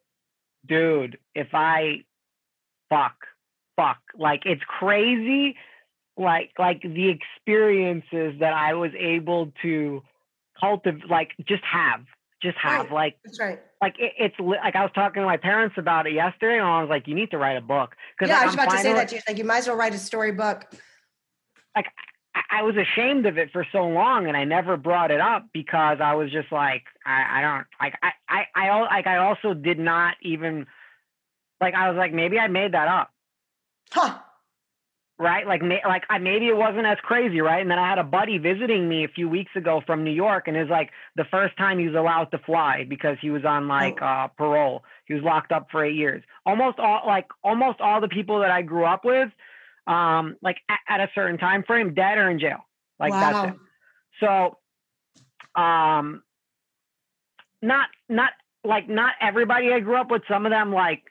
Dude, 0.66 1.18
if 1.34 1.48
I 1.52 2.04
fuck, 2.88 3.16
fuck. 3.76 3.98
Like 4.18 4.42
it's 4.46 4.62
crazy 4.66 5.56
like 6.16 6.50
like 6.58 6.82
the 6.82 7.08
experiences 7.08 8.40
that 8.40 8.52
I 8.52 8.74
was 8.74 8.90
able 8.98 9.52
to 9.62 10.02
cultivate, 10.58 11.08
like 11.08 11.30
just 11.48 11.64
have, 11.64 12.00
just 12.42 12.56
have, 12.58 12.86
right. 12.86 12.92
like 12.92 13.16
that's 13.24 13.40
right. 13.40 13.60
Like 13.80 13.96
it, 13.98 14.12
it's 14.18 14.34
like 14.38 14.76
I 14.76 14.82
was 14.82 14.92
talking 14.94 15.22
to 15.22 15.26
my 15.26 15.36
parents 15.38 15.76
about 15.78 16.06
it 16.06 16.12
yesterday, 16.12 16.58
and 16.58 16.66
I 16.66 16.80
was 16.80 16.90
like, 16.90 17.08
"You 17.08 17.14
need 17.14 17.30
to 17.30 17.38
write 17.38 17.56
a 17.56 17.62
book." 17.62 17.94
Because 18.18 18.30
yeah, 18.30 18.40
I 18.40 18.46
was 18.46 18.54
I'm 18.54 18.60
about 18.60 18.76
to 18.76 18.82
say 18.82 18.92
that 18.92 19.08
to 19.08 19.16
you. 19.16 19.22
Like 19.26 19.38
you 19.38 19.44
might 19.44 19.58
as 19.58 19.68
well 19.68 19.76
write 19.76 19.94
a 19.94 19.98
story 19.98 20.32
book. 20.32 20.66
Like 21.74 21.86
I 22.34 22.62
was 22.62 22.76
ashamed 22.76 23.26
of 23.26 23.38
it 23.38 23.50
for 23.52 23.66
so 23.72 23.84
long, 23.84 24.26
and 24.26 24.36
I 24.36 24.44
never 24.44 24.76
brought 24.76 25.10
it 25.10 25.20
up 25.20 25.46
because 25.52 25.98
I 26.02 26.14
was 26.14 26.30
just 26.30 26.50
like, 26.50 26.84
I, 27.04 27.38
I 27.38 27.42
don't 27.42 27.66
like 27.80 27.94
I 28.02 28.12
I 28.28 28.44
I 28.54 28.80
like 28.82 29.06
I 29.06 29.18
also 29.18 29.54
did 29.54 29.78
not 29.78 30.16
even 30.22 30.66
like 31.60 31.74
I 31.74 31.90
was 31.90 31.96
like 31.96 32.12
maybe 32.12 32.38
I 32.38 32.48
made 32.48 32.72
that 32.72 32.88
up. 32.88 33.10
Huh 33.90 34.18
right? 35.22 35.46
Like, 35.46 35.62
like 35.86 36.02
I, 36.10 36.18
maybe 36.18 36.48
it 36.48 36.56
wasn't 36.56 36.86
as 36.86 36.98
crazy, 37.02 37.40
right? 37.40 37.60
And 37.60 37.70
then 37.70 37.78
I 37.78 37.88
had 37.88 37.98
a 37.98 38.04
buddy 38.04 38.38
visiting 38.38 38.88
me 38.88 39.04
a 39.04 39.08
few 39.08 39.28
weeks 39.28 39.52
ago 39.54 39.80
from 39.86 40.04
New 40.04 40.10
York, 40.10 40.48
and 40.48 40.56
it's 40.56 40.70
like 40.70 40.90
the 41.14 41.24
first 41.24 41.56
time 41.56 41.78
he 41.78 41.86
was 41.86 41.94
allowed 41.94 42.30
to 42.32 42.38
fly 42.38 42.84
because 42.88 43.16
he 43.20 43.30
was 43.30 43.44
on 43.44 43.68
like 43.68 43.98
oh. 44.02 44.06
uh, 44.06 44.26
parole. 44.28 44.82
He 45.06 45.14
was 45.14 45.22
locked 45.22 45.52
up 45.52 45.68
for 45.70 45.84
eight 45.84 45.94
years. 45.94 46.22
Almost 46.44 46.78
all, 46.80 47.02
like 47.06 47.28
almost 47.44 47.80
all 47.80 48.00
the 48.00 48.08
people 48.08 48.40
that 48.40 48.50
I 48.50 48.62
grew 48.62 48.84
up 48.84 49.04
with, 49.04 49.30
um, 49.86 50.36
like 50.42 50.58
at, 50.68 50.78
at 50.88 51.00
a 51.00 51.10
certain 51.14 51.38
time 51.38 51.62
frame, 51.64 51.94
dead 51.94 52.18
or 52.18 52.30
in 52.30 52.38
jail. 52.38 52.58
Like 52.98 53.12
wow. 53.12 53.20
that's 53.20 53.54
it. 53.54 53.60
So, 54.20 55.60
um, 55.60 56.22
not 57.60 57.88
not 58.08 58.32
like 58.64 58.88
not 58.88 59.14
everybody 59.20 59.72
I 59.72 59.80
grew 59.80 59.96
up 59.96 60.10
with. 60.10 60.22
Some 60.28 60.46
of 60.46 60.52
them 60.52 60.72
like 60.72 61.02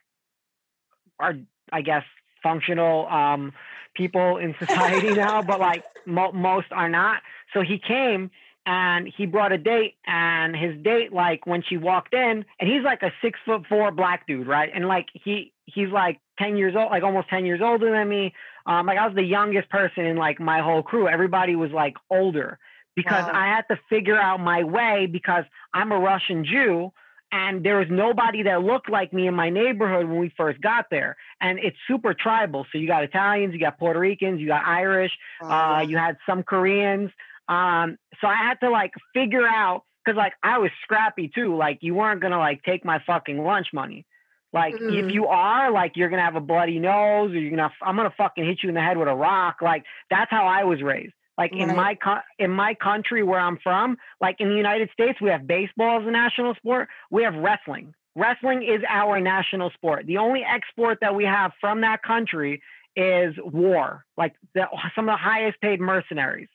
are, 1.19 1.33
I 1.71 1.81
guess, 1.81 2.03
functional 2.41 3.07
um 3.07 3.53
people 3.95 4.37
in 4.37 4.55
society 4.65 5.13
now, 5.13 5.41
but 5.41 5.59
like 5.59 5.83
mo- 6.05 6.31
most 6.31 6.67
are 6.71 6.89
not. 6.89 7.21
So 7.53 7.61
he 7.61 7.79
came 7.79 8.31
and 8.65 9.11
he 9.17 9.25
brought 9.25 9.51
a 9.51 9.57
date 9.57 9.95
and 10.05 10.55
his 10.55 10.77
date 10.83 11.11
like 11.11 11.47
when 11.47 11.63
she 11.67 11.77
walked 11.77 12.13
in 12.13 12.45
and 12.59 12.69
he's 12.69 12.83
like 12.83 13.01
a 13.01 13.11
six 13.21 13.39
foot 13.45 13.63
four 13.67 13.91
black 13.91 14.27
dude 14.27 14.47
right 14.47 14.69
and 14.73 14.87
like 14.87 15.07
he 15.13 15.51
he's 15.65 15.89
like 15.89 16.19
10 16.39 16.57
years 16.57 16.75
old 16.75 16.91
like 16.91 17.03
almost 17.03 17.29
10 17.29 17.45
years 17.45 17.61
older 17.63 17.91
than 17.91 18.07
me. 18.09 18.33
Um 18.65 18.85
like 18.85 18.97
i 18.97 19.05
was 19.05 19.15
the 19.15 19.23
youngest 19.23 19.69
person 19.69 20.05
in 20.05 20.17
like 20.17 20.39
my 20.39 20.61
whole 20.61 20.83
crew. 20.83 21.07
Everybody 21.07 21.55
was 21.55 21.71
like 21.71 21.95
older 22.09 22.59
because 22.95 23.25
wow. 23.25 23.31
i 23.33 23.47
had 23.47 23.65
to 23.69 23.79
figure 23.89 24.17
out 24.17 24.39
my 24.39 24.63
way 24.63 25.07
because 25.11 25.45
i'm 25.73 25.91
a 25.91 25.99
russian 25.99 26.43
jew 26.45 26.91
and 27.31 27.63
there 27.65 27.77
was 27.77 27.87
nobody 27.89 28.43
that 28.43 28.61
looked 28.61 28.89
like 28.89 29.13
me 29.13 29.27
in 29.27 29.33
my 29.33 29.49
neighborhood 29.49 30.05
when 30.05 30.19
we 30.19 30.33
first 30.35 30.59
got 30.59 30.87
there. 30.91 31.15
And 31.39 31.59
it's 31.59 31.77
super 31.87 32.13
tribal. 32.13 32.65
So 32.71 32.77
you 32.77 32.87
got 32.87 33.03
italians 33.03 33.53
you 33.53 33.59
got 33.59 33.79
puerto 33.79 33.99
ricans 33.99 34.41
you 34.41 34.47
got 34.47 34.65
irish 34.65 35.11
uh, 35.41 35.85
you 35.87 35.97
had 35.97 36.17
some 36.25 36.43
koreans. 36.43 37.11
Um, 37.47 37.97
so 38.19 38.27
i 38.27 38.35
had 38.35 38.59
to 38.61 38.69
like 38.69 38.91
figure 39.13 39.47
out 39.47 39.83
because 40.03 40.17
like 40.17 40.33
i 40.43 40.57
was 40.57 40.71
scrappy 40.83 41.31
too. 41.33 41.55
Like 41.55 41.79
you 41.81 41.95
weren't 41.95 42.21
gonna 42.21 42.39
like 42.39 42.63
take 42.63 42.83
my 42.83 42.99
fucking 43.05 43.37
lunch 43.37 43.67
money 43.73 44.05
like 44.53 44.75
mm. 44.75 45.05
if 45.05 45.13
you 45.13 45.27
are 45.27 45.71
like 45.71 45.93
you're 45.95 46.09
gonna 46.09 46.21
have 46.21 46.35
a 46.35 46.41
bloody 46.41 46.79
nose 46.79 47.31
or 47.31 47.39
you're 47.39 47.51
gonna 47.51 47.71
i'm 47.81 47.95
gonna 47.95 48.13
fucking 48.17 48.45
hit 48.45 48.59
you 48.63 48.69
in 48.69 48.75
the 48.75 48.81
head 48.81 48.97
with 48.97 49.07
a 49.07 49.15
rock 49.15 49.57
like 49.61 49.83
that's 50.09 50.29
how 50.29 50.45
i 50.45 50.63
was 50.63 50.81
raised 50.81 51.13
like 51.37 51.53
right. 51.53 51.69
in 51.69 51.75
my 51.75 51.97
in 52.37 52.51
my 52.51 52.75
country 52.75 53.23
where 53.23 53.39
I'm 53.39 53.57
from, 53.63 53.97
like 54.19 54.35
in 54.39 54.49
the 54.49 54.55
United 54.55 54.89
States, 54.93 55.19
we 55.21 55.29
have 55.29 55.47
baseball 55.47 56.01
as 56.01 56.07
a 56.07 56.11
national 56.11 56.53
sport. 56.55 56.89
We 57.09 57.23
have 57.23 57.33
wrestling. 57.35 57.95
Wrestling 58.15 58.61
is 58.61 58.81
our 58.87 59.19
national 59.19 59.71
sport. 59.71 60.05
The 60.05 60.17
only 60.17 60.43
export 60.43 60.99
that 61.01 61.15
we 61.15 61.23
have 61.23 61.51
from 61.61 61.81
that 61.81 62.03
country 62.03 62.61
is 62.95 63.33
war. 63.41 64.05
Like 64.17 64.35
the, 64.53 64.67
some 64.93 65.07
of 65.07 65.13
the 65.13 65.17
highest 65.17 65.59
paid 65.61 65.79
mercenaries. 65.79 66.49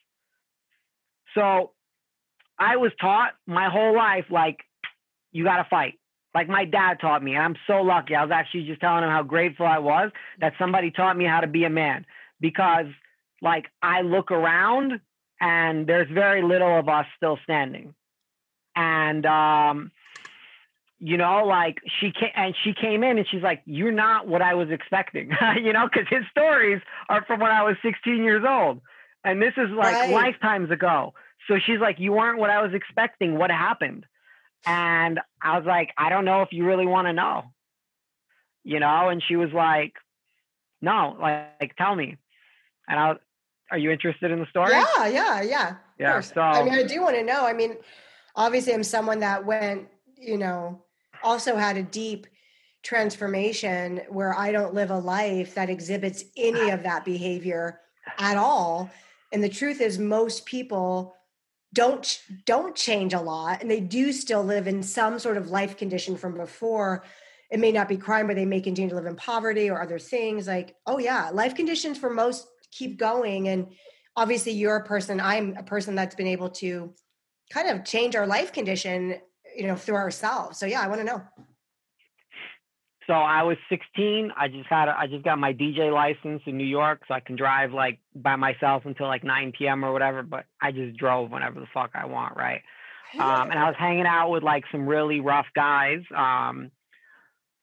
So 1.33 1.71
I 2.59 2.77
was 2.77 2.91
taught 3.01 3.33
my 3.45 3.69
whole 3.69 3.95
life, 3.95 4.25
like, 4.29 4.59
you 5.31 5.43
got 5.43 5.57
to 5.57 5.67
fight. 5.69 5.95
Like 6.37 6.49
my 6.49 6.65
dad 6.65 6.99
taught 7.01 7.23
me. 7.23 7.33
And 7.33 7.43
I'm 7.43 7.55
so 7.65 7.81
lucky. 7.81 8.13
I 8.13 8.21
was 8.21 8.29
actually 8.31 8.65
just 8.65 8.79
telling 8.79 9.03
him 9.03 9.09
how 9.09 9.23
grateful 9.23 9.65
I 9.65 9.79
was 9.79 10.11
that 10.39 10.53
somebody 10.59 10.91
taught 10.91 11.17
me 11.17 11.25
how 11.25 11.39
to 11.39 11.47
be 11.47 11.63
a 11.63 11.69
man 11.71 12.05
because, 12.39 12.85
like, 13.41 13.65
I 13.81 14.01
look 14.01 14.29
around 14.29 14.99
and 15.41 15.87
there's 15.87 16.07
very 16.11 16.43
little 16.43 16.77
of 16.77 16.87
us 16.89 17.07
still 17.15 17.39
standing. 17.41 17.95
And, 18.75 19.25
um, 19.25 19.91
you 20.99 21.17
know, 21.17 21.43
like 21.43 21.79
she 21.99 22.11
came 22.11 22.29
and 22.35 22.53
she 22.63 22.75
came 22.79 23.03
in 23.03 23.17
and 23.17 23.25
she's 23.31 23.41
like, 23.41 23.63
"You're 23.65 23.91
not 23.91 24.27
what 24.27 24.43
I 24.43 24.53
was 24.53 24.69
expecting," 24.69 25.31
you 25.63 25.73
know, 25.73 25.89
because 25.91 26.07
his 26.07 26.23
stories 26.29 26.81
are 27.09 27.25
from 27.25 27.39
when 27.39 27.49
I 27.49 27.63
was 27.63 27.77
16 27.81 28.23
years 28.23 28.43
old, 28.47 28.81
and 29.23 29.41
this 29.41 29.53
is 29.57 29.69
like 29.71 29.95
right. 29.95 30.11
lifetimes 30.11 30.69
ago. 30.69 31.15
So 31.47 31.55
she's 31.63 31.79
like, 31.79 31.99
"You 31.99 32.13
weren't 32.13 32.37
what 32.37 32.51
I 32.51 32.61
was 32.61 32.75
expecting. 32.75 33.39
What 33.39 33.49
happened?" 33.49 34.05
And 34.67 35.19
I 35.41 35.57
was 35.57 35.65
like, 35.65 35.93
"I 35.97 36.09
don't 36.09 36.25
know 36.25 36.41
if 36.41 36.49
you 36.51 36.65
really 36.65 36.85
want 36.85 37.07
to 37.07 37.13
know," 37.13 37.45
you 38.63 38.79
know. 38.79 39.09
And 39.09 39.23
she 39.27 39.35
was 39.35 39.51
like, 39.53 39.93
"No, 40.81 41.15
like, 41.19 41.47
like 41.59 41.75
tell 41.77 41.95
me." 41.95 42.17
And 42.87 42.99
I 42.99 43.09
was, 43.09 43.17
"Are 43.71 43.77
you 43.77 43.91
interested 43.91 44.29
in 44.31 44.39
the 44.39 44.45
story?" 44.47 44.71
Yeah, 44.71 45.07
yeah, 45.07 45.41
yeah. 45.41 45.75
Yeah. 45.97 46.19
So 46.19 46.41
I 46.41 46.63
mean, 46.63 46.73
I 46.73 46.83
do 46.83 47.01
want 47.01 47.15
to 47.15 47.23
know. 47.23 47.45
I 47.45 47.53
mean, 47.53 47.75
obviously, 48.35 48.73
I'm 48.73 48.83
someone 48.83 49.19
that 49.21 49.45
went, 49.45 49.87
you 50.17 50.37
know 50.37 50.83
also 51.23 51.55
had 51.55 51.77
a 51.77 51.83
deep 51.83 52.27
transformation 52.83 54.01
where 54.09 54.37
I 54.37 54.51
don't 54.51 54.73
live 54.73 54.91
a 54.91 54.97
life 54.97 55.55
that 55.55 55.69
exhibits 55.69 56.23
any 56.37 56.69
of 56.69 56.83
that 56.83 57.03
behavior 57.03 57.81
at 58.17 58.37
all. 58.37 58.89
And 59.33 59.43
the 59.43 59.49
truth 59.49 59.81
is 59.81 59.99
most 59.99 60.45
people 60.45 61.15
don't 61.77 62.23
don't 62.45 62.75
change 62.75 63.13
a 63.13 63.21
lot 63.21 63.61
and 63.61 63.69
they 63.69 63.79
do 63.79 64.11
still 64.11 64.43
live 64.43 64.67
in 64.67 64.81
some 64.81 65.19
sort 65.19 65.37
of 65.37 65.51
life 65.51 65.77
condition 65.77 66.17
from 66.17 66.33
before. 66.35 67.03
It 67.51 67.59
may 67.59 67.71
not 67.71 67.87
be 67.87 67.97
crime 67.97 68.25
but 68.25 68.35
they 68.35 68.45
may 68.45 68.61
continue 68.61 68.89
to 68.89 68.95
live 68.95 69.05
in 69.05 69.15
poverty 69.15 69.69
or 69.69 69.79
other 69.79 69.99
things 69.99 70.47
like 70.47 70.75
oh 70.87 70.97
yeah 70.97 71.29
life 71.29 71.53
conditions 71.53 71.99
for 71.99 72.09
most 72.09 72.47
keep 72.71 72.97
going 72.97 73.47
and 73.47 73.67
obviously 74.15 74.53
you're 74.53 74.77
a 74.77 74.85
person 74.85 75.21
i'm 75.21 75.55
a 75.55 75.61
person 75.61 75.93
that's 75.93 76.15
been 76.15 76.25
able 76.25 76.49
to 76.49 76.95
kind 77.53 77.69
of 77.69 77.85
change 77.85 78.15
our 78.15 78.25
life 78.25 78.51
condition 78.51 79.15
you 79.55 79.67
know 79.67 79.75
through 79.75 79.95
ourselves. 79.95 80.57
So 80.57 80.65
yeah 80.65 80.81
i 80.81 80.87
want 80.87 81.01
to 81.01 81.05
know 81.05 81.21
so 83.07 83.13
i 83.13 83.43
was 83.43 83.57
16 83.69 84.31
i 84.37 84.47
just 84.47 84.67
had 84.67 84.87
a, 84.87 84.97
i 84.97 85.07
just 85.07 85.23
got 85.23 85.39
my 85.39 85.53
dj 85.53 85.91
license 85.91 86.41
in 86.45 86.57
new 86.57 86.65
york 86.65 87.01
so 87.07 87.13
i 87.13 87.19
can 87.19 87.35
drive 87.35 87.73
like 87.73 87.99
by 88.15 88.35
myself 88.35 88.83
until 88.85 89.07
like 89.07 89.23
9 89.23 89.53
p.m 89.57 89.83
or 89.83 89.91
whatever 89.91 90.23
but 90.23 90.45
i 90.61 90.71
just 90.71 90.97
drove 90.97 91.31
whenever 91.31 91.59
the 91.59 91.67
fuck 91.73 91.91
i 91.93 92.05
want 92.05 92.35
right 92.35 92.61
um, 93.19 93.49
and 93.49 93.59
i 93.59 93.67
was 93.67 93.75
hanging 93.77 94.05
out 94.05 94.29
with 94.29 94.43
like 94.43 94.65
some 94.71 94.87
really 94.87 95.19
rough 95.19 95.47
guys 95.55 96.01
um, 96.15 96.71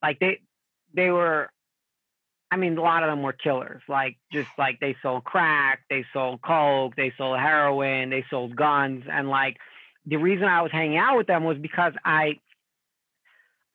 like 0.01 0.19
they 0.19 0.39
they 0.93 1.11
were 1.11 1.49
I 2.51 2.57
mean, 2.57 2.77
a 2.77 2.81
lot 2.81 3.03
of 3.03 3.09
them 3.09 3.21
were 3.21 3.33
killers. 3.33 3.81
Like, 3.89 4.17
just 4.31 4.49
like 4.57 4.79
they 4.79 4.95
sold 5.01 5.23
crack, 5.23 5.81
they 5.89 6.05
sold 6.13 6.41
coke, 6.41 6.95
they 6.95 7.11
sold 7.17 7.39
heroin, 7.39 8.09
they 8.09 8.23
sold 8.29 8.55
guns, 8.55 9.03
and 9.11 9.29
like 9.29 9.57
the 10.05 10.17
reason 10.17 10.45
I 10.45 10.61
was 10.61 10.71
hanging 10.71 10.97
out 10.97 11.17
with 11.17 11.27
them 11.27 11.43
was 11.43 11.57
because 11.57 11.93
I, 12.05 12.39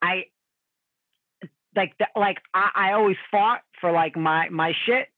I, 0.01 0.27
like, 1.77 1.95
like 2.17 2.39
I, 2.55 2.71
I 2.75 2.93
always 2.93 3.17
fought 3.31 3.63
for 3.81 3.93
like 3.93 4.17
my 4.17 4.49
my 4.49 4.73
shit, 4.87 5.09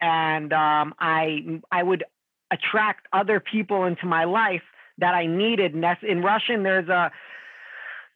and 0.00 0.52
um, 0.52 0.94
I 0.98 1.60
I 1.70 1.82
would 1.82 2.04
attract 2.50 3.06
other 3.12 3.40
people 3.40 3.84
into 3.84 4.06
my 4.06 4.24
life 4.24 4.62
that 4.98 5.14
I 5.14 5.26
needed. 5.26 5.74
And 5.74 5.82
that's 5.82 6.02
In 6.02 6.22
Russian, 6.22 6.62
there's 6.62 6.88
a 6.88 7.10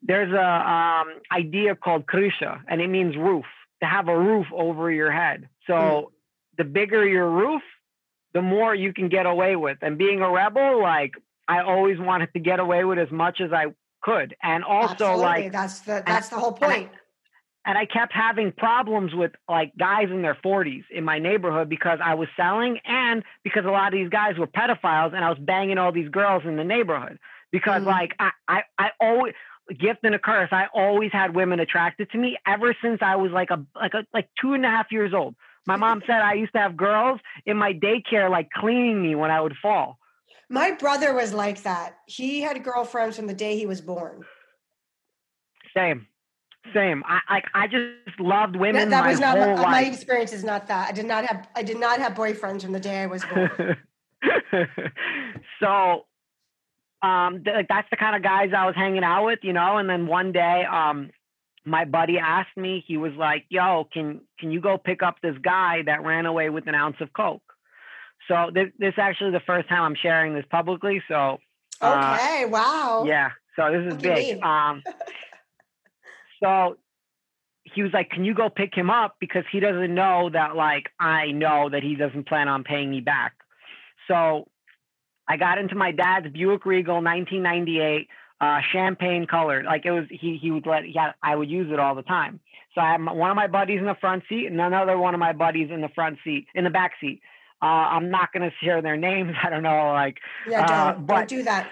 there's 0.02 0.32
a 0.32 0.70
um, 0.70 1.08
idea 1.32 1.74
called 1.74 2.06
krysha, 2.06 2.60
and 2.68 2.80
it 2.80 2.88
means 2.88 3.16
roof. 3.16 3.46
To 3.80 3.86
have 3.86 4.08
a 4.08 4.18
roof 4.18 4.46
over 4.52 4.90
your 4.90 5.12
head. 5.12 5.48
So 5.66 5.74
mm. 5.74 6.06
the 6.56 6.64
bigger 6.64 7.06
your 7.06 7.30
roof, 7.30 7.62
the 8.34 8.42
more 8.42 8.74
you 8.74 8.92
can 8.92 9.08
get 9.08 9.24
away 9.24 9.54
with. 9.54 9.78
And 9.82 9.96
being 9.96 10.20
a 10.20 10.28
rebel, 10.28 10.82
like 10.82 11.12
I 11.46 11.62
always 11.62 11.98
wanted 11.98 12.32
to 12.32 12.40
get 12.40 12.58
away 12.58 12.84
with 12.84 12.98
as 12.98 13.10
much 13.12 13.40
as 13.40 13.52
I 13.52 13.66
could. 14.02 14.34
And 14.42 14.64
also 14.64 14.92
Absolutely. 14.92 15.22
like 15.22 15.52
that's 15.52 15.80
the 15.80 16.02
that's 16.04 16.28
the 16.28 16.36
whole 16.36 16.52
point. 16.52 16.90
And 17.66 17.76
I, 17.76 17.84
kept 17.84 18.14
having 18.14 18.52
problems 18.52 19.14
with 19.14 19.32
like 19.48 19.72
guys 19.78 20.08
in 20.10 20.22
their 20.22 20.36
40s 20.42 20.84
in 20.90 21.04
my 21.04 21.18
neighborhood 21.18 21.68
because 21.68 21.98
I 22.02 22.14
was 22.14 22.28
selling 22.34 22.78
and 22.86 23.22
because 23.44 23.64
a 23.66 23.70
lot 23.70 23.88
of 23.88 23.92
these 23.92 24.08
guys 24.08 24.38
were 24.38 24.46
pedophiles 24.46 25.14
and 25.14 25.22
I 25.22 25.28
was 25.28 25.38
banging 25.38 25.76
all 25.76 25.92
these 25.92 26.08
girls 26.08 26.44
in 26.46 26.56
the 26.56 26.64
neighborhood. 26.64 27.18
Because 27.50 27.82
mm 27.82 27.86
like 27.86 28.14
I, 28.18 28.30
I 28.46 28.62
I 28.78 28.90
always 29.00 29.34
gift 29.74 30.00
and 30.04 30.14
a 30.14 30.18
curse. 30.18 30.48
I 30.52 30.66
always 30.74 31.12
had 31.12 31.34
women 31.34 31.60
attracted 31.60 32.10
to 32.10 32.18
me 32.18 32.36
ever 32.46 32.74
since 32.82 32.98
I 33.02 33.16
was 33.16 33.30
like 33.32 33.50
a 33.50 33.64
like 33.74 33.94
a 33.94 34.06
like 34.12 34.28
two 34.40 34.54
and 34.54 34.64
a 34.64 34.68
half 34.68 34.90
years 34.90 35.12
old. 35.14 35.34
My 35.66 35.76
mom 35.84 36.02
said 36.06 36.20
I 36.20 36.34
used 36.34 36.52
to 36.52 36.58
have 36.58 36.76
girls 36.76 37.20
in 37.46 37.56
my 37.56 37.72
daycare 37.72 38.30
like 38.30 38.50
cleaning 38.50 39.02
me 39.02 39.14
when 39.14 39.30
I 39.30 39.40
would 39.40 39.56
fall. 39.60 39.98
My 40.50 40.70
brother 40.72 41.14
was 41.14 41.34
like 41.34 41.62
that. 41.62 41.98
He 42.06 42.40
had 42.40 42.64
girlfriends 42.64 43.16
from 43.16 43.26
the 43.26 43.34
day 43.34 43.56
he 43.56 43.66
was 43.66 43.80
born. 43.80 44.24
Same. 45.76 46.06
Same. 46.74 47.02
I 47.06 47.20
I, 47.28 47.42
I 47.54 47.66
just 47.66 48.20
loved 48.20 48.56
women. 48.56 48.90
That, 48.90 49.02
that 49.02 49.10
was 49.10 49.20
not 49.20 49.38
my, 49.38 49.54
my, 49.54 49.84
experience. 49.84 50.32
Is 50.32 50.44
not 50.44 50.66
that. 50.68 50.88
I 50.88 50.92
did 50.92 51.06
not 51.06 51.24
have. 51.24 51.48
I 51.54 51.62
did 51.62 51.78
not 51.78 51.98
have 52.00 52.14
boyfriends 52.14 52.62
from 52.62 52.72
the 52.72 52.80
day 52.80 53.02
I 53.02 53.06
was 53.06 53.24
born. 53.24 53.76
so, 55.60 56.06
um, 57.02 57.44
th- 57.44 57.66
that's 57.68 57.88
the 57.90 57.96
kind 57.96 58.16
of 58.16 58.22
guys 58.22 58.50
I 58.56 58.66
was 58.66 58.74
hanging 58.74 59.04
out 59.04 59.24
with, 59.26 59.40
you 59.42 59.52
know. 59.52 59.78
And 59.78 59.88
then 59.88 60.06
one 60.06 60.32
day, 60.32 60.64
um, 60.70 61.10
my 61.64 61.84
buddy 61.84 62.18
asked 62.18 62.56
me. 62.56 62.84
He 62.86 62.96
was 62.96 63.12
like, 63.16 63.44
"Yo, 63.48 63.88
can 63.92 64.22
can 64.38 64.50
you 64.50 64.60
go 64.60 64.78
pick 64.78 65.02
up 65.02 65.16
this 65.22 65.36
guy 65.42 65.82
that 65.86 66.04
ran 66.04 66.26
away 66.26 66.50
with 66.50 66.66
an 66.66 66.74
ounce 66.74 66.96
of 67.00 67.12
coke?" 67.12 67.42
So 68.26 68.50
this 68.52 68.68
this 68.78 68.94
is 68.94 68.98
actually 68.98 69.32
the 69.32 69.42
first 69.46 69.68
time 69.68 69.82
I'm 69.82 69.96
sharing 70.00 70.34
this 70.34 70.44
publicly. 70.50 71.02
So 71.08 71.38
uh, 71.80 72.18
okay, 72.18 72.44
wow. 72.46 73.04
Yeah. 73.06 73.30
So 73.56 73.70
this 73.72 73.92
is 73.92 74.00
big. 74.00 74.42
Um, 74.42 74.82
so 76.42 76.76
he 77.62 77.82
was 77.82 77.92
like, 77.92 78.10
"Can 78.10 78.24
you 78.24 78.34
go 78.34 78.48
pick 78.48 78.74
him 78.74 78.90
up 78.90 79.16
because 79.20 79.44
he 79.50 79.60
doesn't 79.60 79.94
know 79.94 80.30
that 80.32 80.56
like 80.56 80.90
I 80.98 81.32
know 81.32 81.68
that 81.70 81.82
he 81.82 81.96
doesn't 81.96 82.28
plan 82.28 82.48
on 82.48 82.64
paying 82.64 82.90
me 82.90 83.00
back." 83.00 83.34
So 84.08 84.48
I 85.28 85.36
got 85.36 85.58
into 85.58 85.74
my 85.74 85.92
dad's 85.92 86.28
Buick 86.32 86.64
Regal 86.64 86.96
1998 86.96 88.08
uh, 88.40 88.60
champagne 88.72 89.26
colored. 89.26 89.64
Like 89.64 89.84
it 89.84 89.90
was, 89.90 90.04
he 90.10 90.38
he 90.40 90.50
would 90.50 90.66
let, 90.66 90.90
yeah, 90.90 91.12
I 91.22 91.36
would 91.36 91.50
use 91.50 91.70
it 91.72 91.78
all 91.78 91.94
the 91.94 92.02
time. 92.02 92.40
So 92.74 92.80
I 92.80 92.92
had 92.92 93.04
one 93.04 93.30
of 93.30 93.36
my 93.36 93.46
buddies 93.46 93.80
in 93.80 93.86
the 93.86 93.96
front 94.00 94.22
seat 94.28 94.46
and 94.46 94.60
another 94.60 94.96
one 94.98 95.14
of 95.14 95.20
my 95.20 95.32
buddies 95.32 95.70
in 95.70 95.80
the 95.80 95.88
front 95.88 96.18
seat, 96.24 96.46
in 96.54 96.64
the 96.64 96.70
back 96.70 96.92
seat. 97.00 97.20
Uh, 97.60 97.66
I'm 97.66 98.10
not 98.10 98.32
going 98.32 98.48
to 98.48 98.54
share 98.64 98.80
their 98.80 98.96
names. 98.96 99.34
I 99.42 99.50
don't 99.50 99.62
know, 99.62 99.92
like 99.92 100.18
yeah, 100.48 100.66
don't, 100.66 100.76
uh, 100.76 100.92
but, 101.00 101.14
don't 101.14 101.28
do 101.28 101.42
that. 101.44 101.70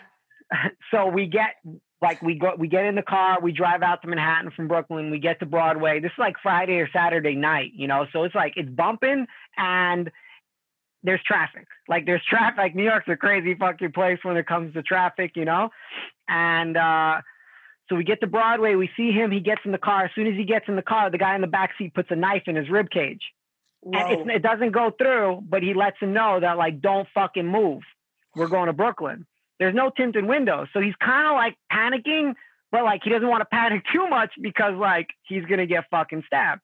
So 0.93 1.09
we 1.09 1.27
get 1.27 1.57
like 2.03 2.21
we 2.23 2.39
go 2.39 2.55
we 2.59 2.69
get 2.69 2.85
in 2.85 2.95
the 2.95 3.03
car, 3.03 3.39
we 3.41 3.53
drive 3.53 3.83
out 3.83 4.03
to 4.03 4.09
Manhattan 4.09 4.51
from 4.51 4.69
Brooklyn, 4.69 5.11
we 5.11 5.19
get 5.19 5.41
to 5.41 5.47
Broadway. 5.47 6.01
This 6.01 6.13
is 6.13 6.19
like 6.19 6.37
Friday 6.43 6.75
or 6.75 6.89
Saturday 6.93 7.35
night, 7.35 7.73
you 7.75 7.89
know. 7.89 8.07
So 8.13 8.25
it's 8.25 8.35
like 8.35 8.55
it's 8.57 8.69
bumping 8.69 9.27
and 9.57 10.11
there's 11.03 11.23
traffic. 11.23 11.67
Like 11.89 12.05
there's 12.05 12.23
traffic. 12.29 12.59
Like 12.59 12.75
New 12.75 12.85
York's 12.85 13.09
a 13.09 13.17
crazy 13.17 13.55
fucking 13.55 13.93
place 13.93 14.19
when 14.23 14.37
it 14.37 14.47
comes 14.47 14.75
to 14.75 14.83
traffic, 14.83 15.33
you 15.37 15.45
know. 15.45 15.71
And 16.29 16.77
uh, 16.77 17.23
so 17.89 17.97
we 17.97 18.05
get 18.05 18.21
to 18.21 18.27
Broadway, 18.27 18.75
we 18.75 18.91
see 18.97 19.13
him, 19.13 19.31
he 19.31 19.41
gets 19.41 19.61
in 19.65 19.73
the 19.73 19.79
car. 19.79 20.05
As 20.05 20.11
soon 20.15 20.27
as 20.27 20.35
he 20.35 20.45
gets 20.45 20.67
in 20.69 20.77
the 20.77 20.83
car, 20.83 21.11
the 21.11 21.19
guy 21.19 21.35
in 21.35 21.41
the 21.41 21.47
back 21.47 21.71
seat 21.79 21.95
puts 21.95 22.11
a 22.11 22.17
knife 22.17 22.43
in 22.47 22.57
his 22.57 22.69
rib 22.69 22.91
cage. 22.91 23.23
And 23.85 24.31
it 24.31 24.43
doesn't 24.43 24.73
go 24.73 24.91
through, 24.91 25.43
but 25.49 25.63
he 25.63 25.73
lets 25.73 25.99
him 26.01 26.13
know 26.13 26.41
that 26.41 26.59
like, 26.59 26.81
don't 26.81 27.07
fucking 27.15 27.47
move. 27.47 27.83
We're 28.35 28.49
going 28.49 28.67
to 28.67 28.73
Brooklyn. 28.73 29.27
There's 29.59 29.75
no 29.75 29.91
tinted 29.91 30.27
windows, 30.27 30.69
so 30.73 30.81
he's 30.81 30.95
kind 31.03 31.27
of 31.27 31.35
like 31.35 31.57
panicking, 31.73 32.35
but 32.71 32.85
like 32.85 33.01
he 33.05 33.11
doesn't 33.11 33.29
want 33.29 33.41
to 33.41 33.47
panic 33.47 33.83
too 33.93 34.07
much 34.09 34.33
because 34.41 34.75
like 34.75 35.09
he's 35.23 35.45
gonna 35.45 35.67
get 35.67 35.85
fucking 35.91 36.25
stabbed. 36.27 36.61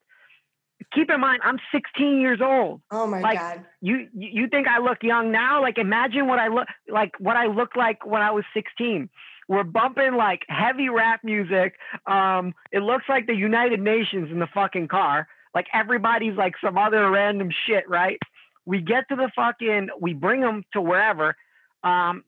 Keep 0.93 1.09
in 1.09 1.19
mind, 1.19 1.41
I'm 1.43 1.59
16 1.71 2.19
years 2.19 2.39
old. 2.41 2.81
Oh 2.91 3.07
my 3.07 3.21
like, 3.21 3.39
god! 3.39 3.65
You 3.81 4.07
you 4.13 4.47
think 4.47 4.67
I 4.67 4.79
look 4.79 5.01
young 5.01 5.31
now? 5.31 5.61
Like 5.61 5.77
imagine 5.77 6.27
what 6.27 6.39
I 6.39 6.49
look 6.49 6.67
like 6.89 7.11
what 7.19 7.37
I 7.37 7.47
looked 7.47 7.77
like 7.77 8.05
when 8.05 8.21
I 8.21 8.31
was 8.31 8.43
16 8.53 9.09
we're 9.47 9.63
bumping 9.63 10.15
like 10.15 10.43
heavy 10.47 10.89
rap 10.89 11.21
music. 11.23 11.75
Um, 12.05 12.53
it 12.71 12.79
looks 12.79 13.05
like 13.09 13.27
the 13.27 13.35
United 13.35 13.79
Nations 13.79 14.29
in 14.31 14.39
the 14.39 14.47
fucking 14.53 14.87
car. 14.87 15.27
Like 15.53 15.67
everybody's 15.73 16.35
like 16.35 16.53
some 16.63 16.77
other 16.77 17.09
random 17.09 17.49
shit, 17.67 17.87
right? 17.87 18.19
We 18.65 18.81
get 18.81 19.09
to 19.09 19.15
the 19.15 19.29
fucking, 19.35 19.89
we 19.99 20.13
bring 20.13 20.41
them 20.41 20.63
to 20.73 20.81
wherever, 20.81 21.35
um, 21.83 22.23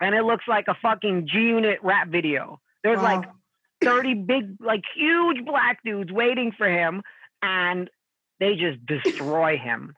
and 0.00 0.14
it 0.14 0.22
looks 0.24 0.44
like 0.48 0.66
a 0.68 0.74
fucking 0.80 1.28
G 1.30 1.38
Unit 1.38 1.78
rap 1.82 2.08
video. 2.08 2.60
There's 2.82 2.98
wow. 2.98 3.20
like 3.20 3.28
30 3.82 4.14
big, 4.14 4.56
like 4.60 4.82
huge 4.94 5.44
black 5.44 5.80
dudes 5.84 6.10
waiting 6.12 6.52
for 6.56 6.68
him, 6.68 7.02
and 7.42 7.90
they 8.38 8.56
just 8.56 8.84
destroy 8.86 9.56
him. 9.62 9.94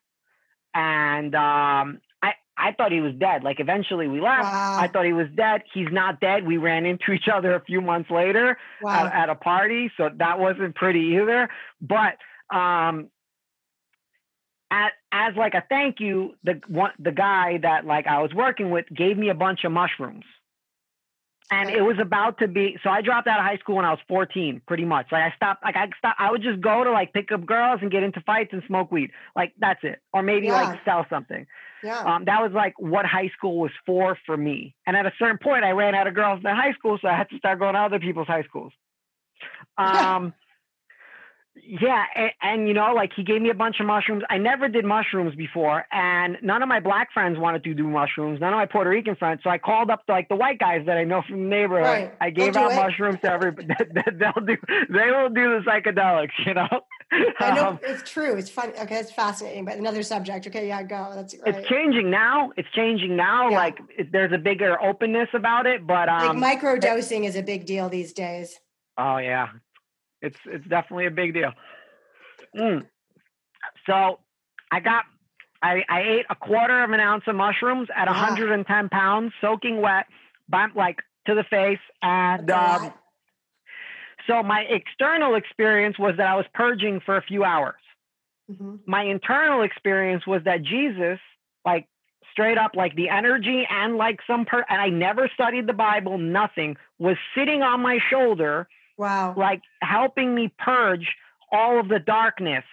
And 0.75 1.35
um, 1.35 2.01
I, 2.23 2.35
I 2.57 2.73
thought 2.73 2.93
he 2.93 3.01
was 3.01 3.15
dead. 3.15 3.45
Like 3.45 3.61
eventually 3.61 4.09
we 4.09 4.21
left. 4.21 4.45
Wow. 4.45 4.79
I 4.81 4.89
thought 4.89 5.05
he 5.05 5.13
was 5.13 5.29
dead. 5.37 5.63
He's 5.75 5.89
not 5.93 6.21
dead. 6.21 6.47
We 6.47 6.57
ran 6.57 6.87
into 6.87 7.13
each 7.13 7.29
other 7.33 7.55
a 7.55 7.61
few 7.61 7.81
months 7.81 8.11
later 8.11 8.57
Wow. 8.81 9.07
at, 9.07 9.15
at 9.15 9.29
a 9.29 9.35
party, 9.35 9.91
so 9.97 10.11
that 10.17 10.39
wasn't 10.39 10.75
pretty 10.75 11.19
either. 11.21 11.51
But 11.81 12.17
um, 12.55 13.09
at, 14.73 14.93
as 15.13 15.37
like 15.37 15.53
a 15.55 15.63
thank 15.69 16.01
you, 16.01 16.35
the 16.43 16.61
one 16.67 16.93
the 16.99 17.13
guy 17.13 17.59
that 17.59 17.85
like 17.85 18.07
I 18.07 18.23
was 18.23 18.33
working 18.35 18.71
with 18.71 18.87
gave 18.95 19.19
me 19.19 19.29
a 19.29 19.35
bunch 19.35 19.65
of 19.65 19.71
mushrooms. 19.73 20.25
And 21.51 21.69
it 21.69 21.83
was 21.83 21.99
about 22.01 22.39
to 22.39 22.49
be 22.49 22.79
so 22.83 22.89
I 22.89 23.03
dropped 23.03 23.29
out 23.29 23.39
of 23.39 23.45
high 23.45 23.59
school 23.59 23.77
when 23.77 23.85
I 23.85 23.91
was 23.91 23.99
14, 24.09 24.63
pretty 24.67 24.87
much. 24.87 25.09
Like 25.13 25.31
I 25.31 25.37
stopped 25.37 25.63
like 25.63 25.77
I 25.77 25.87
stopped 25.99 26.19
I 26.19 26.31
would 26.31 26.43
just 26.43 26.63
go 26.63 26.83
to 26.83 26.91
like 26.91 27.13
pick 27.13 27.31
up 27.31 27.45
girls 27.45 27.81
and 27.83 27.91
get 27.91 28.03
into 28.03 28.23
fights 28.23 28.51
and 28.55 28.63
smoke 28.67 28.91
weed. 28.91 29.11
Like 29.37 29.53
that's 29.59 29.81
it. 29.83 30.01
Or 30.15 30.23
maybe 30.23 30.47
Yeah. 30.47 30.63
like 30.63 30.81
sell 30.87 31.05
something. 31.11 31.47
yeah. 31.85 31.99
Um, 31.99 32.25
that 32.25 32.41
was 32.41 32.53
like 32.53 32.73
what 32.79 33.05
high 33.05 33.29
school 33.37 33.59
was 33.59 33.73
for 33.85 34.17
for 34.25 34.35
me. 34.37 34.75
And 34.87 34.97
at 34.97 35.05
a 35.05 35.13
certain 35.19 35.37
point, 35.37 35.63
I 35.65 35.73
ran 35.73 35.95
out 35.95 36.07
of 36.07 36.15
girls 36.15 36.41
in 36.43 36.51
high 36.57 36.73
school, 36.73 36.99
so 37.03 37.09
I 37.09 37.15
had 37.15 37.29
to 37.29 37.37
start 37.37 37.59
going 37.59 37.75
to 37.75 37.81
other 37.81 38.01
people's 38.01 38.29
high 38.29 38.45
schools. 38.45 38.73
Um, 39.77 40.33
yeah, 41.55 42.05
and, 42.15 42.31
and 42.41 42.69
you 42.69 42.75
know, 42.75 42.93
like 42.95 43.11
he 43.15 43.23
gave 43.23 43.43
me 43.43 43.51
a 43.51 43.55
bunch 43.55 43.77
of 43.81 43.87
mushrooms. 43.87 44.23
I 44.31 44.39
never 44.39 44.69
did 44.69 44.85
mushrooms 44.85 45.35
before, 45.35 45.85
and 45.93 46.39
none 46.43 46.63
of 46.63 46.69
my 46.69 46.81
black 46.81 47.13
friends 47.13 47.39
wanted 47.39 47.63
to 47.65 47.75
do 47.75 47.85
mushrooms. 47.87 48.41
None 48.41 48.53
of 48.53 48.57
my 48.57 48.67
Puerto 48.67 48.91
Rican 48.91 49.17
friends. 49.17 49.41
So 49.45 49.51
I 49.51 49.59
called 49.59 49.91
up 49.91 50.03
like 50.09 50.29
the 50.29 50.37
white 50.37 50.59
guys 50.59 50.83
that 50.87 50.97
I 50.97 51.05
know 51.05 51.23
from 51.29 51.43
the 51.45 51.49
neighborhood. 51.49 51.85
Right. 51.87 52.15
I 52.21 52.31
gave 52.31 52.57
out 52.57 52.73
it. 52.73 52.77
mushrooms 52.77 53.19
to 53.23 53.31
everybody. 53.31 53.69
They'll 54.19 54.45
do. 54.47 54.57
They 54.89 55.11
will 55.11 55.29
do 55.29 55.59
the 55.59 55.63
psychedelics. 55.67 56.31
You 56.47 56.55
know. 56.55 56.69
I 57.41 57.55
know 57.55 57.69
Um, 57.69 57.81
it's 57.83 58.11
true. 58.11 58.35
It's 58.37 58.49
fun. 58.49 58.73
Okay, 58.81 58.97
it's 58.97 59.13
fascinating, 59.13 59.67
but 59.67 59.77
another 59.77 60.03
subject. 60.03 60.47
Okay, 60.47 60.67
yeah, 60.69 60.83
go. 60.83 61.13
That's 61.15 61.35
right. 61.45 61.55
it's 61.55 61.69
changing 61.69 62.11
now. 62.11 62.53
It's 62.57 62.71
changing 62.75 63.15
now. 63.17 63.51
Yeah. 63.51 63.57
Like 63.59 63.79
it, 63.99 64.11
there's 64.11 64.33
a 64.33 64.39
bigger 64.39 64.83
openness 64.83 65.29
about 65.35 65.67
it, 65.67 65.87
but 65.87 66.09
um, 66.09 66.29
like 66.29 66.37
micro 66.37 66.79
dosing 66.79 67.25
is 67.25 67.37
a 67.37 67.43
big 67.43 67.67
deal 67.67 67.91
these 67.91 68.15
days. 68.15 68.59
oh 68.97 69.19
yeah, 69.19 69.49
it's 70.23 70.39
it's 70.47 70.67
definitely 70.67 71.07
a 71.07 71.11
big 71.11 71.35
deal. 71.35 71.53
Mm. 72.57 72.87
So 73.87 74.21
I 74.71 74.81
got 74.81 75.05
I 75.63 75.83
I 75.89 76.03
ate 76.03 76.27
a 76.31 76.35
quarter 76.35 76.83
of 76.83 76.91
an 76.91 77.01
ounce 77.01 77.25
of 77.27 77.35
mushrooms 77.37 77.89
at 77.95 78.07
Yeah. 78.07 78.13
110 78.13 78.89
pounds, 78.89 79.33
soaking 79.41 79.81
wet, 79.83 80.07
by, 80.49 80.69
like 80.75 81.01
to 81.27 81.35
the 81.35 81.45
face, 81.45 81.79
and 82.03 82.51
um, 82.51 82.93
so 84.27 84.43
my 84.43 84.63
external 84.63 85.35
experience 85.35 85.99
was 85.99 86.17
that 86.17 86.27
I 86.27 86.35
was 86.37 86.47
purging 86.55 87.01
for 87.01 87.17
a 87.17 87.23
few 87.23 87.45
hours. 87.45 87.75
Mhm. 88.51 88.81
my 88.87 89.05
internal 89.05 89.63
experience 89.63 90.27
was 90.27 90.43
that 90.45 90.63
Jesus, 90.63 91.21
like 91.65 91.87
straight 92.33 92.59
up, 92.59 92.73
like 92.75 92.95
the 92.97 93.09
energy 93.09 93.67
and 93.71 93.97
like 93.97 94.19
some 94.27 94.45
per, 94.45 94.65
and 94.69 94.81
I 94.81 94.89
never 94.89 95.29
studied 95.33 95.67
the 95.69 95.73
Bible, 95.73 96.19
nothing, 96.19 96.77
was 96.99 97.17
sitting 97.37 97.63
on 97.63 97.81
my 97.81 97.99
shoulder, 98.11 98.69
Wow. 99.03 99.35
like 99.37 99.63
helping 99.83 100.35
me 100.35 100.53
purge 100.59 101.15
all 101.51 101.81
of 101.81 101.89
the 101.89 101.99
darkness 101.99 102.65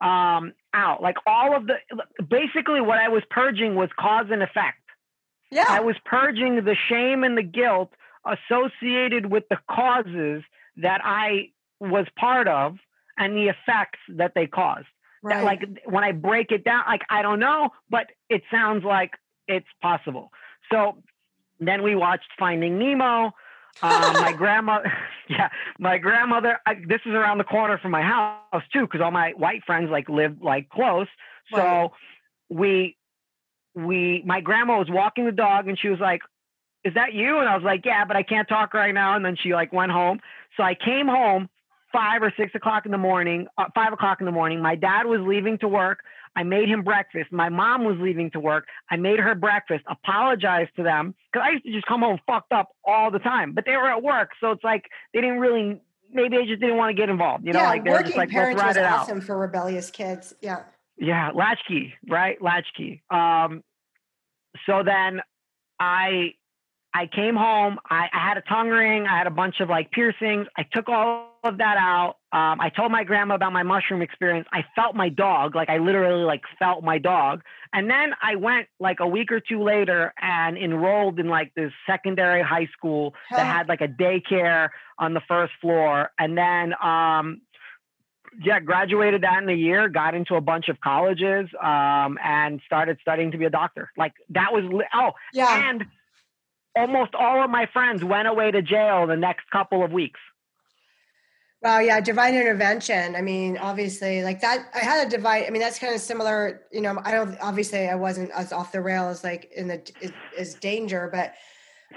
um, 0.00 0.52
out. 0.74 1.02
Like 1.02 1.16
all 1.26 1.56
of 1.56 1.66
the, 1.66 1.76
basically, 2.22 2.80
what 2.80 2.98
I 2.98 3.08
was 3.08 3.22
purging 3.30 3.74
was 3.74 3.88
cause 3.98 4.26
and 4.30 4.42
effect. 4.42 4.78
Yeah. 5.50 5.66
I 5.68 5.80
was 5.80 5.96
purging 6.04 6.56
the 6.56 6.76
shame 6.88 7.24
and 7.24 7.36
the 7.36 7.42
guilt 7.42 7.90
associated 8.26 9.26
with 9.26 9.44
the 9.48 9.58
causes 9.70 10.42
that 10.76 11.00
I 11.04 11.50
was 11.80 12.06
part 12.16 12.48
of 12.48 12.76
and 13.18 13.36
the 13.36 13.48
effects 13.48 13.98
that 14.08 14.32
they 14.34 14.46
caused 14.46 14.86
right. 15.22 15.36
that, 15.36 15.44
like 15.44 15.84
when 15.84 16.04
I 16.04 16.12
break 16.12 16.50
it 16.50 16.64
down, 16.64 16.82
like 16.86 17.02
I 17.08 17.22
don't 17.22 17.40
know, 17.40 17.70
but 17.90 18.06
it 18.28 18.42
sounds 18.50 18.84
like 18.84 19.12
it's 19.48 19.66
possible. 19.80 20.30
So 20.70 20.98
then 21.60 21.82
we 21.82 21.94
watched 21.94 22.28
Finding 22.38 22.78
Nemo. 22.78 23.32
Um, 23.80 24.18
my 24.18 24.32
grandma, 24.32 24.80
yeah, 25.28 25.48
my 25.78 25.98
grandmother. 25.98 26.58
I, 26.66 26.74
this 26.74 27.00
is 27.06 27.12
around 27.12 27.38
the 27.38 27.44
corner 27.44 27.78
from 27.78 27.90
my 27.90 28.02
house 28.02 28.62
too, 28.72 28.82
because 28.82 29.00
all 29.00 29.10
my 29.10 29.32
white 29.36 29.64
friends 29.64 29.90
like 29.90 30.08
live 30.08 30.36
like 30.40 30.68
close. 30.68 31.08
So 31.54 31.58
Right. 31.58 31.90
we, 32.48 32.96
we, 33.74 34.22
my 34.26 34.40
grandma 34.40 34.78
was 34.78 34.88
walking 34.90 35.24
the 35.24 35.32
dog, 35.32 35.68
and 35.68 35.78
she 35.78 35.88
was 35.88 35.98
like, 36.00 36.20
"Is 36.84 36.94
that 36.94 37.14
you?" 37.14 37.38
And 37.38 37.48
I 37.48 37.54
was 37.56 37.64
like, 37.64 37.84
"Yeah, 37.84 38.04
but 38.04 38.16
I 38.16 38.22
can't 38.22 38.48
talk 38.48 38.74
right 38.74 38.94
now." 38.94 39.16
And 39.16 39.24
then 39.24 39.36
she 39.42 39.54
like 39.54 39.72
went 39.72 39.90
home. 39.92 40.20
So 40.56 40.62
I 40.62 40.74
came 40.74 41.06
home 41.08 41.48
five 41.92 42.22
or 42.22 42.32
six 42.36 42.54
o'clock 42.54 42.86
in 42.86 42.92
the 42.92 42.98
morning, 42.98 43.46
uh, 43.58 43.66
five 43.74 43.92
o'clock 43.92 44.20
in 44.20 44.26
the 44.26 44.32
morning. 44.32 44.60
My 44.60 44.74
dad 44.74 45.06
was 45.06 45.20
leaving 45.20 45.58
to 45.58 45.68
work. 45.68 46.00
I 46.34 46.42
made 46.44 46.68
him 46.68 46.82
breakfast. 46.82 47.30
My 47.30 47.48
mom 47.48 47.84
was 47.84 47.96
leaving 48.00 48.30
to 48.32 48.40
work. 48.40 48.66
I 48.90 48.96
made 48.96 49.18
her 49.18 49.34
breakfast, 49.34 49.84
apologized 49.88 50.70
to 50.76 50.82
them 50.82 51.14
because 51.32 51.46
I 51.46 51.50
used 51.52 51.64
to 51.64 51.72
just 51.72 51.86
come 51.86 52.00
home 52.00 52.18
fucked 52.26 52.52
up 52.52 52.70
all 52.84 53.10
the 53.10 53.18
time, 53.18 53.52
but 53.52 53.64
they 53.66 53.76
were 53.76 53.90
at 53.90 54.02
work. 54.02 54.30
So 54.40 54.50
it's 54.50 54.64
like 54.64 54.84
they 55.12 55.20
didn't 55.20 55.40
really, 55.40 55.80
maybe 56.12 56.36
they 56.36 56.46
just 56.46 56.60
didn't 56.60 56.76
want 56.76 56.90
to 56.90 57.00
get 57.00 57.10
involved. 57.10 57.44
You 57.46 57.52
know, 57.52 57.60
yeah, 57.60 57.68
like 57.68 57.84
they 57.84 57.90
were 57.90 57.96
working 57.96 58.06
just 58.06 58.16
like, 58.16 58.28
let's 58.28 58.34
parents 58.34 58.62
ride 58.62 58.68
was 58.68 58.76
it 58.78 58.84
out. 58.84 59.00
awesome 59.00 59.20
for 59.20 59.36
rebellious 59.36 59.90
kids. 59.90 60.34
Yeah. 60.40 60.62
Yeah, 60.96 61.30
latchkey, 61.34 61.94
right? 62.08 62.40
Latchkey. 62.40 63.02
Um, 63.10 63.62
so 64.66 64.82
then 64.84 65.20
I 65.80 66.34
I 66.94 67.06
came 67.06 67.34
home. 67.36 67.78
I, 67.88 68.08
I 68.12 68.28
had 68.28 68.36
a 68.36 68.42
tongue 68.42 68.68
ring. 68.68 69.06
I 69.06 69.16
had 69.16 69.26
a 69.26 69.30
bunch 69.30 69.60
of 69.60 69.68
like 69.68 69.90
piercings. 69.90 70.46
I 70.56 70.64
took 70.72 70.88
all 70.88 71.38
of 71.44 71.58
that 71.58 71.76
out. 71.78 72.16
Um, 72.32 72.60
I 72.60 72.70
told 72.70 72.90
my 72.90 73.04
grandma 73.04 73.34
about 73.34 73.52
my 73.52 73.62
mushroom 73.62 74.00
experience. 74.00 74.48
I 74.52 74.64
felt 74.74 74.94
my 74.96 75.10
dog, 75.10 75.54
like 75.54 75.68
I 75.68 75.78
literally 75.78 76.24
like 76.24 76.40
felt 76.58 76.82
my 76.82 76.96
dog. 76.98 77.42
And 77.74 77.90
then 77.90 78.14
I 78.22 78.36
went 78.36 78.68
like 78.80 79.00
a 79.00 79.06
week 79.06 79.30
or 79.30 79.40
two 79.40 79.62
later 79.62 80.14
and 80.20 80.56
enrolled 80.56 81.18
in 81.20 81.28
like 81.28 81.52
this 81.54 81.72
secondary 81.86 82.42
high 82.42 82.68
school 82.72 83.14
that 83.30 83.46
had 83.46 83.68
like 83.68 83.82
a 83.82 83.88
daycare 83.88 84.70
on 84.98 85.12
the 85.12 85.20
first 85.28 85.52
floor. 85.60 86.10
And 86.18 86.36
then 86.38 86.74
um, 86.82 87.42
yeah, 88.42 88.60
graduated 88.60 89.22
that 89.24 89.42
in 89.42 89.48
a 89.50 89.54
year, 89.54 89.88
got 89.90 90.14
into 90.14 90.34
a 90.36 90.40
bunch 90.40 90.68
of 90.68 90.80
colleges, 90.80 91.50
um, 91.62 92.18
and 92.24 92.62
started 92.64 92.96
studying 93.02 93.30
to 93.32 93.38
be 93.38 93.44
a 93.44 93.50
doctor. 93.50 93.90
Like 93.96 94.14
that 94.30 94.54
was 94.54 94.64
li- 94.64 94.86
oh, 94.94 95.12
Yeah. 95.34 95.68
and 95.68 95.84
almost 96.74 97.14
all 97.14 97.44
of 97.44 97.50
my 97.50 97.66
friends 97.72 98.02
went 98.02 98.26
away 98.26 98.50
to 98.50 98.62
jail 98.62 99.06
the 99.06 99.16
next 99.16 99.50
couple 99.50 99.84
of 99.84 99.92
weeks. 99.92 100.18
Wow, 101.62 101.78
yeah, 101.78 102.00
divine 102.00 102.34
intervention. 102.34 103.14
I 103.14 103.20
mean, 103.20 103.56
obviously, 103.56 104.24
like 104.24 104.40
that. 104.40 104.68
I 104.74 104.80
had 104.80 105.06
a 105.06 105.10
divine. 105.10 105.44
I 105.46 105.50
mean, 105.50 105.62
that's 105.62 105.78
kind 105.78 105.94
of 105.94 106.00
similar. 106.00 106.62
You 106.72 106.80
know, 106.80 107.00
I 107.04 107.12
don't. 107.12 107.38
Obviously, 107.40 107.88
I 107.88 107.94
wasn't 107.94 108.32
as 108.32 108.52
off 108.52 108.72
the 108.72 108.80
rails 108.80 109.22
like 109.22 109.52
in 109.54 109.68
the 109.68 110.12
is, 110.36 110.54
danger, 110.54 111.08
but 111.12 111.34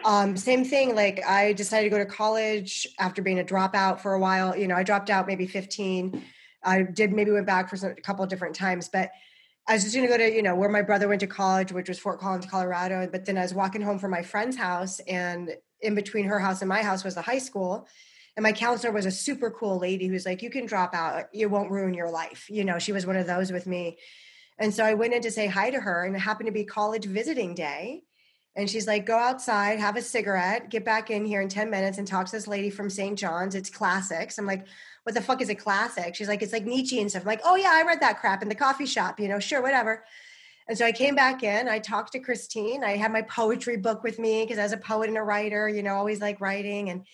um, 0.03 0.37
same 0.37 0.65
thing. 0.65 0.95
Like 0.95 1.25
I 1.25 1.53
decided 1.53 1.85
to 1.85 1.89
go 1.89 1.97
to 1.97 2.05
college 2.05 2.85
after 2.99 3.23
being 3.23 3.39
a 3.39 3.43
dropout 3.43 4.01
for 4.01 4.13
a 4.13 4.19
while. 4.19 4.55
You 4.55 4.67
know, 4.67 4.75
I 4.75 4.83
dropped 4.83 5.09
out 5.09 5.25
maybe 5.25 5.47
fifteen. 5.47 6.23
I 6.63 6.83
did 6.83 7.11
maybe 7.11 7.31
went 7.31 7.47
back 7.47 7.67
for 7.67 7.75
some, 7.75 7.89
a 7.91 7.95
couple 7.95 8.23
different 8.27 8.55
times, 8.55 8.87
but 8.87 9.09
I 9.67 9.73
was 9.73 9.83
just 9.83 9.95
going 9.95 10.07
to 10.07 10.11
go 10.15 10.17
to 10.17 10.31
you 10.31 10.43
know 10.43 10.53
where 10.53 10.69
my 10.69 10.83
brother 10.83 11.07
went 11.07 11.21
to 11.21 11.27
college, 11.27 11.71
which 11.71 11.89
was 11.89 11.97
Fort 11.97 12.19
Collins, 12.19 12.45
Colorado. 12.45 13.09
But 13.11 13.25
then 13.25 13.35
I 13.35 13.41
was 13.41 13.55
walking 13.55 13.81
home 13.81 13.97
from 13.97 14.11
my 14.11 14.21
friend's 14.21 14.57
house, 14.57 14.99
and 15.07 15.49
in 15.81 15.95
between 15.95 16.25
her 16.25 16.37
house 16.37 16.61
and 16.61 16.69
my 16.69 16.83
house 16.83 17.03
was 17.03 17.15
the 17.15 17.23
high 17.23 17.39
school. 17.39 17.87
And 18.35 18.43
my 18.43 18.51
counselor 18.51 18.91
was 18.91 19.05
a 19.05 19.11
super 19.11 19.49
cool 19.49 19.79
lady 19.79 20.07
who's 20.07 20.25
like, 20.25 20.41
you 20.41 20.49
can 20.49 20.65
drop 20.65 20.93
out. 20.93 21.25
It 21.33 21.45
won't 21.45 21.71
ruin 21.71 21.93
your 21.93 22.09
life. 22.09 22.47
You 22.49 22.65
know, 22.65 22.79
she 22.79 22.91
was 22.91 23.05
one 23.05 23.15
of 23.15 23.27
those 23.27 23.51
with 23.51 23.65
me. 23.65 23.97
And 24.57 24.73
so 24.73 24.83
I 24.83 24.93
went 24.93 25.13
in 25.13 25.21
to 25.21 25.31
say 25.31 25.47
hi 25.47 25.69
to 25.69 25.79
her, 25.79 26.03
and 26.03 26.15
it 26.15 26.19
happened 26.19 26.47
to 26.47 26.53
be 26.53 26.63
college 26.63 27.05
visiting 27.05 27.55
day. 27.55 28.03
And 28.57 28.69
she's 28.69 28.87
like, 28.87 29.05
go 29.05 29.17
outside, 29.17 29.79
have 29.79 29.97
a 29.97 30.01
cigarette, 30.01 30.69
get 30.69 30.85
back 30.85 31.11
in 31.11 31.25
here 31.25 31.41
in 31.41 31.49
10 31.49 31.69
minutes 31.69 31.97
and 31.97 32.07
talk 32.07 32.25
to 32.25 32.31
this 32.31 32.47
lady 32.47 32.69
from 32.69 32.89
St. 32.89 33.19
John's. 33.19 33.53
It's 33.53 33.69
classics. 33.69 34.37
I'm 34.37 34.45
like, 34.45 34.65
what 35.03 35.13
the 35.13 35.21
fuck 35.21 35.41
is 35.41 35.49
a 35.49 35.55
classic? 35.55 36.15
She's 36.15 36.29
like, 36.29 36.41
it's 36.41 36.53
like 36.53 36.65
Nietzsche 36.65 37.01
and 37.01 37.09
stuff. 37.09 37.23
I'm 37.23 37.27
like, 37.27 37.41
oh 37.43 37.57
yeah, 37.57 37.71
I 37.73 37.83
read 37.83 37.99
that 37.99 38.21
crap 38.21 38.41
in 38.41 38.47
the 38.47 38.55
coffee 38.55 38.85
shop, 38.85 39.19
you 39.19 39.27
know, 39.27 39.39
sure, 39.39 39.61
whatever. 39.61 40.05
And 40.69 40.77
so 40.77 40.85
I 40.85 40.93
came 40.93 41.15
back 41.15 41.43
in, 41.43 41.67
I 41.67 41.79
talked 41.79 42.13
to 42.13 42.19
Christine. 42.19 42.83
I 42.83 42.95
had 42.95 43.11
my 43.11 43.23
poetry 43.23 43.75
book 43.75 44.03
with 44.03 44.19
me 44.19 44.43
because 44.43 44.57
I 44.57 44.63
was 44.63 44.71
a 44.71 44.77
poet 44.77 45.09
and 45.09 45.17
a 45.17 45.21
writer, 45.21 45.67
you 45.67 45.83
know, 45.83 45.95
always 45.95 46.21
like 46.21 46.39
writing. 46.39 46.89
And 46.89 47.05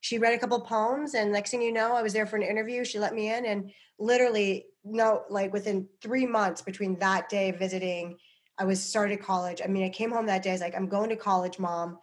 she 0.00 0.18
read 0.18 0.34
a 0.34 0.38
couple 0.38 0.60
poems. 0.60 1.14
And 1.14 1.32
next 1.32 1.50
thing 1.50 1.62
you 1.62 1.72
know, 1.72 1.94
I 1.94 2.02
was 2.02 2.12
there 2.12 2.26
for 2.26 2.36
an 2.36 2.42
interview. 2.42 2.84
She 2.84 2.98
let 2.98 3.14
me 3.14 3.32
in 3.32 3.46
and 3.46 3.70
literally, 3.98 4.66
no, 4.84 5.22
like 5.28 5.52
within 5.52 5.88
three 6.00 6.26
months 6.26 6.62
between 6.62 6.98
that 7.00 7.28
day 7.28 7.50
visiting, 7.50 8.16
I 8.58 8.64
was 8.64 8.82
started 8.82 9.22
college. 9.22 9.60
I 9.64 9.68
mean, 9.68 9.84
I 9.84 9.88
came 9.88 10.10
home 10.10 10.26
that 10.26 10.42
day. 10.42 10.50
I 10.50 10.54
was 10.54 10.60
like, 10.60 10.74
I'm 10.74 10.88
going 10.88 11.10
to 11.10 11.16
college, 11.16 11.58
mom. 11.58 11.98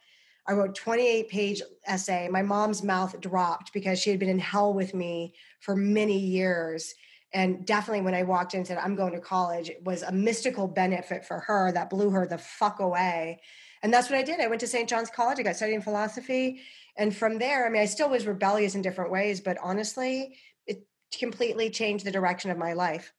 I 0.47 0.53
wrote 0.53 0.75
28 0.75 1.29
page 1.29 1.61
essay. 1.85 2.27
My 2.29 2.41
mom's 2.41 2.83
mouth 2.83 3.19
dropped 3.19 3.73
because 3.73 3.99
she 3.99 4.11
had 4.11 4.19
been 4.19 4.29
in 4.29 4.39
hell 4.39 4.73
with 4.73 4.93
me 4.93 5.33
for 5.59 5.75
many 5.75 6.17
years. 6.17 6.93
And 7.33 7.65
definitely 7.65 8.01
when 8.01 8.13
I 8.13 8.23
walked 8.23 8.53
in 8.53 8.59
and 8.59 8.67
said, 8.67 8.77
I'm 8.77 8.95
going 8.95 9.13
to 9.13 9.19
college, 9.19 9.69
it 9.69 9.83
was 9.83 10.03
a 10.03 10.11
mystical 10.11 10.67
benefit 10.67 11.25
for 11.25 11.39
her 11.39 11.71
that 11.71 11.89
blew 11.89 12.11
her 12.11 12.27
the 12.27 12.37
fuck 12.37 12.79
away. 12.79 13.41
And 13.83 13.93
that's 13.93 14.09
what 14.09 14.17
I 14.17 14.23
did. 14.23 14.39
I 14.39 14.47
went 14.47 14.61
to 14.61 14.67
St. 14.67 14.87
John's 14.87 15.09
College. 15.09 15.39
I 15.39 15.43
got 15.43 15.55
studying 15.55 15.81
philosophy. 15.81 16.61
And 16.97 17.15
from 17.15 17.37
there, 17.39 17.65
I 17.65 17.69
mean, 17.69 17.81
I 17.81 17.85
still 17.85 18.09
was 18.09 18.25
rebellious 18.25 18.75
in 18.75 18.81
different 18.81 19.11
ways, 19.11 19.41
but 19.41 19.57
honestly, 19.61 20.37
it 20.65 20.85
completely 21.17 21.69
changed 21.69 22.05
the 22.05 22.11
direction 22.11 22.51
of 22.51 22.57
my 22.57 22.73
life. 22.73 23.13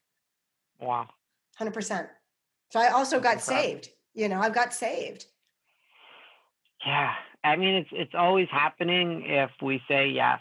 Wow. 0.80 1.08
100%. 1.60 2.08
So 2.70 2.80
I 2.80 2.88
also 2.88 3.20
got 3.20 3.40
saved. 3.40 3.90
You 4.14 4.28
know, 4.28 4.40
I've 4.40 4.54
got 4.54 4.72
saved. 4.72 5.26
Yeah. 6.84 7.12
I 7.44 7.56
mean, 7.56 7.74
it's 7.74 7.90
it's 7.92 8.14
always 8.14 8.48
happening 8.50 9.24
if 9.26 9.50
we 9.62 9.80
say 9.88 10.08
yes. 10.08 10.40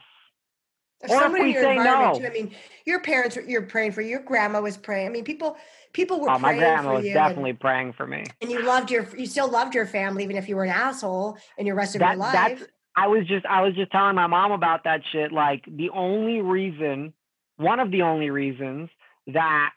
If 1.02 1.12
Or 1.12 1.26
if 1.26 1.36
in 1.36 1.44
we 1.44 1.54
your 1.54 1.70
environment 1.72 2.14
no. 2.16 2.20
too, 2.20 2.26
I 2.26 2.30
mean, 2.34 2.56
your 2.86 3.00
parents, 3.02 3.38
you're 3.48 3.62
praying 3.64 3.92
for. 3.92 4.02
Your 4.02 4.22
grandma 4.22 4.62
was 4.62 4.78
praying. 4.78 5.08
I 5.08 5.10
mean, 5.12 5.24
people, 5.26 5.58
people 5.94 6.20
were 6.20 6.30
Oh, 6.30 6.40
my 6.40 6.50
praying 6.50 6.62
grandma 6.62 6.90
for 6.90 6.96
was 6.96 7.06
you. 7.06 7.14
definitely 7.14 7.54
praying 7.54 7.94
for 7.94 8.08
me. 8.08 8.20
and, 8.20 8.34
and 8.42 8.52
you 8.52 8.64
loved 8.64 8.90
your, 8.90 9.06
you 9.16 9.26
still 9.28 9.50
loved 9.50 9.76
your 9.76 9.86
family, 9.86 10.24
even 10.24 10.36
if 10.38 10.50
you 10.50 10.56
were 10.56 10.64
an 10.64 10.72
asshole 10.72 11.38
in 11.58 11.66
your 11.68 11.76
rest 11.76 11.96
of 11.96 12.00
That 12.00 12.12
your 12.12 12.18
life. 12.20 12.60
that's 12.60 12.72
I 12.96 13.08
was 13.08 13.28
just 13.28 13.46
I 13.46 13.62
was 13.62 13.76
just 13.76 13.92
telling 13.92 14.16
my 14.16 14.28
mom 14.28 14.52
about 14.52 14.86
that 14.86 15.02
shit. 15.12 15.32
Like 15.32 15.66
the 15.68 15.90
only 15.90 16.42
reason, 16.42 17.14
one 17.58 17.80
of 17.80 17.92
the 17.92 18.04
only 18.04 18.30
reasons 18.30 18.90
that 19.28 19.72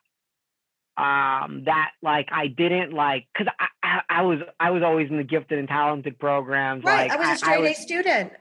um 0.97 1.65
that 1.65 1.90
like 2.03 2.28
I 2.32 2.49
didn't 2.49 2.93
like 2.93 3.27
because 3.32 3.53
I, 3.59 3.66
I 3.82 4.01
I 4.20 4.23
was 4.23 4.39
I 4.59 4.70
was 4.70 4.82
always 4.82 5.11
in 5.11 5.16
the 5.16 5.24
gifted 5.24 5.59
and 5.59 5.69
talented 5.69 6.19
programs. 6.19 6.85
right. 6.85 7.09
Like 7.09 7.19
I 7.19 7.31
was 7.31 7.36
a 7.36 7.45
straight 7.45 7.66
I, 7.66 7.70
A 7.70 7.74
student. 7.74 8.32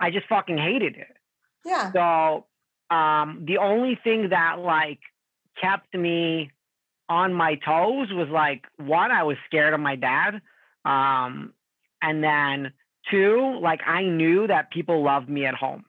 I 0.00 0.10
just 0.10 0.26
fucking 0.26 0.58
hated 0.58 0.96
it. 0.96 1.16
Yeah. 1.64 1.92
So 1.92 2.46
um, 2.94 3.44
the 3.46 3.58
only 3.58 3.98
thing 4.02 4.30
that 4.30 4.58
like 4.58 4.98
kept 5.60 5.94
me 5.94 6.50
on 7.08 7.32
my 7.32 7.54
toes 7.56 8.08
was 8.12 8.28
like 8.28 8.64
one, 8.78 9.10
I 9.10 9.22
was 9.22 9.36
scared 9.46 9.74
of 9.74 9.80
my 9.80 9.96
dad, 9.96 10.40
um, 10.84 11.52
and 12.00 12.22
then 12.22 12.72
two, 13.10 13.58
like 13.60 13.80
I 13.86 14.02
knew 14.04 14.46
that 14.46 14.70
people 14.70 15.02
loved 15.02 15.28
me 15.28 15.46
at 15.46 15.54
home. 15.54 15.84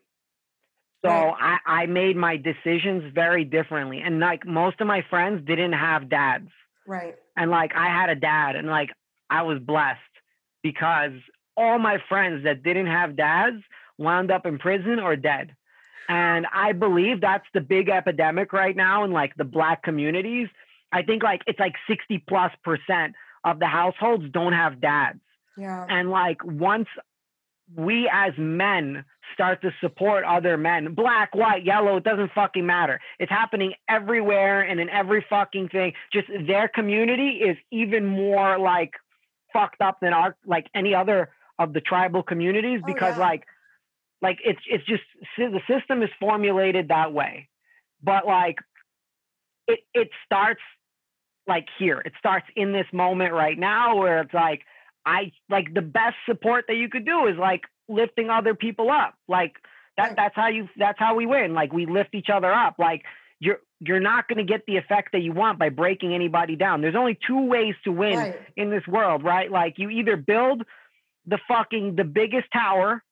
So 1.05 1.09
I, 1.11 1.57
I 1.65 1.85
made 1.87 2.15
my 2.15 2.37
decisions 2.37 3.11
very 3.13 3.43
differently, 3.43 3.99
and 4.01 4.19
like 4.21 4.45
most 4.45 4.79
of 4.79 4.87
my 4.87 5.03
friends 5.09 5.45
didn't 5.45 5.73
have 5.73 6.09
dads, 6.09 6.49
Right. 6.87 7.15
and 7.35 7.51
like 7.51 7.75
I 7.75 7.87
had 7.87 8.09
a 8.09 8.15
dad, 8.15 8.55
and 8.55 8.67
like 8.69 8.89
I 9.29 9.41
was 9.41 9.59
blessed 9.59 9.99
because 10.61 11.11
all 11.57 11.77
my 11.77 11.97
friends 12.07 12.45
that 12.45 12.63
didn't 12.63 12.87
have 12.87 13.17
dads 13.17 13.57
wound 13.97 14.31
up 14.31 14.45
in 14.45 14.59
prison 14.59 14.97
or 14.99 15.15
dead. 15.17 15.55
And 16.07 16.45
I 16.53 16.71
believe 16.71 17.21
that's 17.21 17.45
the 17.53 17.61
big 17.61 17.89
epidemic 17.89 18.53
right 18.53 18.75
now 18.75 19.03
in 19.03 19.11
like 19.11 19.35
the 19.35 19.43
black 19.43 19.83
communities. 19.83 20.47
I 20.91 21.01
think 21.03 21.21
like 21.21 21.41
it's 21.47 21.59
like 21.59 21.75
60 21.87 22.23
plus 22.27 22.51
percent 22.63 23.15
of 23.43 23.59
the 23.59 23.67
households 23.67 24.25
don't 24.31 24.53
have 24.53 24.79
dads. 24.79 25.19
Yeah. 25.57 25.85
And 25.87 26.09
like 26.09 26.43
once 26.43 26.87
we 27.75 28.09
as 28.11 28.33
men 28.37 29.05
start 29.33 29.61
to 29.61 29.71
support 29.81 30.23
other 30.25 30.57
men, 30.57 30.93
black, 30.93 31.33
white, 31.33 31.65
yellow, 31.65 31.97
it 31.97 32.03
doesn't 32.03 32.31
fucking 32.33 32.65
matter. 32.65 32.99
It's 33.19 33.31
happening 33.31 33.73
everywhere 33.89 34.61
and 34.61 34.79
in 34.79 34.89
every 34.89 35.25
fucking 35.29 35.69
thing. 35.69 35.93
Just 36.11 36.27
their 36.47 36.67
community 36.67 37.37
is 37.37 37.57
even 37.71 38.05
more 38.05 38.59
like 38.59 38.91
fucked 39.51 39.81
up 39.81 39.99
than 40.01 40.13
our 40.13 40.35
like 40.45 40.67
any 40.75 40.93
other 40.93 41.29
of 41.59 41.73
the 41.73 41.81
tribal 41.81 42.23
communities 42.23 42.81
Oh, 42.83 42.87
because 42.87 43.15
yeah. 43.15 43.23
like 43.23 43.43
like 44.21 44.39
it's 44.43 44.61
it's 44.69 44.85
just 44.85 45.03
the 45.37 45.61
system 45.67 46.03
is 46.03 46.09
formulated 46.19 46.89
that 46.89 47.13
way. 47.13 47.49
But 48.03 48.25
like 48.25 48.57
it 49.67 49.79
it 49.93 50.09
starts 50.25 50.61
like 51.47 51.67
here. 51.79 51.99
It 51.99 52.13
starts 52.19 52.45
in 52.55 52.71
this 52.73 52.87
moment 52.93 53.33
right 53.33 53.57
now 53.57 53.97
where 53.97 54.19
it's 54.21 54.33
like 54.33 54.61
I 55.05 55.31
like 55.49 55.73
the 55.73 55.81
best 55.81 56.15
support 56.25 56.65
that 56.67 56.75
you 56.75 56.89
could 56.89 57.05
do 57.05 57.27
is 57.27 57.37
like 57.37 57.61
lifting 57.89 58.29
other 58.29 58.55
people 58.55 58.89
up. 58.91 59.15
Like 59.27 59.55
that 59.97 60.15
that's 60.15 60.35
how 60.35 60.47
you 60.47 60.69
that's 60.77 60.99
how 60.99 61.15
we 61.15 61.25
win. 61.25 61.53
Like 61.53 61.73
we 61.73 61.85
lift 61.85 62.15
each 62.15 62.29
other 62.33 62.51
up. 62.51 62.75
Like 62.79 63.03
you're 63.39 63.59
you're 63.79 63.99
not 63.99 64.27
going 64.29 64.37
to 64.37 64.49
get 64.49 64.65
the 64.65 64.77
effect 64.77 65.09
that 65.11 65.19
you 65.21 65.33
want 65.33 65.59
by 65.59 65.67
breaking 65.69 66.13
anybody 66.13 66.55
down. 66.55 66.81
There's 66.81 66.95
only 66.95 67.17
two 67.27 67.45
ways 67.47 67.75
to 67.83 67.91
win 67.91 68.17
Right. 68.17 68.39
in 68.55 68.69
this 68.69 68.87
world, 68.87 69.23
right? 69.23 69.51
Like 69.51 69.77
you 69.77 69.89
either 69.89 70.15
build 70.15 70.63
the 71.25 71.37
fucking 71.47 71.95
the 71.95 72.05
biggest 72.05 72.47
tower, 72.53 73.03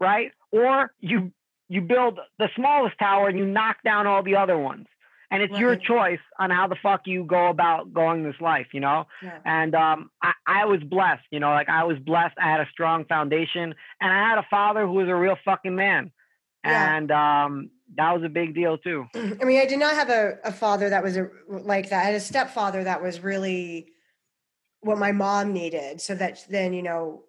right? 0.00 0.32
Or 0.50 0.92
you 1.00 1.32
you 1.68 1.80
build 1.80 2.18
the 2.38 2.50
smallest 2.54 2.98
tower 2.98 3.28
and 3.28 3.38
you 3.38 3.46
knock 3.46 3.78
down 3.82 4.06
all 4.06 4.22
the 4.22 4.36
other 4.36 4.58
ones. 4.58 4.86
And 5.32 5.42
it's 5.42 5.58
your 5.58 5.76
choice 5.76 6.20
on 6.38 6.50
how 6.50 6.68
the 6.68 6.76
fuck 6.82 7.02
you 7.06 7.24
go 7.24 7.48
about 7.48 7.94
going 7.94 8.22
this 8.22 8.34
life, 8.38 8.66
you 8.74 8.80
know? 8.80 9.06
Yeah. 9.22 9.38
And 9.46 9.74
um, 9.74 10.10
I, 10.22 10.32
I 10.46 10.64
was 10.66 10.80
blessed, 10.82 11.24
you 11.30 11.40
know, 11.40 11.48
like 11.48 11.70
I 11.70 11.84
was 11.84 11.96
blessed. 11.98 12.34
I 12.38 12.50
had 12.50 12.60
a 12.60 12.68
strong 12.70 13.06
foundation 13.06 13.74
and 14.00 14.12
I 14.12 14.28
had 14.28 14.36
a 14.36 14.46
father 14.50 14.86
who 14.86 14.92
was 14.92 15.08
a 15.08 15.14
real 15.14 15.36
fucking 15.42 15.74
man. 15.74 16.12
Yeah. 16.62 16.96
And 16.96 17.10
um, 17.10 17.70
that 17.96 18.12
was 18.12 18.22
a 18.24 18.28
big 18.28 18.54
deal 18.54 18.76
too. 18.76 19.06
I 19.14 19.44
mean, 19.44 19.58
I 19.58 19.64
did 19.64 19.78
not 19.78 19.94
have 19.94 20.10
a, 20.10 20.34
a 20.44 20.52
father 20.52 20.90
that 20.90 21.02
was 21.02 21.16
a, 21.16 21.30
like 21.48 21.88
that. 21.88 22.02
I 22.02 22.04
had 22.04 22.14
a 22.14 22.20
stepfather 22.20 22.84
that 22.84 23.02
was 23.02 23.20
really 23.20 23.88
what 24.80 24.98
my 24.98 25.12
mom 25.12 25.54
needed. 25.54 26.02
So 26.02 26.14
that 26.14 26.44
then, 26.50 26.74
you 26.74 26.82
know, 26.82 27.22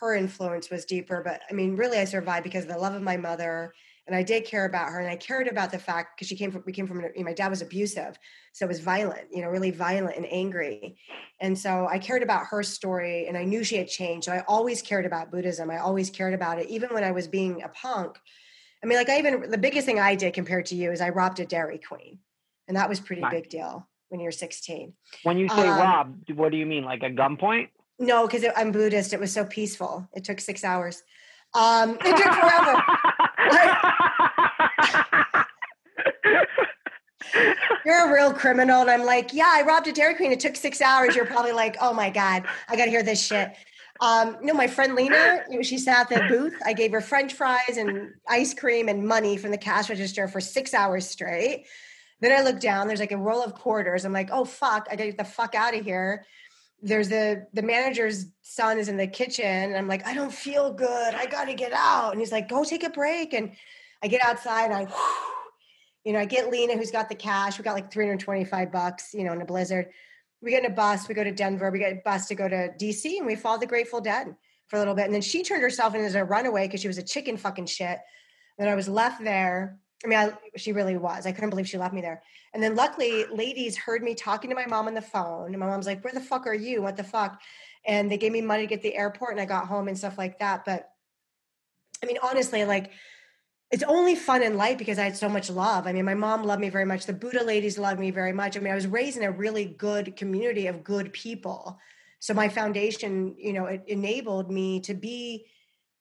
her 0.00 0.14
influence 0.14 0.70
was 0.70 0.86
deeper. 0.86 1.20
But 1.22 1.42
I 1.50 1.52
mean, 1.52 1.76
really, 1.76 1.98
I 1.98 2.04
survived 2.04 2.44
because 2.44 2.64
of 2.64 2.70
the 2.70 2.78
love 2.78 2.94
of 2.94 3.02
my 3.02 3.18
mother. 3.18 3.74
And 4.10 4.16
I 4.16 4.24
did 4.24 4.44
care 4.44 4.64
about 4.64 4.88
her. 4.88 4.98
And 4.98 5.08
I 5.08 5.14
cared 5.14 5.46
about 5.46 5.70
the 5.70 5.78
fact 5.78 6.16
because 6.16 6.26
she 6.26 6.34
came 6.34 6.50
from, 6.50 6.64
we 6.66 6.72
came 6.72 6.88
from, 6.88 7.00
you 7.00 7.12
know, 7.18 7.22
my 7.22 7.32
dad 7.32 7.46
was 7.46 7.62
abusive. 7.62 8.18
So 8.52 8.64
it 8.64 8.68
was 8.68 8.80
violent, 8.80 9.28
you 9.30 9.40
know, 9.40 9.48
really 9.48 9.70
violent 9.70 10.16
and 10.16 10.26
angry. 10.32 10.96
And 11.40 11.56
so 11.56 11.86
I 11.88 12.00
cared 12.00 12.24
about 12.24 12.46
her 12.46 12.64
story 12.64 13.28
and 13.28 13.38
I 13.38 13.44
knew 13.44 13.62
she 13.62 13.76
had 13.76 13.86
changed. 13.86 14.24
So 14.24 14.32
I 14.32 14.42
always 14.48 14.82
cared 14.82 15.06
about 15.06 15.30
Buddhism. 15.30 15.70
I 15.70 15.78
always 15.78 16.10
cared 16.10 16.34
about 16.34 16.58
it, 16.58 16.68
even 16.68 16.92
when 16.92 17.04
I 17.04 17.12
was 17.12 17.28
being 17.28 17.62
a 17.62 17.68
punk. 17.68 18.18
I 18.82 18.86
mean, 18.86 18.98
like 18.98 19.08
I 19.08 19.20
even 19.20 19.48
the 19.48 19.58
biggest 19.58 19.86
thing 19.86 20.00
I 20.00 20.16
did 20.16 20.34
compared 20.34 20.66
to 20.66 20.74
you 20.74 20.90
is 20.90 21.00
I 21.00 21.10
robbed 21.10 21.38
a 21.38 21.46
Dairy 21.46 21.78
Queen, 21.78 22.18
and 22.66 22.76
that 22.76 22.88
was 22.88 22.98
pretty 22.98 23.22
Nice. 23.22 23.30
big 23.30 23.48
deal 23.48 23.86
when 24.08 24.18
you're 24.20 24.32
16. 24.32 24.92
When 25.22 25.38
you 25.38 25.48
say 25.50 25.68
Um, 25.68 25.78
rob, 25.78 26.16
what 26.34 26.50
do 26.50 26.56
you 26.56 26.66
mean? 26.66 26.84
Like 26.84 27.04
a 27.04 27.10
gunpoint? 27.10 27.68
No, 28.00 28.26
because 28.26 28.44
I'm 28.56 28.72
Buddhist. 28.72 29.12
It 29.12 29.20
was 29.20 29.32
so 29.32 29.44
peaceful. 29.44 30.08
It 30.14 30.24
took 30.24 30.40
six 30.40 30.64
hours. 30.64 31.04
Um, 31.54 31.98
it 32.00 32.16
took 32.16 32.32
forever. 32.34 32.82
You're 37.84 38.08
a 38.08 38.12
real 38.12 38.32
criminal, 38.32 38.82
and 38.82 38.90
I'm 38.90 39.04
like, 39.04 39.32
yeah, 39.32 39.52
I 39.54 39.62
robbed 39.62 39.88
a 39.88 39.92
Dairy 39.92 40.14
Queen. 40.14 40.32
It 40.32 40.40
took 40.40 40.56
six 40.56 40.80
hours. 40.80 41.14
You're 41.14 41.26
probably 41.26 41.52
like, 41.52 41.76
oh 41.80 41.92
my 41.92 42.10
god, 42.10 42.44
I 42.68 42.76
got 42.76 42.84
to 42.84 42.90
hear 42.90 43.02
this 43.02 43.24
shit. 43.24 43.52
Um, 44.00 44.38
no, 44.40 44.54
my 44.54 44.66
friend 44.66 44.94
Lena, 44.94 45.44
she 45.62 45.76
sat 45.76 46.10
at 46.10 46.22
the 46.22 46.34
booth. 46.34 46.54
I 46.64 46.72
gave 46.72 46.90
her 46.92 47.02
French 47.02 47.34
fries 47.34 47.76
and 47.76 48.14
ice 48.26 48.54
cream 48.54 48.88
and 48.88 49.06
money 49.06 49.36
from 49.36 49.50
the 49.50 49.58
cash 49.58 49.90
register 49.90 50.26
for 50.26 50.40
six 50.40 50.72
hours 50.72 51.06
straight. 51.06 51.66
Then 52.20 52.32
I 52.32 52.42
look 52.42 52.60
down. 52.60 52.86
There's 52.86 53.00
like 53.00 53.12
a 53.12 53.18
roll 53.18 53.42
of 53.42 53.54
quarters. 53.54 54.04
I'm 54.04 54.12
like, 54.12 54.30
oh 54.32 54.44
fuck, 54.44 54.86
I 54.90 54.96
got 54.96 55.04
to 55.04 55.10
get 55.10 55.18
the 55.18 55.24
fuck 55.24 55.54
out 55.54 55.74
of 55.74 55.84
here. 55.84 56.24
There's 56.82 57.10
the 57.10 57.46
the 57.52 57.62
manager's 57.62 58.26
son 58.40 58.78
is 58.78 58.88
in 58.88 58.96
the 58.96 59.06
kitchen. 59.06 59.44
And 59.44 59.76
I'm 59.76 59.88
like, 59.88 60.06
I 60.06 60.14
don't 60.14 60.32
feel 60.32 60.72
good. 60.72 61.14
I 61.14 61.26
got 61.26 61.44
to 61.44 61.54
get 61.54 61.72
out. 61.74 62.12
And 62.12 62.20
he's 62.20 62.32
like, 62.32 62.48
go 62.48 62.64
take 62.64 62.84
a 62.84 62.90
break. 62.90 63.34
And 63.34 63.52
I 64.02 64.08
get 64.08 64.24
outside. 64.24 64.70
And 64.70 64.88
I, 64.88 65.39
you 66.04 66.12
know, 66.12 66.18
I 66.18 66.24
get 66.24 66.50
Lena, 66.50 66.76
who's 66.76 66.90
got 66.90 67.08
the 67.08 67.14
cash. 67.14 67.58
We 67.58 67.64
got 67.64 67.74
like 67.74 67.92
325 67.92 68.72
bucks, 68.72 69.12
you 69.12 69.24
know, 69.24 69.32
in 69.32 69.42
a 69.42 69.44
blizzard. 69.44 69.90
We 70.40 70.50
get 70.50 70.64
in 70.64 70.70
a 70.70 70.74
bus. 70.74 71.08
We 71.08 71.14
go 71.14 71.24
to 71.24 71.32
Denver. 71.32 71.70
We 71.70 71.78
get 71.78 71.92
a 71.92 72.00
bus 72.04 72.26
to 72.28 72.34
go 72.34 72.48
to 72.48 72.70
DC, 72.78 73.18
and 73.18 73.26
we 73.26 73.36
follow 73.36 73.58
the 73.58 73.66
Grateful 73.66 74.00
Dead 74.00 74.34
for 74.68 74.76
a 74.76 74.78
little 74.78 74.94
bit. 74.94 75.04
And 75.04 75.14
then 75.14 75.20
she 75.20 75.42
turned 75.42 75.62
herself 75.62 75.94
in 75.94 76.02
as 76.02 76.14
a 76.14 76.24
runaway 76.24 76.66
because 76.66 76.80
she 76.80 76.88
was 76.88 76.96
a 76.96 77.02
chicken 77.02 77.36
fucking 77.36 77.66
shit. 77.66 77.98
And 78.58 78.68
I 78.68 78.74
was 78.74 78.88
left 78.88 79.22
there. 79.22 79.78
I 80.04 80.08
mean, 80.08 80.18
I, 80.18 80.32
she 80.56 80.72
really 80.72 80.96
was. 80.96 81.26
I 81.26 81.32
couldn't 81.32 81.50
believe 81.50 81.68
she 81.68 81.76
left 81.76 81.92
me 81.92 82.00
there. 82.00 82.22
And 82.54 82.62
then 82.62 82.74
luckily, 82.74 83.26
ladies 83.26 83.76
heard 83.76 84.02
me 84.02 84.14
talking 84.14 84.48
to 84.48 84.56
my 84.56 84.66
mom 84.66 84.86
on 84.86 84.94
the 84.94 85.02
phone. 85.02 85.48
And 85.48 85.58
my 85.58 85.66
mom's 85.66 85.86
like, 85.86 86.02
Where 86.02 86.14
the 86.14 86.20
fuck 86.20 86.46
are 86.46 86.54
you? 86.54 86.80
What 86.80 86.96
the 86.96 87.04
fuck? 87.04 87.40
And 87.84 88.10
they 88.10 88.16
gave 88.16 88.32
me 88.32 88.40
money 88.40 88.62
to 88.62 88.68
get 88.68 88.82
the 88.82 88.96
airport 88.96 89.32
and 89.32 89.40
I 89.40 89.44
got 89.44 89.66
home 89.66 89.88
and 89.88 89.98
stuff 89.98 90.16
like 90.16 90.38
that. 90.38 90.64
But 90.64 90.90
I 92.02 92.06
mean, 92.06 92.18
honestly, 92.22 92.64
like, 92.64 92.92
it's 93.70 93.84
only 93.84 94.16
fun 94.16 94.42
in 94.42 94.56
life 94.56 94.78
because 94.78 94.98
I 94.98 95.04
had 95.04 95.16
so 95.16 95.28
much 95.28 95.48
love. 95.48 95.86
I 95.86 95.92
mean, 95.92 96.04
my 96.04 96.14
mom 96.14 96.42
loved 96.44 96.60
me 96.60 96.70
very 96.70 96.84
much. 96.84 97.06
The 97.06 97.12
Buddha 97.12 97.44
ladies 97.44 97.78
loved 97.78 98.00
me 98.00 98.10
very 98.10 98.32
much. 98.32 98.56
I 98.56 98.60
mean, 98.60 98.72
I 98.72 98.74
was 98.74 98.86
raised 98.86 99.16
in 99.16 99.22
a 99.22 99.30
really 99.30 99.64
good 99.64 100.16
community 100.16 100.66
of 100.66 100.82
good 100.82 101.12
people. 101.12 101.78
So 102.18 102.34
my 102.34 102.48
foundation, 102.48 103.36
you 103.38 103.52
know, 103.52 103.66
it 103.66 103.84
enabled 103.86 104.50
me 104.50 104.80
to 104.80 104.94
be 104.94 105.46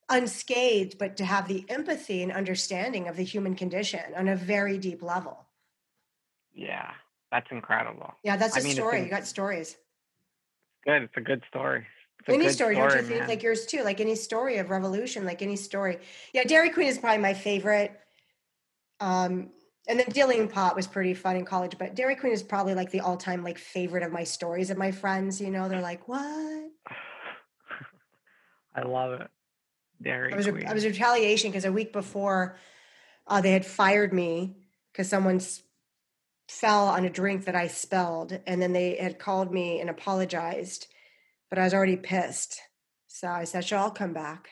unscathed, 0.09 0.97
but 0.97 1.17
to 1.17 1.25
have 1.25 1.47
the 1.47 1.63
empathy 1.69 2.23
and 2.23 2.31
understanding 2.31 3.07
of 3.07 3.15
the 3.15 3.23
human 3.23 3.55
condition 3.55 4.01
on 4.17 4.27
a 4.27 4.35
very 4.35 4.77
deep 4.77 5.03
level. 5.03 5.45
yeah, 6.53 6.91
that's 7.31 7.51
incredible. 7.51 8.13
Yeah, 8.23 8.35
that's 8.37 8.57
I 8.57 8.61
a 8.61 8.63
mean, 8.63 8.73
story. 8.73 9.03
You 9.03 9.09
got 9.09 9.27
stories. 9.27 9.77
Good. 10.83 11.03
It's 11.03 11.17
a 11.17 11.21
good 11.21 11.43
story. 11.47 11.85
Any 12.27 12.45
good 12.45 12.53
story, 12.53 12.75
don't 12.75 12.95
you 12.95 13.01
think? 13.01 13.19
man. 13.21 13.29
Like 13.29 13.43
yours 13.43 13.65
too, 13.65 13.83
like 13.83 14.01
any 14.01 14.15
story 14.15 14.57
of 14.57 14.69
revolution, 14.69 15.25
like 15.25 15.41
any 15.41 15.55
story. 15.55 15.99
Yeah, 16.33 16.43
Dairy 16.43 16.69
Queen 16.69 16.87
is 16.87 16.97
probably 16.97 17.19
my 17.19 17.33
favorite. 17.33 17.97
Um, 18.99 19.49
and 19.87 19.99
then 19.99 20.07
Dealing 20.09 20.47
Pot 20.47 20.75
was 20.75 20.85
pretty 20.85 21.13
fun 21.13 21.35
in 21.35 21.45
college, 21.45 21.77
but 21.79 21.95
Dairy 21.95 22.15
Queen 22.15 22.33
is 22.33 22.43
probably 22.43 22.75
like 22.75 22.91
the 22.91 22.99
all-time 22.99 23.43
like 23.43 23.57
favorite 23.57 24.03
of 24.03 24.11
my 24.11 24.23
stories 24.23 24.69
of 24.69 24.77
my 24.77 24.91
friends. 24.91 25.39
You 25.39 25.49
know, 25.49 25.69
they're 25.69 25.81
like, 25.81 26.07
"What?" 26.07 26.21
I 28.75 28.83
love 28.83 29.21
it. 29.21 29.27
Dairy 30.01 30.33
I 30.33 30.35
was 30.35 30.47
Queen. 30.47 30.67
I 30.67 30.73
was 30.73 30.85
retaliation 30.85 31.49
because 31.49 31.65
a 31.65 31.71
week 31.71 31.91
before, 31.91 32.57
uh, 33.25 33.41
they 33.41 33.51
had 33.51 33.65
fired 33.65 34.13
me 34.13 34.57
because 34.91 35.09
someone 35.09 35.41
fell 36.47 36.87
on 36.87 37.05
a 37.05 37.09
drink 37.09 37.45
that 37.45 37.55
I 37.55 37.67
spilled, 37.67 38.39
and 38.45 38.61
then 38.61 38.73
they 38.73 38.95
had 38.95 39.19
called 39.19 39.51
me 39.51 39.79
and 39.79 39.89
apologized 39.89 40.87
but 41.49 41.59
I 41.59 41.63
was 41.63 41.73
already 41.73 41.97
pissed. 41.97 42.59
So 43.07 43.27
I 43.27 43.43
said, 43.43 43.65
"Sure, 43.65 43.77
I'll 43.77 43.91
come 43.91 44.13
back." 44.13 44.49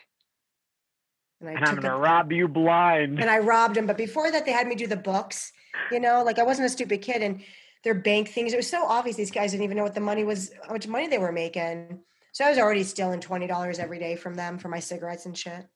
And 1.40 1.48
I 1.48 1.52
and 1.52 1.64
I'm 1.64 1.76
gonna 1.76 1.96
rob 1.96 2.32
you 2.32 2.48
blind. 2.48 3.20
And 3.20 3.30
I 3.30 3.38
robbed 3.38 3.76
him. 3.76 3.86
But 3.86 3.96
before 3.96 4.30
that, 4.30 4.44
they 4.44 4.52
had 4.52 4.66
me 4.66 4.74
do 4.74 4.86
the 4.86 4.96
books. 4.96 5.52
You 5.92 6.00
know, 6.00 6.22
like 6.24 6.38
I 6.38 6.42
wasn't 6.42 6.66
a 6.66 6.70
stupid 6.70 7.02
kid, 7.02 7.22
and 7.22 7.42
their 7.84 7.94
bank 7.94 8.28
things. 8.28 8.52
It 8.52 8.56
was 8.56 8.68
so 8.68 8.84
obvious 8.84 9.16
these 9.16 9.30
guys 9.30 9.52
didn't 9.52 9.64
even 9.64 9.76
know 9.76 9.84
what 9.84 9.94
the 9.94 10.00
money 10.00 10.24
was, 10.24 10.50
how 10.66 10.72
much 10.72 10.88
money 10.88 11.06
they 11.06 11.18
were 11.18 11.32
making. 11.32 12.00
So 12.32 12.44
I 12.44 12.50
was 12.50 12.58
already 12.58 12.84
stealing 12.84 13.20
twenty 13.20 13.46
dollars 13.46 13.78
every 13.78 13.98
day 13.98 14.16
from 14.16 14.34
them 14.34 14.58
for 14.58 14.68
my 14.68 14.80
cigarettes 14.80 15.26
and 15.26 15.36
shit. 15.36 15.66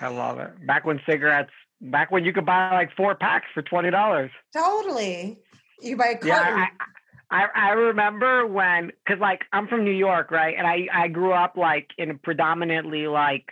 I 0.00 0.08
love 0.08 0.38
it. 0.38 0.66
Back 0.66 0.84
when 0.84 1.00
cigarettes, 1.06 1.50
back 1.80 2.10
when 2.10 2.24
you 2.24 2.32
could 2.32 2.46
buy 2.46 2.72
like 2.72 2.94
four 2.96 3.14
packs 3.14 3.46
for 3.54 3.62
twenty 3.62 3.90
dollars. 3.90 4.30
Totally. 4.54 5.38
You 5.80 5.96
buy 5.96 6.08
a 6.08 6.12
carton. 6.12 6.28
Yeah, 6.28 6.40
I, 6.40 6.62
I, 6.62 6.86
I 7.32 7.70
remember 7.70 8.46
when, 8.46 8.92
cause 9.08 9.18
like 9.20 9.42
I'm 9.52 9.66
from 9.68 9.84
New 9.84 9.92
York, 9.92 10.30
right? 10.30 10.54
And 10.56 10.66
I 10.66 10.86
I 10.92 11.08
grew 11.08 11.32
up 11.32 11.56
like 11.56 11.88
in 11.98 12.18
predominantly 12.18 13.06
like 13.06 13.46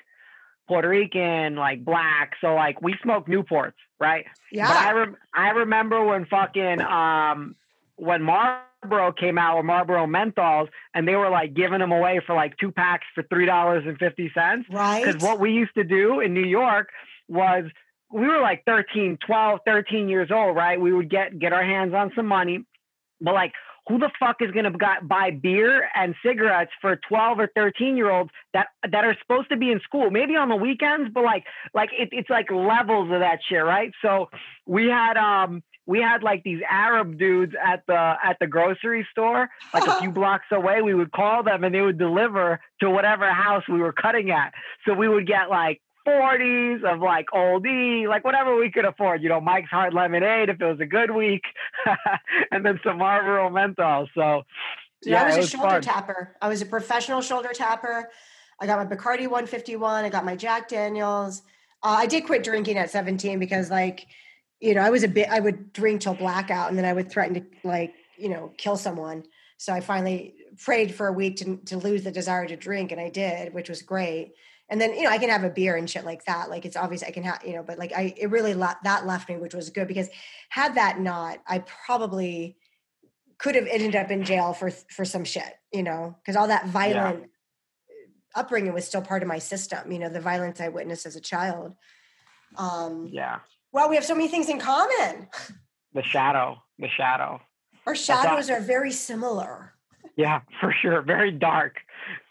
Puerto 0.69 0.89
Rican, 0.89 1.57
like 1.57 1.85
black. 1.85 2.33
So 2.41 2.55
like 2.55 2.81
we 2.83 2.95
smoke 3.03 3.27
Newports, 3.27 3.75
right? 3.99 4.25
Yeah. 4.53 4.69
But 4.69 4.77
I 4.77 4.93
rem- 4.93 5.17
I 5.35 5.49
remember 5.51 6.05
when 6.05 6.27
fucking 6.27 6.81
um 6.81 7.57
when 7.97 8.23
Marlboro 8.23 9.13
came 9.13 9.39
out 9.39 9.57
with 9.57 9.67
Marlboro 9.67 10.07
menthols, 10.07 10.69
and 10.95 11.09
they 11.09 11.17
were 11.17 11.31
like 11.31 11.55
giving 11.55 11.81
them 11.81 11.93
away 11.93 12.21
for 12.27 12.35
like 12.35 12.57
two 12.59 12.73
packs 12.73 13.07
for 13.15 13.23
three 13.25 13.47
dollars 13.47 13.85
and 13.87 13.99
fifty 13.99 14.31
cents. 14.35 14.69
Right. 14.71 15.05
Because 15.05 15.23
what 15.23 15.41
we 15.41 15.53
used 15.53 15.75
to 15.75 15.85
do 15.85 16.21
in 16.21 16.35
New 16.35 16.47
York 16.47 16.91
was 17.29 17.65
we 18.13 18.27
were 18.27 18.41
like 18.41 18.65
13, 18.67 19.19
12, 19.25 19.61
13 19.65 20.09
years 20.09 20.31
old, 20.33 20.57
right? 20.57 20.81
We 20.81 20.93
would 20.93 21.09
get 21.11 21.39
get 21.39 21.53
our 21.53 21.63
hands 21.63 21.95
on 21.95 22.13
some 22.15 22.27
money, 22.27 22.65
but 23.21 23.35
like 23.35 23.53
who 23.89 23.99
the 23.99 24.11
fuck 24.19 24.37
is 24.41 24.51
going 24.51 24.71
to 24.71 24.79
buy 25.03 25.31
beer 25.31 25.89
and 25.95 26.15
cigarettes 26.25 26.71
for 26.81 26.99
12 27.09 27.41
or 27.41 27.51
13 27.55 27.97
year 27.97 28.11
olds 28.11 28.31
that 28.53 28.69
that 28.91 29.05
are 29.05 29.17
supposed 29.21 29.49
to 29.51 29.57
be 29.57 29.71
in 29.71 29.81
school? 29.81 30.11
Maybe 30.11 30.37
on 30.37 30.49
the 30.49 30.57
weekends 30.57 31.11
but 31.13 31.25
like 31.25 31.45
like 31.75 31.91
it, 31.93 32.11
it's 32.13 32.31
like 32.31 32.51
levels 32.51 33.11
of 33.13 33.21
that 33.21 33.41
shit 33.49 33.65
right? 33.65 33.93
So 34.03 34.31
we 34.67 34.89
had 34.89 35.17
um 35.17 35.63
we 35.87 36.01
had 36.01 36.23
like 36.23 36.43
these 36.45 36.61
arab 36.71 37.19
dudes 37.19 37.53
at 37.61 37.83
the 37.87 38.15
at 38.23 38.37
the 38.41 38.47
grocery 38.47 39.07
store 39.11 39.49
like 39.75 39.87
a 39.87 40.01
few 40.01 40.11
blocks 40.13 40.47
away. 40.53 40.83
We 40.83 40.95
would 40.95 41.13
call 41.13 41.43
them 41.43 41.65
and 41.65 41.75
they 41.75 41.81
would 41.81 41.99
deliver 41.99 42.61
to 42.81 42.91
whatever 42.91 43.31
house 43.33 43.65
we 43.69 43.81
were 43.81 43.93
cutting 43.93 44.31
at. 44.31 44.55
So 44.87 44.95
we 44.95 45.09
would 45.09 45.27
get 45.27 45.51
like 45.51 45.81
40s 46.07 46.85
of 46.85 47.01
like 47.01 47.27
oldie, 47.35 48.09
like 48.09 48.25
whatever 48.25 48.57
we 48.57 48.71
could 48.71 48.85
afford, 48.85 49.23
you 49.23 49.29
know, 49.29 49.41
Mike's 49.41 49.71
Hard 49.71 49.95
Lemonade 49.95 50.49
if 50.49 50.61
it 50.61 50.65
was 50.65 50.81
a 50.81 50.87
good 50.87 51.11
week, 51.11 51.43
and 52.51 52.65
then 52.65 52.81
some 52.85 52.99
Marlboro 52.99 53.51
Menthol. 53.51 54.09
So, 54.15 54.43
yeah, 55.03 55.23
I 55.23 55.27
was, 55.27 55.37
was 55.37 55.47
a 55.47 55.51
shoulder 55.51 55.69
fun. 55.69 55.83
tapper. 55.83 56.37
I 56.41 56.49
was 56.49 56.63
a 56.63 56.67
professional 56.67 57.21
shoulder 57.21 57.51
tapper. 57.53 58.11
I 58.61 58.67
got 58.67 58.79
my 58.79 58.97
Bacardi 58.97 59.23
151. 59.23 60.05
I 60.05 60.09
got 60.09 60.25
my 60.25 60.37
Jack 60.37 60.69
Daniels. 60.69 61.43
Uh, 61.83 61.97
I 61.99 62.07
did 62.07 62.27
quit 62.27 62.43
drinking 62.43 62.77
at 62.77 62.91
17 62.91 63.39
because, 63.39 63.71
like, 63.71 64.07
you 64.61 64.75
know, 64.75 64.83
I 64.83 64.91
was 64.91 65.03
a 65.03 65.09
bit, 65.09 65.31
I 65.31 65.41
would 65.41 65.73
drink 65.73 66.03
till 66.03 66.15
blackout 66.15 66.69
and 66.69 66.77
then 66.77 66.85
I 66.85 66.93
would 66.93 67.11
threaten 67.11 67.35
to, 67.35 67.45
like, 67.65 67.95
you 68.19 68.29
know, 68.29 68.53
kill 68.59 68.77
someone. 68.77 69.25
So 69.57 69.73
I 69.73 69.81
finally 69.81 70.35
prayed 70.59 70.95
for 70.95 71.07
a 71.07 71.13
week 71.13 71.37
to, 71.39 71.57
to 71.67 71.79
lose 71.79 72.05
the 72.05 72.11
desire 72.11 72.47
to 72.47 72.57
drink, 72.57 72.93
and 72.93 73.01
I 73.01 73.09
did, 73.09 73.55
which 73.55 73.71
was 73.71 73.81
great 73.81 74.33
and 74.71 74.81
then 74.81 74.95
you 74.95 75.03
know 75.03 75.11
i 75.11 75.19
can 75.19 75.29
have 75.29 75.45
a 75.45 75.51
beer 75.51 75.77
and 75.77 75.91
shit 75.91 76.05
like 76.05 76.25
that 76.25 76.49
like 76.49 76.65
it's 76.65 76.77
obvious 76.77 77.03
i 77.03 77.11
can 77.11 77.23
have 77.23 77.45
you 77.45 77.53
know 77.53 77.63
but 77.63 77.79
like 77.79 77.93
i 77.93 78.15
it 78.17 78.31
really 78.31 78.55
le- 78.55 78.79
that 78.85 79.07
left 79.07 79.29
me 79.29 79.37
which 79.37 79.55
was 79.55 79.69
good 79.71 79.89
because 79.89 80.09
had 80.49 80.77
that 80.77 81.01
not 81.01 81.39
i 81.47 81.59
probably 81.87 82.57
could 83.41 83.55
have 83.55 83.67
ended 83.67 83.97
up 83.97 84.11
in 84.11 84.25
jail 84.25 84.53
for 84.53 84.71
for 84.71 85.05
some 85.05 85.25
shit 85.25 85.55
you 85.73 85.83
know 85.83 86.17
because 86.21 86.37
all 86.37 86.47
that 86.47 86.67
violent 86.67 87.21
yeah. 87.21 88.41
upbringing 88.41 88.73
was 88.73 88.87
still 88.87 89.03
part 89.03 89.23
of 89.23 89.29
my 89.29 89.39
system 89.39 89.91
you 89.91 89.99
know 89.99 90.09
the 90.09 90.21
violence 90.21 90.61
i 90.61 90.69
witnessed 90.69 91.07
as 91.07 91.17
a 91.17 91.21
child. 91.21 91.75
Um 92.57 93.09
yeah. 93.13 93.39
well 93.73 93.89
we 93.89 93.95
have 93.95 94.05
so 94.05 94.15
many 94.15 94.29
things 94.29 94.49
in 94.49 94.59
common. 94.59 95.29
The 95.93 96.03
shadow 96.03 96.63
the 96.79 96.89
shadow. 96.89 97.41
Our 97.87 97.95
shadows 97.95 98.49
are 98.51 98.61
very 98.61 98.93
similar. 98.93 99.75
Yeah 100.17 100.41
for 100.61 100.73
sure 100.73 101.03
very 101.03 101.33
dark 101.33 101.77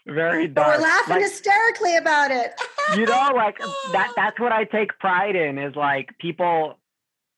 very 0.06 0.48
dark. 0.48 0.68
But 0.68 0.78
we're 0.78 0.82
laughing 0.82 1.14
like, 1.14 1.22
hysterically 1.22 1.96
about 1.96 2.30
it. 2.30 2.52
you 2.96 3.06
know, 3.06 3.30
like 3.34 3.58
that 3.92 4.12
that's 4.16 4.38
what 4.40 4.52
I 4.52 4.64
take 4.64 4.98
pride 4.98 5.36
in 5.36 5.58
is 5.58 5.74
like 5.76 6.10
people 6.18 6.78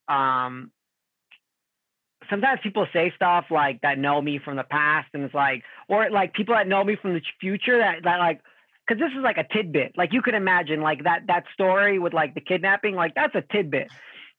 um 0.08 0.70
sometimes 2.30 2.60
people 2.62 2.86
say 2.92 3.12
stuff 3.14 3.46
like 3.50 3.80
that 3.82 3.98
know 3.98 4.20
me 4.20 4.38
from 4.38 4.56
the 4.56 4.64
past 4.64 5.08
and 5.14 5.22
it's 5.24 5.34
like 5.34 5.62
or 5.88 6.10
like 6.10 6.32
people 6.32 6.54
that 6.54 6.66
know 6.66 6.82
me 6.82 6.96
from 7.00 7.14
the 7.14 7.20
future 7.40 7.78
that 7.78 8.02
that 8.04 8.18
like 8.18 8.40
because 8.86 9.00
this 9.00 9.10
is 9.16 9.22
like 9.22 9.38
a 9.38 9.46
tidbit 9.52 9.92
like 9.96 10.12
you 10.12 10.22
can 10.22 10.34
imagine 10.34 10.80
like 10.80 11.04
that 11.04 11.22
that 11.26 11.44
story 11.52 11.98
with 11.98 12.12
like 12.12 12.34
the 12.34 12.40
kidnapping 12.40 12.94
like 12.94 13.14
that's 13.14 13.34
a 13.34 13.42
tidbit 13.52 13.90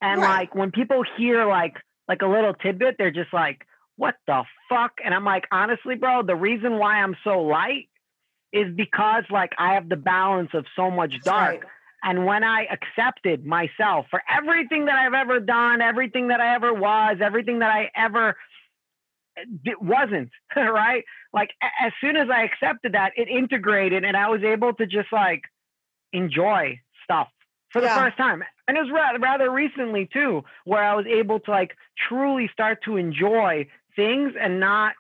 and 0.01 0.21
right. 0.21 0.39
like 0.39 0.55
when 0.55 0.71
people 0.71 1.03
hear 1.17 1.45
like 1.45 1.75
like 2.07 2.21
a 2.21 2.27
little 2.27 2.53
tidbit 2.53 2.95
they're 2.97 3.11
just 3.11 3.33
like 3.33 3.65
what 3.95 4.15
the 4.27 4.43
fuck 4.69 4.93
and 5.03 5.13
i'm 5.13 5.25
like 5.25 5.45
honestly 5.51 5.95
bro 5.95 6.23
the 6.23 6.35
reason 6.35 6.77
why 6.77 6.95
i'm 6.95 7.15
so 7.23 7.41
light 7.41 7.89
is 8.53 8.73
because 8.73 9.23
like 9.29 9.51
I 9.57 9.73
have 9.73 9.89
the 9.89 9.97
balance 9.97 10.51
of 10.53 10.65
so 10.75 10.89
much 10.91 11.19
dark. 11.23 11.63
Right. 11.63 11.69
And 12.03 12.25
when 12.25 12.43
I 12.43 12.65
accepted 12.65 13.45
myself 13.45 14.05
for 14.09 14.21
everything 14.29 14.85
that 14.85 14.95
I've 14.95 15.13
ever 15.13 15.39
done, 15.39 15.81
everything 15.81 16.27
that 16.27 16.39
I 16.39 16.53
ever 16.55 16.73
was, 16.73 17.17
everything 17.21 17.59
that 17.59 17.71
I 17.71 17.89
ever 17.95 18.35
eh, 19.37 19.71
wasn't, 19.81 20.29
right? 20.55 21.03
Like 21.33 21.49
as 21.81 21.91
soon 21.99 22.15
as 22.15 22.29
I 22.29 22.43
accepted 22.43 22.93
that, 22.93 23.13
it 23.17 23.27
integrated 23.27 24.03
and 24.03 24.15
I 24.15 24.29
was 24.29 24.43
able 24.43 24.73
to 24.73 24.85
just 24.85 25.11
like 25.11 25.43
enjoy 26.11 26.79
stuff 27.03 27.29
for 27.69 27.81
the 27.81 27.87
yeah. 27.87 27.97
first 27.97 28.17
time. 28.17 28.43
And 28.67 28.77
it 28.77 28.81
was 28.81 28.91
rather, 28.93 29.19
rather 29.19 29.49
recently 29.49 30.07
too, 30.11 30.43
where 30.65 30.83
I 30.83 30.93
was 30.95 31.05
able 31.07 31.39
to 31.41 31.51
like 31.51 31.71
truly 32.07 32.49
start 32.53 32.83
to 32.83 32.97
enjoy 32.97 33.67
things 33.95 34.33
and 34.39 34.59
not 34.59 34.93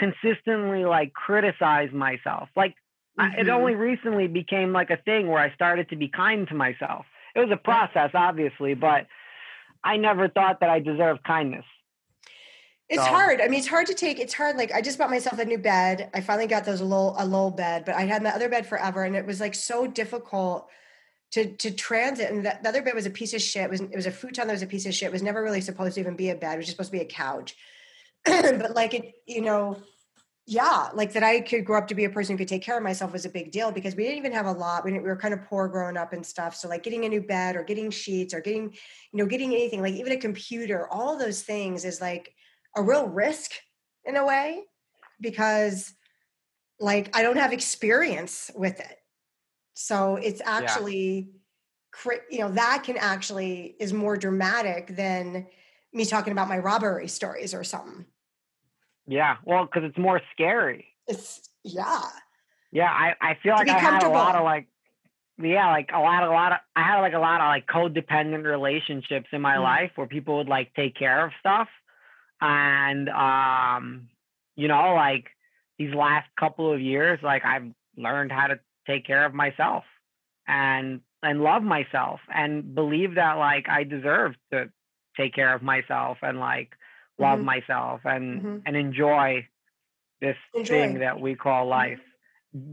consistently 0.00 0.84
like 0.84 1.12
criticize 1.12 1.92
myself. 1.92 2.48
Like 2.56 2.74
mm-hmm. 3.18 3.38
I, 3.38 3.40
it 3.40 3.48
only 3.48 3.74
recently 3.74 4.26
became 4.26 4.72
like 4.72 4.90
a 4.90 4.96
thing 4.96 5.28
where 5.28 5.38
I 5.38 5.54
started 5.54 5.90
to 5.90 5.96
be 5.96 6.08
kind 6.08 6.48
to 6.48 6.54
myself. 6.54 7.04
It 7.36 7.40
was 7.40 7.50
a 7.52 7.56
process, 7.56 8.10
obviously, 8.14 8.74
but 8.74 9.06
I 9.84 9.96
never 9.98 10.28
thought 10.28 10.60
that 10.60 10.70
I 10.70 10.80
deserved 10.80 11.22
kindness. 11.24 11.64
It's 12.88 13.04
so. 13.04 13.08
hard. 13.08 13.40
I 13.40 13.46
mean, 13.46 13.60
it's 13.60 13.68
hard 13.68 13.86
to 13.86 13.94
take. 13.94 14.18
It's 14.18 14.34
hard. 14.34 14.56
Like 14.56 14.72
I 14.72 14.82
just 14.82 14.98
bought 14.98 15.10
myself 15.10 15.38
a 15.38 15.44
new 15.44 15.58
bed. 15.58 16.10
I 16.12 16.20
finally 16.20 16.48
got 16.48 16.64
those 16.64 16.80
low 16.80 17.14
a 17.16 17.24
low 17.24 17.50
bed, 17.50 17.84
but 17.84 17.94
I 17.94 18.02
had 18.02 18.22
my 18.22 18.30
other 18.30 18.48
bed 18.48 18.66
forever, 18.66 19.04
and 19.04 19.14
it 19.14 19.24
was 19.24 19.38
like 19.38 19.54
so 19.54 19.86
difficult 19.86 20.68
to 21.32 21.54
to 21.56 21.70
transit. 21.70 22.32
And 22.32 22.44
the, 22.44 22.58
the 22.60 22.68
other 22.68 22.82
bed 22.82 22.96
was 22.96 23.06
a 23.06 23.10
piece 23.10 23.32
of 23.32 23.40
shit. 23.40 23.62
It 23.62 23.70
was 23.70 23.80
it 23.80 23.94
was 23.94 24.06
a 24.06 24.10
futon 24.10 24.48
that 24.48 24.54
was 24.54 24.62
a 24.62 24.66
piece 24.66 24.86
of 24.86 24.94
shit. 24.94 25.06
It 25.06 25.12
was 25.12 25.22
never 25.22 25.40
really 25.40 25.60
supposed 25.60 25.94
to 25.94 26.00
even 26.00 26.16
be 26.16 26.30
a 26.30 26.34
bed. 26.34 26.54
It 26.54 26.56
was 26.56 26.66
just 26.66 26.76
supposed 26.76 26.90
to 26.90 26.98
be 26.98 27.04
a 27.04 27.06
couch. 27.06 27.54
but 28.24 28.74
like 28.74 28.94
it, 28.94 29.12
you 29.26 29.40
know, 29.40 29.76
yeah, 30.46 30.88
like 30.94 31.12
that 31.12 31.22
I 31.22 31.40
could 31.40 31.64
grow 31.64 31.78
up 31.78 31.86
to 31.88 31.94
be 31.94 32.06
a 32.06 32.10
person 32.10 32.34
who 32.34 32.38
could 32.38 32.48
take 32.48 32.62
care 32.62 32.76
of 32.76 32.82
myself 32.82 33.12
was 33.12 33.24
a 33.24 33.28
big 33.28 33.52
deal 33.52 33.70
because 33.70 33.94
we 33.94 34.02
didn't 34.02 34.18
even 34.18 34.32
have 34.32 34.46
a 34.46 34.52
lot. 34.52 34.84
We, 34.84 34.92
we 34.92 34.98
were 34.98 35.16
kind 35.16 35.32
of 35.32 35.44
poor 35.44 35.68
growing 35.68 35.96
up 35.96 36.12
and 36.12 36.26
stuff. 36.26 36.56
So 36.56 36.68
like 36.68 36.82
getting 36.82 37.04
a 37.04 37.08
new 37.08 37.22
bed 37.22 37.54
or 37.54 37.62
getting 37.62 37.88
sheets 37.90 38.34
or 38.34 38.40
getting, 38.40 38.64
you 38.64 39.18
know, 39.18 39.26
getting 39.26 39.52
anything 39.52 39.80
like 39.80 39.94
even 39.94 40.12
a 40.12 40.16
computer, 40.16 40.88
all 40.90 41.16
those 41.16 41.42
things 41.42 41.84
is 41.84 42.00
like 42.00 42.34
a 42.76 42.82
real 42.82 43.06
risk 43.06 43.52
in 44.04 44.16
a 44.16 44.26
way 44.26 44.64
because 45.20 45.94
like 46.80 47.16
I 47.16 47.22
don't 47.22 47.36
have 47.36 47.52
experience 47.52 48.50
with 48.54 48.80
it. 48.80 48.96
So 49.74 50.16
it's 50.16 50.42
actually, 50.44 51.30
yeah. 52.04 52.12
you 52.28 52.38
know, 52.40 52.50
that 52.50 52.82
can 52.84 52.96
actually 52.96 53.76
is 53.78 53.92
more 53.92 54.16
dramatic 54.16 54.96
than 54.96 55.46
me 55.92 56.04
talking 56.04 56.32
about 56.32 56.48
my 56.48 56.58
robbery 56.58 57.08
stories 57.08 57.54
or 57.54 57.64
something. 57.64 58.06
Yeah, 59.06 59.36
well, 59.44 59.64
because 59.64 59.84
it's 59.84 59.98
more 59.98 60.20
scary. 60.32 60.86
It's 61.06 61.48
yeah. 61.64 62.02
Yeah, 62.72 62.90
I 62.90 63.14
I 63.20 63.38
feel 63.42 63.54
like 63.54 63.68
I 63.68 63.78
had 63.78 64.04
a 64.04 64.08
lot 64.08 64.36
of 64.36 64.44
like 64.44 64.68
yeah, 65.42 65.70
like 65.70 65.90
a 65.94 65.98
lot, 65.98 66.22
a 66.22 66.30
lot 66.30 66.52
of, 66.52 66.58
I 66.76 66.82
had 66.82 67.00
like 67.00 67.14
a 67.14 67.18
lot 67.18 67.40
of 67.40 67.46
like 67.46 67.66
codependent 67.66 68.44
relationships 68.44 69.28
in 69.32 69.40
my 69.40 69.56
mm. 69.56 69.62
life 69.62 69.92
where 69.94 70.06
people 70.06 70.38
would 70.38 70.48
like 70.48 70.74
take 70.74 70.96
care 70.96 71.24
of 71.24 71.32
stuff. 71.40 71.68
And, 72.40 73.08
um, 73.08 74.08
you 74.56 74.68
know, 74.68 74.94
like 74.94 75.26
these 75.78 75.94
last 75.94 76.28
couple 76.38 76.72
of 76.72 76.80
years, 76.80 77.20
like 77.22 77.44
I've 77.44 77.70
learned 77.96 78.32
how 78.32 78.48
to 78.48 78.60
take 78.86 79.06
care 79.06 79.24
of 79.24 79.34
myself 79.34 79.84
and, 80.46 81.00
and 81.22 81.42
love 81.42 81.62
myself 81.62 82.20
and 82.34 82.74
believe 82.74 83.16
that 83.16 83.34
like 83.34 83.68
I 83.68 83.84
deserve 83.84 84.34
to 84.52 84.70
take 85.16 85.34
care 85.34 85.54
of 85.54 85.62
myself 85.62 86.18
and 86.22 86.38
like 86.38 86.70
love 87.18 87.38
mm-hmm. 87.38 87.46
myself 87.46 88.00
and 88.04 88.40
mm-hmm. 88.40 88.56
and 88.66 88.76
enjoy 88.76 89.46
this 90.20 90.36
enjoy. 90.54 90.72
thing 90.72 90.98
that 91.00 91.20
we 91.20 91.34
call 91.34 91.62
mm-hmm. 91.62 91.70
life. 91.70 92.00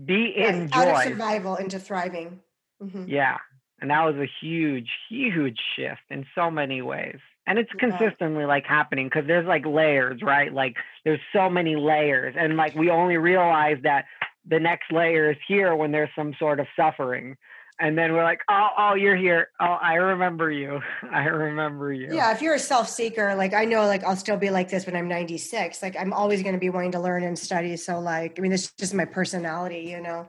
Be 0.05 0.33
in 0.35 0.69
Out 0.73 0.87
of 0.87 1.03
survival 1.03 1.55
into 1.55 1.79
thriving. 1.79 2.39
Mm-hmm. 2.81 3.05
Yeah. 3.07 3.37
And 3.79 3.91
that 3.91 4.05
was 4.05 4.15
a 4.15 4.27
huge, 4.41 4.89
huge 5.07 5.59
shift 5.75 6.01
in 6.09 6.25
so 6.33 6.49
many 6.49 6.81
ways. 6.81 7.19
and 7.47 7.57
it's 7.57 7.71
consistently 7.79 8.45
like 8.45 8.65
happening 8.65 9.07
because 9.07 9.25
there's 9.25 9.47
like 9.47 9.65
layers 9.65 10.21
right 10.21 10.53
like 10.53 10.75
there's 11.05 11.21
so 11.31 11.49
many 11.49 11.75
layers 11.75 12.35
and 12.37 12.57
like 12.57 12.75
we 12.75 12.89
only 12.89 13.17
realize 13.17 13.77
that 13.83 14.05
the 14.45 14.59
next 14.59 14.91
layer 14.91 15.31
is 15.31 15.37
here 15.47 15.75
when 15.75 15.91
there's 15.91 16.09
some 16.15 16.33
sort 16.37 16.59
of 16.59 16.67
suffering 16.75 17.37
and 17.79 17.97
then 17.97 18.13
we're 18.13 18.23
like 18.23 18.41
oh 18.49 18.69
oh 18.77 18.93
you're 18.95 19.15
here 19.15 19.49
oh 19.59 19.77
i 19.81 19.95
remember 19.95 20.49
you 20.49 20.81
i 21.11 21.25
remember 21.25 21.93
you 21.93 22.13
Yeah, 22.13 22.31
if 22.31 22.41
you're 22.41 22.55
a 22.55 22.59
self 22.59 22.89
seeker, 22.89 23.35
like 23.35 23.53
I 23.53 23.65
know, 23.65 23.85
like 23.85 24.03
I'll 24.03 24.15
still 24.15 24.37
be 24.37 24.49
like 24.49 24.69
this 24.69 24.85
when 24.85 24.95
I'm 24.95 25.07
96. 25.07 25.81
Like 25.81 25.95
I'm 25.97 26.13
always 26.13 26.41
going 26.41 26.53
to 26.53 26.59
be 26.59 26.69
wanting 26.69 26.93
to 26.93 26.99
learn 26.99 27.23
and 27.23 27.37
study. 27.37 27.75
So, 27.77 27.99
like, 27.99 28.37
I 28.37 28.41
mean, 28.41 28.51
this 28.51 28.65
is 28.65 28.71
just 28.71 28.93
my 28.93 29.05
personality, 29.05 29.81
you 29.81 30.01
know, 30.01 30.27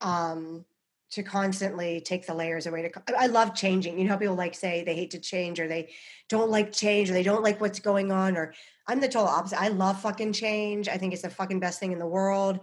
um, 0.00 0.64
to 1.12 1.22
constantly 1.22 2.00
take 2.00 2.26
the 2.26 2.34
layers 2.34 2.66
away. 2.66 2.82
To 2.82 3.02
I 3.16 3.26
love 3.26 3.54
changing. 3.54 3.98
You 3.98 4.04
know, 4.04 4.10
how 4.10 4.16
people 4.16 4.34
like 4.34 4.54
say 4.54 4.82
they 4.84 4.94
hate 4.94 5.12
to 5.12 5.20
change 5.20 5.60
or 5.60 5.68
they 5.68 5.90
don't 6.28 6.50
like 6.50 6.72
change 6.72 7.10
or 7.10 7.12
they 7.12 7.22
don't 7.22 7.42
like 7.42 7.60
what's 7.60 7.80
going 7.80 8.10
on. 8.12 8.36
Or 8.36 8.54
I'm 8.86 9.00
the 9.00 9.08
total 9.08 9.28
opposite. 9.28 9.60
I 9.60 9.68
love 9.68 10.00
fucking 10.00 10.32
change. 10.32 10.88
I 10.88 10.96
think 10.96 11.12
it's 11.12 11.22
the 11.22 11.30
fucking 11.30 11.60
best 11.60 11.78
thing 11.80 11.92
in 11.92 11.98
the 11.98 12.06
world. 12.06 12.60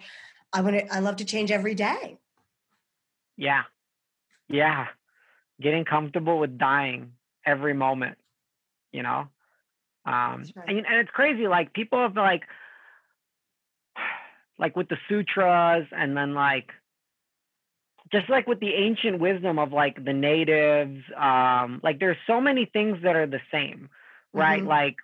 I 0.52 0.62
want 0.62 0.78
to. 0.78 0.94
I 0.94 1.00
love 1.00 1.18
to 1.18 1.26
change 1.26 1.52
every 1.52 1.76
day. 1.76 2.18
yeah 3.38 3.64
yeah 4.50 4.88
getting 5.62 5.86
comfortable 5.86 6.40
with 6.40 6.58
dying 6.58 7.14
every 7.46 7.74
moment 7.74 8.18
you 8.92 9.04
know 9.04 9.28
um 10.06 10.44
right. 10.56 10.70
and, 10.70 10.78
and 10.86 10.96
it's 11.00 11.12
crazy 11.12 11.48
like 11.48 11.74
people 11.74 12.00
have 12.00 12.16
like 12.16 12.44
like 14.60 14.76
with 14.76 14.90
the 14.90 14.98
sutras 15.10 15.86
and 15.92 16.16
then 16.16 16.34
like 16.34 16.70
just 18.12 18.30
like 18.30 18.48
with 18.48 18.60
the 18.60 18.74
ancient 18.74 19.20
wisdom 19.20 19.60
of 19.60 19.74
like 19.74 20.04
the 20.04 20.14
natives 20.14 21.02
um 21.18 21.80
like 21.84 22.00
there's 22.00 22.18
so 22.26 22.40
many 22.40 22.66
things 22.66 22.98
that 23.04 23.16
are 23.16 23.28
the 23.28 23.42
same 23.52 23.90
right 24.34 24.64
Mhm. 24.64 24.68
like 24.68 24.96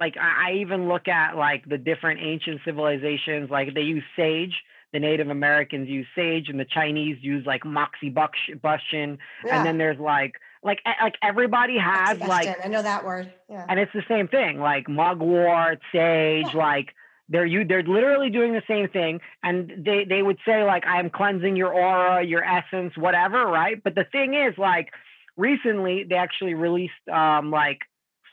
like 0.00 0.16
I, 0.16 0.50
I 0.50 0.52
even 0.60 0.88
look 0.88 1.08
at 1.08 1.36
like 1.36 1.68
the 1.68 1.78
different 1.78 2.20
ancient 2.20 2.60
civilizations 2.64 3.50
like 3.50 3.74
they 3.74 3.82
use 3.82 4.04
sage 4.16 4.54
the 4.92 4.98
native 5.00 5.28
americans 5.28 5.88
use 5.88 6.06
sage 6.14 6.48
and 6.48 6.58
the 6.58 6.64
chinese 6.64 7.18
use 7.20 7.44
like 7.46 7.62
moxibustion 7.64 9.18
Yeah. 9.44 9.56
and 9.58 9.66
then 9.66 9.78
there's 9.78 9.98
like 9.98 10.34
like 10.62 10.80
like 11.00 11.14
everybody 11.22 11.78
has 11.78 12.18
like 12.20 12.64
I 12.64 12.68
know 12.68 12.82
that 12.82 13.04
word. 13.04 13.32
Yeah. 13.48 13.64
and 13.68 13.78
it's 13.78 13.92
the 13.92 14.02
same 14.08 14.28
thing 14.28 14.58
like 14.60 14.88
mugwort 14.88 15.80
sage 15.92 16.52
like 16.54 16.88
they're 17.28 17.46
you 17.46 17.64
they're 17.64 17.82
literally 17.82 18.30
doing 18.30 18.52
the 18.54 18.62
same 18.66 18.88
thing 18.88 19.20
and 19.42 19.70
they 19.84 20.04
they 20.04 20.22
would 20.22 20.38
say 20.46 20.64
like 20.64 20.84
i'm 20.86 21.10
cleansing 21.10 21.56
your 21.56 21.72
aura 21.72 22.22
your 22.24 22.42
essence 22.42 22.96
whatever 22.96 23.46
right 23.46 23.82
but 23.84 23.94
the 23.94 24.04
thing 24.10 24.34
is 24.34 24.56
like 24.58 24.88
recently 25.36 26.04
they 26.08 26.16
actually 26.16 26.54
released 26.54 27.08
um 27.12 27.50
like 27.50 27.78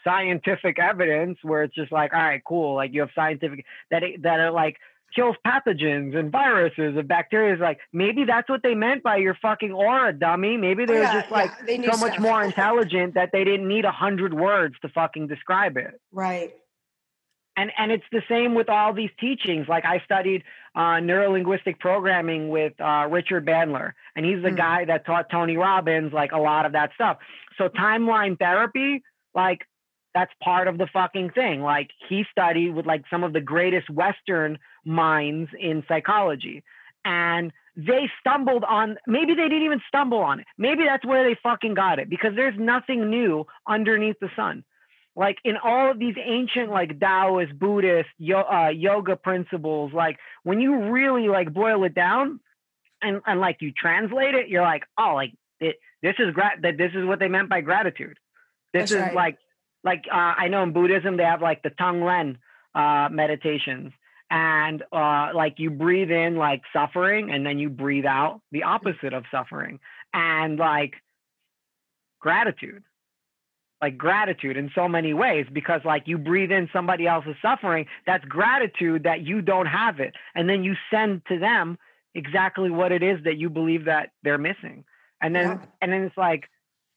scientific 0.03 0.79
evidence 0.79 1.37
where 1.43 1.63
it's 1.63 1.75
just 1.75 1.91
like 1.91 2.13
all 2.13 2.19
right 2.21 2.41
cool 2.47 2.75
like 2.75 2.93
you 2.93 3.01
have 3.01 3.09
scientific 3.15 3.65
that 3.91 4.03
it, 4.03 4.21
that 4.23 4.39
it 4.39 4.51
like 4.51 4.77
kills 5.15 5.35
pathogens 5.47 6.15
and 6.17 6.31
viruses 6.31 6.97
and 6.97 7.07
bacteria 7.07 7.53
is 7.55 7.59
like 7.59 7.79
maybe 7.93 8.25
that's 8.25 8.49
what 8.49 8.61
they 8.63 8.75
meant 8.75 9.01
by 9.03 9.15
your 9.17 9.35
fucking 9.41 9.71
aura 9.71 10.11
dummy 10.13 10.57
maybe 10.57 10.85
they're 10.85 10.99
Oh, 10.99 11.01
Yeah, 11.01 11.21
just 11.21 11.31
like 11.31 11.51
yeah, 11.67 11.77
they 11.77 11.83
so 11.83 11.97
much 11.97 12.13
stuff. 12.13 12.19
more 12.19 12.43
intelligent 12.43 13.13
that 13.15 13.29
they 13.31 13.43
didn't 13.43 13.67
need 13.67 13.85
a 13.85 13.91
hundred 13.91 14.33
words 14.33 14.75
to 14.81 14.89
fucking 14.89 15.27
describe 15.27 15.77
it. 15.77 15.99
Right. 16.11 16.53
And 17.57 17.71
and 17.77 17.89
it's 17.91 18.03
the 18.11 18.21
same 18.27 18.53
with 18.53 18.67
all 18.67 18.91
these 18.93 19.11
teachings. 19.19 19.67
Like 19.69 19.85
I 19.85 19.99
studied 20.03 20.43
uh, 20.75 20.99
neurolinguistic 20.99 21.79
programming 21.79 22.49
with 22.49 22.73
uh, 22.81 23.07
Richard 23.09 23.45
Bandler, 23.45 23.93
and 24.15 24.25
he's 24.25 24.43
the 24.43 24.49
Hmm. 24.49 24.55
guy 24.57 24.85
that 24.85 25.05
taught 25.05 25.29
Tony 25.29 25.55
Robbins 25.55 26.11
like 26.11 26.33
a 26.33 26.37
lot 26.37 26.65
of 26.65 26.73
that 26.73 26.91
stuff. 26.95 27.17
So 27.57 27.69
timeline 27.69 28.37
therapy, 28.37 29.03
like 29.33 29.61
that's 30.15 30.31
part 30.41 30.67
of 30.67 30.79
the 30.79 30.87
fucking 30.91 31.31
thing. 31.31 31.61
Like 31.61 31.91
he 32.09 32.23
studied 32.31 32.73
with 32.73 32.87
like 32.87 33.03
some 33.11 33.23
of 33.23 33.33
the 33.33 33.41
greatest 33.41 33.89
Western 33.89 34.57
minds 34.83 35.51
in 35.59 35.83
psychology, 35.87 36.63
and 37.03 37.51
they 37.77 38.09
stumbled 38.19 38.63
on 38.63 38.97
maybe 39.05 39.33
they 39.33 39.43
didn't 39.43 39.63
even 39.63 39.81
stumble 39.87 40.19
on 40.19 40.39
it 40.39 40.45
maybe 40.57 40.83
that's 40.85 41.05
where 41.05 41.27
they 41.27 41.37
fucking 41.43 41.73
got 41.73 41.99
it 41.99 42.09
because 42.09 42.31
there's 42.35 42.57
nothing 42.57 43.09
new 43.09 43.45
underneath 43.67 44.15
the 44.21 44.29
sun 44.35 44.63
like 45.15 45.37
in 45.43 45.57
all 45.57 45.91
of 45.91 45.99
these 45.99 46.15
ancient 46.23 46.69
like 46.69 46.99
taoist 46.99 47.57
buddhist 47.59 48.09
yo- 48.17 48.41
uh, 48.41 48.69
yoga 48.69 49.15
principles 49.15 49.91
like 49.93 50.17
when 50.43 50.61
you 50.61 50.89
really 50.89 51.27
like 51.27 51.53
boil 51.53 51.83
it 51.83 51.93
down 51.93 52.39
and, 53.01 53.21
and 53.25 53.39
like 53.39 53.57
you 53.59 53.71
translate 53.71 54.35
it 54.35 54.47
you're 54.47 54.61
like 54.61 54.83
oh 54.97 55.13
like 55.15 55.33
it, 55.59 55.75
this 56.01 56.15
is 56.17 56.33
gra- 56.33 56.59
that 56.61 56.77
this 56.77 56.91
is 56.95 57.05
what 57.05 57.19
they 57.19 57.27
meant 57.27 57.49
by 57.49 57.59
gratitude 57.59 58.17
this 58.73 58.89
That's 58.89 58.91
is 58.91 59.01
right. 59.01 59.13
like 59.13 59.37
like 59.85 60.03
uh, 60.11 60.33
i 60.37 60.49
know 60.49 60.63
in 60.63 60.73
buddhism 60.73 61.15
they 61.15 61.23
have 61.23 61.41
like 61.41 61.63
the 61.63 61.69
tonglen 61.69 62.37
uh, 62.75 63.07
meditations. 63.09 63.93
And 64.29 64.83
uh, 64.91 65.29
like 65.33 65.55
you 65.57 65.69
breathe 65.69 66.11
in 66.11 66.35
like 66.35 66.61
suffering 66.73 67.31
and 67.31 67.45
then 67.45 67.57
you 67.57 67.69
breathe 67.69 68.05
out 68.05 68.41
the 68.51 68.63
opposite 68.63 69.13
of 69.13 69.23
suffering. 69.31 69.79
And 70.13 70.59
like 70.59 70.95
gratitude. 72.19 72.83
Like 73.81 73.97
gratitude 73.97 74.57
in 74.57 74.71
so 74.73 74.87
many 74.87 75.13
ways 75.13 75.45
because 75.51 75.81
like 75.85 76.03
you 76.05 76.17
breathe 76.17 76.51
in 76.51 76.69
somebody 76.73 77.07
else's 77.07 77.35
suffering 77.41 77.85
that's 78.05 78.25
gratitude 78.25 79.03
that 79.03 79.21
you 79.21 79.41
don't 79.41 79.67
have 79.67 79.99
it. 79.99 80.15
And 80.33 80.49
then 80.49 80.63
you 80.63 80.75
send 80.91 81.21
to 81.27 81.39
them 81.39 81.77
exactly 82.13 82.71
what 82.71 82.91
it 82.91 83.03
is 83.03 83.23
that 83.25 83.37
you 83.37 83.49
believe 83.49 83.85
that 83.85 84.11
they're 84.23 84.37
missing. 84.37 84.85
And 85.21 85.35
then 85.35 85.45
Yeah. 85.45 85.65
and 85.81 85.91
then 85.93 86.01
it's 86.03 86.17
like 86.17 86.49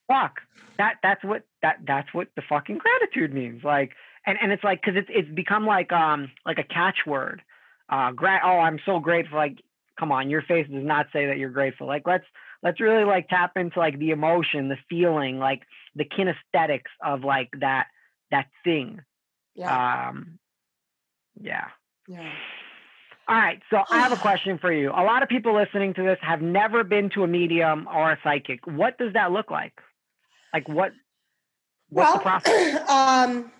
fuck. 0.09 0.41
That 0.79 0.97
that's 1.03 1.23
what 1.23 1.45
that 1.63 1.79
that's 1.87 2.13
what 2.13 2.29
the 2.35 2.43
fucking 2.49 2.79
gratitude 2.79 3.33
means. 3.33 3.63
Like 3.63 3.93
and 4.27 4.39
and 4.41 4.51
it's 4.51 4.65
like 4.65 4.81
because 4.81 4.97
it's 4.97 5.09
it's 5.11 5.33
become 5.35 5.67
like 5.67 5.93
um 5.93 6.31
like 6.45 6.59
a 6.59 6.65
catchword. 6.65 7.41
Uh 7.89 8.13
gra- 8.13 8.41
oh 8.45 8.59
i'm 8.59 8.81
so 8.85 8.99
grateful. 8.99 9.39
Like 9.39 9.59
come 9.99 10.11
on 10.11 10.31
your 10.31 10.43
face 10.43 10.67
does 10.69 10.85
not 10.85 11.07
say 11.13 11.27
that 11.27 11.39
you're 11.39 11.51
grateful. 11.51 11.87
Like 11.87 12.03
let's 12.07 12.25
let's 12.63 12.81
really 12.81 13.05
like 13.05 13.29
tap 13.29 13.53
into 13.57 13.79
like 13.79 13.99
the 13.99 14.11
emotion 14.11 14.69
the 14.69 14.79
feeling 14.89 15.39
like 15.39 15.63
the 15.95 16.05
kinesthetics 16.05 16.91
of 17.05 17.23
like 17.23 17.51
that 17.61 17.87
that 18.31 18.47
thing. 18.65 19.01
Yeah. 19.55 20.09
um 20.09 20.39
yeah. 21.41 21.67
Yeah. 22.09 22.33
all 23.29 23.37
right 23.37 23.61
so 23.69 23.83
i 23.91 23.99
have 23.99 24.13
a 24.13 24.17
question 24.29 24.59
for 24.59 24.73
you. 24.73 24.91
A 24.91 25.03
lot 25.03 25.25
of 25.25 25.29
people 25.29 25.55
listening 25.55 25.93
to 25.95 26.03
this 26.05 26.19
have 26.23 26.41
never 26.41 26.85
been 26.85 27.11
to 27.11 27.25
a 27.25 27.27
medium 27.27 27.89
or 27.93 28.13
a 28.13 28.19
psychic. 28.23 28.65
What 28.65 28.97
does 28.97 29.13
that 29.15 29.33
look 29.33 29.51
like 29.51 29.75
like 30.53 30.69
what 30.69 30.93
what's 31.91 32.13
the 32.13 32.17
well, 32.17 32.23
process 32.23 32.91
um, 32.91 33.51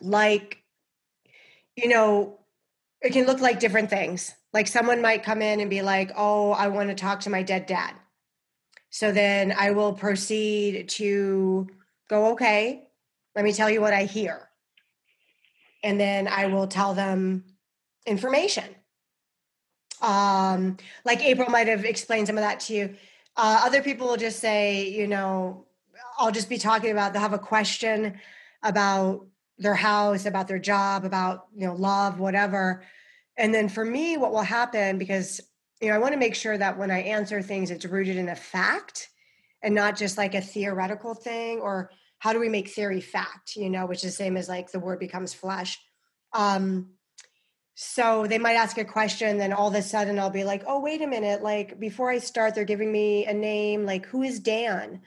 like, 0.00 0.62
you 1.76 1.88
know, 1.88 2.38
it 3.00 3.12
can 3.12 3.26
look 3.26 3.40
like 3.40 3.60
different 3.60 3.90
things. 3.90 4.34
Like 4.52 4.66
someone 4.66 5.00
might 5.00 5.22
come 5.22 5.42
in 5.42 5.60
and 5.60 5.70
be 5.70 5.82
like, 5.82 6.12
"Oh, 6.16 6.52
I 6.52 6.68
want 6.68 6.90
to 6.90 6.94
talk 6.94 7.20
to 7.20 7.30
my 7.30 7.42
dead 7.42 7.66
dad." 7.66 7.94
So 8.90 9.10
then 9.10 9.54
I 9.56 9.70
will 9.70 9.94
proceed 9.94 10.88
to 10.90 11.68
go, 12.08 12.32
"Okay, 12.32 12.88
let 13.34 13.44
me 13.44 13.52
tell 13.52 13.70
you 13.70 13.80
what 13.80 13.94
I 13.94 14.04
hear," 14.04 14.48
and 15.82 15.98
then 15.98 16.28
I 16.28 16.46
will 16.46 16.66
tell 16.66 16.92
them 16.94 17.44
information. 18.06 18.64
Um, 20.02 20.76
like 21.04 21.24
April 21.24 21.48
might 21.48 21.68
have 21.68 21.84
explained 21.84 22.26
some 22.26 22.36
of 22.36 22.42
that 22.42 22.60
to 22.60 22.74
you. 22.74 22.96
Uh, 23.36 23.62
other 23.64 23.82
people 23.82 24.08
will 24.08 24.16
just 24.16 24.40
say, 24.40 24.88
you 24.88 25.06
know, 25.06 25.66
I'll 26.18 26.32
just 26.32 26.48
be 26.48 26.58
talking 26.58 26.90
about, 26.90 27.12
they'll 27.12 27.22
have 27.22 27.32
a 27.32 27.38
question 27.38 28.20
about 28.62 29.26
their 29.58 29.74
house, 29.74 30.26
about 30.26 30.48
their 30.48 30.58
job, 30.58 31.04
about, 31.04 31.46
you 31.54 31.66
know, 31.66 31.74
love, 31.74 32.18
whatever. 32.18 32.84
And 33.36 33.54
then 33.54 33.68
for 33.68 33.84
me, 33.84 34.16
what 34.16 34.32
will 34.32 34.42
happen, 34.42 34.98
because, 34.98 35.40
you 35.80 35.88
know, 35.88 35.94
I 35.94 35.98
want 35.98 36.12
to 36.12 36.18
make 36.18 36.34
sure 36.34 36.56
that 36.58 36.78
when 36.78 36.90
I 36.90 37.00
answer 37.00 37.40
things, 37.42 37.70
it's 37.70 37.84
rooted 37.84 38.16
in 38.16 38.28
a 38.28 38.36
fact 38.36 39.08
and 39.62 39.74
not 39.74 39.96
just 39.96 40.18
like 40.18 40.34
a 40.34 40.40
theoretical 40.40 41.14
thing 41.14 41.60
or 41.60 41.90
how 42.18 42.32
do 42.32 42.40
we 42.40 42.48
make 42.48 42.68
theory 42.68 43.00
fact, 43.00 43.56
you 43.56 43.70
know, 43.70 43.86
which 43.86 44.04
is 44.04 44.04
the 44.04 44.10
same 44.10 44.36
as 44.36 44.48
like 44.48 44.70
the 44.70 44.78
word 44.78 44.98
becomes 44.98 45.34
flesh. 45.34 45.78
Um, 46.32 46.90
so 47.74 48.26
they 48.26 48.38
might 48.38 48.54
ask 48.54 48.76
a 48.78 48.84
question, 48.84 49.38
then 49.38 49.52
all 49.52 49.68
of 49.68 49.74
a 49.74 49.82
sudden 49.82 50.18
I'll 50.18 50.30
be 50.30 50.44
like, 50.44 50.62
oh, 50.66 50.80
wait 50.80 51.00
a 51.02 51.06
minute. 51.06 51.42
Like 51.42 51.80
before 51.80 52.10
I 52.10 52.18
start, 52.18 52.54
they're 52.54 52.64
giving 52.64 52.92
me 52.92 53.26
a 53.26 53.32
name. 53.32 53.86
Like, 53.86 54.06
who 54.06 54.22
is 54.22 54.40
Dan? 54.40 55.00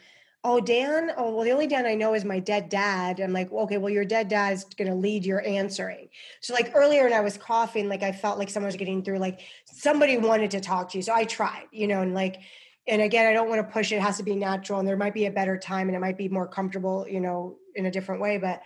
Oh, 0.43 0.59
Dan. 0.59 1.11
Oh, 1.17 1.33
well, 1.33 1.43
the 1.43 1.51
only 1.51 1.67
Dan 1.67 1.85
I 1.85 1.95
know 1.95 2.13
is 2.13 2.23
my 2.23 2.39
dead 2.39 2.69
dad. 2.69 3.19
I'm 3.19 3.33
like, 3.33 3.51
okay, 3.51 3.77
well, 3.77 3.91
your 3.91 4.05
dead 4.05 4.27
dad 4.27 4.53
is 4.53 4.63
going 4.63 4.89
to 4.89 4.95
lead 4.95 5.25
your 5.25 5.45
answering. 5.45 6.09
So, 6.39 6.53
like 6.53 6.71
earlier 6.75 7.03
when 7.03 7.13
I 7.13 7.21
was 7.21 7.37
coughing, 7.37 7.89
like 7.89 8.03
I 8.03 8.11
felt 8.11 8.37
like 8.37 8.49
someone 8.49 8.67
was 8.67 8.75
getting 8.75 9.03
through, 9.03 9.17
like 9.17 9.41
somebody 9.65 10.17
wanted 10.17 10.51
to 10.51 10.59
talk 10.59 10.91
to 10.91 10.97
you. 10.97 11.01
So 11.01 11.13
I 11.13 11.25
tried, 11.25 11.65
you 11.71 11.87
know, 11.87 12.01
and 12.01 12.13
like, 12.13 12.41
and 12.87 13.01
again, 13.01 13.25
I 13.25 13.33
don't 13.33 13.49
want 13.49 13.65
to 13.65 13.73
push 13.73 13.91
it. 13.91 13.95
It 13.95 14.01
has 14.01 14.17
to 14.17 14.23
be 14.23 14.35
natural 14.35 14.79
and 14.79 14.87
there 14.87 14.97
might 14.97 15.15
be 15.15 15.25
a 15.25 15.31
better 15.31 15.57
time 15.57 15.87
and 15.87 15.95
it 15.95 15.99
might 15.99 16.17
be 16.17 16.29
more 16.29 16.47
comfortable, 16.47 17.07
you 17.07 17.19
know, 17.19 17.57
in 17.73 17.87
a 17.87 17.91
different 17.91 18.21
way. 18.21 18.37
But 18.37 18.61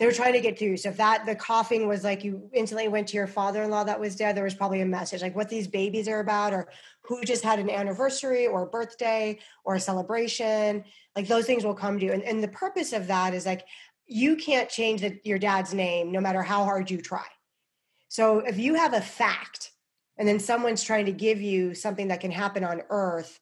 they 0.00 0.06
were 0.06 0.12
trying 0.12 0.32
to 0.32 0.40
get 0.40 0.58
through. 0.58 0.78
So 0.78 0.88
if 0.88 0.96
that 0.96 1.26
the 1.26 1.34
coughing 1.34 1.86
was 1.86 2.04
like 2.04 2.24
you 2.24 2.48
instantly 2.54 2.88
went 2.88 3.06
to 3.08 3.18
your 3.18 3.26
father-in-law 3.26 3.84
that 3.84 4.00
was 4.00 4.16
dead, 4.16 4.34
there 4.34 4.44
was 4.44 4.54
probably 4.54 4.80
a 4.80 4.86
message 4.86 5.20
like 5.20 5.36
what 5.36 5.50
these 5.50 5.68
babies 5.68 6.08
are 6.08 6.20
about, 6.20 6.54
or 6.54 6.70
who 7.02 7.22
just 7.22 7.44
had 7.44 7.58
an 7.58 7.68
anniversary 7.68 8.46
or 8.46 8.62
a 8.62 8.66
birthday 8.66 9.38
or 9.62 9.74
a 9.74 9.80
celebration. 9.80 10.82
Like 11.14 11.28
those 11.28 11.44
things 11.44 11.64
will 11.64 11.74
come 11.74 11.98
to 11.98 12.06
you. 12.06 12.12
And, 12.12 12.22
and 12.22 12.42
the 12.42 12.48
purpose 12.48 12.94
of 12.94 13.08
that 13.08 13.34
is 13.34 13.44
like 13.44 13.66
you 14.06 14.36
can't 14.36 14.70
change 14.70 15.02
the, 15.02 15.20
your 15.22 15.38
dad's 15.38 15.74
name 15.74 16.10
no 16.10 16.20
matter 16.20 16.42
how 16.42 16.64
hard 16.64 16.90
you 16.90 17.02
try. 17.02 17.26
So 18.08 18.38
if 18.38 18.58
you 18.58 18.76
have 18.76 18.94
a 18.94 19.02
fact 19.02 19.72
and 20.16 20.26
then 20.26 20.40
someone's 20.40 20.82
trying 20.82 21.04
to 21.06 21.12
give 21.12 21.42
you 21.42 21.74
something 21.74 22.08
that 22.08 22.20
can 22.20 22.30
happen 22.30 22.64
on 22.64 22.80
earth 22.88 23.38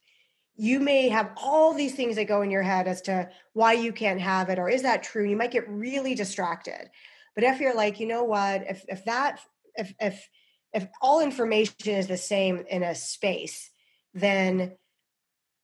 you 0.59 0.81
may 0.81 1.09
have 1.09 1.31
all 1.41 1.73
these 1.73 1.95
things 1.95 2.17
that 2.17 2.27
go 2.27 2.43
in 2.43 2.51
your 2.51 2.63
head 2.63 2.87
as 2.87 3.01
to 3.03 3.31
why 3.55 3.73
you 3.73 3.93
can't 3.93 4.21
have 4.21 4.51
it 4.51 4.59
or 4.59 4.69
is 4.69 4.83
that 4.83 5.03
true? 5.03 5.25
You 5.25 5.37
might 5.37 5.53
get 5.53 5.69
really 5.69 6.15
distracted. 6.15 6.91
But 7.35 7.45
if 7.45 7.61
you're 7.61 7.77
like 7.77 8.01
you 8.01 8.07
know 8.07 8.25
what? 8.25 8.65
If 8.69 8.85
if 8.89 9.05
that 9.07 9.41
if 9.77 9.95
if 10.01 10.29
if 10.75 10.87
all 11.01 11.21
information 11.21 11.75
is 11.87 12.09
the 12.09 12.17
same 12.17 12.65
in 12.69 12.83
a 12.83 12.95
space 12.95 13.71
then 14.15 14.73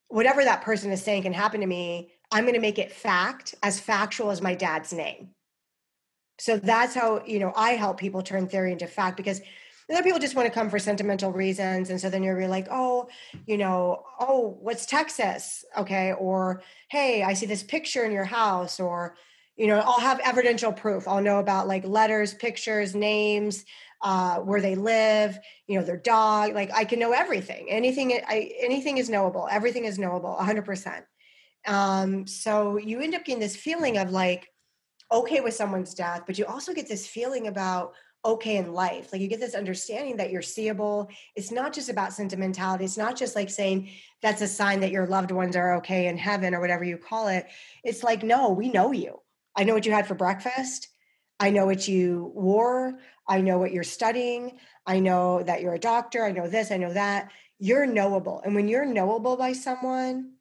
whatever 0.07 0.43
that 0.43 0.61
person 0.61 0.91
is 0.91 1.03
saying 1.03 1.23
can 1.23 1.33
happen 1.33 1.61
to 1.61 1.67
me 1.67 2.11
i'm 2.31 2.43
going 2.43 2.53
to 2.53 2.59
make 2.59 2.79
it 2.79 2.91
fact 2.91 3.55
as 3.63 3.79
factual 3.79 4.31
as 4.31 4.41
my 4.41 4.55
dad's 4.55 4.93
name. 4.93 5.29
So 6.39 6.57
that's 6.57 6.93
how 6.93 7.23
you 7.25 7.39
know 7.39 7.53
i 7.55 7.71
help 7.71 7.97
people 7.97 8.21
turn 8.21 8.47
theory 8.47 8.71
into 8.71 8.87
fact 8.87 9.17
because 9.17 9.41
other 9.91 10.03
people 10.03 10.19
just 10.19 10.35
want 10.35 10.47
to 10.47 10.53
come 10.53 10.69
for 10.69 10.79
sentimental 10.79 11.31
reasons. 11.31 11.89
And 11.89 12.01
so 12.01 12.09
then 12.09 12.23
you're 12.23 12.47
like, 12.47 12.67
oh, 12.71 13.07
you 13.45 13.57
know, 13.57 14.03
oh, 14.19 14.57
what's 14.59 14.85
Texas? 14.85 15.63
Okay. 15.77 16.13
Or, 16.13 16.63
hey, 16.89 17.23
I 17.23 17.33
see 17.33 17.45
this 17.45 17.63
picture 17.63 18.03
in 18.03 18.11
your 18.11 18.25
house. 18.25 18.79
Or, 18.79 19.15
you 19.55 19.67
know, 19.67 19.79
I'll 19.79 19.99
have 19.99 20.19
evidential 20.23 20.73
proof. 20.73 21.07
I'll 21.07 21.21
know 21.21 21.39
about 21.39 21.67
like 21.67 21.85
letters, 21.85 22.33
pictures, 22.33 22.95
names, 22.95 23.63
uh, 24.01 24.37
where 24.37 24.61
they 24.61 24.75
live, 24.75 25.37
you 25.67 25.77
know, 25.77 25.85
their 25.85 25.97
dog. 25.97 26.55
Like 26.55 26.71
I 26.73 26.83
can 26.85 26.99
know 26.99 27.11
everything. 27.11 27.67
Anything, 27.69 28.19
I, 28.27 28.51
anything 28.59 28.97
is 28.97 29.09
knowable. 29.09 29.47
Everything 29.51 29.85
is 29.85 29.99
knowable, 29.99 30.35
100%. 30.39 31.03
Um, 31.67 32.25
so 32.25 32.77
you 32.77 33.01
end 33.01 33.15
up 33.15 33.23
getting 33.23 33.39
this 33.39 33.55
feeling 33.55 33.97
of 33.97 34.11
like, 34.11 34.47
okay 35.11 35.39
with 35.39 35.53
someone's 35.53 35.93
death, 35.93 36.23
but 36.25 36.37
you 36.37 36.45
also 36.45 36.73
get 36.73 36.87
this 36.87 37.05
feeling 37.07 37.47
about 37.47 37.93
okay 38.25 38.57
in 38.57 38.73
life. 38.73 39.11
Like 39.11 39.21
you 39.21 39.27
get 39.27 39.39
this 39.39 39.55
understanding 39.55 40.17
that 40.17 40.31
you're 40.31 40.41
seeable. 40.41 41.09
It's 41.35 41.51
not 41.51 41.73
just 41.73 41.89
about 41.89 42.13
sentimentality. 42.13 42.83
It's 42.83 42.97
not 42.97 43.15
just 43.15 43.35
like 43.35 43.49
saying 43.49 43.89
that's 44.21 44.41
a 44.41 44.47
sign 44.47 44.79
that 44.81 44.91
your 44.91 45.07
loved 45.07 45.31
ones 45.31 45.55
are 45.55 45.75
okay 45.77 46.07
in 46.07 46.17
heaven 46.17 46.53
or 46.53 46.59
whatever 46.59 46.83
you 46.83 46.97
call 46.97 47.27
it. 47.27 47.45
It's 47.83 48.03
like, 48.03 48.23
no, 48.23 48.49
we 48.49 48.69
know 48.69 48.91
you. 48.91 49.21
I 49.55 49.63
know 49.63 49.73
what 49.73 49.85
you 49.85 49.91
had 49.91 50.07
for 50.07 50.15
breakfast. 50.15 50.89
I 51.39 51.51
know 51.51 51.65
what 51.65 51.87
you 51.87 52.31
wore. 52.33 52.99
I 53.27 53.41
know 53.41 53.57
what 53.57 53.71
you're 53.71 53.83
studying. 53.83 54.57
I 54.85 54.99
know 54.99 55.43
that 55.43 55.61
you're 55.61 55.73
a 55.73 55.79
doctor. 55.79 56.25
I 56.25 56.31
know 56.31 56.47
this. 56.47 56.71
I 56.71 56.77
know 56.77 56.93
that. 56.93 57.31
You're 57.59 57.85
knowable. 57.85 58.41
And 58.43 58.55
when 58.55 58.67
you're 58.67 58.85
knowable 58.85 59.37
by 59.37 59.53
someone, 59.53 60.33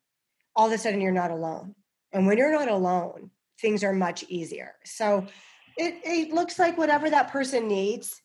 all 0.56 0.66
of 0.66 0.72
a 0.72 0.78
sudden 0.78 1.00
you're 1.00 1.12
not 1.12 1.30
alone. 1.30 1.74
And 2.12 2.26
when 2.26 2.38
you're 2.38 2.52
not 2.52 2.68
alone, 2.68 3.30
things 3.60 3.84
are 3.84 3.92
much 3.92 4.24
easier. 4.28 4.74
So, 4.84 5.26
it, 5.76 6.00
it 6.04 6.32
looks 6.32 6.58
like 6.58 6.78
whatever 6.78 7.10
that 7.10 7.30
person 7.30 7.68
needs 7.68 8.20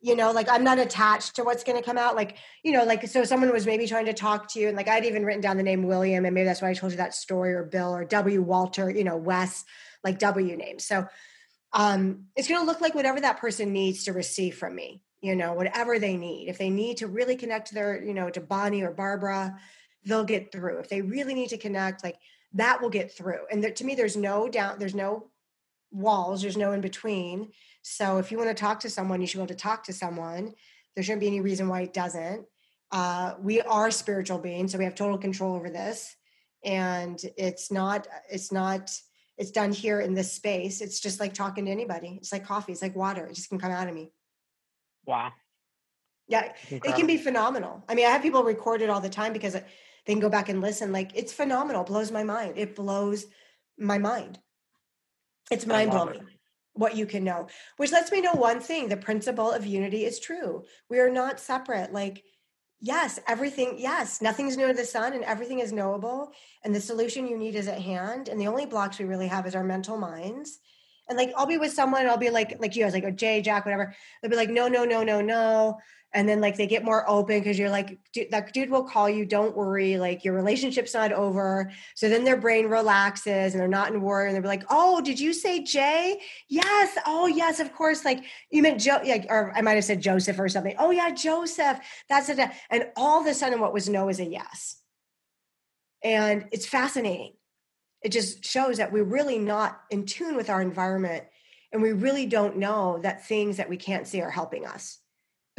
you 0.00 0.16
know 0.16 0.32
like 0.32 0.48
i'm 0.50 0.64
not 0.64 0.78
attached 0.78 1.36
to 1.36 1.44
what's 1.44 1.64
going 1.64 1.78
to 1.78 1.84
come 1.84 1.98
out 1.98 2.16
like 2.16 2.38
you 2.62 2.72
know 2.72 2.84
like 2.84 3.06
so 3.06 3.24
someone 3.24 3.52
was 3.52 3.66
maybe 3.66 3.86
trying 3.86 4.06
to 4.06 4.14
talk 4.14 4.50
to 4.50 4.58
you 4.58 4.68
and 4.68 4.76
like 4.76 4.88
i'd 4.88 5.04
even 5.04 5.24
written 5.24 5.42
down 5.42 5.56
the 5.56 5.62
name 5.62 5.82
william 5.82 6.24
and 6.24 6.34
maybe 6.34 6.44
that's 6.44 6.62
why 6.62 6.70
i 6.70 6.74
told 6.74 6.92
you 6.92 6.98
that 6.98 7.14
story 7.14 7.52
or 7.52 7.64
bill 7.64 7.94
or 7.94 8.04
w. 8.04 8.42
Walter 8.42 8.90
you 8.90 9.04
know 9.04 9.16
wes 9.16 9.64
like 10.02 10.18
w 10.18 10.56
names. 10.56 10.84
So 10.84 11.06
um 11.72 12.24
it's 12.34 12.48
going 12.48 12.60
to 12.60 12.66
look 12.66 12.80
like 12.80 12.94
whatever 12.94 13.20
that 13.20 13.38
person 13.38 13.72
needs 13.72 14.04
to 14.04 14.12
receive 14.12 14.56
from 14.56 14.74
me 14.74 15.02
you 15.20 15.36
know 15.36 15.52
whatever 15.52 15.98
they 15.98 16.16
need. 16.16 16.48
If 16.48 16.58
they 16.58 16.70
need 16.70 16.98
to 16.98 17.06
really 17.06 17.36
connect 17.36 17.68
to 17.68 17.74
their 17.74 18.02
you 18.02 18.14
know 18.14 18.30
to 18.30 18.40
bonnie 18.40 18.82
or 18.82 18.90
barbara 18.90 19.58
they'll 20.04 20.24
get 20.24 20.50
through. 20.50 20.78
If 20.78 20.88
they 20.88 21.02
really 21.02 21.34
need 21.34 21.50
to 21.50 21.58
connect 21.58 22.02
like 22.02 22.16
that 22.54 22.80
will 22.80 22.90
get 22.90 23.12
through. 23.12 23.40
And 23.50 23.62
there, 23.62 23.70
to 23.72 23.84
me 23.84 23.94
there's 23.94 24.16
no 24.16 24.48
doubt 24.48 24.78
there's 24.78 24.94
no 24.94 25.29
walls 25.90 26.42
there's 26.42 26.56
no 26.56 26.72
in 26.72 26.80
between. 26.80 27.50
So 27.82 28.18
if 28.18 28.30
you 28.30 28.38
want 28.38 28.50
to 28.50 28.54
talk 28.54 28.80
to 28.80 28.90
someone 28.90 29.20
you 29.20 29.26
should 29.26 29.38
be 29.38 29.42
able 29.42 29.48
to 29.48 29.54
talk 29.54 29.84
to 29.84 29.92
someone. 29.92 30.54
There 30.94 31.04
shouldn't 31.04 31.20
be 31.20 31.28
any 31.28 31.40
reason 31.40 31.68
why 31.68 31.82
it 31.82 31.92
doesn't. 31.92 32.46
Uh, 32.90 33.34
we 33.40 33.60
are 33.60 33.90
spiritual 33.90 34.38
beings 34.38 34.72
so 34.72 34.78
we 34.78 34.84
have 34.84 34.94
total 34.94 35.18
control 35.18 35.54
over 35.54 35.70
this. 35.70 36.14
And 36.64 37.20
it's 37.36 37.70
not 37.70 38.06
it's 38.30 38.52
not 38.52 38.90
it's 39.38 39.50
done 39.50 39.72
here 39.72 40.00
in 40.00 40.14
this 40.14 40.32
space. 40.32 40.80
It's 40.80 41.00
just 41.00 41.20
like 41.20 41.32
talking 41.32 41.64
to 41.66 41.70
anybody. 41.70 42.18
It's 42.20 42.32
like 42.32 42.44
coffee 42.44 42.72
it's 42.72 42.82
like 42.82 42.96
water 42.96 43.26
it 43.26 43.34
just 43.34 43.48
can 43.48 43.58
come 43.58 43.72
out 43.72 43.88
of 43.88 43.94
me. 43.94 44.12
Wow. 45.06 45.32
Yeah 46.28 46.52
Incredible. 46.70 46.90
it 46.90 46.96
can 46.96 47.06
be 47.06 47.16
phenomenal. 47.16 47.84
I 47.88 47.94
mean 47.94 48.06
i 48.06 48.10
have 48.10 48.22
people 48.22 48.44
record 48.44 48.82
it 48.82 48.90
all 48.90 49.00
the 49.00 49.08
time 49.08 49.32
because 49.32 49.54
they 49.54 50.12
can 50.12 50.20
go 50.20 50.28
back 50.28 50.48
and 50.48 50.60
listen 50.60 50.92
like 50.92 51.12
it's 51.14 51.32
phenomenal. 51.32 51.82
It 51.82 51.88
blows 51.88 52.10
my 52.10 52.24
mind. 52.24 52.54
It 52.56 52.76
blows 52.76 53.26
my 53.78 53.96
mind 53.96 54.38
it's 55.50 55.66
mind 55.66 55.90
blowing 55.90 56.26
what 56.74 56.96
you 56.96 57.06
can 57.06 57.24
know, 57.24 57.46
which 57.76 57.92
lets 57.92 58.12
me 58.12 58.20
know 58.20 58.32
one 58.32 58.60
thing 58.60 58.88
the 58.88 58.96
principle 58.96 59.50
of 59.50 59.66
unity 59.66 60.04
is 60.04 60.20
true. 60.20 60.62
We 60.88 60.98
are 61.00 61.10
not 61.10 61.40
separate. 61.40 61.92
Like, 61.92 62.24
yes, 62.80 63.18
everything, 63.26 63.74
yes, 63.76 64.22
nothing's 64.22 64.56
new 64.56 64.68
to 64.68 64.72
the 64.74 64.84
sun 64.84 65.12
and 65.12 65.24
everything 65.24 65.58
is 65.58 65.72
knowable. 65.72 66.32
And 66.64 66.74
the 66.74 66.80
solution 66.80 67.26
you 67.26 67.36
need 67.36 67.54
is 67.54 67.68
at 67.68 67.82
hand. 67.82 68.28
And 68.28 68.40
the 68.40 68.46
only 68.46 68.66
blocks 68.66 68.98
we 68.98 69.04
really 69.04 69.28
have 69.28 69.46
is 69.46 69.54
our 69.54 69.64
mental 69.64 69.98
minds. 69.98 70.58
And 71.10 71.18
like, 71.18 71.32
I'll 71.36 71.44
be 71.44 71.58
with 71.58 71.72
someone, 71.72 72.06
I'll 72.06 72.16
be 72.16 72.30
like, 72.30 72.56
like 72.58 72.74
you 72.74 72.84
guys, 72.84 72.94
like 72.94 73.04
a 73.04 73.12
Jay, 73.12 73.42
Jack, 73.42 73.66
whatever. 73.66 73.94
They'll 74.22 74.30
be 74.30 74.36
like, 74.36 74.48
no, 74.48 74.68
no, 74.68 74.84
no, 74.84 75.02
no, 75.02 75.20
no 75.20 75.78
and 76.12 76.28
then 76.28 76.40
like 76.40 76.56
they 76.56 76.66
get 76.66 76.84
more 76.84 77.08
open 77.08 77.38
because 77.38 77.58
you're 77.58 77.70
like 77.70 77.98
dude, 78.12 78.30
that 78.30 78.52
dude 78.52 78.70
will 78.70 78.82
call 78.82 79.08
you 79.08 79.24
don't 79.24 79.56
worry 79.56 79.96
like 79.96 80.24
your 80.24 80.34
relationship's 80.34 80.94
not 80.94 81.12
over. 81.12 81.70
So 81.94 82.08
then 82.08 82.24
their 82.24 82.36
brain 82.36 82.66
relaxes 82.66 83.52
and 83.52 83.60
they're 83.60 83.68
not 83.68 83.92
in 83.92 84.00
worry 84.00 84.28
and 84.28 84.34
they're 84.34 84.42
like 84.42 84.64
oh 84.70 85.00
did 85.00 85.20
you 85.20 85.32
say 85.32 85.62
jay? 85.62 86.20
Yes 86.48 86.96
oh 87.06 87.26
yes 87.26 87.60
of 87.60 87.72
course 87.72 88.04
like 88.04 88.24
you 88.50 88.62
meant 88.62 88.80
joe 88.80 89.00
like 89.04 89.26
or 89.28 89.52
i 89.54 89.60
might 89.60 89.74
have 89.74 89.84
said 89.84 90.00
joseph 90.00 90.38
or 90.38 90.48
something 90.48 90.74
oh 90.78 90.90
yeah 90.90 91.10
joseph 91.10 91.78
that's 92.08 92.28
it 92.28 92.38
and 92.70 92.86
all 92.96 93.20
of 93.20 93.26
a 93.26 93.34
sudden 93.34 93.60
what 93.60 93.72
was 93.72 93.88
no 93.88 94.08
is 94.08 94.20
a 94.20 94.24
yes. 94.24 94.76
And 96.02 96.46
it's 96.50 96.66
fascinating 96.66 97.34
it 98.02 98.10
just 98.10 98.44
shows 98.44 98.78
that 98.78 98.92
we're 98.92 99.04
really 99.04 99.38
not 99.38 99.82
in 99.90 100.06
tune 100.06 100.36
with 100.36 100.50
our 100.50 100.62
environment 100.62 101.24
and 101.72 101.82
we 101.82 101.92
really 101.92 102.26
don't 102.26 102.56
know 102.56 102.98
that 103.02 103.26
things 103.26 103.58
that 103.58 103.68
we 103.68 103.76
can't 103.76 104.06
see 104.06 104.20
are 104.20 104.30
helping 104.30 104.66
us 104.66 105.00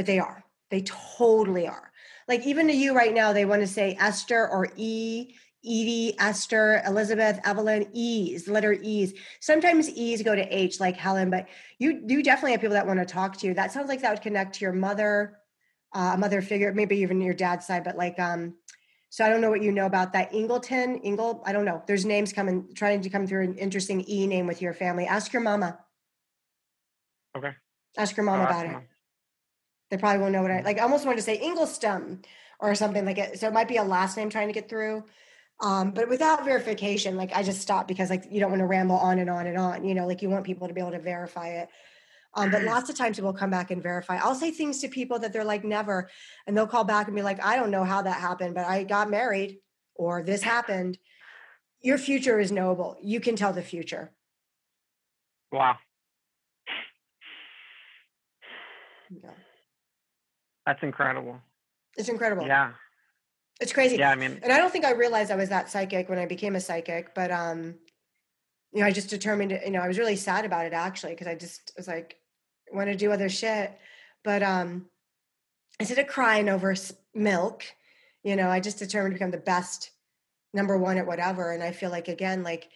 but 0.01 0.07
they 0.07 0.17
are. 0.17 0.43
They 0.71 0.81
totally 0.81 1.67
are. 1.67 1.91
Like 2.27 2.47
even 2.47 2.67
to 2.67 2.73
you 2.73 2.95
right 2.95 3.13
now, 3.13 3.33
they 3.33 3.45
want 3.45 3.61
to 3.61 3.67
say 3.67 3.95
Esther 3.99 4.47
or 4.47 4.67
E, 4.75 5.35
Edie, 5.63 6.15
Esther, 6.17 6.81
Elizabeth, 6.87 7.39
Evelyn, 7.43 7.87
E's, 7.93 8.47
letter 8.47 8.73
E's. 8.81 9.13
Sometimes 9.41 9.89
E's 9.91 10.23
go 10.23 10.33
to 10.33 10.41
H, 10.41 10.79
like 10.79 10.97
Helen, 10.97 11.29
but 11.29 11.49
you 11.77 12.03
you 12.07 12.23
definitely 12.23 12.53
have 12.53 12.61
people 12.61 12.73
that 12.73 12.87
want 12.87 12.99
to 12.99 13.05
talk 13.05 13.37
to 13.37 13.47
you. 13.47 13.53
That 13.53 13.71
sounds 13.71 13.89
like 13.89 14.01
that 14.01 14.11
would 14.11 14.23
connect 14.23 14.55
to 14.55 14.65
your 14.65 14.73
mother, 14.73 15.37
uh, 15.93 16.15
mother 16.17 16.41
figure, 16.41 16.73
maybe 16.73 16.97
even 16.97 17.21
your 17.21 17.35
dad's 17.35 17.67
side, 17.67 17.83
but 17.83 17.95
like, 17.95 18.17
um, 18.17 18.55
so 19.11 19.25
I 19.25 19.29
don't 19.29 19.41
know 19.41 19.49
what 19.49 19.61
you 19.61 19.73
know 19.73 19.85
about 19.85 20.13
that. 20.13 20.33
Ingleton, 20.33 20.97
Ingle, 20.99 21.43
I 21.45 21.51
don't 21.51 21.65
know. 21.65 21.83
There's 21.85 22.05
names 22.05 22.31
coming, 22.31 22.69
trying 22.73 23.01
to 23.01 23.09
come 23.09 23.27
through 23.27 23.43
an 23.43 23.57
interesting 23.57 24.05
E 24.07 24.25
name 24.25 24.47
with 24.47 24.61
your 24.61 24.73
family. 24.73 25.05
Ask 25.05 25.33
your 25.33 25.41
mama. 25.41 25.77
Okay. 27.37 27.51
Ask 27.97 28.15
your 28.15 28.25
mom 28.25 28.39
about 28.39 28.65
it. 28.65 28.75
They 29.89 29.97
probably 29.97 30.21
won't 30.21 30.31
know 30.31 30.41
what 30.41 30.51
I 30.51 30.61
like. 30.61 30.79
I 30.79 30.83
almost 30.83 31.05
wanted 31.05 31.17
to 31.17 31.23
say 31.23 31.37
Inglestum 31.37 32.23
or 32.61 32.73
something 32.73 33.03
like 33.03 33.17
it. 33.17 33.37
So 33.37 33.47
it 33.47 33.53
might 33.53 33.67
be 33.67 33.75
a 33.75 33.83
last 33.83 34.15
name 34.15 34.29
trying 34.29 34.47
to 34.47 34.53
get 34.53 34.69
through. 34.69 35.03
Um, 35.59 35.91
but 35.91 36.07
without 36.07 36.45
verification, 36.45 37.17
like 37.17 37.35
I 37.35 37.43
just 37.43 37.59
stopped 37.59 37.89
because 37.89 38.09
like 38.09 38.23
you 38.31 38.39
don't 38.39 38.49
want 38.49 38.61
to 38.61 38.65
ramble 38.65 38.95
on 38.95 39.19
and 39.19 39.29
on 39.29 39.45
and 39.45 39.57
on. 39.57 39.83
You 39.83 39.93
know, 39.93 40.07
like 40.07 40.21
you 40.21 40.29
want 40.29 40.45
people 40.45 40.69
to 40.69 40.73
be 40.73 40.79
able 40.79 40.91
to 40.91 40.99
verify 40.99 41.49
it. 41.49 41.69
Um, 42.33 42.49
but 42.49 42.63
lots 42.63 42.89
of 42.89 42.95
times 42.95 43.17
people 43.17 43.33
come 43.33 43.49
back 43.49 43.71
and 43.71 43.83
verify. 43.83 44.17
I'll 44.17 44.35
say 44.35 44.51
things 44.51 44.79
to 44.79 44.87
people 44.87 45.19
that 45.19 45.33
they're 45.33 45.43
like 45.43 45.63
never, 45.63 46.09
and 46.47 46.55
they'll 46.55 46.67
call 46.67 46.85
back 46.85 47.07
and 47.07 47.15
be 47.15 47.21
like, 47.21 47.43
I 47.43 47.57
don't 47.57 47.71
know 47.71 47.83
how 47.83 48.01
that 48.01 48.21
happened, 48.21 48.55
but 48.55 48.65
I 48.65 48.83
got 48.83 49.09
married 49.09 49.59
or 49.95 50.23
this 50.23 50.41
happened. 50.41 50.97
Your 51.81 51.97
future 51.97 52.39
is 52.39 52.51
knowable. 52.51 52.97
You 53.01 53.19
can 53.19 53.35
tell 53.35 53.51
the 53.51 53.61
future. 53.61 54.11
Wow. 55.51 55.77
Yeah. 59.09 59.31
That's 60.65 60.83
incredible. 60.83 61.41
It's 61.97 62.07
incredible. 62.07 62.45
Yeah. 62.45 62.71
It's 63.59 63.73
crazy. 63.73 63.97
Yeah, 63.97 64.11
I 64.11 64.15
mean, 64.15 64.39
and 64.41 64.51
I 64.51 64.57
don't 64.57 64.71
think 64.71 64.85
I 64.85 64.91
realized 64.91 65.31
I 65.31 65.35
was 65.35 65.49
that 65.49 65.69
psychic 65.69 66.09
when 66.09 66.17
I 66.17 66.25
became 66.25 66.55
a 66.55 66.61
psychic, 66.61 67.13
but 67.13 67.29
um, 67.29 67.75
you 68.71 68.79
know, 68.79 68.85
I 68.85 68.91
just 68.91 69.09
determined, 69.09 69.51
you 69.63 69.71
know, 69.71 69.81
I 69.81 69.87
was 69.87 69.99
really 69.99 70.15
sad 70.15 70.45
about 70.45 70.65
it 70.65 70.73
actually 70.73 71.11
because 71.11 71.27
I 71.27 71.35
just 71.35 71.71
was 71.77 71.87
like, 71.87 72.17
want 72.73 72.89
to 72.89 72.95
do 72.95 73.11
other 73.11 73.29
shit, 73.29 73.77
but 74.23 74.43
um, 74.43 74.87
instead 75.79 75.99
of 75.99 76.07
crying 76.07 76.49
over 76.49 76.75
milk, 77.13 77.63
you 78.23 78.35
know, 78.35 78.49
I 78.49 78.59
just 78.59 78.79
determined 78.79 79.13
to 79.13 79.15
become 79.15 79.31
the 79.31 79.37
best 79.37 79.91
number 80.53 80.77
one 80.77 80.97
at 80.97 81.07
whatever, 81.07 81.51
and 81.51 81.63
I 81.63 81.71
feel 81.71 81.89
like 81.89 82.07
again, 82.07 82.43
like 82.43 82.69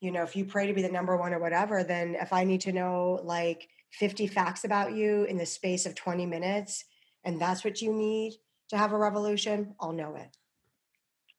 you 0.00 0.10
know 0.10 0.22
if 0.22 0.36
you 0.36 0.44
pray 0.44 0.66
to 0.66 0.72
be 0.72 0.82
the 0.82 0.88
number 0.88 1.16
one 1.16 1.32
or 1.32 1.38
whatever 1.38 1.82
then 1.82 2.16
if 2.20 2.32
i 2.32 2.44
need 2.44 2.60
to 2.60 2.72
know 2.72 3.20
like 3.24 3.68
50 3.92 4.26
facts 4.26 4.64
about 4.64 4.94
you 4.94 5.24
in 5.24 5.36
the 5.36 5.46
space 5.46 5.86
of 5.86 5.94
20 5.94 6.26
minutes 6.26 6.84
and 7.24 7.40
that's 7.40 7.64
what 7.64 7.80
you 7.82 7.92
need 7.92 8.34
to 8.68 8.78
have 8.78 8.92
a 8.92 8.98
revolution 8.98 9.74
i'll 9.80 9.92
know 9.92 10.14
it. 10.16 10.36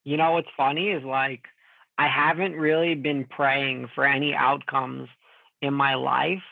You 0.04 0.18
know 0.18 0.32
what's 0.32 0.50
funny 0.58 0.90
is 0.90 1.04
like 1.04 1.46
i 1.98 2.08
haven't 2.08 2.54
really 2.54 2.96
been 2.96 3.26
praying 3.26 3.90
for 3.94 4.06
any 4.06 4.34
outcomes 4.34 5.08
in 5.62 5.74
my 5.74 5.96
life 5.96 6.44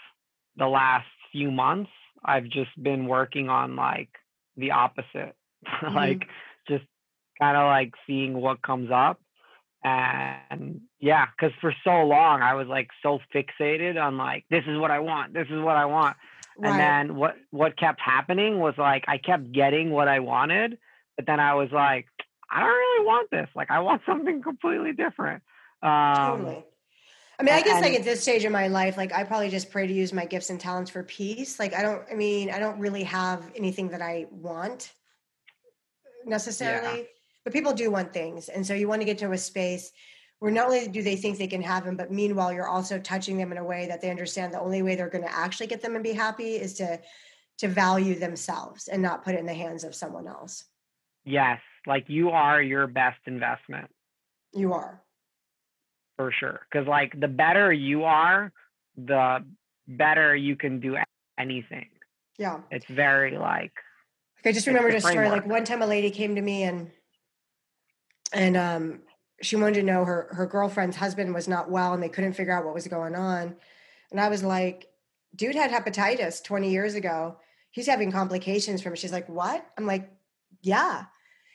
the 0.57 0.67
last 0.67 1.07
few 1.31 1.51
months 1.51 1.91
i've 2.25 2.45
just 2.45 2.71
been 2.81 3.07
working 3.07 3.49
on 3.49 3.75
like 3.75 4.09
the 4.59 4.71
opposite. 4.71 5.35
Mm-hmm. 5.65 5.93
like 5.93 6.21
just 6.69 6.85
kind 7.37 7.57
of 7.57 7.65
like 7.65 7.91
seeing 8.07 8.33
what 8.39 8.61
comes 8.61 8.91
up. 8.93 9.19
And 9.83 10.79
yeah 11.01 11.25
because 11.25 11.53
for 11.59 11.73
so 11.83 12.03
long 12.03 12.41
i 12.41 12.53
was 12.53 12.67
like 12.67 12.87
so 13.03 13.19
fixated 13.33 14.01
on 14.01 14.17
like 14.17 14.45
this 14.49 14.63
is 14.67 14.77
what 14.77 14.91
i 14.91 14.99
want 14.99 15.33
this 15.33 15.47
is 15.49 15.61
what 15.61 15.75
i 15.75 15.85
want. 15.85 16.15
Right. 16.57 16.69
and 16.69 16.79
then 16.79 17.15
what 17.17 17.35
what 17.51 17.77
kept 17.77 17.99
happening 17.99 18.59
was 18.59 18.73
like 18.77 19.03
i 19.07 19.17
kept 19.17 19.51
getting 19.51 19.91
what 19.91 20.07
i 20.07 20.19
wanted 20.19 20.77
but 21.15 21.25
then 21.25 21.39
i 21.39 21.53
was 21.55 21.69
like 21.71 22.07
i 22.51 22.59
don't 22.59 22.69
really 22.69 23.05
want 23.05 23.31
this. 23.31 23.49
Like 23.55 23.69
i 23.69 23.79
want 23.79 24.01
something 24.07 24.41
completely 24.41 24.93
different. 24.93 25.43
Um, 25.81 26.15
totally 26.15 26.63
I 27.39 27.43
mean, 27.43 27.55
I 27.55 27.61
guess 27.61 27.81
like 27.81 27.93
at 27.93 28.03
this 28.03 28.21
stage 28.21 28.43
of 28.43 28.51
my 28.51 28.67
life, 28.67 28.97
like 28.97 29.13
I 29.13 29.23
probably 29.23 29.49
just 29.49 29.71
pray 29.71 29.87
to 29.87 29.93
use 29.93 30.11
my 30.11 30.25
gifts 30.25 30.49
and 30.49 30.59
talents 30.59 30.91
for 30.91 31.03
peace. 31.03 31.57
Like 31.57 31.73
I 31.73 31.81
don't, 31.81 32.03
I 32.11 32.15
mean, 32.15 32.49
I 32.49 32.59
don't 32.59 32.79
really 32.79 33.03
have 33.03 33.49
anything 33.55 33.87
that 33.89 34.01
I 34.01 34.25
want 34.29 34.91
necessarily. 36.25 36.99
Yeah. 36.99 37.05
but 37.45 37.53
people 37.53 37.73
do 37.73 37.89
want 37.91 38.11
things. 38.11 38.49
And 38.49 38.67
so 38.67 38.73
you 38.73 38.89
want 38.89 39.01
to 39.01 39.05
get 39.05 39.17
to 39.19 39.31
a 39.31 39.37
space 39.37 39.91
where 40.39 40.51
not 40.51 40.65
only 40.65 40.87
do 40.89 41.01
they 41.01 41.15
think 41.15 41.37
they 41.37 41.47
can 41.47 41.61
have 41.61 41.85
them 41.85 41.95
but 41.95 42.11
meanwhile 42.11 42.51
you're 42.51 42.67
also 42.67 42.99
touching 42.99 43.37
them 43.37 43.51
in 43.51 43.57
a 43.57 43.63
way 43.63 43.87
that 43.87 44.01
they 44.01 44.09
understand 44.09 44.53
the 44.53 44.59
only 44.59 44.81
way 44.81 44.95
they're 44.95 45.09
going 45.09 45.23
to 45.23 45.35
actually 45.35 45.67
get 45.67 45.81
them 45.81 45.95
and 45.95 46.03
be 46.03 46.13
happy 46.13 46.55
is 46.55 46.73
to 46.75 46.99
to 47.57 47.67
value 47.67 48.17
themselves 48.17 48.87
and 48.87 49.01
not 49.01 49.23
put 49.23 49.35
it 49.35 49.39
in 49.39 49.45
the 49.45 49.53
hands 49.53 49.83
of 49.83 49.93
someone 49.93 50.27
else. 50.27 50.63
Yes. 51.25 51.59
Like 51.85 52.05
you 52.07 52.29
are 52.29 52.61
your 52.61 52.87
best 52.87 53.19
investment. 53.25 53.89
You 54.53 54.71
are 54.73 55.03
for 56.19 56.31
sure 56.31 56.59
because 56.69 56.85
like 56.85 57.17
the 57.17 57.29
better 57.29 57.71
you 57.71 58.03
are 58.03 58.51
the 58.97 59.41
better 59.87 60.35
you 60.35 60.57
can 60.57 60.81
do 60.81 60.97
anything 61.37 61.87
yeah 62.37 62.59
it's 62.71 62.85
very 62.87 63.37
like 63.37 63.71
I 64.45 64.51
just 64.51 64.67
remembered 64.67 64.95
a 64.95 65.01
story. 65.01 65.29
Like 65.29 65.45
one 65.45 65.65
time, 65.65 65.81
a 65.81 65.87
lady 65.87 66.11
came 66.11 66.35
to 66.35 66.41
me 66.41 66.63
and 66.63 66.91
and 68.31 68.55
um, 68.55 69.01
she 69.41 69.55
wanted 69.55 69.75
to 69.75 69.83
know 69.83 70.05
her 70.05 70.29
her 70.31 70.45
girlfriend's 70.45 70.97
husband 70.97 71.33
was 71.33 71.47
not 71.47 71.69
well 71.69 71.93
and 71.93 72.01
they 72.01 72.09
couldn't 72.09 72.33
figure 72.33 72.53
out 72.53 72.65
what 72.65 72.73
was 72.73 72.87
going 72.87 73.15
on. 73.15 73.55
And 74.11 74.19
I 74.19 74.29
was 74.29 74.43
like, 74.43 74.87
dude 75.35 75.55
had 75.55 75.71
hepatitis 75.71 76.43
20 76.43 76.69
years 76.69 76.95
ago. 76.95 77.37
He's 77.71 77.87
having 77.87 78.11
complications 78.11 78.81
from 78.81 78.93
it. 78.93 78.99
She's 78.99 79.11
like, 79.11 79.29
what? 79.29 79.65
I'm 79.77 79.85
like, 79.85 80.09
yeah. 80.61 81.05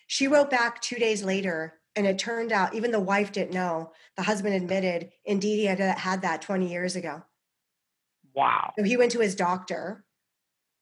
She 0.06 0.28
wrote 0.28 0.50
back 0.50 0.80
two 0.80 0.96
days 0.96 1.24
later, 1.24 1.74
and 1.96 2.06
it 2.06 2.18
turned 2.18 2.52
out 2.52 2.74
even 2.74 2.90
the 2.90 3.00
wife 3.00 3.32
didn't 3.32 3.54
know. 3.54 3.92
The 4.16 4.22
husband 4.22 4.54
admitted, 4.54 5.10
indeed, 5.24 5.56
he 5.56 5.66
had 5.66 5.80
uh, 5.80 5.94
had 5.94 6.22
that 6.22 6.42
20 6.42 6.70
years 6.70 6.96
ago. 6.96 7.22
Wow. 8.34 8.72
So 8.78 8.84
he 8.84 8.96
went 8.96 9.12
to 9.12 9.20
his 9.20 9.34
doctor, 9.34 10.04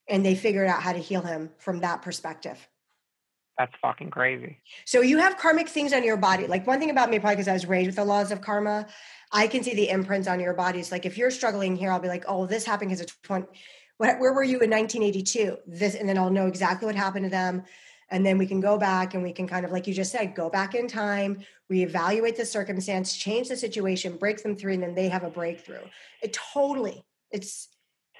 and 0.09 0.24
they 0.24 0.34
figured 0.34 0.68
out 0.68 0.82
how 0.82 0.93
to 0.93 0.98
heal 0.98 1.20
him 1.20 1.51
from 1.59 1.80
that 1.80 2.02
perspective. 2.02 2.66
That's 3.59 3.72
fucking 3.82 4.10
crazy. 4.10 4.59
So 4.86 5.02
you 5.02 5.18
have 5.18 5.36
karmic 5.36 5.68
things 5.68 5.93
on 5.93 6.02
your 6.05 6.16
body. 6.16 6.47
Like 6.47 6.66
one 6.66 6.78
thing 6.78 6.90
about 6.90 7.10
me, 7.10 7.18
probably 7.18 7.36
because 7.36 7.48
I 7.48 7.52
was 7.52 7.66
raised 7.66 7.86
with 7.86 7.97
the 7.97 8.05
laws 8.05 8.32
of 8.32 8.40
karma, 8.40 8.86
I 9.30 9.47
can 9.47 9.62
see 9.62 9.74
the 9.74 9.90
imprints 9.90 10.26
on 10.26 10.40
your 10.40 10.55
bodies. 10.55 10.90
Like 10.90 11.05
if 11.05 11.18
you're 11.18 11.30
struggling 11.30 11.76
here, 11.76 11.93
I'll 11.93 12.01
be 12.01 12.09
like, 12.09 12.24
oh, 12.26 12.47
this 12.47 12.64
happened 12.64 12.90
because 12.90 13.02
of 13.02 13.22
20. 13.22 13.47
Where 13.98 14.32
were 14.32 14.43
you 14.43 14.59
in 14.60 14.70
1982? 14.70 15.59
This, 15.66 15.94
and 15.94 16.09
then 16.09 16.18
I'll 16.18 16.30
know 16.30 16.47
exactly 16.47 16.86
what 16.86 16.97
happened 16.97 17.26
to 17.26 17.30
them. 17.30 17.64
And 18.12 18.24
then 18.24 18.39
we 18.39 18.47
can 18.47 18.60
go 18.60 18.78
back 18.78 19.14
and 19.14 19.22
we 19.22 19.32
can 19.32 19.48
kind 19.48 19.64
of, 19.64 19.72
like 19.72 19.86
you 19.86 19.94
just 19.94 20.12
said, 20.12 20.34
go 20.34 20.51
back 20.51 20.74
in 20.74 20.86
time, 20.86 21.40
reevaluate 21.70 22.36
the 22.36 22.44
circumstance, 22.44 23.16
change 23.16 23.48
the 23.48 23.56
situation, 23.56 24.16
break 24.16 24.43
them 24.43 24.55
through, 24.55 24.74
and 24.74 24.82
then 24.82 24.94
they 24.94 25.09
have 25.09 25.24
a 25.24 25.30
breakthrough. 25.30 25.84
It 26.22 26.32
totally, 26.32 27.05
it's 27.30 27.68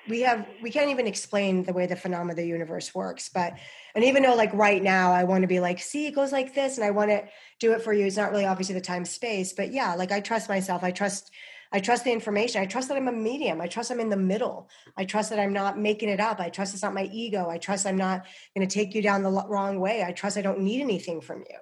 we 0.09 0.23
have 0.23 0.47
we 0.62 0.70
can't 0.70 0.90
even 0.90 1.06
explain 1.06 1.62
the 1.62 1.73
way 1.73 1.86
the 1.86 1.94
phenomena 1.94 2.32
of 2.32 2.36
the 2.36 2.47
universe 2.47 2.94
works 2.94 3.28
but 3.28 3.55
and 3.94 4.05
even 4.05 4.23
though 4.23 4.35
like 4.35 4.52
right 4.52 4.82
now 4.82 5.12
i 5.12 5.23
want 5.23 5.43
to 5.43 5.48
be 5.48 5.60
like 5.60 5.78
see 5.78 6.06
it 6.06 6.14
goes 6.14 6.32
like 6.32 6.55
this 6.55 6.77
and 6.77 6.85
i 6.85 6.90
want 6.90 7.10
to 7.10 7.23
do 7.60 7.73
it 7.73 7.82
for 7.82 7.93
you 7.93 8.05
it's 8.05 8.16
not 8.16 8.32
really 8.32 8.44
obviously 8.44 8.74
the 8.74 8.81
time 8.81 9.05
space 9.05 9.52
but 9.52 9.73
yeah 9.73 9.94
like 9.94 10.10
i 10.10 10.19
trust 10.19 10.48
myself 10.48 10.82
i 10.82 10.90
trust 10.90 11.31
i 11.73 11.81
trust 11.81 12.05
the 12.05 12.12
information. 12.12 12.61
I 12.61 12.66
trust 12.66 12.89
that 12.89 12.97
i'm 12.97 13.09
a 13.09 13.12
medium. 13.12 13.61
I 13.61 13.66
trust 13.66 13.90
i'm 13.90 14.01
in 14.01 14.11
the 14.11 14.16
middle. 14.16 14.69
I 14.97 15.05
trust 15.05 15.31
that 15.31 15.39
i'm 15.39 15.53
not 15.53 15.78
making 15.78 16.09
it 16.09 16.20
up. 16.20 16.40
I 16.40 16.51
trust 16.51 16.74
it's 16.74 16.82
not 16.82 16.94
my 16.94 17.09
ego. 17.12 17.49
I 17.49 17.59
trust 17.59 17.86
i'm 17.86 17.97
not 17.97 18.27
going 18.55 18.66
to 18.66 18.73
take 18.73 18.94
you 18.94 19.03
down 19.03 19.23
the 19.23 19.31
wrong 19.31 19.81
way. 19.81 20.05
I 20.05 20.12
trust 20.12 20.36
i 20.36 20.43
don't 20.43 20.61
need 20.61 20.81
anything 20.81 21.20
from 21.20 21.40
you. 21.40 21.59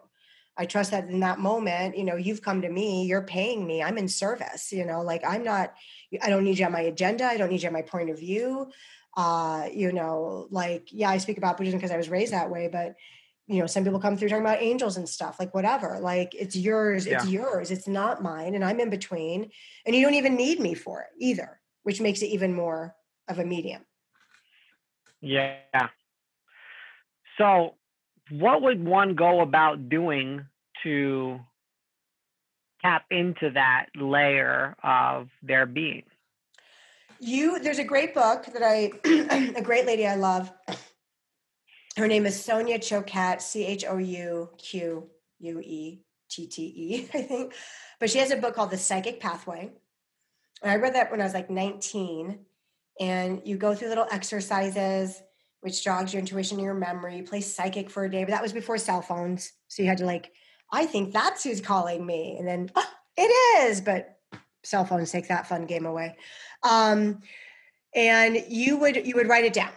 I 0.57 0.67
trust 0.67 0.91
that 0.91 1.09
in 1.09 1.21
that 1.21 1.39
moment, 1.39 1.97
you 1.97 2.05
know, 2.05 2.17
you've 2.17 2.43
come 2.43 2.61
to 2.61 2.69
me, 2.69 3.07
you're 3.07 3.23
paying 3.23 3.67
me, 3.67 3.83
I'm 3.83 3.97
in 3.97 4.09
service, 4.09 4.73
you 4.73 4.85
know, 4.85 5.01
like 5.01 5.23
I'm 5.27 5.43
not, 5.43 5.73
I 6.21 6.29
don't 6.29 6.45
need 6.45 6.59
you 6.59 6.67
on 6.67 6.73
my 6.73 6.83
agenda, 6.83 7.25
I 7.25 7.39
don't 7.39 7.51
need 7.51 7.63
you 7.63 7.69
on 7.69 7.73
my 7.73 7.81
point 7.81 8.11
of 8.11 8.19
view. 8.19 8.71
Uh, 9.17 9.69
you 9.73 9.91
know, 9.91 10.47
like, 10.51 10.89
yeah, 10.93 11.09
I 11.09 11.19
speak 11.19 11.39
about 11.39 11.57
Buddhism 11.57 11.79
because 11.79 11.91
I 11.91 11.97
was 11.97 12.11
raised 12.11 12.33
that 12.33 12.51
way, 12.51 12.69
but 12.71 12.95
you 13.51 13.59
know, 13.59 13.67
some 13.67 13.83
people 13.83 13.99
come 13.99 14.17
through 14.17 14.29
talking 14.29 14.45
about 14.45 14.63
angels 14.63 14.97
and 14.97 15.09
stuff, 15.09 15.41
like 15.41 15.53
whatever. 15.53 15.99
Like 15.99 16.35
it's 16.35 16.55
yours, 16.55 17.07
it's 17.07 17.25
yeah. 17.25 17.41
yours, 17.43 17.73
it's 17.73 17.89
not 17.89 18.23
mine, 18.23 18.55
and 18.55 18.65
I'm 18.65 18.79
in 18.79 18.91
between. 18.91 19.51
And 19.85 19.97
you 19.97 20.03
don't 20.03 20.15
even 20.15 20.37
need 20.37 20.61
me 20.61 20.75
for 20.75 21.01
it 21.01 21.09
either, 21.19 21.61
which 21.83 22.01
makes 22.01 22.23
it 22.23 22.27
even 22.27 22.55
more 22.55 22.95
of 23.29 23.41
a 23.41 23.45
medium. 23.45 23.85
Yeah. 25.21 25.89
So 27.39 27.75
what 28.31 28.63
would 28.63 28.85
one 28.85 29.17
go 29.17 29.41
about 29.41 29.89
doing 29.89 30.47
to 30.85 31.41
tap 32.83 33.05
into 33.11 33.51
that 33.51 33.87
layer 33.97 34.77
of 34.85 35.29
their 35.43 35.67
being? 35.67 36.05
You, 37.19 37.59
there's 37.59 37.81
a 37.81 37.85
great 37.85 38.15
book 38.15 38.47
that 38.47 38.63
I, 38.63 38.93
a 39.57 39.61
great 39.61 39.87
lady 39.87 40.07
I 40.07 40.15
love. 40.15 40.53
Her 41.97 42.07
name 42.07 42.27
is 42.27 42.43
Sonia 42.43 42.79
Choquette, 42.79 43.41
C 43.41 43.65
H 43.67 43.85
O 43.87 43.99
U 43.99 44.49
Q 44.59 45.09
U 45.41 45.61
E 45.61 46.03
T 46.31 46.47
T 46.47 46.63
E, 46.63 47.09
I 47.15 47.23
think. 47.23 47.55
But 47.99 48.11
she 48.11 48.19
has 48.19 48.31
a 48.31 48.37
book 48.37 48.55
called 48.55 48.71
The 48.71 48.79
Psychic 48.79 49.21
Pathway. 49.21 49.71
And 50.63 50.71
I 50.71 50.77
read 50.77 50.95
that 50.95 51.11
when 51.11 51.21
I 51.21 51.25
was 51.25 51.35
like 51.35 51.51
19. 51.51 52.39
And 53.01 53.43
you 53.45 53.57
go 53.57 53.75
through 53.75 53.89
little 53.89 54.07
exercises 54.11 55.23
which 55.61 55.85
jogs 55.85 56.13
your 56.13 56.21
intuition 56.21 56.59
and 56.59 56.65
your 56.65 56.75
memory. 56.75 57.19
You 57.19 57.23
play 57.23 57.41
psychic 57.41 57.91
for 57.91 58.05
a 58.05 58.11
day, 58.11 58.25
but 58.25 58.31
that 58.31 58.43
was 58.43 58.53
before 58.53 58.79
cell 58.79 59.03
phones. 59.03 59.53
So 59.69 59.83
you 59.83 59.89
had 59.89 59.99
to 59.99 60.07
like, 60.07 60.33
I 60.73 60.87
think 60.87 61.13
that's 61.13 61.45
who's 61.45 61.61
calling 61.61 62.05
me. 62.05 62.37
And 62.39 62.47
then 62.47 62.71
oh, 62.75 62.91
it 63.17 63.69
is, 63.69 63.81
but 63.81 64.19
cell 64.63 64.85
phones 64.85 65.11
take 65.11 65.29
that 65.29 65.47
fun 65.47 65.67
game 65.67 65.87
away. 65.87 66.17
Um, 66.63 67.21
and 67.95 68.43
you 68.49 68.77
would 68.79 69.07
you 69.07 69.17
would 69.17 69.29
write 69.29 69.45
it 69.45 69.53
down. 69.53 69.73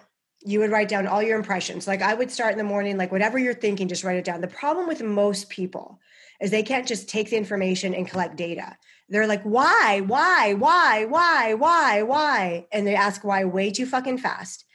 You 0.46 0.60
would 0.60 0.72
write 0.72 0.90
down 0.90 1.08
all 1.08 1.24
your 1.24 1.38
impressions. 1.38 1.88
Like 1.88 2.02
I 2.02 2.14
would 2.14 2.32
start 2.32 2.52
in 2.52 2.58
the 2.58 2.64
morning, 2.64 2.98
like 2.98 3.12
whatever 3.12 3.38
you're 3.38 3.54
thinking, 3.54 3.88
just 3.88 4.04
write 4.04 4.18
it 4.18 4.26
down. 4.26 4.42
The 4.42 4.48
problem 4.48 4.88
with 4.88 5.02
most 5.02 5.50
people 5.50 6.00
is 6.42 6.52
they 6.52 6.64
can't 6.64 6.88
just 6.88 7.08
take 7.08 7.30
the 7.30 7.38
information 7.38 7.94
and 7.94 8.08
collect 8.08 8.36
data. 8.36 8.78
They're 9.10 9.28
like, 9.28 9.44
why, 9.44 10.02
why, 10.06 10.54
why, 10.54 11.06
why, 11.06 11.54
why, 11.54 12.02
why? 12.04 12.68
And 12.72 12.86
they 12.86 12.96
ask 12.96 13.24
why 13.24 13.46
way 13.46 13.72
too 13.72 13.86
fucking 13.86 14.18
fast 14.18 14.66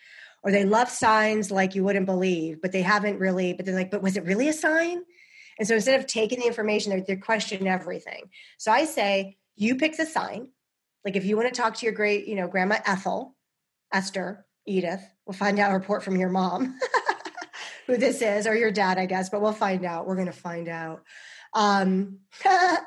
or 0.42 0.52
they 0.52 0.64
love 0.64 0.88
signs 0.88 1.50
like 1.50 1.74
you 1.74 1.84
wouldn't 1.84 2.06
believe, 2.06 2.62
but 2.62 2.72
they 2.72 2.82
haven't 2.82 3.18
really, 3.18 3.52
but 3.52 3.66
they're 3.66 3.74
like, 3.74 3.90
but 3.90 4.02
was 4.02 4.16
it 4.16 4.24
really 4.24 4.48
a 4.48 4.52
sign? 4.52 5.02
And 5.58 5.66
so 5.66 5.74
instead 5.74 5.98
of 5.98 6.06
taking 6.06 6.38
the 6.38 6.46
information, 6.46 7.04
they, 7.06 7.16
question 7.16 7.66
everything. 7.66 8.30
So 8.58 8.70
I 8.70 8.84
say, 8.84 9.36
you 9.56 9.76
pick 9.76 9.96
the 9.96 10.06
sign. 10.06 10.48
Like 11.04 11.16
if 11.16 11.24
you 11.24 11.36
want 11.36 11.52
to 11.52 11.60
talk 11.60 11.74
to 11.76 11.86
your 11.86 11.94
great, 11.94 12.26
you 12.26 12.36
know, 12.36 12.46
grandma 12.46 12.78
Ethel, 12.86 13.34
Esther, 13.92 14.46
Edith, 14.68 15.02
we'll 15.26 15.34
find 15.34 15.58
out 15.58 15.70
a 15.70 15.74
report 15.74 16.02
from 16.02 16.16
your 16.16 16.28
mom 16.28 16.78
who 17.86 17.96
this 17.96 18.22
is, 18.22 18.46
or 18.46 18.54
your 18.54 18.70
dad, 18.70 18.98
I 18.98 19.06
guess, 19.06 19.28
but 19.30 19.40
we'll 19.40 19.52
find 19.52 19.84
out. 19.84 20.06
We're 20.06 20.14
going 20.14 20.26
to 20.26 20.32
find 20.32 20.68
out. 20.68 21.02
Um, 21.54 22.18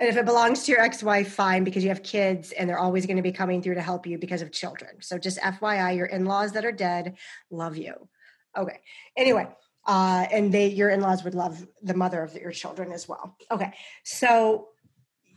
And 0.00 0.08
if 0.08 0.16
it 0.16 0.24
belongs 0.24 0.64
to 0.64 0.72
your 0.72 0.80
ex 0.80 1.02
wife, 1.02 1.32
fine, 1.32 1.62
because 1.62 1.84
you 1.84 1.90
have 1.90 2.02
kids 2.02 2.52
and 2.52 2.68
they're 2.68 2.78
always 2.78 3.06
going 3.06 3.16
to 3.16 3.22
be 3.22 3.32
coming 3.32 3.62
through 3.62 3.76
to 3.76 3.82
help 3.82 4.06
you 4.06 4.18
because 4.18 4.42
of 4.42 4.50
children. 4.50 4.96
So 5.00 5.18
just 5.18 5.38
FYI, 5.38 5.96
your 5.96 6.06
in 6.06 6.24
laws 6.24 6.52
that 6.52 6.64
are 6.64 6.72
dead 6.72 7.16
love 7.50 7.76
you. 7.76 8.08
Okay. 8.56 8.80
Anyway, 9.16 9.48
uh, 9.86 10.26
and 10.32 10.52
they 10.52 10.68
your 10.68 10.90
in 10.90 11.00
laws 11.00 11.22
would 11.22 11.34
love 11.34 11.64
the 11.82 11.94
mother 11.94 12.22
of 12.22 12.34
your 12.34 12.50
children 12.50 12.90
as 12.90 13.08
well. 13.08 13.36
Okay. 13.50 13.72
So 14.02 14.68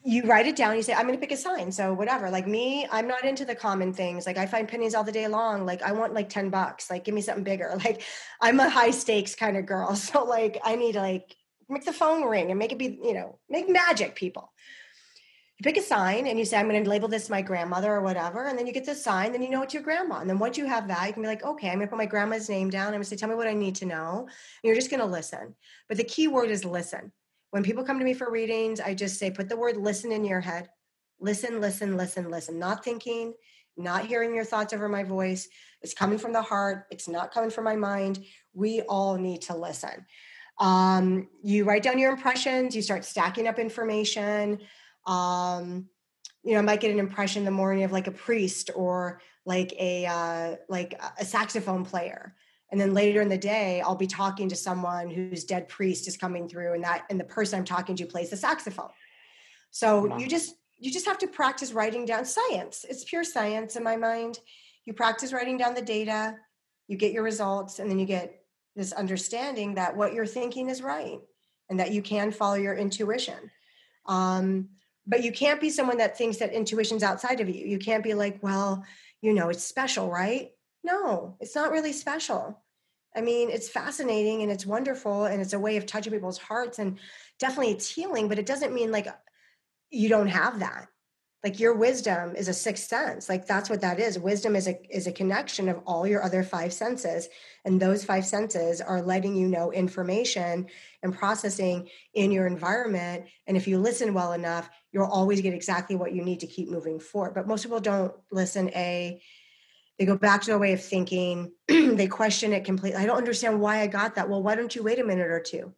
you 0.07 0.23
write 0.23 0.47
it 0.47 0.55
down 0.55 0.75
you 0.75 0.81
say 0.81 0.93
i'm 0.93 1.05
going 1.05 1.13
to 1.13 1.19
pick 1.19 1.31
a 1.31 1.37
sign 1.37 1.71
so 1.71 1.93
whatever 1.93 2.29
like 2.29 2.47
me 2.47 2.87
i'm 2.91 3.07
not 3.07 3.25
into 3.25 3.43
the 3.43 3.55
common 3.55 3.91
things 3.91 4.25
like 4.25 4.37
i 4.37 4.45
find 4.45 4.67
pennies 4.67 4.95
all 4.95 5.03
the 5.03 5.11
day 5.11 5.27
long 5.27 5.65
like 5.65 5.81
i 5.81 5.91
want 5.91 6.13
like 6.13 6.29
10 6.29 6.49
bucks 6.49 6.89
like 6.89 7.03
give 7.03 7.13
me 7.13 7.21
something 7.21 7.43
bigger 7.43 7.73
like 7.83 8.01
i'm 8.39 8.59
a 8.59 8.69
high 8.69 8.91
stakes 8.91 9.35
kind 9.35 9.57
of 9.57 9.65
girl 9.65 9.95
so 10.07 10.23
like 10.23 10.59
i 10.63 10.75
need 10.75 10.95
like 10.95 11.35
make 11.69 11.85
the 11.85 11.93
phone 11.93 12.23
ring 12.23 12.49
and 12.49 12.59
make 12.59 12.71
it 12.71 12.77
be, 12.77 12.99
you 13.03 13.13
know, 13.13 13.39
make 13.49 13.69
magic 13.69 14.15
people. 14.15 14.51
you 15.57 15.63
pick 15.63 15.77
a 15.77 15.81
sign 15.81 16.27
and 16.27 16.37
you 16.37 16.45
say, 16.45 16.57
I'm 16.57 16.69
going 16.69 16.83
to 16.83 16.89
label 16.89 17.07
this 17.07 17.29
my 17.29 17.41
grandmother 17.41 17.91
or 17.91 18.01
whatever. 18.01 18.45
And 18.45 18.57
then 18.57 18.67
you 18.67 18.73
get 18.73 18.85
the 18.85 18.95
sign, 18.95 19.31
then 19.31 19.41
you 19.41 19.49
know 19.49 19.63
it's 19.63 19.73
your 19.73 19.83
grandma. 19.83 20.19
And 20.19 20.29
then 20.29 20.39
once 20.39 20.57
you 20.57 20.65
have 20.65 20.87
that, 20.87 21.07
you 21.07 21.13
can 21.13 21.23
be 21.23 21.27
like, 21.27 21.43
okay, 21.43 21.69
I'm 21.69 21.75
going 21.75 21.87
to 21.87 21.89
put 21.89 21.97
my 21.97 22.05
grandma's 22.05 22.49
name 22.49 22.69
down. 22.69 22.87
I'm 22.87 22.93
going 22.93 23.03
to 23.03 23.09
say, 23.09 23.15
tell 23.15 23.29
me 23.29 23.35
what 23.35 23.47
I 23.47 23.53
need 23.53 23.75
to 23.75 23.85
know. 23.85 24.21
And 24.21 24.29
you're 24.63 24.75
just 24.75 24.89
going 24.89 24.99
to 25.01 25.05
listen. 25.05 25.55
But 25.87 25.97
the 25.97 26.03
key 26.03 26.27
word 26.27 26.51
is 26.51 26.63
listen. 26.63 27.11
When 27.51 27.63
people 27.63 27.83
come 27.83 27.99
to 27.99 28.05
me 28.05 28.13
for 28.13 28.31
readings, 28.31 28.79
I 28.79 28.93
just 28.93 29.17
say, 29.17 29.31
put 29.31 29.49
the 29.49 29.57
word 29.57 29.77
listen 29.77 30.11
in 30.11 30.25
your 30.25 30.41
head. 30.41 30.69
Listen, 31.19 31.61
listen, 31.61 31.97
listen, 31.97 32.29
listen. 32.29 32.59
Not 32.59 32.83
thinking, 32.83 33.33
not 33.77 34.05
hearing 34.05 34.35
your 34.35 34.45
thoughts 34.45 34.73
over 34.73 34.89
my 34.89 35.03
voice. 35.03 35.47
It's 35.81 35.93
coming 35.93 36.17
from 36.17 36.33
the 36.33 36.41
heart. 36.41 36.85
It's 36.91 37.07
not 37.07 37.33
coming 37.33 37.49
from 37.49 37.63
my 37.63 37.75
mind. 37.75 38.25
We 38.53 38.81
all 38.81 39.17
need 39.17 39.41
to 39.43 39.55
listen. 39.55 40.05
Um, 40.59 41.29
you 41.43 41.65
write 41.65 41.83
down 41.83 41.99
your 41.99 42.11
impressions, 42.11 42.75
you 42.75 42.81
start 42.81 43.05
stacking 43.05 43.47
up 43.47 43.59
information 43.59 44.59
um, 45.07 45.87
you 46.43 46.53
know, 46.53 46.59
I 46.59 46.61
might 46.61 46.81
get 46.81 46.91
an 46.91 46.99
impression 46.99 47.41
in 47.41 47.45
the 47.45 47.51
morning 47.51 47.83
of 47.83 47.91
like 47.91 48.07
a 48.07 48.11
priest 48.11 48.69
or 48.75 49.21
like 49.45 49.73
a 49.79 50.05
uh, 50.05 50.55
like 50.69 50.99
a 51.19 51.25
saxophone 51.25 51.83
player, 51.83 52.35
and 52.71 52.79
then 52.79 52.93
later 52.93 53.21
in 53.21 53.29
the 53.29 53.37
day, 53.37 53.81
I'll 53.81 53.95
be 53.95 54.07
talking 54.07 54.49
to 54.49 54.55
someone 54.55 55.09
whose 55.09 55.45
dead 55.45 55.69
priest 55.69 56.07
is 56.07 56.17
coming 56.17 56.49
through, 56.49 56.73
and 56.73 56.83
that 56.83 57.05
and 57.09 57.19
the 57.19 57.23
person 57.23 57.59
I'm 57.59 57.65
talking 57.65 57.95
to 57.95 58.05
plays 58.05 58.29
the 58.29 58.37
saxophone. 58.37 58.89
So 59.71 60.07
wow. 60.07 60.17
you 60.17 60.27
just 60.27 60.55
you 60.77 60.91
just 60.91 61.05
have 61.05 61.17
to 61.19 61.27
practice 61.27 61.73
writing 61.73 62.05
down 62.05 62.25
science. 62.25 62.85
It's 62.89 63.03
pure 63.03 63.23
science 63.23 63.75
in 63.75 63.83
my 63.83 63.95
mind. 63.95 64.39
You 64.85 64.93
practice 64.93 65.33
writing 65.33 65.57
down 65.57 65.73
the 65.73 65.81
data, 65.81 66.35
you 66.87 66.97
get 66.97 67.13
your 67.13 67.23
results, 67.23 67.79
and 67.79 67.89
then 67.89 67.99
you 67.99 68.05
get 68.05 68.41
this 68.75 68.93
understanding 68.93 69.75
that 69.75 69.95
what 69.95 70.13
you're 70.13 70.25
thinking 70.25 70.69
is 70.69 70.81
right 70.81 71.19
and 71.69 71.79
that 71.79 71.91
you 71.91 72.01
can 72.01 72.31
follow 72.31 72.55
your 72.55 72.75
intuition. 72.75 73.51
Um, 74.05 74.69
but 75.05 75.23
you 75.23 75.31
can't 75.31 75.59
be 75.59 75.69
someone 75.69 75.97
that 75.97 76.17
thinks 76.17 76.37
that 76.37 76.53
intuition's 76.53 77.03
outside 77.03 77.39
of 77.39 77.49
you. 77.49 77.65
You 77.65 77.79
can't 77.79 78.03
be 78.03 78.13
like, 78.13 78.41
well, 78.41 78.83
you 79.21 79.33
know, 79.33 79.49
it's 79.49 79.63
special, 79.63 80.09
right? 80.09 80.51
No, 80.83 81.35
it's 81.39 81.55
not 81.55 81.71
really 81.71 81.93
special. 81.93 82.61
I 83.15 83.21
mean, 83.21 83.49
it's 83.49 83.69
fascinating 83.69 84.43
and 84.43 84.51
it's 84.51 84.65
wonderful 84.65 85.25
and 85.25 85.41
it's 85.41 85.53
a 85.53 85.59
way 85.59 85.77
of 85.77 85.85
touching 85.85 86.13
people's 86.13 86.37
hearts 86.37 86.79
and 86.79 86.99
definitely 87.39 87.73
it's 87.73 87.89
healing, 87.89 88.27
but 88.27 88.39
it 88.39 88.45
doesn't 88.45 88.73
mean 88.73 88.91
like 88.91 89.07
you 89.89 90.09
don't 90.09 90.27
have 90.27 90.59
that. 90.59 90.87
Like 91.43 91.59
your 91.59 91.75
wisdom 91.75 92.35
is 92.35 92.47
a 92.47 92.53
sixth 92.53 92.87
sense. 92.87 93.29
Like 93.29 93.45
that's 93.45 93.69
what 93.69 93.81
that 93.81 93.99
is. 93.99 94.19
Wisdom 94.19 94.55
is 94.55 94.67
a 94.67 94.79
is 94.95 95.07
a 95.07 95.11
connection 95.11 95.69
of 95.69 95.79
all 95.85 96.05
your 96.05 96.23
other 96.23 96.43
five 96.43 96.73
senses 96.73 97.29
and 97.63 97.79
those 97.79 98.03
five 98.03 98.25
senses 98.25 98.81
are 98.81 99.01
letting 99.01 99.35
you 99.35 99.47
know 99.47 99.71
information 99.71 100.67
and 101.03 101.17
processing 101.17 101.87
in 102.15 102.31
your 102.31 102.47
environment 102.47 103.27
and 103.45 103.55
if 103.55 103.67
you 103.67 103.77
listen 103.77 104.13
well 104.13 104.33
enough 104.33 104.69
you'll 104.91 105.05
always 105.05 105.41
get 105.41 105.53
exactly 105.53 105.95
what 105.95 106.11
you 106.13 106.23
need 106.23 106.39
to 106.41 106.47
keep 106.47 106.69
moving 106.69 106.99
forward. 106.99 107.33
But 107.35 107.47
most 107.47 107.63
people 107.63 107.79
don't 107.79 108.13
listen 108.31 108.69
a 108.69 109.21
they 109.99 110.05
go 110.05 110.15
back 110.15 110.41
to 110.41 110.47
their 110.47 110.59
way 110.59 110.73
of 110.73 110.83
thinking 110.83 111.51
they 111.67 112.07
question 112.07 112.53
it 112.53 112.63
completely 112.63 113.01
i 113.01 113.05
don't 113.05 113.17
understand 113.17 113.59
why 113.59 113.81
i 113.81 113.87
got 113.87 114.15
that 114.15 114.29
well 114.29 114.41
why 114.41 114.55
don't 114.55 114.75
you 114.75 114.83
wait 114.83 114.99
a 114.99 115.03
minute 115.03 115.27
or 115.27 115.39
two 115.39 115.73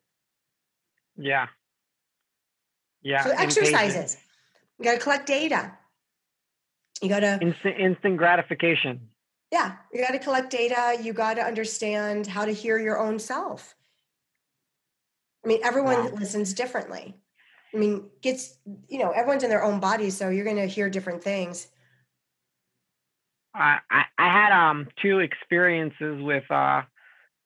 yeah 1.18 1.48
yeah 3.02 3.24
so 3.24 3.32
exercises 3.32 4.18
you 4.80 4.86
got 4.86 4.94
to 4.94 5.00
collect 5.00 5.28
data. 5.28 5.74
You 7.02 7.10
got 7.10 7.20
to 7.20 7.40
instant 7.41 7.80
instant 7.80 8.18
gratification. 8.18 9.10
Yeah, 9.52 9.76
you 9.94 10.02
got 10.02 10.12
to 10.12 10.20
collect 10.20 10.50
data. 10.52 10.98
You 11.02 11.12
got 11.14 11.36
to 11.36 11.41
understand 11.41 12.28
how 12.28 12.46
to 12.46 12.52
hear 12.52 12.78
your 12.78 13.00
own 13.00 13.20
self. 13.20 13.76
I 15.44 15.48
mean, 15.48 15.60
everyone 15.64 16.06
wow. 16.06 16.12
listens 16.12 16.54
differently. 16.54 17.16
I 17.74 17.78
mean, 17.78 18.10
gets 18.22 18.58
you 18.88 19.00
know, 19.00 19.12
everyone's 19.12 19.44
in 19.44 19.50
their 19.50 19.64
own 19.64 19.80
body, 19.80 20.10
so 20.10 20.30
you're 20.30 20.46
going 20.46 20.58
to 20.58 20.66
hear 20.66 20.90
different 20.90 21.24
things. 21.24 21.68
I 23.54 23.80
I 23.92 24.04
had 24.18 24.52
um 24.52 24.88
two 25.02 25.20
experiences 25.20 26.22
with 26.22 26.50
uh 26.52 26.84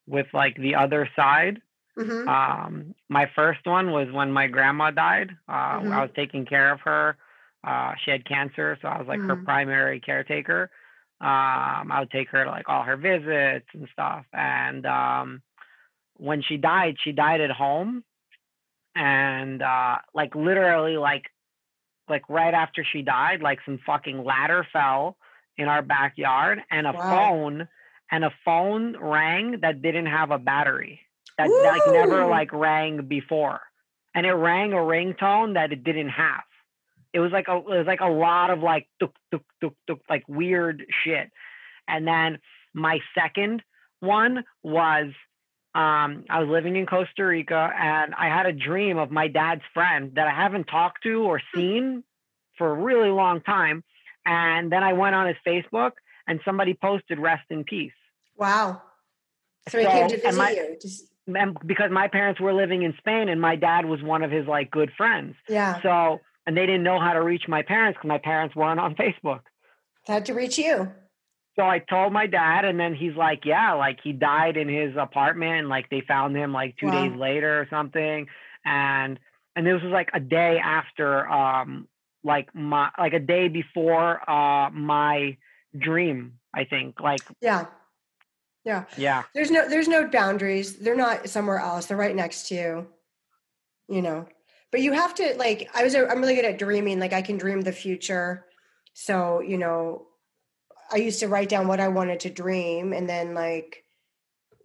with 0.07 0.27
like 0.33 0.57
the 0.57 0.75
other 0.75 1.09
side 1.15 1.61
Mm-hmm. 1.97 2.27
Um, 2.27 2.95
my 3.09 3.29
first 3.35 3.65
one 3.65 3.91
was 3.91 4.11
when 4.11 4.31
my 4.31 4.47
grandma 4.47 4.91
died. 4.91 5.31
Uh, 5.47 5.79
mm-hmm. 5.79 5.91
I 5.91 6.01
was 6.01 6.09
taking 6.15 6.45
care 6.45 6.71
of 6.71 6.81
her. 6.81 7.17
Uh, 7.63 7.93
she 8.03 8.11
had 8.11 8.25
cancer, 8.25 8.77
so 8.81 8.87
I 8.87 8.97
was 8.97 9.07
like 9.07 9.19
mm-hmm. 9.19 9.29
her 9.29 9.35
primary 9.37 9.99
caretaker. 9.99 10.71
Um, 11.21 11.91
I 11.91 11.99
would 11.99 12.11
take 12.11 12.29
her 12.29 12.43
to 12.43 12.49
like 12.49 12.67
all 12.67 12.83
her 12.83 12.97
visits 12.97 13.67
and 13.73 13.87
stuff. 13.93 14.25
And 14.33 14.85
um, 14.85 15.41
when 16.17 16.41
she 16.41 16.57
died, 16.57 16.97
she 17.01 17.11
died 17.11 17.41
at 17.41 17.51
home, 17.51 18.03
and 18.95 19.61
uh, 19.61 19.97
like 20.13 20.35
literally, 20.35 20.97
like 20.97 21.25
like 22.09 22.27
right 22.27 22.53
after 22.53 22.83
she 22.83 23.03
died, 23.03 23.41
like 23.41 23.59
some 23.65 23.79
fucking 23.85 24.23
ladder 24.23 24.67
fell 24.73 25.15
in 25.57 25.67
our 25.67 25.81
backyard, 25.81 26.59
and 26.71 26.87
a 26.87 26.93
wow. 26.93 27.09
phone 27.09 27.67
and 28.11 28.23
a 28.23 28.33
phone 28.45 28.95
rang 28.99 29.59
that 29.61 29.81
didn't 29.81 30.07
have 30.07 30.31
a 30.31 30.37
battery 30.37 31.01
that 31.37 31.47
like 31.47 31.81
never 31.93 32.27
like 32.27 32.51
rang 32.53 33.07
before, 33.07 33.61
and 34.13 34.25
it 34.25 34.33
rang 34.33 34.73
a 34.73 34.77
ringtone 34.77 35.55
that 35.55 35.71
it 35.71 35.83
didn't 35.83 36.09
have. 36.09 36.43
It 37.13 37.19
was 37.19 37.31
like 37.31 37.47
a 37.47 37.57
it 37.57 37.77
was 37.77 37.87
like 37.87 38.01
a 38.01 38.09
lot 38.09 38.49
of 38.49 38.59
like 38.59 38.87
tuk 38.99 39.13
tuk 39.31 39.43
tuk 39.61 39.73
tuk 39.87 39.99
like 40.09 40.23
weird 40.27 40.85
shit. 41.03 41.31
And 41.87 42.07
then 42.07 42.39
my 42.73 42.99
second 43.15 43.61
one 43.99 44.43
was 44.63 45.11
um, 45.75 46.25
I 46.29 46.39
was 46.39 46.49
living 46.49 46.75
in 46.75 46.85
Costa 46.85 47.25
Rica 47.25 47.71
and 47.75 48.13
I 48.13 48.27
had 48.27 48.45
a 48.45 48.53
dream 48.53 48.97
of 48.97 49.09
my 49.09 49.27
dad's 49.27 49.63
friend 49.73 50.11
that 50.15 50.27
I 50.27 50.31
haven't 50.31 50.65
talked 50.65 51.03
to 51.03 51.23
or 51.23 51.41
hmm. 51.53 51.59
seen 51.59 52.03
for 52.57 52.69
a 52.69 52.75
really 52.75 53.09
long 53.09 53.41
time. 53.41 53.83
And 54.25 54.71
then 54.71 54.83
I 54.83 54.93
went 54.93 55.15
on 55.15 55.27
his 55.27 55.37
Facebook 55.45 55.91
and 56.27 56.39
somebody 56.45 56.73
posted 56.73 57.19
rest 57.19 57.43
in 57.49 57.63
peace. 57.63 57.91
Wow. 58.37 58.81
So 59.69 59.79
he 59.79 59.85
so, 59.85 59.91
came 59.91 60.09
to 60.09 60.17
visit 60.17 60.37
my, 60.37 60.51
you. 60.51 60.77
Just 60.81 61.05
because 61.65 61.91
my 61.91 62.07
parents 62.07 62.39
were 62.39 62.53
living 62.53 62.83
in 62.83 62.93
Spain 62.97 63.29
and 63.29 63.39
my 63.39 63.55
dad 63.55 63.85
was 63.85 64.01
one 64.01 64.23
of 64.23 64.31
his 64.31 64.47
like 64.47 64.71
good 64.71 64.91
friends. 64.97 65.35
Yeah. 65.47 65.81
So 65.81 66.19
and 66.45 66.57
they 66.57 66.65
didn't 66.65 66.83
know 66.83 66.99
how 66.99 67.13
to 67.13 67.21
reach 67.21 67.47
my 67.47 67.61
parents 67.61 67.97
because 67.97 68.07
my 68.07 68.17
parents 68.17 68.55
weren't 68.55 68.79
on 68.79 68.95
Facebook. 68.95 69.41
Had 70.05 70.25
to 70.25 70.33
reach 70.33 70.57
you. 70.57 70.91
So 71.55 71.63
I 71.63 71.79
told 71.79 72.11
my 72.11 72.25
dad, 72.25 72.65
and 72.65 72.79
then 72.79 72.95
he's 72.95 73.15
like, 73.15 73.45
"Yeah, 73.45 73.73
like 73.73 73.99
he 74.03 74.11
died 74.11 74.57
in 74.57 74.67
his 74.67 74.95
apartment. 74.97 75.59
And, 75.59 75.69
like 75.69 75.89
they 75.89 76.01
found 76.01 76.35
him 76.35 76.51
like 76.51 76.75
two 76.77 76.87
wow. 76.87 77.07
days 77.07 77.17
later 77.17 77.61
or 77.61 77.67
something." 77.69 78.27
And 78.65 79.19
and 79.55 79.67
this 79.67 79.81
was 79.81 79.91
like 79.91 80.09
a 80.13 80.19
day 80.19 80.57
after, 80.57 81.29
um, 81.29 81.87
like 82.23 82.53
my 82.55 82.89
like 82.97 83.13
a 83.13 83.19
day 83.19 83.47
before 83.47 84.29
uh 84.29 84.69
my 84.71 85.37
dream. 85.77 86.39
I 86.53 86.65
think 86.65 86.99
like 86.99 87.21
yeah 87.41 87.65
yeah. 88.65 88.85
Yeah. 88.97 89.23
There's 89.33 89.51
no 89.51 89.67
there's 89.67 89.87
no 89.87 90.07
boundaries. 90.07 90.77
They're 90.77 90.95
not 90.95 91.29
somewhere 91.29 91.59
else. 91.59 91.85
They're 91.85 91.97
right 91.97 92.15
next 92.15 92.47
to 92.47 92.55
you. 92.55 92.87
You 93.89 94.01
know. 94.01 94.27
But 94.71 94.81
you 94.81 94.93
have 94.93 95.13
to 95.15 95.35
like 95.37 95.69
I 95.73 95.83
was 95.83 95.95
I'm 95.95 96.19
really 96.19 96.35
good 96.35 96.45
at 96.45 96.59
dreaming. 96.59 96.99
Like 96.99 97.13
I 97.13 97.21
can 97.21 97.37
dream 97.37 97.61
the 97.61 97.71
future. 97.71 98.45
So, 98.93 99.41
you 99.41 99.57
know, 99.57 100.07
I 100.91 100.97
used 100.97 101.19
to 101.21 101.27
write 101.27 101.49
down 101.49 101.67
what 101.67 101.79
I 101.79 101.87
wanted 101.87 102.21
to 102.21 102.29
dream 102.29 102.93
and 102.93 103.09
then 103.09 103.33
like 103.33 103.83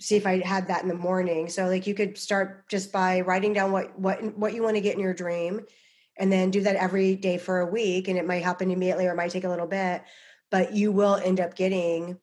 see 0.01 0.17
if 0.17 0.27
I 0.27 0.41
had 0.41 0.69
that 0.69 0.83
in 0.83 0.89
the 0.89 0.95
morning. 0.95 1.49
So 1.49 1.67
like 1.67 1.87
you 1.87 1.95
could 1.95 2.17
start 2.17 2.69
just 2.69 2.93
by 2.93 3.23
writing 3.23 3.53
down 3.53 3.73
what 3.73 3.99
what 3.99 4.23
what 4.39 4.55
you 4.55 4.63
want 4.63 4.77
to 4.77 4.83
get 4.83 4.95
in 4.95 5.01
your 5.01 5.15
dream 5.15 5.63
and 6.19 6.33
then 6.33 6.51
do 6.51 6.61
that 6.63 6.77
every 6.77 7.15
day 7.15 7.39
for 7.39 7.61
a 7.61 7.67
week 7.67 8.09
and 8.09 8.19
it 8.19 8.27
might 8.27 8.43
happen 8.43 8.71
immediately 8.71 9.07
or 9.07 9.13
it 9.13 9.17
might 9.17 9.31
take 9.31 9.45
a 9.45 9.49
little 9.49 9.67
bit, 9.67 10.03
but 10.51 10.75
you 10.75 10.93
will 10.93 11.17
end 11.17 11.41
up 11.41 11.55
getting 11.55 12.19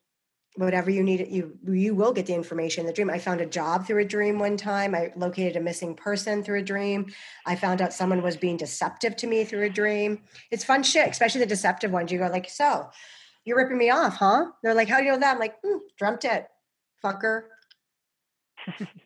whatever 0.57 0.89
you 0.89 1.03
need 1.03 1.27
you 1.30 1.57
you 1.67 1.93
will 1.93 2.13
get 2.13 2.26
the 2.27 2.34
information 2.34 2.81
in 2.81 2.88
the 2.88 2.93
dream. 2.93 3.09
I 3.09 3.19
found 3.19 3.41
a 3.41 3.45
job 3.45 3.85
through 3.85 4.01
a 4.01 4.05
dream 4.05 4.39
one 4.39 4.57
time. 4.57 4.95
I 4.95 5.11
located 5.15 5.57
a 5.57 5.61
missing 5.61 5.95
person 5.95 6.43
through 6.43 6.59
a 6.59 6.63
dream. 6.63 7.07
I 7.45 7.55
found 7.55 7.81
out 7.81 7.93
someone 7.93 8.22
was 8.22 8.38
being 8.38 8.57
deceptive 8.57 9.15
to 9.17 9.27
me 9.27 9.43
through 9.43 9.63
a 9.63 9.69
dream. 9.69 10.22
It's 10.51 10.63
fun 10.63 10.84
shit 10.84 11.09
especially 11.09 11.41
the 11.41 11.47
deceptive 11.47 11.91
ones. 11.91 12.11
You 12.11 12.19
go 12.19 12.27
like 12.27 12.49
so 12.49 12.89
you're 13.43 13.57
ripping 13.57 13.77
me 13.77 13.89
off 13.89 14.15
huh? 14.15 14.45
They're 14.63 14.73
like 14.73 14.89
how 14.89 14.99
do 14.99 15.05
you 15.05 15.11
know 15.11 15.19
that? 15.19 15.34
I'm 15.34 15.39
like 15.39 15.61
mm, 15.61 15.80
dreamt 15.97 16.26
it 16.26 16.47
fucker 17.03 17.43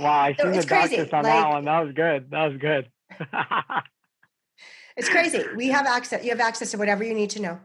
wow 0.00 0.20
i 0.20 0.34
so 0.34 0.44
seen 0.44 0.60
the 0.60 0.66
doctors 0.66 1.12
on 1.12 1.22
like, 1.22 1.32
that 1.32 1.48
one 1.48 1.64
that 1.64 1.80
was 1.80 1.92
good 1.94 2.30
that 2.30 2.46
was 2.46 2.56
good 2.58 2.90
it's 4.96 5.08
crazy 5.08 5.44
we 5.56 5.68
have 5.68 5.86
access 5.86 6.24
you 6.24 6.30
have 6.30 6.40
access 6.40 6.70
to 6.70 6.78
whatever 6.78 7.04
you 7.04 7.14
need 7.14 7.30
to 7.30 7.40
know 7.40 7.60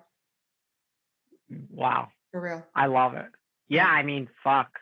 Wow. 1.69 2.09
For 2.31 2.41
real. 2.41 2.65
I 2.75 2.87
love 2.87 3.15
it. 3.15 3.27
Yeah, 3.67 3.87
I 3.87 4.03
mean, 4.03 4.29
fuck. 4.43 4.79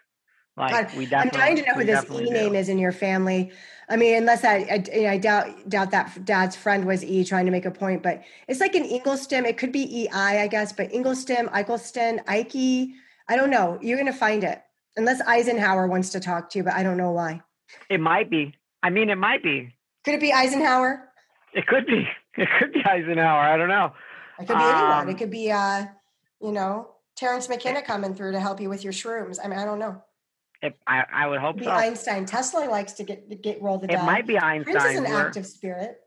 Like 0.56 0.72
God, 0.72 0.98
we 0.98 1.08
definitely. 1.08 1.40
I'm 1.40 1.46
dying 1.46 1.56
to 1.58 1.62
know 1.64 1.74
who 1.74 1.84
this 1.84 2.06
E 2.12 2.30
name 2.30 2.56
is 2.56 2.70
in 2.70 2.78
your 2.78 2.92
family. 2.92 3.52
I 3.90 3.96
mean, 3.96 4.16
unless 4.18 4.44
I, 4.44 4.84
I, 4.94 5.08
I, 5.08 5.18
doubt 5.18 5.68
doubt 5.68 5.90
that 5.92 6.26
dad's 6.26 6.56
friend 6.56 6.86
was 6.86 7.04
E 7.04 7.24
trying 7.24 7.46
to 7.46 7.52
make 7.52 7.66
a 7.66 7.72
point, 7.72 8.04
but 8.04 8.24
it's 8.48 8.60
like 8.60 8.76
an 8.76 8.84
Inglestim. 8.84 9.46
It 9.46 9.58
could 9.58 9.72
be 9.72 10.08
EI, 10.08 10.42
I 10.42 10.48
guess, 10.48 10.72
but 10.72 10.94
Inglestim, 10.94 11.50
Eichelsten, 11.50 12.20
Ike. 12.28 12.94
I 13.28 13.36
don't 13.36 13.50
know. 13.50 13.80
You're 13.82 13.98
gonna 13.98 14.14
find 14.14 14.44
it 14.44 14.62
unless 14.96 15.22
Eisenhower 15.22 15.88
wants 15.88 16.10
to 16.12 16.20
talk 16.20 16.50
to 16.52 16.60
you, 16.60 16.64
but 16.64 16.74
I 16.74 16.84
don't 16.84 16.98
know 16.98 17.12
why. 17.12 17.42
It 17.90 18.00
might 18.00 18.30
be. 18.30 18.54
I 18.82 18.90
mean, 18.90 19.10
it 19.10 19.18
might 19.18 19.44
be. 19.44 19.74
Could 20.06 20.16
it 20.16 20.22
be 20.22 20.34
Eisenhower? 20.34 21.10
It 21.54 21.68
could 21.68 21.86
be. 21.86 22.08
It 22.36 22.50
could 22.58 22.74
be 22.74 22.84
Eisenhower. 22.84 23.42
I 23.42 23.58
don't 23.58 23.70
know. 23.70 23.94
It 24.40 24.48
could 24.48 24.58
be 24.58 24.64
anyone. 24.64 24.92
Um, 25.04 25.10
It 25.10 25.18
could 25.20 25.30
be, 25.30 25.52
uh, 25.52 25.86
you 26.42 26.52
know, 26.52 26.90
Terence 27.16 27.48
McKenna 27.48 27.84
coming 27.84 28.16
through 28.16 28.32
to 28.32 28.40
help 28.40 28.60
you 28.60 28.70
with 28.70 28.84
your 28.84 28.92
shrooms. 28.92 29.38
I 29.44 29.48
mean, 29.48 29.60
I 29.60 29.64
don't 29.66 29.78
know. 29.78 30.02
It, 30.64 30.76
I, 30.88 31.04
I 31.14 31.28
would 31.28 31.36
It 31.36 31.42
hope 31.42 31.56
could 31.58 31.60
be 31.60 31.66
so. 31.66 31.72
Einstein. 31.72 32.26
Tesla 32.26 32.66
likes 32.66 32.94
to 32.94 33.04
get 33.04 33.40
get 33.44 33.62
roll 33.62 33.78
the 33.78 33.86
It 33.86 33.98
die. 33.98 34.04
might 34.06 34.26
be 34.26 34.40
Einstein. 34.40 34.74
Prince 34.74 34.84
is 34.94 35.00
an 35.00 35.06
active 35.06 35.46
spirit. 35.46 36.00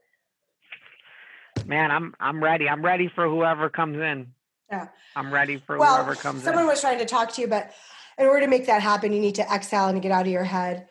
Man, 1.64 1.92
I'm 1.92 2.12
I'm 2.18 2.42
ready. 2.42 2.68
I'm 2.68 2.84
ready 2.84 3.06
for 3.14 3.28
whoever 3.28 3.68
comes 3.68 3.98
in. 3.98 4.32
Yeah. 4.68 4.88
I'm 5.14 5.32
ready 5.32 5.62
for 5.64 5.78
Well, 5.78 5.94
whoever 5.94 6.16
comes 6.16 6.40
in. 6.40 6.44
someone 6.44 6.64
in. 6.64 6.68
was 6.68 6.80
trying 6.80 6.98
to 6.98 7.04
talk 7.06 7.32
to 7.34 7.40
you, 7.40 7.46
but 7.46 7.72
in 8.18 8.26
order 8.26 8.40
to 8.40 8.46
make 8.46 8.66
that 8.66 8.82
happen, 8.82 9.12
you 9.12 9.20
need 9.20 9.36
to 9.36 9.52
exhale 9.52 9.88
and 9.88 10.00
get 10.02 10.12
out 10.12 10.26
of 10.26 10.32
your 10.32 10.44
head. 10.44 10.88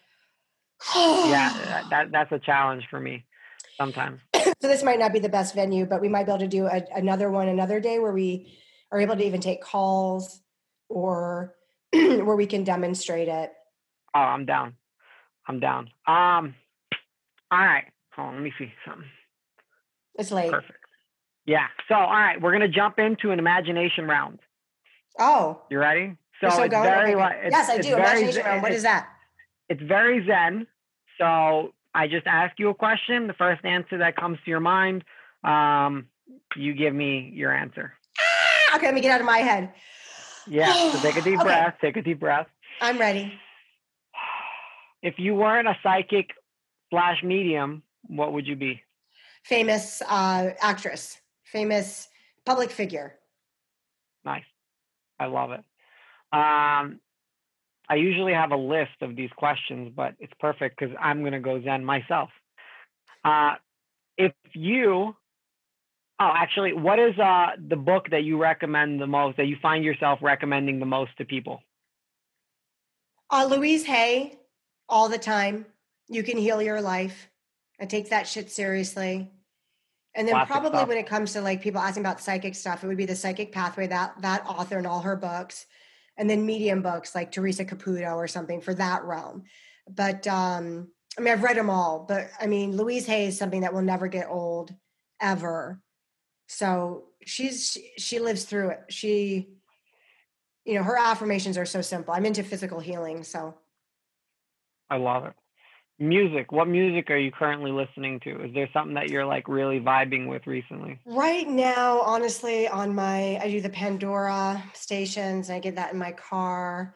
yeah, 0.96 1.54
that, 1.66 1.90
that 1.90 2.12
that's 2.12 2.32
a 2.32 2.40
challenge 2.40 2.84
for 2.90 3.00
me 3.00 3.26
sometimes. 3.78 4.20
so 4.36 4.54
this 4.62 4.84
might 4.84 5.00
not 5.00 5.14
be 5.14 5.20
the 5.20 5.30
best 5.30 5.56
venue, 5.56 5.86
but 5.86 6.02
we 6.02 6.10
might 6.10 6.26
be 6.26 6.32
able 6.32 6.40
to 6.40 6.48
do 6.48 6.66
a, 6.66 6.84
another 6.96 7.30
one 7.30 7.48
another 7.48 7.80
day 7.80 8.00
where 8.00 8.12
we 8.12 8.58
are 8.92 9.00
able 9.00 9.16
to 9.16 9.24
even 9.24 9.42
take 9.42 9.62
calls 9.62 10.42
or 10.90 11.56
where 11.94 12.36
we 12.36 12.46
can 12.46 12.64
demonstrate 12.64 13.28
it. 13.28 13.52
Oh, 14.14 14.20
I'm 14.20 14.46
down. 14.46 14.74
I'm 15.48 15.60
down. 15.60 15.90
Um, 16.08 16.56
all 17.52 17.60
right. 17.60 17.86
Hold 18.16 18.30
on, 18.30 18.34
let 18.36 18.44
me 18.44 18.54
see 18.58 18.72
something. 18.86 19.06
It's 20.16 20.32
late. 20.32 20.52
Perfect. 20.52 20.80
Yeah. 21.46 21.68
So, 21.88 21.96
all 21.96 22.10
right, 22.10 22.42
we're 22.42 22.52
gonna 22.52 22.68
jump 22.68 23.00
into 23.00 23.32
an 23.32 23.40
imagination 23.40 24.08
round. 24.08 24.40
Oh, 25.20 25.62
You 25.70 25.80
ready? 25.80 26.18
So 26.42 26.48
it's 26.48 26.74
very 26.74 27.16
like 27.16 27.38
it's, 27.44 27.52
yes, 27.56 27.70
I 27.70 27.78
do. 27.78 27.84
very 27.96 28.02
Imagination 28.02 28.46
round. 28.46 28.62
What 28.62 28.82
that? 28.82 29.08
It's 29.70 29.82
very 29.82 30.26
zen. 30.26 30.68
So 31.18 31.74
I 31.94 32.08
just 32.08 32.28
ask 32.28 32.58
you 32.60 32.70
a 32.70 32.74
question. 32.74 33.28
The 33.28 33.34
first 33.34 33.64
answer 33.64 33.98
that 34.00 34.16
comes 34.18 34.38
to 34.44 34.50
your 34.52 34.60
mind, 34.60 35.04
um, 35.44 36.08
you 36.56 36.74
give 36.74 36.94
me 36.94 37.32
your 37.34 37.54
answer. 37.54 37.94
Ah, 38.20 38.78
Okay, 38.78 38.88
let 38.88 38.96
me 38.96 39.02
get 39.02 39.12
out 39.12 39.22
of 39.22 39.26
my 39.26 39.38
head. 39.40 39.74
Yeah. 40.48 40.92
So 40.92 41.00
take 41.02 41.16
a 41.16 41.22
deep 41.22 41.36
Okay. 41.40 41.44
breath. 41.44 41.76
Take 41.82 41.98
a 41.98 42.02
deep 42.02 42.20
breath. 42.20 42.48
I'm 42.82 42.98
ready. 42.98 43.34
If 45.02 45.16
you 45.18 45.36
weren't 45.36 45.68
a 45.68 45.78
psychic 45.84 46.32
slash 46.90 47.24
medium, 47.24 47.84
what 48.08 48.34
would 48.34 48.46
you 48.48 48.56
be? 48.56 48.82
Famous 49.44 50.02
uh, 50.10 50.50
actress, 50.60 51.18
famous 51.44 52.08
public 52.46 52.72
figure. 52.72 53.16
Nice. 54.26 54.44
I 55.20 55.28
love 55.28 55.52
it. 55.52 55.64
Um, 56.32 57.00
I 57.88 57.96
usually 57.96 58.34
have 58.34 58.52
a 58.52 58.58
list 58.58 59.02
of 59.02 59.16
these 59.16 59.30
questions, 59.36 59.92
but 59.96 60.16
it's 60.20 60.34
perfect 60.40 60.80
because 60.80 60.96
I'm 61.00 61.22
going 61.22 61.34
to 61.34 61.40
go 61.40 61.62
Zen 61.62 61.86
myself. 61.86 62.30
Uh, 63.24 63.56
if 64.18 64.34
you, 64.54 65.16
oh, 66.20 66.34
actually, 66.36 66.74
what 66.74 67.00
is 67.00 67.18
uh, 67.20 67.52
the 67.68 67.76
book 67.76 68.10
that 68.12 68.24
you 68.24 68.38
recommend 68.42 69.00
the 69.00 69.08
most, 69.08 69.38
that 69.38 69.46
you 69.46 69.58
find 69.62 69.84
yourself 69.84 70.20
recommending 70.22 70.80
the 70.80 70.86
most 70.86 71.12
to 71.18 71.26
people? 71.26 71.62
Uh, 73.30 73.48
Louise 73.50 73.84
Hay, 73.86 74.38
all 74.90 75.10
the 75.10 75.18
time. 75.18 75.66
You 76.08 76.24
can 76.24 76.38
heal 76.38 76.62
your 76.62 76.82
life. 76.82 77.30
I 77.80 77.86
take 77.86 78.10
that 78.10 78.28
shit 78.28 78.52
seriously. 78.52 79.32
And 80.16 80.28
then 80.28 80.46
probably 80.46 80.84
when 80.86 80.98
it 80.98 81.08
comes 81.08 81.34
to 81.34 81.42
like 81.42 81.62
people 81.62 81.82
asking 81.82 82.04
about 82.04 82.22
psychic 82.22 82.56
stuff, 82.56 82.84
it 82.84 82.88
would 82.88 82.96
be 82.96 83.06
the 83.06 83.16
Psychic 83.16 83.52
Pathway 83.52 83.88
that 83.88 84.22
that 84.22 84.46
author 84.48 84.78
and 84.78 84.88
all 84.88 85.02
her 85.02 85.18
books, 85.18 85.66
and 86.18 86.30
then 86.30 86.46
medium 86.46 86.82
books 86.82 87.14
like 87.14 87.32
Teresa 87.32 87.66
Caputo 87.66 88.16
or 88.16 88.28
something 88.28 88.62
for 88.62 88.74
that 88.74 89.04
realm. 89.04 89.44
But 89.90 90.26
um, 90.28 90.90
I 91.18 91.22
mean, 91.22 91.34
I've 91.34 91.44
read 91.44 91.58
them 91.58 91.70
all. 91.70 92.06
But 92.08 92.30
I 92.40 92.48
mean, 92.48 92.76
Louise 92.76 93.06
Hay 93.08 93.28
is 93.28 93.38
something 93.38 93.62
that 93.62 93.74
will 93.74 93.82
never 93.82 94.08
get 94.08 94.28
old, 94.30 94.74
ever. 95.22 95.82
So 96.48 97.06
she's 97.26 97.72
she, 97.72 97.92
she 97.98 98.20
lives 98.20 98.46
through 98.46 98.70
it. 98.70 98.80
She, 98.90 99.50
you 100.64 100.76
know, 100.76 100.84
her 100.84 100.98
affirmations 100.98 101.58
are 101.58 101.66
so 101.66 101.82
simple. 101.82 102.14
I'm 102.14 102.26
into 102.26 102.44
physical 102.44 102.80
healing, 102.80 103.24
so. 103.24 103.56
I 104.90 104.98
love 104.98 105.26
it. 105.26 105.34
Music. 105.98 106.52
What 106.52 106.68
music 106.68 107.10
are 107.10 107.18
you 107.18 107.32
currently 107.32 107.72
listening 107.72 108.20
to? 108.26 108.44
Is 108.44 108.54
there 108.54 108.70
something 108.74 108.96
that 108.96 109.10
you're 109.10 109.26
like 109.26 109.48
really 109.48 109.80
vibing 109.80 110.28
with 110.28 110.46
recently? 110.46 111.00
Right 111.06 111.48
now, 111.48 112.02
honestly, 112.02 112.68
on 112.68 112.94
my 112.94 113.38
I 113.42 113.50
do 113.50 113.62
the 113.62 113.70
Pandora 113.70 114.62
stations 114.74 115.48
and 115.50 115.56
I 115.56 115.60
get 115.60 115.76
that 115.76 115.94
in 115.94 116.00
my 116.00 116.12
car. 116.12 116.96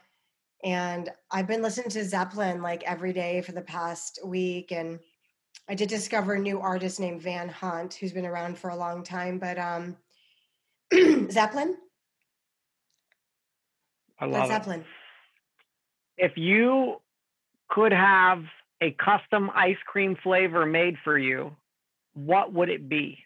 And 0.65 1.09
I've 1.31 1.47
been 1.47 1.61
listening 1.61 1.89
to 1.91 2.03
Zeppelin 2.03 2.61
like 2.61 2.83
every 2.83 3.13
day 3.13 3.41
for 3.41 3.53
the 3.53 3.61
past 3.61 4.19
week. 4.25 4.73
And 4.73 4.99
I 5.69 5.75
did 5.75 5.87
discover 5.87 6.33
a 6.33 6.39
new 6.39 6.59
artist 6.59 6.99
named 6.99 7.21
Van 7.21 7.47
Hunt, 7.47 7.93
who's 7.93 8.11
been 8.11 8.25
around 8.25 8.57
for 8.57 8.69
a 8.71 8.75
long 8.75 9.03
time. 9.03 9.39
But 9.39 9.57
um 9.57 9.95
Zeppelin? 11.31 11.77
I 14.19 14.25
Led 14.25 14.33
love 14.33 14.49
it. 14.49 14.53
Zeppelin. 14.53 14.85
if 16.17 16.33
you 16.35 16.97
could 17.69 17.93
have 17.93 18.43
a 18.81 18.91
custom 18.91 19.49
ice 19.53 19.77
cream 19.85 20.15
flavor 20.23 20.65
made 20.65 20.95
for 21.03 21.17
you, 21.17 21.55
what 22.13 22.53
would 22.53 22.69
it 22.69 22.89
be? 22.89 23.17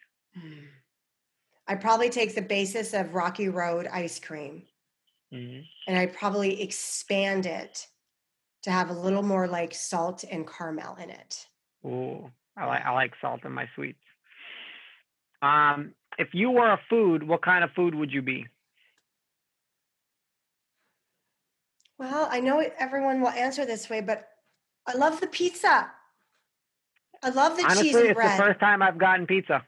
I 1.67 1.75
probably 1.75 2.09
take 2.09 2.35
the 2.35 2.41
basis 2.41 2.93
of 2.93 3.13
Rocky 3.13 3.49
Road 3.49 3.87
ice 3.91 4.19
cream 4.19 4.63
and 5.87 5.97
I 5.97 6.05
probably 6.07 6.61
expand 6.61 7.45
it 7.45 7.87
to 8.63 8.71
have 8.71 8.89
a 8.89 8.93
little 8.93 9.23
more 9.23 9.47
like 9.47 9.73
salt 9.73 10.23
and 10.29 10.47
caramel 10.47 10.95
in 11.01 11.09
it. 11.09 11.47
Ooh, 11.85 12.29
I 12.55 12.65
like 12.65 12.85
I 12.85 12.91
like 12.91 13.13
salt 13.19 13.43
in 13.43 13.51
my 13.51 13.67
sweets. 13.75 13.99
Um, 15.41 15.93
if 16.17 16.29
you 16.33 16.51
were 16.51 16.71
a 16.71 16.79
food, 16.89 17.23
what 17.23 17.41
kind 17.41 17.63
of 17.63 17.71
food 17.71 17.95
would 17.95 18.11
you 18.11 18.21
be? 18.21 18.45
Well, 21.97 22.27
I 22.31 22.39
know 22.39 22.63
everyone 22.79 23.21
will 23.21 23.29
answer 23.29 23.65
this 23.65 23.89
way, 23.89 24.01
but 24.01 24.27
I 24.87 24.95
love 24.95 25.19
the 25.21 25.27
pizza. 25.27 25.89
I 27.23 27.29
love 27.29 27.55
the 27.57 27.63
Honestly, 27.63 27.83
cheese 27.85 27.95
and 27.95 28.05
it's 28.07 28.15
bread. 28.15 28.39
the 28.39 28.43
first 28.43 28.59
time 28.59 28.81
I've 28.81 28.97
gotten 28.97 29.25
pizza. 29.25 29.63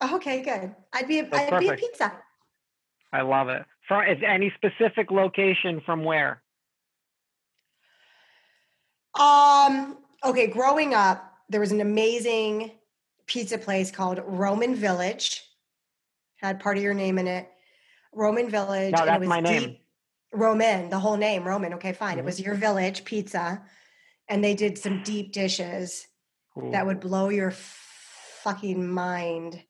Oh, 0.00 0.16
okay, 0.16 0.42
good. 0.42 0.74
I'd 0.92 1.08
be 1.08 1.20
a, 1.20 1.26
That's 1.28 1.52
I'd 1.52 1.60
be 1.60 1.68
a 1.68 1.76
pizza. 1.76 2.12
I 3.12 3.22
love 3.22 3.48
it. 3.48 3.64
From 3.88 4.06
is 4.06 4.18
any 4.26 4.52
specific 4.56 5.10
location 5.10 5.80
from 5.84 6.04
where? 6.04 6.42
Um, 9.18 9.98
okay, 10.24 10.46
growing 10.46 10.94
up, 10.94 11.32
there 11.48 11.60
was 11.60 11.72
an 11.72 11.80
amazing 11.80 12.72
pizza 13.26 13.58
place 13.58 13.90
called 13.90 14.20
Roman 14.26 14.74
Village. 14.74 15.42
Had 16.36 16.60
part 16.60 16.76
of 16.76 16.82
your 16.82 16.94
name 16.94 17.18
in 17.18 17.26
it. 17.28 17.48
Roman 18.12 18.50
Village. 18.50 18.92
No, 18.92 18.98
and 18.98 19.08
it 19.08 19.12
that's 19.12 19.20
was 19.20 19.28
my 19.28 19.40
name. 19.40 19.60
deep- 19.62 19.78
Roman, 20.34 20.88
the 20.88 20.98
whole 20.98 21.16
name, 21.18 21.44
Roman. 21.44 21.74
Okay, 21.74 21.92
fine. 21.92 22.18
It 22.18 22.22
Mhm. 22.22 22.24
was 22.24 22.40
your 22.40 22.54
village 22.54 23.04
pizza. 23.04 23.62
And 24.28 24.42
they 24.42 24.54
did 24.54 24.78
some 24.78 25.02
deep 25.02 25.32
dishes 25.32 26.06
that 26.56 26.86
would 26.86 27.00
blow 27.00 27.28
your 27.28 27.50
fucking 27.50 28.88
mind. 28.88 29.62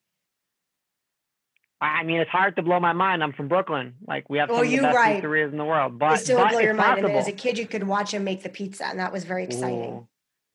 I 1.80 2.04
mean, 2.04 2.20
it's 2.20 2.30
hard 2.30 2.54
to 2.56 2.62
blow 2.62 2.78
my 2.78 2.92
mind. 2.92 3.24
I'm 3.24 3.32
from 3.32 3.48
Brooklyn. 3.48 3.94
Like 4.06 4.30
we 4.30 4.38
have 4.38 4.48
some 4.50 4.60
of 4.60 4.70
the 4.70 4.76
best 4.78 4.96
right. 4.96 5.22
pizzerias 5.22 5.50
in 5.50 5.58
the 5.58 5.64
world, 5.64 5.98
but 5.98 6.16
still 6.18 6.38
but 6.38 6.52
blow 6.52 6.60
your 6.60 6.74
mind. 6.74 7.04
And 7.04 7.14
as 7.14 7.26
a 7.26 7.32
kid, 7.32 7.58
you 7.58 7.66
could 7.66 7.82
watch 7.82 8.14
him 8.14 8.22
make 8.22 8.44
the 8.44 8.48
pizza, 8.48 8.86
and 8.86 9.00
that 9.00 9.12
was 9.12 9.24
very 9.24 9.42
exciting. 9.44 9.94
Ooh. 9.94 10.08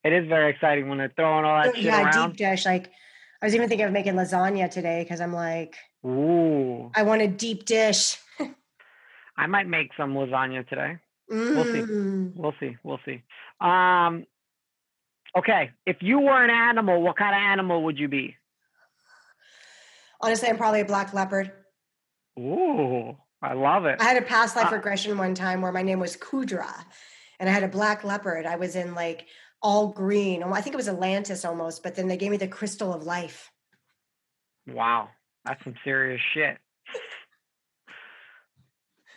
It 0.05 0.13
is 0.13 0.27
very 0.29 0.51
exciting 0.51 0.87
when 0.87 0.99
they're 0.99 1.11
throwing 1.13 1.43
all 1.43 1.61
that 1.61 1.75
shit 1.75 1.83
yeah, 1.83 2.03
around. 2.03 2.29
deep 2.29 2.37
dish. 2.37 2.65
Like 2.65 2.89
I 3.41 3.45
was 3.45 3.53
even 3.55 3.67
thinking 3.67 3.85
of 3.85 3.91
making 3.91 4.13
lasagna 4.13 4.71
today 4.71 5.03
because 5.03 5.19
I'm 5.19 5.33
like, 5.33 5.75
Ooh, 6.05 6.91
I 6.95 7.03
want 7.03 7.21
a 7.21 7.27
deep 7.27 7.65
dish. 7.65 8.17
I 9.37 9.47
might 9.47 9.67
make 9.67 9.91
some 9.97 10.13
lasagna 10.13 10.67
today. 10.67 10.97
We'll 11.29 11.65
see. 11.65 11.81
Mm. 11.81 12.31
We'll 12.35 12.55
see. 12.57 12.77
We'll 12.83 12.99
see. 13.05 13.21
Um, 13.59 14.25
okay. 15.37 15.71
If 15.85 15.97
you 16.01 16.19
were 16.19 16.43
an 16.43 16.49
animal, 16.49 17.01
what 17.01 17.17
kind 17.17 17.35
of 17.35 17.41
animal 17.41 17.83
would 17.85 17.97
you 17.99 18.07
be? 18.07 18.35
Honestly, 20.21 20.49
I'm 20.49 20.57
probably 20.57 20.81
a 20.81 20.85
black 20.85 21.13
leopard. 21.13 21.51
Ooh, 22.39 23.15
I 23.41 23.53
love 23.53 23.85
it. 23.85 23.99
I 23.99 24.03
had 24.03 24.17
a 24.17 24.25
past 24.25 24.55
life 24.55 24.71
Uh, 24.71 24.75
regression 24.75 25.17
one 25.17 25.35
time 25.35 25.61
where 25.61 25.71
my 25.71 25.83
name 25.83 25.99
was 25.99 26.15
Kudra, 26.17 26.73
and 27.39 27.49
I 27.49 27.51
had 27.51 27.63
a 27.63 27.67
black 27.67 28.03
leopard. 28.03 28.45
I 28.45 28.55
was 28.55 28.75
in 28.75 28.95
like 28.95 29.27
all 29.61 29.87
green. 29.89 30.43
I 30.43 30.61
think 30.61 30.73
it 30.73 30.77
was 30.77 30.87
Atlantis 30.87 31.45
almost, 31.45 31.83
but 31.83 31.95
then 31.95 32.07
they 32.07 32.17
gave 32.17 32.31
me 32.31 32.37
the 32.37 32.47
crystal 32.47 32.93
of 32.93 33.03
life. 33.03 33.51
Wow, 34.67 35.09
that's 35.45 35.63
some 35.63 35.75
serious 35.83 36.21
shit. 36.33 36.57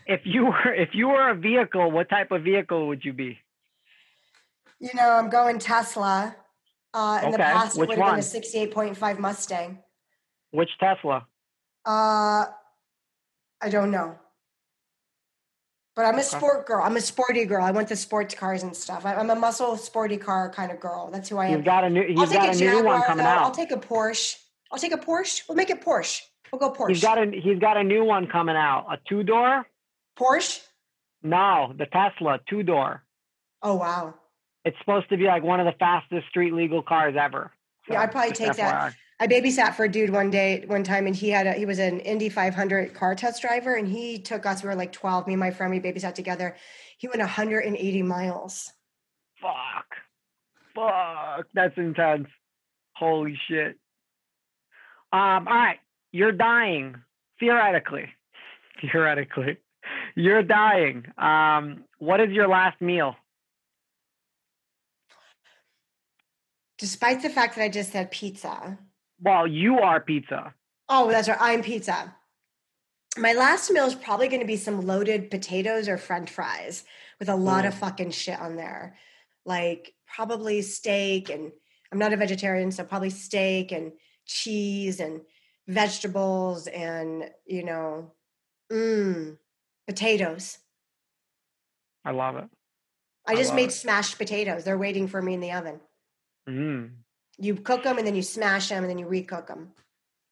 If 0.06 0.20
you 0.24 0.46
were 0.46 0.74
if 0.74 0.90
you 0.92 1.08
were 1.08 1.30
a 1.30 1.34
vehicle, 1.34 1.90
what 1.90 2.08
type 2.08 2.30
of 2.30 2.42
vehicle 2.42 2.88
would 2.88 3.04
you 3.04 3.12
be? 3.12 3.38
You 4.80 4.90
know, 4.94 5.10
I'm 5.10 5.28
going 5.30 5.58
Tesla. 5.58 6.34
Uh, 6.92 7.20
in 7.22 7.30
the 7.30 7.36
Okay, 7.36 7.44
past, 7.44 7.76
it 7.76 7.80
would 7.80 7.90
have 7.96 7.98
been 7.98 8.18
a 8.18 8.22
68.5 8.22 9.18
Mustang. 9.20 9.78
Which 10.50 10.70
Tesla? 10.80 11.26
Uh, 11.86 12.46
I 13.62 13.68
don't 13.68 13.92
know. 13.92 14.18
But 15.94 16.06
I'm 16.06 16.14
a 16.14 16.18
Okay. 16.18 16.22
sport 16.26 16.66
girl. 16.66 16.82
I'm 16.82 16.96
a 16.96 17.00
sporty 17.00 17.44
girl. 17.44 17.62
I 17.64 17.70
want 17.70 17.88
the 17.88 17.94
sports 17.96 18.34
cars 18.34 18.62
and 18.62 18.74
stuff. 18.74 19.04
I- 19.06 19.14
I'm 19.14 19.30
a 19.30 19.34
muscle 19.36 19.76
sporty 19.76 20.16
car 20.16 20.50
kind 20.50 20.72
of 20.72 20.80
girl. 20.80 21.10
That's 21.12 21.28
who 21.28 21.36
I 21.38 21.46
am. 21.46 21.52
You've 21.52 21.64
got 21.64 21.84
a 21.84 21.90
new 21.90 22.00
I'll 22.02 22.08
you've 22.08 22.28
take 22.30 22.38
got 22.38 22.48
a 22.48 22.50
a 22.50 22.54
new 22.54 22.58
Jaguar. 22.76 22.84
one 22.84 23.02
coming 23.02 23.24
though. 23.24 23.30
out. 23.30 23.42
I'll 23.42 23.50
take 23.52 23.70
a 23.70 23.76
Porsche. 23.76 24.36
I'll 24.72 24.78
take 24.78 24.92
a 24.92 24.98
Porsche. 24.98 25.42
We'll 25.48 25.56
make 25.56 25.70
it 25.70 25.82
Porsche. 25.82 26.22
We'll 26.50 26.58
go 26.58 26.72
Porsche. 26.72 26.88
He's 26.90 27.02
got 27.02 27.18
a 27.18 27.26
he's 27.30 27.58
got 27.60 27.76
a 27.76 27.84
new 27.84 28.04
one 28.04 28.26
coming 28.28 28.56
out. 28.56 28.86
A 28.90 28.98
two 29.08 29.22
door? 29.22 29.66
Porsche. 30.18 30.64
No, 31.22 31.72
the 31.76 31.86
Tesla 31.86 32.40
two 32.48 32.62
door. 32.62 33.04
Oh 33.62 33.74
wow. 33.76 34.14
It's 34.64 34.78
supposed 34.78 35.08
to 35.08 35.16
be 35.16 35.24
like 35.24 35.42
one 35.42 35.60
of 35.60 35.66
the 35.66 35.78
fastest 35.78 36.28
street 36.28 36.52
legal 36.52 36.82
cars 36.82 37.14
ever. 37.18 37.50
yeah, 37.88 38.02
I'd 38.02 38.12
probably 38.12 38.32
take 38.32 38.54
that. 38.56 38.94
I 39.20 39.26
babysat 39.26 39.74
for 39.74 39.84
a 39.84 39.88
dude 39.88 40.08
one 40.08 40.30
day, 40.30 40.64
one 40.66 40.82
time, 40.82 41.06
and 41.06 41.14
he 41.14 41.28
had 41.28 41.46
a, 41.46 41.52
he 41.52 41.66
was 41.66 41.78
an 41.78 42.00
Indy 42.00 42.30
500 42.30 42.94
car 42.94 43.14
test 43.14 43.42
driver, 43.42 43.74
and 43.74 43.86
he 43.86 44.18
took 44.18 44.46
us. 44.46 44.62
We 44.62 44.70
were 44.70 44.74
like 44.74 44.92
12. 44.92 45.26
Me 45.26 45.34
and 45.34 45.40
my 45.40 45.50
friend, 45.50 45.70
we 45.70 45.78
babysat 45.78 46.14
together. 46.14 46.56
He 46.96 47.06
went 47.06 47.20
180 47.20 48.02
miles. 48.02 48.72
Fuck, 49.40 49.86
fuck, 50.74 51.46
that's 51.52 51.76
intense. 51.76 52.28
Holy 52.94 53.38
shit. 53.46 53.78
Um, 55.12 55.48
all 55.48 55.54
right, 55.54 55.80
you're 56.12 56.32
dying 56.32 56.96
theoretically. 57.38 58.08
Theoretically, 58.92 59.58
you're 60.14 60.42
dying. 60.42 61.04
Um, 61.18 61.84
what 61.98 62.18
is 62.18 62.30
your 62.30 62.48
last 62.48 62.80
meal? 62.80 63.14
Despite 66.80 67.20
the 67.20 67.28
fact 67.28 67.56
that 67.56 67.62
I 67.62 67.68
just 67.68 67.92
said 67.92 68.10
pizza, 68.10 68.78
well, 69.20 69.46
you 69.46 69.78
are 69.78 70.00
pizza. 70.00 70.54
Oh, 70.88 71.10
that's 71.10 71.28
right. 71.28 71.36
I'm 71.38 71.62
pizza. 71.62 72.16
My 73.18 73.34
last 73.34 73.70
meal 73.70 73.84
is 73.84 73.94
probably 73.94 74.28
going 74.28 74.40
to 74.40 74.46
be 74.46 74.56
some 74.56 74.86
loaded 74.86 75.30
potatoes 75.30 75.88
or 75.88 75.98
french 75.98 76.30
fries 76.30 76.84
with 77.18 77.28
a 77.28 77.36
lot 77.36 77.66
of 77.66 77.74
fucking 77.74 78.12
shit 78.12 78.40
on 78.40 78.56
there. 78.56 78.96
Like 79.44 79.92
probably 80.06 80.62
steak 80.62 81.28
and 81.28 81.52
I'm 81.92 81.98
not 81.98 82.14
a 82.14 82.16
vegetarian, 82.16 82.72
so 82.72 82.82
probably 82.84 83.10
steak 83.10 83.72
and 83.72 83.92
cheese 84.24 85.00
and 85.00 85.20
vegetables 85.68 86.66
and, 86.66 87.28
you 87.44 87.62
know, 87.62 88.12
mm, 88.72 89.36
potatoes. 89.86 90.56
I 92.06 92.12
love 92.12 92.36
it. 92.36 92.48
I, 93.26 93.32
I 93.32 93.36
just 93.36 93.54
made 93.54 93.68
it. 93.68 93.72
smashed 93.72 94.16
potatoes. 94.16 94.64
They're 94.64 94.78
waiting 94.78 95.08
for 95.08 95.20
me 95.20 95.34
in 95.34 95.40
the 95.40 95.52
oven. 95.52 95.80
Mm. 96.50 96.90
You 97.38 97.54
cook 97.56 97.84
them 97.84 97.98
and 97.98 98.06
then 98.06 98.14
you 98.14 98.22
smash 98.22 98.68
them 98.68 98.84
and 98.84 98.90
then 98.90 98.98
you 98.98 99.06
recook 99.06 99.46
them. 99.46 99.72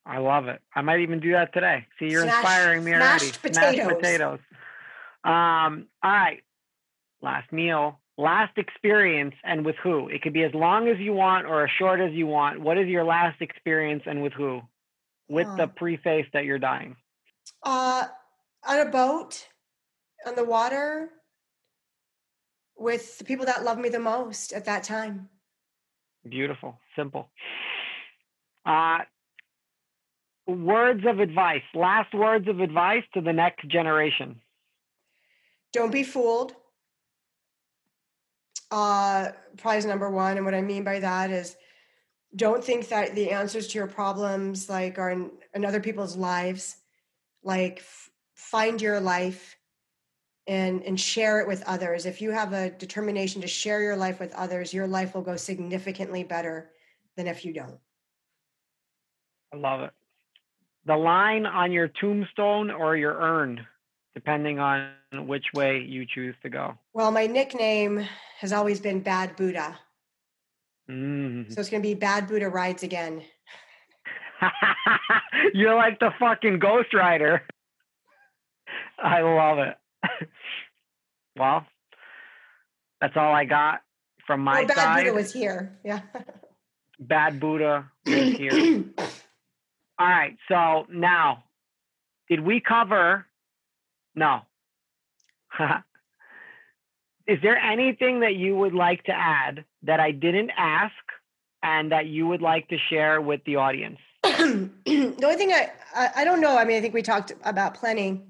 I 0.05 0.19
love 0.19 0.49
it. 0.49 0.61
I 0.75 0.81
might 0.81 1.01
even 1.01 1.21
do 1.21 1.33
that 1.33 1.53
today. 1.53 1.87
See, 1.99 2.11
you're 2.11 2.23
Smash, 2.23 2.39
inspiring 2.39 2.85
me 2.85 2.93
already. 2.95 3.19
Smashed 3.27 3.43
potatoes. 3.43 3.75
Smashed 3.75 3.97
potatoes. 3.97 4.39
Um, 5.23 5.87
all 6.03 6.11
right. 6.11 6.43
Last 7.21 7.53
meal, 7.53 8.01
last 8.17 8.57
experience, 8.57 9.35
and 9.45 9.67
with 9.67 9.77
who? 9.83 10.09
It 10.09 10.23
could 10.23 10.33
be 10.33 10.45
as 10.45 10.55
long 10.55 10.89
as 10.89 10.99
you 10.99 11.13
want 11.13 11.47
or 11.47 11.65
as 11.65 11.71
short 11.79 12.01
as 12.01 12.13
you 12.13 12.27
want. 12.27 12.61
What 12.61 12.79
is 12.79 12.87
your 12.89 13.05
last 13.05 13.43
experience 13.43 14.05
and 14.07 14.23
with 14.23 14.33
who? 14.33 14.63
With 15.29 15.49
the 15.59 15.67
preface 15.67 16.27
that 16.33 16.47
you're 16.47 16.59
dying. 16.59 16.97
Uh, 17.63 18.05
on 18.67 18.81
a 18.81 18.91
boat, 18.91 19.47
on 20.27 20.37
the 20.37 20.45
water, 20.45 21.11
with 22.79 23.19
the 23.19 23.25
people 23.25 23.45
that 23.45 23.65
love 23.65 23.79
me 23.79 23.91
the 23.91 23.99
most 23.99 24.53
at 24.53 24.65
that 24.65 24.85
time. 24.85 25.29
Beautiful, 26.27 26.79
simple. 26.97 27.29
Uh, 28.65 28.99
words 30.47 31.05
of 31.07 31.21
advice, 31.21 31.63
last 31.75 32.15
words 32.15 32.49
of 32.49 32.61
advice 32.61 33.05
to 33.15 33.21
the 33.21 33.33
next 33.33 33.69
generation. 33.69 34.41
Don't 35.73 35.93
be 35.93 36.03
fooled. 36.03 36.55
Uh, 38.71 39.29
prize 39.57 39.87
number 39.87 40.11
one. 40.11 40.37
And 40.37 40.45
what 40.45 40.55
I 40.55 40.63
mean 40.63 40.85
by 40.85 41.01
that 41.01 41.31
is 41.31 41.57
don't 42.37 42.63
think 42.63 42.89
that 42.89 43.15
the 43.15 43.31
answers 43.31 43.69
to 43.69 43.79
your 43.79 43.87
problems 43.87 44.69
like 44.69 44.99
are 44.99 45.11
in, 45.11 45.31
in 45.55 45.65
other 45.65 45.81
people's 45.81 46.17
lives. 46.17 46.77
Like 47.43 47.79
f- 47.79 48.11
find 48.35 48.81
your 48.81 49.01
life 49.01 49.58
and 50.49 50.83
and 50.83 50.99
share 50.99 51.41
it 51.41 51.47
with 51.47 51.63
others. 51.67 52.07
If 52.07 52.21
you 52.21 52.31
have 52.33 52.53
a 52.53 52.71
determination 52.71 53.43
to 53.43 53.47
share 53.47 53.83
your 53.83 53.97
life 53.97 54.19
with 54.19 54.35
others 54.35 54.73
your 54.75 54.89
life 54.89 55.15
will 55.15 55.23
go 55.23 55.37
significantly 55.37 56.25
better 56.25 56.71
than 57.17 57.29
if 57.29 57.45
you 57.45 57.53
don't. 57.53 57.79
I 59.53 59.59
love 59.59 59.83
it. 59.83 59.91
The 60.87 60.97
line 60.97 61.45
on 61.45 61.71
your 61.71 61.89
tombstone 61.89 62.71
or 62.71 62.97
your 62.97 63.15
urn 63.15 63.65
depending 64.15 64.59
on 64.59 64.91
which 65.13 65.45
way 65.55 65.81
you 65.81 66.05
choose 66.05 66.35
to 66.43 66.49
go. 66.49 66.75
Well 66.95 67.13
my 67.13 67.27
nickname 67.27 68.05
has 68.41 68.53
always 68.53 68.81
been 68.81 69.01
bad 69.01 69.37
buddha. 69.37 69.79
Mm. 70.91 71.53
so 71.53 71.61
it's 71.61 71.69
going 71.69 71.83
to 71.83 71.87
be 71.87 71.93
bad 71.93 72.27
buddha 72.27 72.49
rides 72.49 72.83
again. 72.83 73.23
You're 75.53 75.75
like 75.75 76.01
the 76.01 76.13
fucking 76.19 76.61
ghost 76.61 76.95
rider. 76.95 77.43
I 78.99 79.21
love 79.21 79.59
it 79.59 79.77
well, 81.37 81.67
that's 83.01 83.17
all 83.17 83.33
I 83.33 83.45
got 83.45 83.81
from 84.27 84.41
my 84.41 84.61
well, 84.61 84.69
Bad 84.69 84.77
side. 84.77 85.05
Buddha 85.05 85.15
was 85.15 85.33
here. 85.33 85.79
Yeah. 85.85 86.01
Bad 87.01 87.41
Buddha 87.41 87.91
was 88.07 88.15
here. 88.37 88.85
all 89.99 90.07
right. 90.07 90.37
So 90.49 90.87
now, 90.93 91.45
did 92.29 92.41
we 92.41 92.61
cover? 92.61 93.27
No. 94.15 94.41
Is 97.27 97.39
there 97.43 97.59
anything 97.59 98.21
that 98.21 98.37
you 98.37 98.57
would 98.57 98.75
like 98.75 99.05
to 99.05 99.13
add 99.13 99.65
that 99.83 100.01
I 100.01 100.13
didn't 100.13 100.51
ask 100.57 100.95
and 101.63 101.93
that 101.93 102.07
you 102.07 102.27
would 102.27 102.41
like 102.41 102.69
to 102.69 102.79
share 102.91 103.21
with 103.21 103.45
the 103.45 103.57
audience? 103.57 103.99
the 104.23 104.71
only 105.23 105.37
thing 105.37 105.53
I, 105.53 105.71
I, 105.95 106.09
I 106.17 106.25
don't 106.25 106.41
know. 106.41 106.57
I 106.57 106.65
mean, 106.65 106.79
I 106.79 106.81
think 106.81 106.95
we 106.95 107.03
talked 107.03 107.33
about 107.45 107.75
plenty 107.75 108.23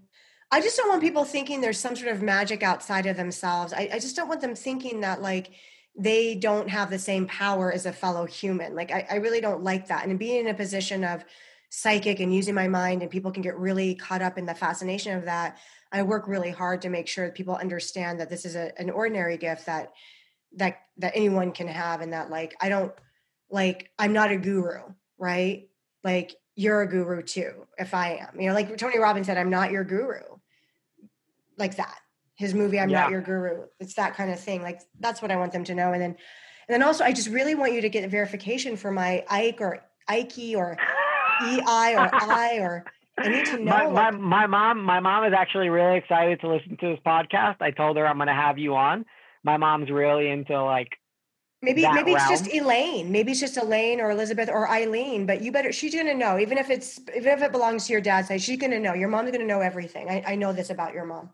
I 0.51 0.61
just 0.61 0.77
don't 0.77 0.89
want 0.89 1.03
people 1.03 1.25
thinking 1.25 1.61
there's 1.61 1.79
some 1.79 1.95
sort 1.95 2.11
of 2.11 2.23
magic 2.23 2.63
outside 2.63 3.07
of 3.07 3.17
themselves. 3.17 3.73
I, 3.73 3.91
I 3.93 3.99
just 3.99 4.17
don't 4.17 4.29
want 4.29 4.41
them 4.41 4.55
thinking 4.55 5.01
that 5.01 5.21
like 5.21 5.51
they 5.99 6.37
don't 6.37 6.71
have 6.71 6.91
the 6.91 6.99
same 6.99 7.27
power 7.27 7.73
as 7.73 7.85
a 7.85 7.93
fellow 7.93 8.25
human. 8.25 8.75
Like 8.75 8.91
I, 8.91 9.07
I 9.11 9.15
really 9.17 9.41
don't 9.41 9.63
like 9.63 9.89
that. 9.89 10.07
And 10.07 10.19
being 10.19 10.47
in 10.47 10.49
a 10.49 10.55
position 10.55 11.05
of 11.05 11.25
psychic 11.71 12.21
and 12.21 12.35
using 12.35 12.55
my 12.55 12.67
mind 12.67 13.03
and 13.03 13.11
people 13.11 13.31
can 13.31 13.43
get 13.43 13.59
really 13.59 13.95
caught 13.95 14.23
up 14.23 14.39
in 14.39 14.47
the 14.47 14.55
fascination 14.55 15.17
of 15.17 15.27
that. 15.27 15.59
I 15.93 16.03
work 16.03 16.27
really 16.27 16.51
hard 16.51 16.83
to 16.83 16.89
make 16.89 17.09
sure 17.09 17.27
that 17.27 17.35
people 17.35 17.57
understand 17.57 18.21
that 18.21 18.31
this 18.31 18.47
is 18.47 18.57
a, 18.57 18.79
an 18.79 18.91
ordinary 18.91 19.37
gift 19.37 19.67
that 19.67 19.93
that 20.57 20.79
that 20.97 21.13
anyone 21.15 21.53
can 21.53 21.69
have 21.69 22.01
and 22.01 22.15
that 22.15 22.31
like 22.31 22.57
I 22.61 22.71
don't 22.71 22.93
like 23.51 23.91
I'm 23.99 24.15
not 24.15 24.33
a 24.33 24.39
guru, 24.39 24.81
right? 25.19 25.69
Like 26.05 26.37
you're 26.57 26.81
a 26.81 26.89
guru 26.89 27.23
too 27.23 27.67
if 27.77 27.93
I 27.93 28.17
am. 28.17 28.41
You 28.41 28.49
know, 28.49 28.55
like 28.55 28.79
Tony 28.79 28.99
Robbins 28.99 29.27
said, 29.27 29.37
I'm 29.37 29.51
not 29.51 29.71
your 29.71 29.85
guru 29.85 30.38
like 31.59 31.77
that. 31.77 31.99
His 32.35 32.55
movie, 32.55 32.79
I'm 32.79 32.89
yeah. 32.89 33.03
not 33.03 33.11
your 33.11 33.21
guru. 33.21 33.65
It's 33.81 33.95
that 33.95 34.15
kind 34.15 34.31
of 34.31 34.39
thing. 34.39 34.63
Like 34.63 34.81
that's 35.01 35.21
what 35.21 35.31
I 35.31 35.37
want 35.37 35.53
them 35.53 35.65
to 35.65 35.75
know. 35.75 35.93
And 35.93 36.01
then, 36.01 36.11
and 36.11 36.75
then 36.75 36.83
also, 36.83 37.05
I 37.05 37.13
just 37.13 37.29
really 37.29 37.55
want 37.55 37.73
you 37.73 37.81
to 37.81 37.89
get 37.89 38.09
verification 38.11 38.77
for 38.77 38.91
my 38.91 39.25
Ike 39.29 39.61
or 39.61 39.85
Ike 40.07 40.55
or 40.55 40.77
EI 41.45 41.95
or 41.97 42.09
I 42.13 42.59
or 42.61 42.85
I 43.19 43.29
need 43.29 43.47
to 43.47 43.59
know. 43.59 43.91
My, 43.91 44.11
my, 44.11 44.11
my 44.11 44.47
mom, 44.47 44.83
my 44.83 45.01
mom 45.01 45.25
is 45.25 45.33
actually 45.37 45.69
really 45.69 45.99
excited 45.99 46.41
to 46.41 46.49
listen 46.49 46.77
to 46.77 46.91
this 46.91 47.01
podcast. 47.05 47.57
I 47.61 47.73
told 47.73 47.97
her 47.97 48.07
I'm 48.07 48.17
going 48.17 48.29
to 48.29 48.35
have 48.35 48.59
you 48.59 48.77
on. 48.77 49.05
My 49.45 49.57
mom's 49.57 49.91
really 49.91 50.29
into 50.29 50.63
like 50.63 50.91
Maybe 51.61 51.83
maybe 51.83 52.15
realm. 52.15 52.19
it's 52.19 52.29
just 52.29 52.55
Elaine. 52.55 53.11
Maybe 53.11 53.33
it's 53.33 53.41
just 53.41 53.57
Elaine 53.57 54.01
or 54.01 54.13
Elizabeth 54.13 54.49
or 54.49 54.71
Eileen. 54.71 55.27
But 55.27 55.43
you 55.43 55.51
better 55.51 55.73
she's 55.73 55.93
gonna 55.93 56.15
know. 56.15 56.39
Even 56.39 56.57
if 56.57 56.71
it's 56.71 57.01
even 57.17 57.33
if 57.33 57.43
it 57.43 57.51
belongs 57.51 57.87
to 57.87 57.93
your 57.93 58.01
dad's 58.01 58.29
side, 58.29 58.41
she's 58.41 58.59
gonna 58.59 58.79
know. 58.79 58.95
Your 58.95 59.09
mom's 59.09 59.33
gonna 59.33 59.45
know 59.45 59.61
everything. 59.61 60.09
I, 60.09 60.23
I 60.25 60.35
know 60.37 60.53
this 60.53 60.71
about 60.71 60.95
your 60.95 61.05
mom. 61.05 61.31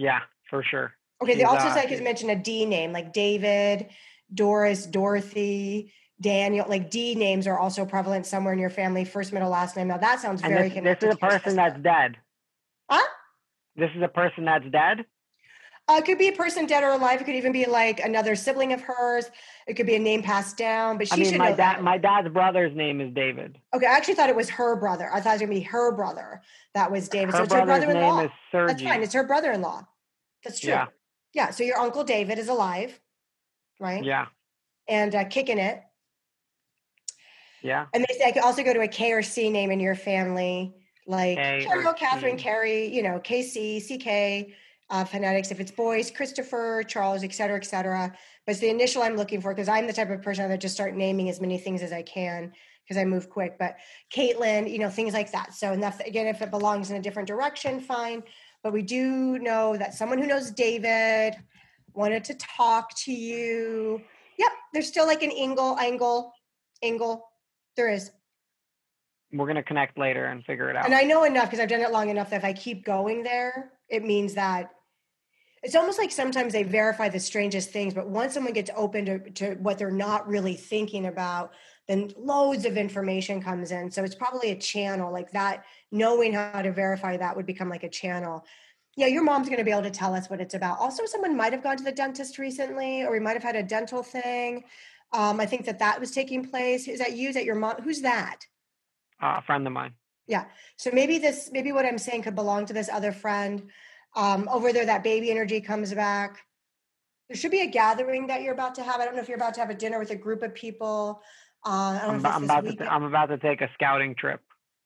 Yeah, 0.00 0.20
for 0.48 0.62
sure. 0.62 0.94
Okay, 1.22 1.34
they 1.34 1.44
also 1.44 1.66
uh, 1.66 1.86
has 1.86 2.00
mentioned 2.00 2.30
a 2.30 2.36
D 2.36 2.64
name 2.64 2.90
like 2.90 3.12
David, 3.12 3.88
Doris, 4.32 4.86
Dorothy, 4.86 5.92
Daniel. 6.22 6.66
Like 6.66 6.90
D 6.90 7.14
names 7.14 7.46
are 7.46 7.58
also 7.58 7.84
prevalent 7.84 8.24
somewhere 8.24 8.54
in 8.54 8.58
your 8.58 8.70
family, 8.70 9.04
first, 9.04 9.30
middle, 9.34 9.50
last 9.50 9.76
name. 9.76 9.88
Now 9.88 9.98
that 9.98 10.18
sounds 10.20 10.40
very 10.40 10.68
this, 10.68 10.72
connected. 10.72 11.10
This 11.10 11.16
is 11.16 11.18
a 11.22 11.26
person 11.26 11.56
that's 11.56 11.78
dead. 11.82 12.16
Huh? 12.88 13.06
This 13.76 13.90
is 13.94 14.02
a 14.02 14.08
person 14.08 14.46
that's 14.46 14.64
dead. 14.70 15.04
Uh, 15.86 15.96
it 15.96 16.04
could 16.04 16.18
be 16.18 16.28
a 16.28 16.32
person 16.32 16.66
dead 16.66 16.84
or 16.84 16.90
alive. 16.90 17.20
It 17.20 17.24
could 17.24 17.34
even 17.34 17.52
be 17.52 17.66
like 17.66 18.00
another 18.00 18.36
sibling 18.36 18.72
of 18.72 18.80
hers. 18.80 19.28
It 19.66 19.74
could 19.74 19.86
be 19.86 19.96
a 19.96 19.98
name 19.98 20.22
passed 20.22 20.56
down. 20.56 20.96
But 20.96 21.08
she 21.08 21.14
I 21.14 21.16
mean, 21.16 21.24
should 21.26 21.38
my 21.38 21.50
know 21.50 21.56
dad. 21.56 21.76
That. 21.76 21.82
My 21.82 21.98
dad's 21.98 22.28
brother's 22.28 22.74
name 22.74 23.00
is 23.02 23.12
David. 23.12 23.58
Okay, 23.74 23.86
I 23.86 23.90
actually 23.90 24.14
thought 24.14 24.30
it 24.30 24.36
was 24.36 24.48
her 24.50 24.76
brother. 24.76 25.10
I 25.12 25.20
thought 25.20 25.30
it 25.30 25.34
was 25.34 25.40
gonna 25.42 25.52
be 25.52 25.60
her 25.60 25.94
brother 25.94 26.40
that 26.74 26.90
was 26.90 27.08
David. 27.08 27.32
Her 27.32 27.38
so 27.38 27.44
it's 27.44 27.52
her 27.52 27.66
brother-in-law. 27.66 28.16
Name 28.18 28.26
is 28.26 28.32
Sergi. 28.50 28.72
That's 28.72 28.82
fine. 28.82 29.02
It's 29.02 29.14
her 29.14 29.24
brother-in-law. 29.24 29.86
That's 30.44 30.60
true. 30.60 30.70
Yeah. 30.70 30.86
Yeah. 31.34 31.50
So 31.50 31.64
your 31.64 31.78
uncle 31.78 32.04
David 32.04 32.38
is 32.38 32.48
alive, 32.48 32.98
right? 33.78 34.04
Yeah. 34.04 34.26
And 34.88 35.14
uh, 35.14 35.24
kicking 35.24 35.58
it. 35.58 35.82
Yeah. 37.62 37.86
And 37.92 38.04
they 38.08 38.14
say 38.14 38.24
I 38.26 38.32
could 38.32 38.42
also 38.42 38.64
go 38.64 38.72
to 38.72 38.80
a 38.80 38.88
K 38.88 39.12
or 39.12 39.22
C 39.22 39.50
name 39.50 39.70
in 39.70 39.80
your 39.80 39.94
family, 39.94 40.74
like 41.06 41.36
Carol, 41.36 41.92
Catherine, 41.92 42.38
Carrie, 42.38 42.86
you 42.86 43.02
know, 43.02 43.20
KC, 43.20 43.80
CK, 43.80 44.52
uh, 44.88 45.04
phonetics. 45.04 45.50
If 45.50 45.60
it's 45.60 45.70
boys, 45.70 46.10
Christopher, 46.10 46.82
Charles, 46.86 47.22
et 47.22 47.34
cetera, 47.34 47.58
et 47.58 47.64
cetera. 47.64 48.12
But 48.46 48.52
it's 48.52 48.60
the 48.60 48.70
initial 48.70 49.02
I'm 49.02 49.16
looking 49.16 49.40
for 49.40 49.54
because 49.54 49.68
I'm 49.68 49.86
the 49.86 49.92
type 49.92 50.10
of 50.10 50.22
person 50.22 50.48
that 50.48 50.60
just 50.60 50.74
start 50.74 50.96
naming 50.96 51.28
as 51.28 51.40
many 51.40 51.58
things 51.58 51.82
as 51.82 51.92
I 51.92 52.02
can 52.02 52.52
because 52.90 53.00
I 53.00 53.04
move 53.04 53.30
quick, 53.30 53.56
but 53.56 53.76
Caitlin, 54.12 54.68
you 54.68 54.80
know, 54.80 54.90
things 54.90 55.12
like 55.12 55.30
that. 55.30 55.54
So, 55.54 55.72
and 55.72 55.80
that, 55.80 56.04
again, 56.08 56.26
if 56.26 56.42
it 56.42 56.50
belongs 56.50 56.90
in 56.90 56.96
a 56.96 57.00
different 57.00 57.28
direction, 57.28 57.78
fine. 57.78 58.24
But 58.62 58.72
we 58.72 58.82
do 58.82 59.38
know 59.38 59.76
that 59.76 59.94
someone 59.94 60.18
who 60.18 60.26
knows 60.26 60.50
David 60.50 61.36
wanted 61.94 62.24
to 62.24 62.34
talk 62.34 62.94
to 63.04 63.12
you. 63.12 64.02
Yep, 64.38 64.52
there's 64.72 64.88
still 64.88 65.06
like 65.06 65.22
an 65.22 65.32
angle, 65.32 65.78
angle, 65.78 66.32
angle. 66.82 67.28
There 67.76 67.88
is. 67.88 68.10
We're 69.32 69.46
gonna 69.46 69.62
connect 69.62 69.96
later 69.96 70.26
and 70.26 70.44
figure 70.44 70.68
it 70.70 70.76
out. 70.76 70.84
And 70.84 70.94
I 70.94 71.02
know 71.02 71.24
enough 71.24 71.46
because 71.46 71.60
I've 71.60 71.68
done 71.68 71.80
it 71.80 71.92
long 71.92 72.10
enough 72.10 72.30
that 72.30 72.36
if 72.36 72.44
I 72.44 72.52
keep 72.52 72.84
going 72.84 73.22
there, 73.22 73.72
it 73.88 74.04
means 74.04 74.34
that 74.34 74.70
it's 75.62 75.74
almost 75.74 75.98
like 75.98 76.10
sometimes 76.10 76.52
they 76.52 76.62
verify 76.62 77.08
the 77.08 77.20
strangest 77.20 77.70
things, 77.70 77.92
but 77.92 78.08
once 78.08 78.34
someone 78.34 78.54
gets 78.54 78.70
open 78.74 79.04
to, 79.04 79.30
to 79.32 79.54
what 79.56 79.78
they're 79.78 79.90
not 79.90 80.26
really 80.26 80.54
thinking 80.54 81.06
about, 81.06 81.52
then 81.90 82.12
loads 82.16 82.64
of 82.64 82.76
information 82.76 83.42
comes 83.42 83.72
in. 83.72 83.90
So 83.90 84.04
it's 84.04 84.14
probably 84.14 84.52
a 84.52 84.56
channel 84.56 85.12
like 85.12 85.32
that. 85.32 85.64
Knowing 85.90 86.32
how 86.32 86.62
to 86.62 86.70
verify 86.70 87.16
that 87.16 87.36
would 87.36 87.46
become 87.46 87.68
like 87.68 87.82
a 87.82 87.88
channel. 87.88 88.46
Yeah, 88.96 89.08
your 89.08 89.24
mom's 89.24 89.48
going 89.48 89.58
to 89.58 89.64
be 89.64 89.72
able 89.72 89.82
to 89.82 89.90
tell 89.90 90.14
us 90.14 90.30
what 90.30 90.40
it's 90.40 90.54
about. 90.54 90.78
Also, 90.78 91.04
someone 91.06 91.36
might 91.36 91.52
have 91.52 91.64
gone 91.64 91.76
to 91.76 91.82
the 91.82 91.90
dentist 91.90 92.38
recently, 92.38 93.02
or 93.02 93.10
we 93.10 93.18
might 93.18 93.32
have 93.32 93.42
had 93.42 93.56
a 93.56 93.62
dental 93.62 94.04
thing. 94.04 94.64
Um, 95.12 95.40
I 95.40 95.46
think 95.46 95.64
that 95.64 95.80
that 95.80 95.98
was 95.98 96.12
taking 96.12 96.48
place. 96.48 96.86
Is 96.86 97.00
that 97.00 97.16
you? 97.16 97.30
Is 97.30 97.34
that 97.34 97.44
your 97.44 97.56
mom? 97.56 97.82
Who's 97.82 98.02
that? 98.02 98.46
Uh, 99.20 99.36
a 99.38 99.42
friend 99.42 99.66
of 99.66 99.72
mine. 99.72 99.94
Yeah. 100.28 100.44
So 100.76 100.90
maybe 100.92 101.18
this, 101.18 101.50
maybe 101.52 101.72
what 101.72 101.84
I'm 101.84 101.98
saying 101.98 102.22
could 102.22 102.36
belong 102.36 102.66
to 102.66 102.72
this 102.72 102.88
other 102.88 103.10
friend. 103.10 103.68
Um, 104.14 104.48
over 104.48 104.72
there, 104.72 104.86
that 104.86 105.02
baby 105.02 105.30
energy 105.32 105.60
comes 105.60 105.92
back. 105.92 106.38
There 107.28 107.36
should 107.36 107.50
be 107.50 107.62
a 107.62 107.66
gathering 107.66 108.28
that 108.28 108.42
you're 108.42 108.54
about 108.54 108.76
to 108.76 108.84
have. 108.84 109.00
I 109.00 109.04
don't 109.04 109.16
know 109.16 109.22
if 109.22 109.28
you're 109.28 109.36
about 109.36 109.54
to 109.54 109.60
have 109.60 109.70
a 109.70 109.74
dinner 109.74 109.98
with 109.98 110.10
a 110.10 110.16
group 110.16 110.42
of 110.42 110.54
people. 110.54 111.22
Uh, 111.64 111.98
I'm, 112.02 112.26
I'm 112.26 112.44
about 112.44 112.64
to. 112.64 112.92
I'm 112.92 113.02
about 113.04 113.26
to 113.26 113.38
take 113.38 113.60
a 113.60 113.68
scouting 113.74 114.14
trip. 114.14 114.40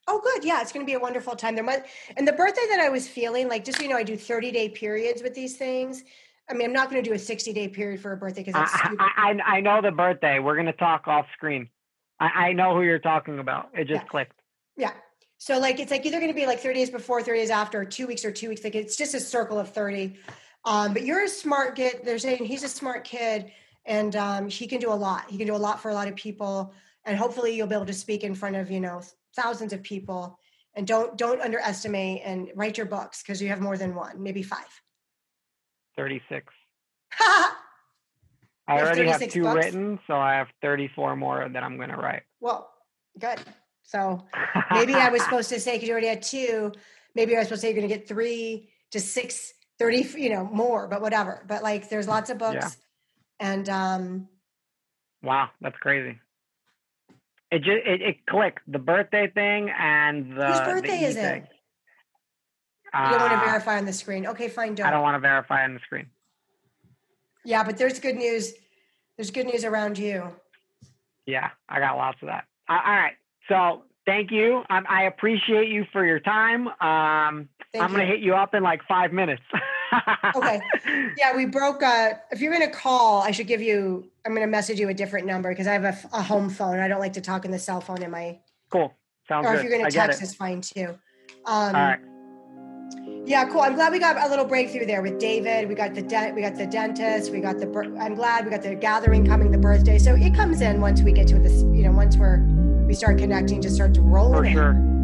Oh, 0.07 0.21
good. 0.23 0.45
Yeah, 0.45 0.61
it's 0.61 0.73
going 0.73 0.85
to 0.85 0.91
be 0.91 0.95
a 0.95 1.01
wonderful 1.01 1.35
time. 1.35 1.55
There 1.55 1.65
might, 1.65 1.85
and 2.17 2.29
the 2.29 2.33
birthday 2.33 2.67
that 2.71 2.81
I 2.81 2.89
was 2.89 3.09
feeling 3.09 3.49
like, 3.49 3.65
just 3.65 3.79
so 3.79 3.85
you 3.85 3.91
know, 3.91 3.97
I 3.97 4.03
do 4.03 4.17
30 4.17 4.51
day 4.51 4.69
periods 4.69 5.23
with 5.23 5.35
these 5.35 5.57
things. 5.57 6.05
I 6.51 6.53
mean, 6.53 6.67
I'm 6.67 6.73
not 6.75 6.91
going 6.91 7.03
to 7.03 7.09
do 7.09 7.15
a 7.15 7.19
60 7.19 7.53
day 7.53 7.69
period 7.69 8.01
for 8.01 8.13
a 8.13 8.17
birthday 8.17 8.43
because 8.43 8.69
I, 8.71 8.97
I, 9.17 9.57
I, 9.57 9.61
know 9.61 9.81
the 9.81 9.93
birthday. 9.93 10.41
We're 10.41 10.55
going 10.55 10.67
to 10.67 10.73
talk 10.73 11.09
off 11.09 11.27
screen. 11.33 11.71
I, 12.21 12.49
I 12.49 12.53
know 12.53 12.75
who 12.75 12.83
you're 12.83 12.99
talking 12.99 13.39
about. 13.39 13.71
It 13.73 13.89
just 13.89 14.03
yeah. 14.03 14.09
clicked. 14.09 14.41
Yeah. 14.77 14.93
So 15.39 15.59
like 15.59 15.81
it's 15.81 15.91
like 15.91 16.05
either 16.05 16.19
going 16.19 16.31
to 16.31 16.37
be 16.37 16.47
like 16.47 16.61
30 16.61 16.81
days 16.81 16.91
before, 16.91 17.23
30 17.23 17.39
days 17.39 17.51
after, 17.51 17.81
or 17.81 17.85
two 17.85 18.07
weeks 18.07 18.25
or 18.25 18.31
two 18.31 18.51
weeks. 18.51 18.63
Like 18.63 18.75
it's 18.75 18.97
just 18.97 19.15
a 19.15 19.21
circle 19.21 19.59
of 19.59 19.71
30. 19.71 20.17
Um, 20.67 20.93
but 20.93 21.05
you're 21.05 21.25
a 21.25 21.29
smart 21.29 21.77
kid. 21.77 22.01
They're 22.05 22.19
saying 22.19 22.45
he's 22.45 22.63
a 22.63 22.69
smart 22.69 23.05
kid 23.05 23.51
and 23.87 24.17
um, 24.17 24.49
he 24.49 24.67
can 24.67 24.81
do 24.81 24.91
a 24.91 24.95
lot. 24.95 25.31
He 25.31 25.37
can 25.37 25.47
do 25.47 25.55
a 25.55 25.57
lot 25.57 25.81
for 25.81 25.91
a 25.91 25.95
lot 25.95 26.09
of 26.09 26.17
people. 26.17 26.73
And 27.05 27.19
hopefully 27.19 27.55
you'll 27.55 27.67
be 27.67 27.75
able 27.75 27.87
to 27.87 27.93
speak 27.93 28.25
in 28.25 28.35
front 28.35 28.57
of 28.57 28.71
you 28.71 28.81
know 28.81 29.03
thousands 29.37 29.73
of 29.73 29.83
people. 29.83 30.39
And 30.75 30.87
don't 30.87 31.17
don't 31.17 31.41
underestimate 31.41 32.23
and 32.25 32.49
write 32.55 32.77
your 32.77 32.87
books 32.87 33.23
because 33.23 33.41
you 33.41 33.49
have 33.49 33.61
more 33.61 33.77
than 33.77 33.95
one 33.95 34.23
maybe 34.23 34.43
five. 34.43 34.81
36 35.97 36.53
i 37.21 37.53
already 38.69 39.07
have 39.09 39.29
two 39.29 39.45
books? 39.45 39.55
written 39.55 40.01
so 40.09 40.17
i 40.17 40.33
have 40.33 40.49
34 40.61 41.15
more 41.15 41.49
that 41.49 41.63
i'm 41.63 41.77
going 41.77 41.91
to 41.91 41.97
write. 41.97 42.23
Well 42.41 42.71
good. 43.19 43.39
So 43.85 44.25
maybe 44.73 44.95
i 44.95 45.11
was 45.11 45.23
supposed 45.23 45.51
to 45.51 45.61
say 45.61 45.75
because 45.75 45.87
you 45.87 45.93
already 45.93 46.09
had 46.09 46.23
two 46.23 46.73
maybe 47.15 47.37
i 47.37 47.39
was 47.39 47.47
supposed 47.47 47.61
to 47.61 47.67
say 47.69 47.73
you're 47.73 47.81
going 47.81 47.89
to 47.89 47.95
get 47.97 48.09
three 48.09 48.71
to 48.91 48.99
six 48.99 49.55
30 49.79 50.21
you 50.21 50.31
know 50.31 50.45
more 50.45 50.89
but 50.89 51.01
whatever. 51.01 51.45
But 51.47 51.63
like 51.63 51.89
there's 51.89 52.09
lots 52.09 52.31
of 52.31 52.39
books. 52.39 52.55
yeah. 52.55 52.71
And 53.41 53.69
um 53.69 54.29
wow 55.23 55.49
that's 55.61 55.77
crazy 55.79 56.19
it 57.55 57.59
just 57.59 57.87
it, 57.87 58.03
it 58.03 58.27
clicked 58.27 58.61
the 58.67 58.79
birthday 58.79 59.31
thing 59.33 59.71
and 59.71 60.37
the 60.37 60.47
whose 60.47 60.61
birthday 60.61 61.01
the 61.01 61.07
is 61.07 61.15
thing. 61.15 61.43
it? 61.43 61.49
You 62.95 63.11
don't 63.11 63.21
want 63.23 63.33
to 63.33 63.39
verify 63.39 63.79
on 63.79 63.87
the 63.87 63.93
screen. 63.93 64.27
Okay, 64.27 64.49
fine. 64.49 64.75
Don't. 64.77 64.87
I 64.87 64.91
don't 64.91 65.03
want 65.03 65.17
to 65.17 65.21
verify 65.21 65.65
on 65.65 65.75
the 65.75 65.81
screen. 65.81 66.07
Yeah, 67.45 67.65
but 67.65 67.77
there's 67.77 67.99
good 67.99 68.17
news. 68.17 68.53
There's 69.17 69.31
good 69.31 69.47
news 69.47 69.65
around 69.65 69.99
you. 69.99 70.35
Yeah, 71.27 71.51
I 71.69 71.81
got 71.81 71.97
lots 71.97 72.19
of 72.23 72.29
that. 72.29 72.45
Uh, 72.69 72.81
all 72.85 72.93
right. 72.93 73.15
So 73.49 73.83
thank 74.07 74.31
you. 74.31 74.63
Um, 74.71 74.85
I 74.89 75.05
appreciate 75.05 75.69
you 75.69 75.87
for 75.93 76.05
your 76.05 76.21
time. 76.21 76.69
Um, 76.69 77.49
I'm 77.75 77.91
going 77.91 78.01
to 78.01 78.07
hit 78.07 78.21
you 78.21 78.35
up 78.35 78.55
in 78.55 78.63
like 78.63 78.81
five 78.89 79.13
minutes. 79.13 79.43
okay. 80.37 80.61
Yeah, 81.17 81.37
we 81.37 81.47
broke. 81.47 81.83
Uh, 81.83 82.15
if 82.31 82.41
you're 82.41 82.53
going 82.53 82.69
to 82.69 82.75
call, 82.75 83.23
I 83.23 83.31
should 83.31 83.47
give 83.47 83.61
you. 83.61 84.11
I'm 84.27 84.33
going 84.33 84.47
to 84.47 84.51
message 84.51 84.81
you 84.81 84.89
a 84.89 84.95
different 84.95 85.27
number 85.27 85.51
because 85.51 85.67
I 85.67 85.73
have 85.73 85.85
a, 85.85 85.97
a, 86.13 86.23
home 86.23 86.49
phone. 86.51 86.79
I 86.79 86.89
don't 86.89 87.01
like 87.01 87.13
to 87.15 87.21
talk 87.21 87.45
on 87.45 87.51
the 87.51 87.59
cell 87.59 87.81
phone 87.81 88.03
in 88.03 88.11
my. 88.11 88.39
Cool. 88.71 88.93
Sounds 89.29 89.47
or 89.47 89.51
good. 89.51 89.55
Or 89.55 89.59
if 89.59 89.63
you're 89.63 89.79
going 89.79 89.91
to 89.91 89.97
text, 89.97 90.23
it's 90.23 90.35
fine 90.35 90.61
too. 90.61 90.99
Um, 91.47 91.47
All 91.47 91.73
right. 91.73 92.01
Yeah, 93.27 93.49
cool. 93.49 93.61
I'm 93.61 93.75
glad 93.75 93.93
we 93.93 93.99
got 93.99 94.23
a 94.23 94.29
little 94.29 94.45
breakthrough 94.45 94.87
there 94.87 95.01
with 95.01 95.19
David. 95.19 95.69
We 95.69 95.75
got 95.75 95.95
the 95.95 96.03
de- 96.03 96.33
we 96.33 96.43
got 96.43 96.57
the 96.57 96.67
dentist. 96.67 97.31
We 97.31 97.41
got 97.41 97.59
the. 97.59 97.67
I'm 97.99 98.15
glad 98.15 98.45
we 98.45 98.51
got 98.51 98.63
the 98.63 98.75
gathering 98.75 99.27
coming, 99.27 99.51
the 99.51 99.59
birthday. 99.59 99.99
So 99.99 100.15
it 100.15 100.35
comes 100.35 100.61
in 100.61 100.81
once 100.81 101.01
we 101.01 101.13
get 101.13 101.29
to 101.29 101.39
this. 101.39 101.63
You 101.63 101.85
know, 101.85 101.93
once 101.93 102.17
we're 102.17 102.39
we 102.87 102.93
start 102.93 103.19
connecting, 103.19 103.63
just 103.63 103.77
start 103.77 103.95
to 103.95 104.03
roll. 104.03 104.33
For 104.33 104.45
in. 104.45 104.53
sure. 104.53 104.95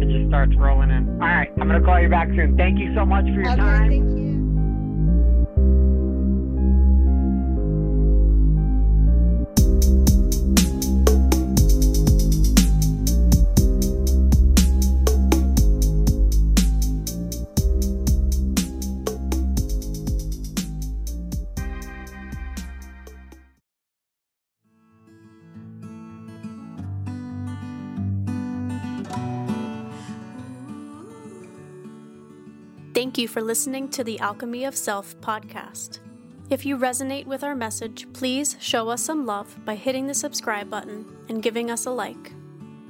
It 0.00 0.12
just 0.12 0.28
starts 0.28 0.54
rolling 0.56 0.90
in. 0.90 1.08
All 1.20 1.28
right, 1.28 1.50
I'm 1.60 1.66
gonna 1.66 1.84
call 1.84 2.00
you 2.00 2.08
back 2.08 2.28
soon. 2.28 2.56
Thank 2.56 2.78
you 2.78 2.94
so 2.94 3.04
much 3.04 3.24
for 3.24 3.30
your 3.30 3.50
okay, 3.50 3.56
time. 3.56 4.23
For 33.34 33.42
listening 33.42 33.88
to 33.88 34.04
the 34.04 34.20
Alchemy 34.20 34.64
of 34.64 34.76
Self 34.76 35.20
podcast. 35.20 35.98
If 36.50 36.64
you 36.64 36.78
resonate 36.78 37.26
with 37.26 37.42
our 37.42 37.56
message, 37.56 38.06
please 38.12 38.56
show 38.60 38.90
us 38.90 39.02
some 39.02 39.26
love 39.26 39.56
by 39.64 39.74
hitting 39.74 40.06
the 40.06 40.14
subscribe 40.14 40.70
button 40.70 41.04
and 41.28 41.42
giving 41.42 41.68
us 41.68 41.86
a 41.86 41.90
like. 41.90 42.32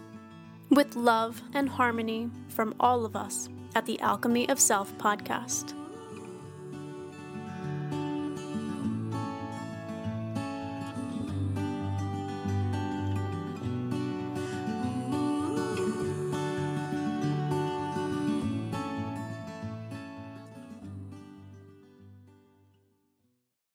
With 0.71 0.97
love 0.97 1.41
and 1.53 1.69
harmony 1.69 2.29
from 2.49 2.75
all 2.81 3.05
of 3.05 3.15
us 3.15 3.47
at 3.75 3.85
the 3.85 3.97
Alchemy 4.01 4.49
of 4.49 4.59
Self 4.59 4.91
podcast. 4.97 5.73